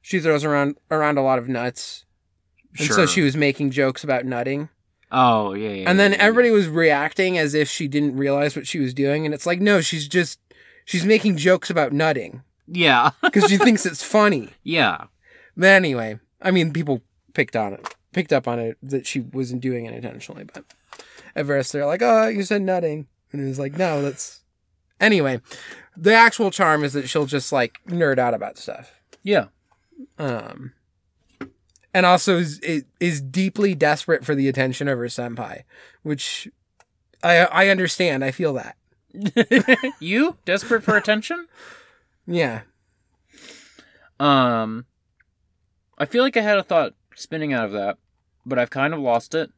she 0.00 0.18
throws 0.20 0.44
around 0.44 0.76
around 0.90 1.18
a 1.18 1.22
lot 1.22 1.38
of 1.38 1.48
nuts. 1.48 2.04
And 2.78 2.86
Sure. 2.86 2.96
so 2.96 3.06
she 3.06 3.20
was 3.22 3.36
making 3.36 3.70
jokes 3.70 4.02
about 4.04 4.24
nutting. 4.24 4.68
Oh 5.10 5.52
yeah. 5.54 5.70
yeah 5.70 5.90
And 5.90 5.98
then 6.00 6.12
yeah, 6.12 6.18
yeah. 6.18 6.22
everybody 6.24 6.50
was 6.50 6.68
reacting 6.68 7.36
as 7.38 7.52
if 7.54 7.68
she 7.68 7.86
didn't 7.88 8.16
realize 8.16 8.56
what 8.56 8.66
she 8.66 8.78
was 8.78 8.94
doing 8.94 9.24
and 9.26 9.34
it's 9.34 9.44
like 9.46 9.60
no, 9.60 9.80
she's 9.80 10.08
just 10.08 10.40
she's 10.84 11.04
making 11.04 11.36
jokes 11.36 11.68
about 11.70 11.92
nutting 11.92 12.42
Yeah. 12.66 13.10
because 13.22 13.50
she 13.50 13.58
thinks 13.58 13.84
it's 13.84 14.02
funny. 14.02 14.48
yeah. 14.62 15.04
But 15.56 15.66
anyway, 15.68 16.18
I 16.40 16.50
mean 16.50 16.72
people 16.72 17.02
picked 17.34 17.56
on 17.56 17.74
it. 17.74 17.94
Picked 18.14 18.32
up 18.32 18.48
on 18.48 18.58
it 18.58 18.78
that 18.82 19.06
she 19.06 19.20
wasn't 19.20 19.60
doing 19.62 19.84
it 19.86 19.94
intentionally, 19.94 20.44
but 20.44 20.64
at 21.36 21.46
first 21.46 21.72
they're 21.72 21.86
like, 21.86 22.02
"Oh, 22.02 22.28
you 22.28 22.42
said 22.42 22.60
nutting." 22.62 23.06
And 23.32 23.40
it 23.42 23.48
was 23.48 23.58
like, 23.58 23.76
"No, 23.78 24.02
that's 24.02 24.40
Anyway, 25.00 25.40
the 25.96 26.12
actual 26.14 26.50
charm 26.50 26.84
is 26.84 26.92
that 26.92 27.08
she'll 27.08 27.24
just 27.26 27.52
like 27.52 27.80
nerd 27.86 28.18
out 28.18 28.34
about 28.34 28.56
stuff. 28.58 28.92
Yeah. 29.22 29.46
Um 30.18 30.72
and 31.94 32.06
also 32.06 32.38
is 32.38 32.58
is- 32.60 32.84
is 33.00 33.20
deeply 33.20 33.74
desperate 33.74 34.24
for 34.24 34.34
the 34.34 34.48
attention 34.48 34.88
of 34.88 34.98
her 34.98 35.06
senpai, 35.06 35.62
which 36.02 36.48
I 37.22 37.38
I 37.46 37.68
understand. 37.68 38.24
I 38.24 38.30
feel 38.30 38.54
that. 38.54 38.76
you 40.00 40.36
desperate 40.44 40.82
for 40.82 40.96
attention? 40.96 41.46
Yeah. 42.26 42.62
Um, 44.18 44.86
I 45.98 46.06
feel 46.06 46.22
like 46.22 46.36
I 46.36 46.40
had 46.42 46.58
a 46.58 46.62
thought 46.62 46.94
spinning 47.14 47.52
out 47.52 47.64
of 47.66 47.72
that, 47.72 47.98
but 48.46 48.58
I've 48.58 48.70
kind 48.70 48.94
of 48.94 49.00
lost 49.00 49.34
it. 49.34 49.50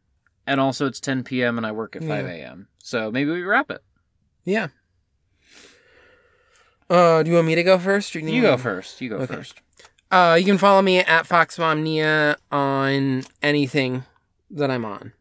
And 0.47 0.61
also, 0.61 0.87
it's 0.87 1.01
10 1.01 1.25
p.m. 1.25 1.57
and 1.57 1.67
I 1.67 1.73
work 1.73 1.97
at 1.97 2.03
5 2.03 2.09
Yeah. 2.27 2.33
a.m. 2.33 2.69
So 2.83 3.11
maybe 3.11 3.31
we 3.31 3.43
wrap 3.43 3.71
it. 3.71 3.83
Yeah. 4.45 4.69
Uh, 6.91 7.23
do 7.23 7.31
you 7.31 7.37
want 7.37 7.47
me 7.47 7.55
to 7.55 7.63
go 7.63 7.79
first? 7.79 8.15
Or 8.15 8.21
do 8.21 8.27
You 8.31 8.43
go 8.43 8.57
first. 8.59 9.01
You 9.01 9.09
go 9.09 9.17
Okay. 9.17 9.35
first. 9.37 9.61
Uh, 10.15 10.37
you 10.37 10.45
can 10.45 10.59
follow 10.59 10.81
me 10.81 10.99
at 10.99 11.27
FoxMomNia 11.27 12.37
on 12.53 13.25
anything 13.43 14.05
that 14.49 14.71
I'm 14.71 14.85
on. 14.85 15.13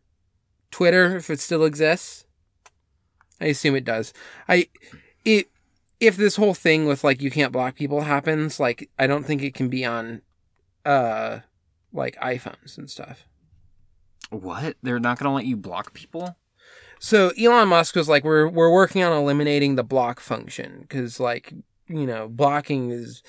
Twitter, 0.69 1.15
if 1.15 1.31
it 1.31 1.39
still 1.39 1.65
exists. 1.65 2.25
I 3.41 3.47
assume 3.47 3.75
it 3.75 3.85
does. 3.85 4.13
I 4.47 4.67
it 5.25 5.49
if 5.99 6.15
this 6.15 6.35
whole 6.35 6.53
thing 6.53 6.85
with 6.85 7.03
like 7.03 7.23
you 7.23 7.31
can't 7.31 7.51
block 7.51 7.75
people 7.75 8.01
happens, 8.01 8.59
like 8.59 8.87
I 8.99 9.07
don't 9.07 9.23
think 9.23 9.41
it 9.41 9.55
can 9.55 9.67
be 9.67 9.83
on 9.83 10.21
uh 10.85 11.39
like 11.91 12.15
iPhones 12.17 12.77
and 12.77 12.87
stuff. 12.87 13.25
What? 14.29 14.77
They're 14.83 14.99
not 14.99 15.17
going 15.17 15.27
to 15.27 15.35
let 15.35 15.45
you 15.45 15.57
block 15.57 15.95
people? 15.95 16.37
So 16.99 17.29
Elon 17.29 17.69
Musk 17.69 17.95
was 17.95 18.07
like, 18.07 18.23
we're 18.23 18.47
we're 18.47 18.71
working 18.71 19.01
on 19.01 19.11
eliminating 19.11 19.73
the 19.73 19.83
block 19.83 20.19
function 20.19 20.81
because 20.81 21.19
like 21.19 21.51
you 21.87 22.05
know 22.05 22.27
blocking 22.27 22.91
is 22.91 23.23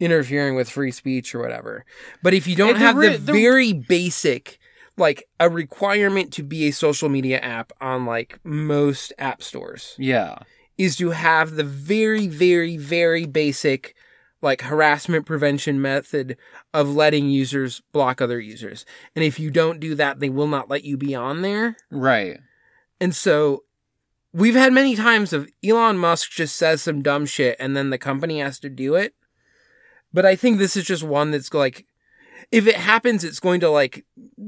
interfering 0.00 0.54
with 0.54 0.70
free 0.70 0.90
speech 0.90 1.34
or 1.34 1.40
whatever. 1.40 1.84
But 2.22 2.34
if 2.34 2.46
you 2.46 2.54
don't 2.56 2.68
Yeah, 2.68 2.72
the 2.74 2.78
have 2.80 2.96
re- 2.96 3.08
the 3.16 3.18
the- 3.18 3.32
very 3.32 3.72
basic 3.72 4.58
like 4.96 5.28
a 5.38 5.48
requirement 5.48 6.32
to 6.32 6.42
be 6.42 6.66
a 6.66 6.72
social 6.72 7.08
media 7.08 7.38
app 7.38 7.72
on 7.80 8.04
like 8.04 8.40
most 8.44 9.12
app 9.18 9.42
stores 9.42 9.94
Yeah. 9.98 10.38
is 10.76 10.96
to 10.96 11.10
have 11.10 11.52
the 11.56 11.62
very 11.64 12.26
very 12.26 12.76
very 12.76 13.24
basic 13.26 13.94
like 14.42 14.62
harassment 14.62 15.26
prevention 15.26 15.80
method 15.82 16.36
of 16.72 16.94
letting 16.94 17.28
users 17.28 17.80
block 17.92 18.20
other 18.20 18.38
users. 18.40 18.84
And 19.16 19.24
if 19.24 19.40
you 19.40 19.50
don't 19.50 19.80
do 19.80 19.96
that, 19.96 20.20
they 20.20 20.28
will 20.28 20.46
not 20.46 20.70
let 20.70 20.84
you 20.84 20.96
be 20.96 21.12
on 21.14 21.42
there. 21.42 21.76
Right. 21.90 22.38
And 23.00 23.14
so 23.16 23.64
we've 24.32 24.54
had 24.54 24.72
many 24.72 24.94
times 24.94 25.32
of 25.32 25.48
Elon 25.64 25.98
Musk 25.98 26.30
just 26.30 26.54
says 26.54 26.82
some 26.82 27.02
dumb 27.02 27.26
shit 27.26 27.56
and 27.58 27.76
then 27.76 27.90
the 27.90 27.98
company 27.98 28.38
has 28.40 28.60
to 28.60 28.68
do 28.68 28.94
it. 28.94 29.14
But 30.12 30.24
I 30.26 30.36
think 30.36 30.58
this 30.58 30.76
is 30.76 30.84
just 30.84 31.02
one 31.02 31.30
that's 31.30 31.52
like 31.52 31.84
if 32.50 32.66
it 32.66 32.76
happens 32.76 33.24
it's 33.24 33.40
going 33.40 33.60
to 33.60 33.68
like 33.68 34.04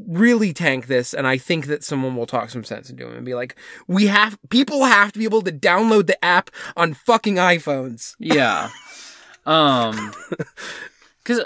really 0.08 0.52
tank 0.54 0.86
this 0.86 1.12
and 1.12 1.26
I 1.26 1.36
think 1.36 1.66
that 1.66 1.84
someone 1.84 2.16
will 2.16 2.26
talk 2.26 2.48
some 2.48 2.64
sense 2.64 2.88
into 2.88 3.06
him 3.06 3.14
and 3.16 3.26
be 3.26 3.34
like 3.34 3.56
we 3.86 4.06
have 4.06 4.38
people 4.48 4.84
have 4.84 5.12
to 5.12 5.18
be 5.18 5.24
able 5.26 5.42
to 5.42 5.52
download 5.52 6.06
the 6.06 6.22
app 6.24 6.50
on 6.76 6.94
fucking 6.94 7.34
iPhones. 7.36 8.14
Yeah. 8.18 8.70
um 9.44 10.12
cuz 11.24 11.40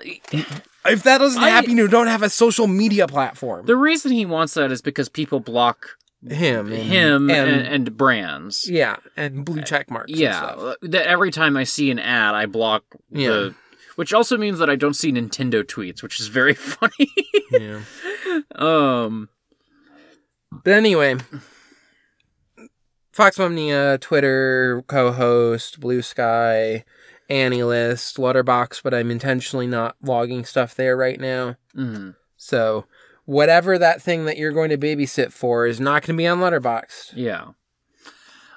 If 0.87 1.03
that 1.05 1.19
doesn't 1.19 1.43
I- 1.43 1.49
happen 1.51 1.77
you 1.77 1.89
don't 1.89 2.07
have 2.09 2.23
a 2.23 2.31
social 2.31 2.67
media 2.69 3.07
platform. 3.09 3.67
the 3.67 3.77
reason 3.77 4.13
he 4.13 4.27
wants 4.27 4.55
that 4.55 4.71
is 4.71 4.81
because 4.83 5.09
people 5.09 5.41
block 5.41 5.97
him 6.27 6.69
him 6.71 7.29
and, 7.31 7.51
and, 7.51 7.67
and, 7.67 7.97
brands. 7.99 8.67
yeah, 8.69 8.97
and 9.17 9.45
blue 9.45 9.61
check 9.63 9.91
marks 9.91 10.11
and 10.11 10.21
Yeah, 10.21 10.53
stuff. 10.55 10.77
that 10.83 11.07
every 11.07 11.31
time 11.31 11.55
I 11.57 11.65
see 11.65 11.91
an 11.91 11.99
ad, 11.99 12.35
I 12.35 12.47
block 12.47 12.83
Yeah. 13.11 13.29
the. 13.29 13.55
Which 13.97 14.13
also 14.13 14.37
means 14.37 14.59
that 14.59 14.69
I 14.71 14.77
don't 14.77 14.95
see 14.95 15.13
Nintendo 15.13 15.63
tweets, 15.63 16.03
which 16.03 16.19
is 16.21 16.29
very 16.29 16.55
funny. 16.55 17.13
yeah. 17.53 17.81
um, 18.57 19.29
But 20.51 20.73
anyway, 20.73 21.17
FoxMomNia, 23.17 24.01
Twitter 24.01 24.83
co-host, 24.89 25.79
Blue 25.81 26.03
Sky, 26.03 26.85
Annie 27.31 27.63
List, 27.63 28.17
Letterboxd, 28.17 28.83
but 28.83 28.93
I'm 28.95 29.11
intentionally 29.11 29.67
not 29.67 29.97
logging 30.03 30.45
stuff 30.45 30.75
there 30.75 30.97
right 30.97 31.21
now. 31.21 31.57
mhm. 31.77 32.17
So 32.37 32.85
whatever 33.25 33.79
that 33.79 34.03
thing 34.03 34.25
that 34.27 34.37
you're 34.37 34.53
going 34.53 34.69
to 34.71 34.77
babysit 34.77 35.33
for 35.33 35.67
is 35.67 35.81
not 35.81 36.03
going 36.03 36.17
to 36.17 36.21
be 36.21 36.27
on 36.27 36.41
Letterboxd. 36.41 37.13
yeah. 37.15 37.49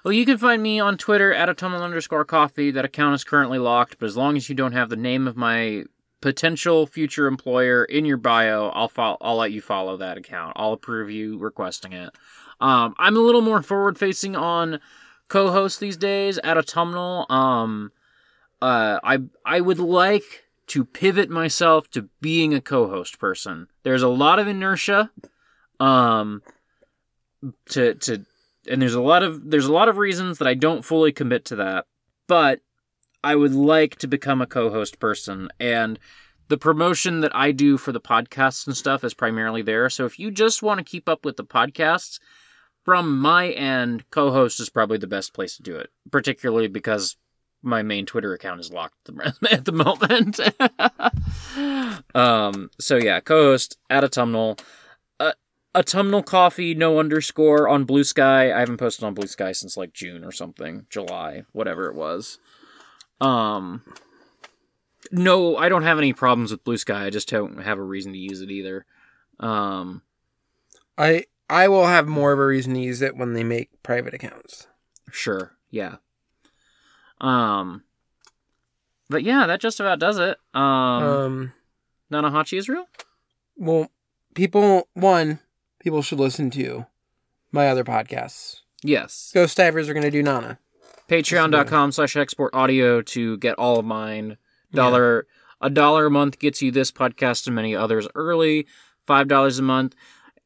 Well, 0.08 0.14
you 0.14 0.26
can 0.26 0.38
find 0.38 0.64
me 0.64 0.80
on 0.80 0.98
Twitter 0.98 1.34
at 1.34 1.50
autumnal 1.50 1.84
underscore 1.84 2.24
coffee. 2.24 2.72
That 2.72 2.86
account 2.86 3.16
is 3.16 3.26
currently 3.26 3.60
locked, 3.60 4.00
but 4.00 4.06
as 4.06 4.16
long 4.16 4.38
as 4.38 4.48
you 4.48 4.56
don't 4.56 4.72
have 4.72 4.88
the 4.88 4.96
name 4.96 5.28
of 5.28 5.36
my 5.36 5.84
potential 6.22 6.88
future 6.88 7.28
employer 7.28 7.84
in 7.84 8.06
your 8.06 8.16
bio, 8.16 8.70
I'll 8.70 8.88
fo- 8.88 9.18
I'll 9.20 9.36
let 9.36 9.52
you 9.52 9.60
follow 9.60 9.98
that 9.98 10.18
account. 10.18 10.54
I'll 10.56 10.72
approve 10.72 11.12
you 11.12 11.38
requesting 11.38 11.92
it. 11.92 12.12
Um, 12.62 12.96
I'm 12.98 13.18
a 13.18 13.20
little 13.20 13.42
more 13.42 13.62
forward 13.62 13.98
facing 13.98 14.34
on 14.38 14.80
co-host 15.28 15.82
these 15.82 15.98
days 15.98 16.38
at 16.38 16.58
autumnal. 16.58 17.26
Um, 17.30 17.92
uh, 18.62 19.02
I 19.04 19.18
I 19.44 19.60
would 19.60 19.78
like 19.78 20.46
to 20.68 20.86
pivot 20.86 21.30
myself 21.30 21.90
to 21.90 22.08
being 22.22 22.54
a 22.54 22.62
co-host 22.62 23.20
person. 23.20 23.68
There's 23.84 24.04
a 24.04 24.08
lot 24.08 24.40
of 24.40 24.48
inertia, 24.48 25.12
um, 25.82 26.44
to 27.72 27.94
to, 27.94 28.26
and 28.70 28.82
there's 28.82 28.94
a 28.94 29.02
lot 29.02 29.24
of 29.24 29.50
there's 29.50 29.66
a 29.66 29.74
lot 29.74 29.90
of 29.90 29.98
reasons 29.98 30.38
that 30.38 30.48
I 30.48 30.54
don't 30.54 30.86
fully 30.86 31.12
commit 31.12 31.46
to 31.46 31.56
that, 31.58 31.86
but 32.28 32.62
I 33.24 33.36
would 33.36 33.54
like 33.54 33.98
to 33.98 34.08
become 34.08 34.42
a 34.42 34.48
co-host 34.48 35.00
person 35.00 35.50
and. 35.60 36.00
The 36.50 36.58
promotion 36.58 37.20
that 37.20 37.36
I 37.36 37.52
do 37.52 37.78
for 37.78 37.92
the 37.92 38.00
podcasts 38.00 38.66
and 38.68 38.78
stuff 38.78 39.04
is 39.04 39.14
primarily 39.14 39.62
there. 39.62 39.90
So 39.90 40.06
if 40.06 40.18
you 40.18 40.32
just 40.32 40.64
want 40.64 40.78
to 40.78 40.84
keep 40.86 41.10
up 41.10 41.26
with 41.26 41.36
the 41.36 41.44
podcasts, 41.44 42.20
from 42.88 43.20
my 43.20 43.50
end, 43.50 44.10
co-host 44.12 44.62
is 44.62 44.70
probably 44.70 44.98
the 44.98 45.08
best 45.08 45.34
place 45.34 45.58
to 45.58 45.62
do 45.62 45.76
it, 45.76 45.90
particularly 46.10 46.70
because 46.70 47.18
my 47.62 47.84
main 47.84 48.06
Twitter 48.06 48.32
account 48.32 48.62
is 48.62 48.72
locked 48.72 49.10
at 49.52 49.66
the 49.66 49.74
moment. 49.74 50.40
um, 52.16 52.70
so 52.80 52.96
yeah, 52.96 53.20
co-host 53.20 53.78
at 53.90 54.06
autumnal, 54.06 54.56
autumnal 55.78 56.24
coffee 56.24 56.74
no 56.74 57.00
underscore 57.00 57.68
on 57.70 57.86
Blue 57.86 58.04
Sky. 58.04 58.52
I 58.52 58.60
haven't 58.60 58.78
posted 58.78 59.04
on 59.04 59.14
Blue 59.14 59.28
Sky 59.28 59.52
since 59.52 59.78
like 59.78 59.94
June 59.94 60.24
or 60.24 60.32
something, 60.32 60.86
July, 60.90 61.44
whatever 61.52 61.90
it 61.90 61.96
was. 61.96 62.40
Um, 63.22 63.84
no, 65.12 65.56
I 65.56 65.70
don't 65.70 65.84
have 65.84 65.98
any 65.98 66.14
problems 66.14 66.52
with 66.52 66.64
Blue 66.64 66.78
Sky. 66.78 67.06
I 67.06 67.10
just 67.10 67.30
don't 67.30 67.64
have 67.64 67.78
a 67.78 67.84
reason 67.84 68.14
to 68.14 68.20
use 68.20 68.42
it 68.42 68.52
either. 68.52 68.86
Um, 69.40 70.02
I 70.98 71.26
I 71.50 71.68
will 71.68 71.86
have 71.86 72.08
more 72.08 72.34
of 72.34 72.40
a 72.40 72.46
reason 72.46 72.74
to 72.74 72.80
use 72.80 73.02
it 73.02 73.16
when 73.16 73.34
they 73.34 73.44
make 73.44 73.84
private 73.84 74.14
accounts. 74.14 74.68
Sure. 75.12 75.54
Yeah. 75.70 75.98
Um. 77.22 77.84
But 79.10 79.24
yeah, 79.24 79.48
that 79.48 79.62
just 79.62 79.80
about 79.80 80.00
does 80.00 80.18
it. 80.18 80.38
Um. 80.54 80.64
Um, 80.64 81.54
Nanahachi 82.12 82.58
is 82.58 82.70
real. 82.70 82.88
well, 83.56 83.92
people 84.34 84.88
one 84.94 85.40
people 85.88 86.02
should 86.02 86.20
listen 86.20 86.50
to 86.50 86.86
my 87.50 87.70
other 87.70 87.86
podcasts. 87.86 88.58
Yes. 88.84 89.32
Ghost 89.34 89.56
Divers 89.56 89.88
are 89.88 89.94
going 89.94 90.04
to 90.04 90.12
do 90.12 90.22
Nana. 90.22 90.60
Patreon.com 91.08 91.94
slash 91.94 92.18
export 92.18 92.54
audio 92.54 93.02
to 93.04 93.38
get 93.38 93.56
all 93.56 93.80
of 93.80 93.86
mine. 93.86 94.36
Dollar 94.74 95.28
a 95.62 95.70
dollar 95.70 96.08
a 96.08 96.12
month 96.12 96.40
gets 96.40 96.62
you 96.62 96.72
this 96.72 96.92
podcast 96.92 97.48
and 97.48 97.56
many 97.56 97.74
others 97.74 98.06
early. 98.16 98.68
Five 99.06 99.30
dollars 99.30 99.60
a 99.60 99.62
month. 99.62 99.96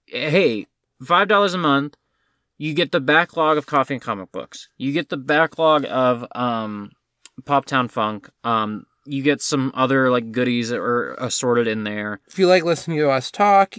Hey, 0.05 0.67
five 1.03 1.27
dollars 1.27 1.55
a 1.55 1.57
month. 1.57 1.97
You 2.59 2.75
get 2.75 2.91
the 2.91 3.01
backlog 3.01 3.57
of 3.57 3.65
coffee 3.65 3.95
and 3.95 4.03
comic 4.03 4.31
books. 4.31 4.69
You 4.77 4.91
get 4.91 5.09
the 5.09 5.17
backlog 5.17 5.87
of 5.89 6.23
um, 6.35 6.91
Pop 7.45 7.65
Town 7.65 7.87
Funk. 7.87 8.29
Um, 8.43 8.85
you 9.05 9.23
get 9.23 9.41
some 9.41 9.71
other 9.73 10.11
like 10.11 10.31
goodies 10.31 10.69
that 10.69 10.79
are 10.79 11.15
assorted 11.15 11.67
in 11.67 11.83
there. 11.83 12.19
If 12.27 12.37
you 12.37 12.45
like 12.45 12.63
listening 12.63 12.99
to 12.99 13.09
us 13.09 13.31
talk, 13.31 13.73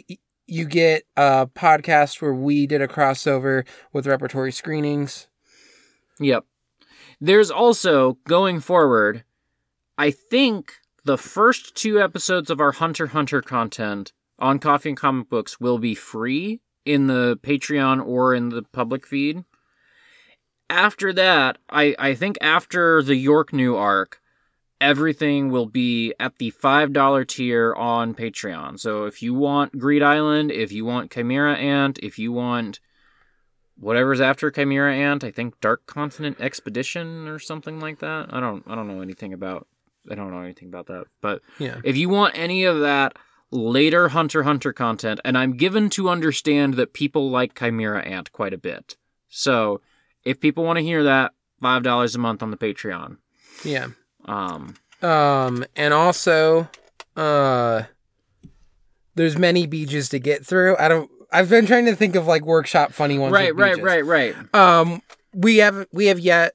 you 0.52 0.66
get 0.66 1.04
a 1.16 1.46
podcast 1.46 2.20
where 2.20 2.34
we 2.34 2.66
did 2.66 2.82
a 2.82 2.86
crossover 2.86 3.66
with 3.90 4.06
repertory 4.06 4.52
screenings. 4.52 5.26
Yep. 6.20 6.44
There's 7.18 7.50
also 7.50 8.18
going 8.28 8.60
forward, 8.60 9.24
I 9.96 10.10
think 10.10 10.74
the 11.04 11.16
first 11.16 11.74
two 11.74 11.98
episodes 11.98 12.50
of 12.50 12.60
our 12.60 12.72
Hunter 12.72 13.08
Hunter 13.08 13.40
content 13.40 14.12
on 14.38 14.58
Coffee 14.58 14.90
and 14.90 14.98
Comic 14.98 15.30
Books 15.30 15.58
will 15.58 15.78
be 15.78 15.94
free 15.94 16.60
in 16.84 17.06
the 17.06 17.38
Patreon 17.42 18.04
or 18.06 18.34
in 18.34 18.50
the 18.50 18.62
public 18.62 19.06
feed. 19.06 19.44
After 20.68 21.14
that, 21.14 21.56
I, 21.70 21.94
I 21.98 22.14
think 22.14 22.36
after 22.42 23.02
the 23.02 23.16
York 23.16 23.54
New 23.54 23.74
arc, 23.74 24.20
everything 24.82 25.50
will 25.50 25.66
be 25.66 26.12
at 26.20 26.36
the 26.36 26.50
$5 26.50 27.26
tier 27.28 27.72
on 27.74 28.14
Patreon. 28.14 28.78
So 28.78 29.04
if 29.06 29.22
you 29.22 29.32
want 29.32 29.78
Greed 29.78 30.02
Island, 30.02 30.50
if 30.50 30.72
you 30.72 30.84
want 30.84 31.10
Chimera 31.10 31.54
Ant, 31.54 31.98
if 32.02 32.18
you 32.18 32.32
want 32.32 32.80
whatever's 33.78 34.20
after 34.20 34.50
Chimera 34.50 34.94
Ant, 34.94 35.24
I 35.24 35.30
think 35.30 35.60
Dark 35.60 35.86
Continent 35.86 36.36
Expedition 36.40 37.26
or 37.28 37.38
something 37.38 37.80
like 37.80 38.00
that. 38.00 38.26
I 38.30 38.40
don't 38.40 38.62
I 38.66 38.74
don't 38.74 38.88
know 38.88 39.00
anything 39.00 39.32
about 39.32 39.66
I 40.10 40.14
don't 40.14 40.30
know 40.30 40.40
anything 40.42 40.68
about 40.68 40.86
that. 40.86 41.04
But 41.20 41.42
Yeah. 41.59 41.80
if 41.84 41.96
you 41.96 42.09
want 42.09 42.36
any 42.36 42.64
of 42.64 42.80
that 42.80 43.16
later 43.50 44.09
Hunter 44.09 44.42
Hunter 44.42 44.72
content, 44.72 45.20
and 45.24 45.36
I'm 45.38 45.56
given 45.56 45.90
to 45.90 46.09
understand 46.09 46.74
that 46.74 46.92
people 46.92 47.30
like 47.30 47.59
Chimera 47.59 48.02
Ant 48.02 48.32
quite 48.32 48.52
a 48.54 48.59
bit. 48.59 48.96
So 49.28 49.80
if 50.24 50.40
people 50.40 50.64
want 50.64 50.78
to 50.78 50.82
hear 50.84 51.02
that, 51.04 51.32
five 51.60 51.82
dollars 51.82 52.14
a 52.14 52.18
month 52.18 52.42
on 52.42 52.50
the 52.50 52.56
Patreon. 52.56 53.18
Yeah. 53.64 53.88
Um 54.26 54.74
Um, 55.02 55.64
and 55.76 55.92
also, 55.92 56.68
uh, 57.16 57.82
there's 59.14 59.36
many 59.36 59.66
beaches 59.66 60.08
to 60.10 60.18
get 60.18 60.46
through. 60.46 60.76
I 60.78 60.88
don't. 60.88 61.10
I've 61.32 61.48
been 61.48 61.66
trying 61.66 61.86
to 61.86 61.96
think 61.96 62.14
of 62.14 62.26
like 62.26 62.44
workshop 62.44 62.92
funny 62.92 63.18
ones. 63.18 63.32
Right, 63.32 63.54
right, 63.56 63.80
right, 63.82 64.04
right. 64.04 64.34
Um, 64.54 65.02
we 65.34 65.58
have 65.58 65.86
we 65.92 66.06
have 66.06 66.18
yet 66.20 66.52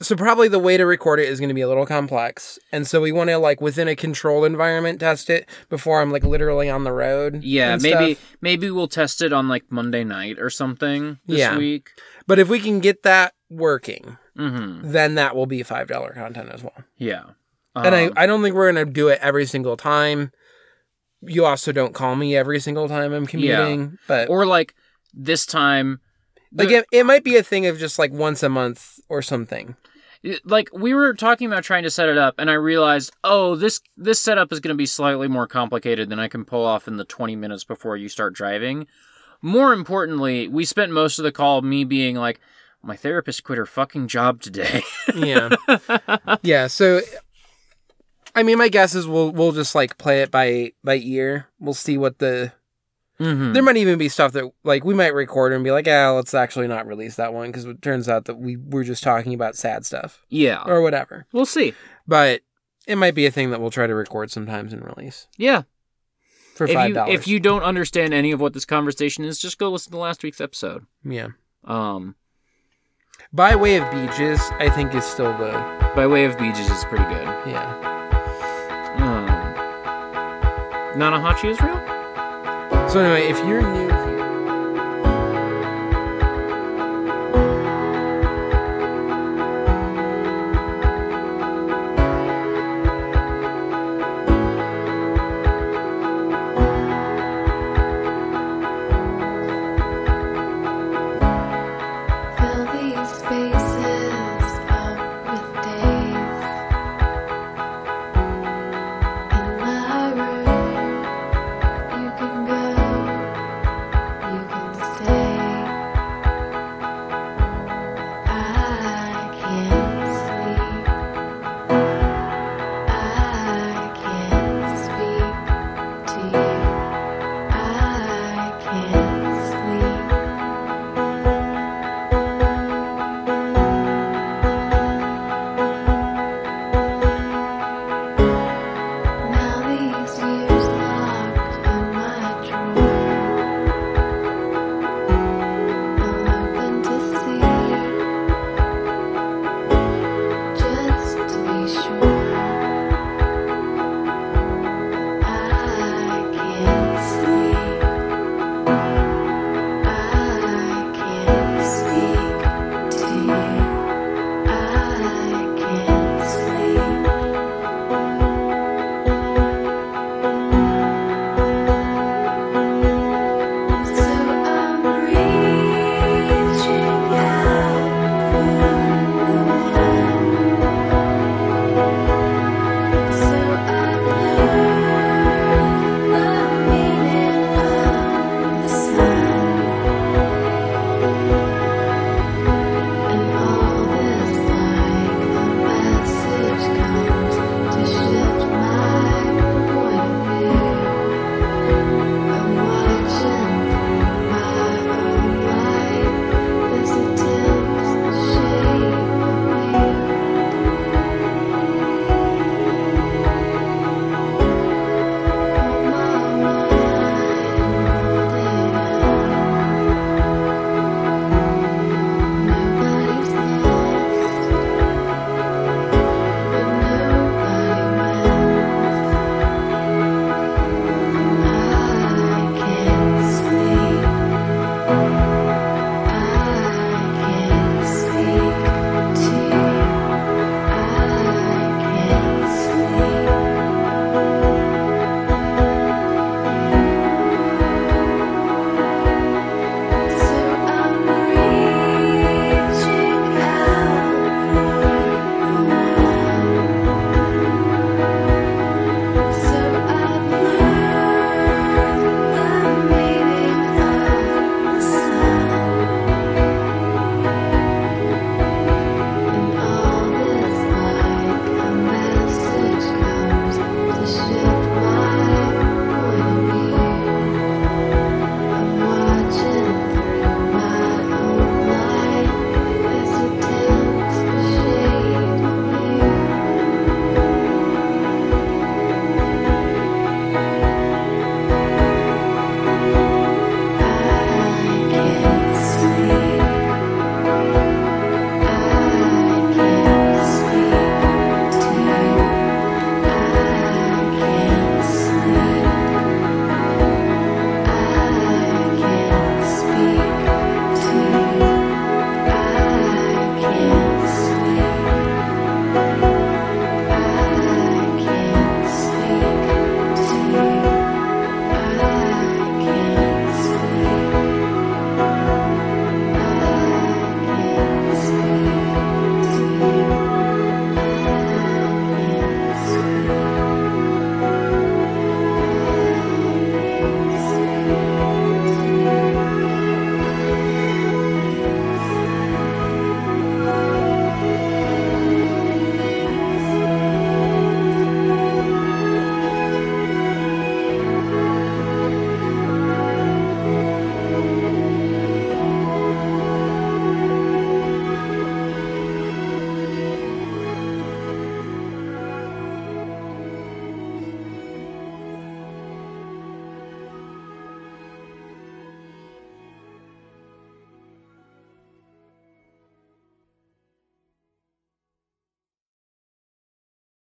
so 0.00 0.16
probably 0.16 0.48
the 0.48 0.58
way 0.58 0.76
to 0.76 0.84
record 0.84 1.20
it 1.20 1.28
is 1.28 1.38
going 1.38 1.48
to 1.48 1.54
be 1.54 1.60
a 1.60 1.68
little 1.68 1.86
complex, 1.86 2.58
and 2.72 2.86
so 2.86 3.00
we 3.00 3.12
want 3.12 3.30
to 3.30 3.38
like 3.38 3.60
within 3.60 3.86
a 3.88 3.94
controlled 3.94 4.44
environment 4.44 4.98
test 5.00 5.30
it 5.30 5.48
before 5.68 6.00
I'm 6.00 6.10
like 6.10 6.24
literally 6.24 6.68
on 6.68 6.82
the 6.84 6.92
road. 6.92 7.42
Yeah, 7.44 7.76
maybe 7.76 8.14
stuff. 8.14 8.36
maybe 8.40 8.70
we'll 8.70 8.88
test 8.88 9.22
it 9.22 9.32
on 9.32 9.48
like 9.48 9.64
Monday 9.70 10.02
night 10.02 10.38
or 10.40 10.50
something 10.50 11.18
this 11.26 11.38
Yeah. 11.38 11.56
week. 11.56 11.90
But 12.26 12.38
if 12.40 12.48
we 12.48 12.58
can 12.58 12.80
get 12.80 13.02
that 13.04 13.34
working, 13.48 14.18
Mm-hmm. 14.36 14.90
then 14.92 15.14
that 15.16 15.36
will 15.36 15.46
be 15.46 15.62
five 15.62 15.88
dollar 15.88 16.12
content 16.12 16.50
as 16.52 16.62
well. 16.62 16.84
Yeah. 16.96 17.24
and 17.74 17.94
I, 17.94 18.06
Um, 18.06 18.12
I 18.16 18.26
don't 18.26 18.42
think 18.42 18.54
we're 18.54 18.72
gonna 18.72 18.84
do 18.86 19.08
it 19.08 19.18
every 19.22 19.46
single 19.46 19.76
time. 19.76 20.32
You 21.20 21.44
also 21.44 21.70
don't 21.70 21.94
call 21.94 22.16
me 22.16 22.34
every 22.36 22.58
single 22.60 22.88
time 22.88 23.12
I'm 23.12 23.26
commuting, 23.26 23.98
but 24.08 24.28
or 24.28 24.44
like 24.46 24.74
this 25.14 25.46
time 25.46 26.00
like 26.54 26.70
it, 26.70 26.84
it 26.92 27.04
might 27.06 27.24
be 27.24 27.36
a 27.36 27.42
thing 27.42 27.66
of 27.66 27.78
just 27.78 27.98
like 27.98 28.12
once 28.12 28.42
a 28.42 28.48
month 28.48 28.98
or 29.08 29.22
something. 29.22 29.76
like 30.44 30.68
we 30.72 30.94
were 30.94 31.14
talking 31.14 31.46
about 31.46 31.64
trying 31.64 31.82
to 31.82 31.90
set 31.90 32.08
it 32.08 32.18
up 32.18 32.34
and 32.38 32.50
I 32.50 32.54
realized, 32.54 33.12
"Oh, 33.24 33.54
this 33.56 33.80
this 33.96 34.20
setup 34.20 34.52
is 34.52 34.60
going 34.60 34.74
to 34.74 34.78
be 34.78 34.86
slightly 34.86 35.28
more 35.28 35.46
complicated 35.46 36.08
than 36.10 36.18
I 36.18 36.28
can 36.28 36.44
pull 36.44 36.64
off 36.64 36.88
in 36.88 36.96
the 36.96 37.04
20 37.04 37.36
minutes 37.36 37.64
before 37.64 37.96
you 37.96 38.08
start 38.08 38.34
driving." 38.34 38.86
More 39.40 39.72
importantly, 39.72 40.46
we 40.46 40.64
spent 40.64 40.92
most 40.92 41.18
of 41.18 41.24
the 41.24 41.32
call 41.32 41.62
me 41.62 41.82
being 41.84 42.14
like, 42.16 42.38
"My 42.82 42.96
therapist 42.96 43.44
quit 43.44 43.58
her 43.58 43.66
fucking 43.66 44.08
job 44.08 44.40
today." 44.40 44.82
Yeah, 45.14 45.50
yeah. 46.42 46.66
So, 46.68 47.00
I 48.34 48.42
mean, 48.42 48.56
my 48.58 48.68
guess 48.68 48.94
is 48.94 49.06
we'll 49.06 49.30
we'll 49.32 49.52
just 49.52 49.74
like 49.74 49.98
play 49.98 50.22
it 50.22 50.30
by 50.30 50.72
by 50.82 50.96
ear. 50.96 51.48
We'll 51.60 51.74
see 51.74 51.98
what 51.98 52.18
the 52.18 52.52
mm-hmm. 53.20 53.52
there 53.52 53.62
might 53.62 53.76
even 53.76 53.98
be 53.98 54.08
stuff 54.08 54.32
that 54.32 54.50
like 54.64 54.84
we 54.84 54.94
might 54.94 55.14
record 55.14 55.52
and 55.52 55.62
be 55.64 55.70
like, 55.70 55.86
yeah, 55.86 56.08
let's 56.08 56.32
actually 56.34 56.68
not 56.68 56.86
release 56.86 57.16
that 57.16 57.34
one 57.34 57.48
because 57.50 57.64
it 57.66 57.82
turns 57.82 58.08
out 58.08 58.24
that 58.26 58.38
we 58.38 58.56
were 58.56 58.84
just 58.84 59.02
talking 59.02 59.34
about 59.34 59.56
sad 59.56 59.84
stuff 59.84 60.24
Yeah. 60.28 60.62
or 60.66 60.80
whatever. 60.80 61.26
We'll 61.32 61.46
see. 61.46 61.74
But 62.06 62.40
it 62.86 62.96
might 62.96 63.14
be 63.14 63.26
a 63.26 63.30
thing 63.30 63.50
that 63.50 63.60
we'll 63.60 63.70
try 63.70 63.86
to 63.86 63.94
record 63.94 64.30
sometimes 64.30 64.72
and 64.72 64.84
release 64.84 65.26
Yeah. 65.36 65.62
for 66.54 66.64
If 66.66 66.72
five 66.72 66.88
you 66.88 66.94
dollars. 66.94 67.14
if 67.14 67.28
you 67.28 67.38
don't 67.38 67.62
understand 67.62 68.14
any 68.14 68.32
of 68.32 68.40
what 68.40 68.54
this 68.54 68.64
conversation 68.64 69.24
is, 69.24 69.38
just 69.38 69.58
go 69.58 69.70
listen 69.70 69.92
to 69.92 69.98
last 69.98 70.22
week's 70.22 70.40
episode. 70.40 70.86
yeah. 71.04 71.28
Um, 71.64 72.16
By 73.34 73.56
way 73.56 73.76
of 73.76 73.90
beaches, 73.90 74.40
I 74.58 74.68
think 74.68 74.94
is 74.94 75.04
still 75.04 75.32
the 75.38 75.52
by 75.94 76.06
way 76.06 76.24
of 76.26 76.38
beaches 76.38 76.68
is 76.70 76.84
pretty 76.84 77.04
good. 77.04 77.24
yeah. 77.46 77.64
Um, 78.98 79.26
Nanahachi 81.00 81.50
is 81.50 81.60
real. 81.62 81.80
So 82.90 83.00
anyway, 83.00 83.30
if 83.30 83.38
you're 83.46 83.62
new 83.62 83.88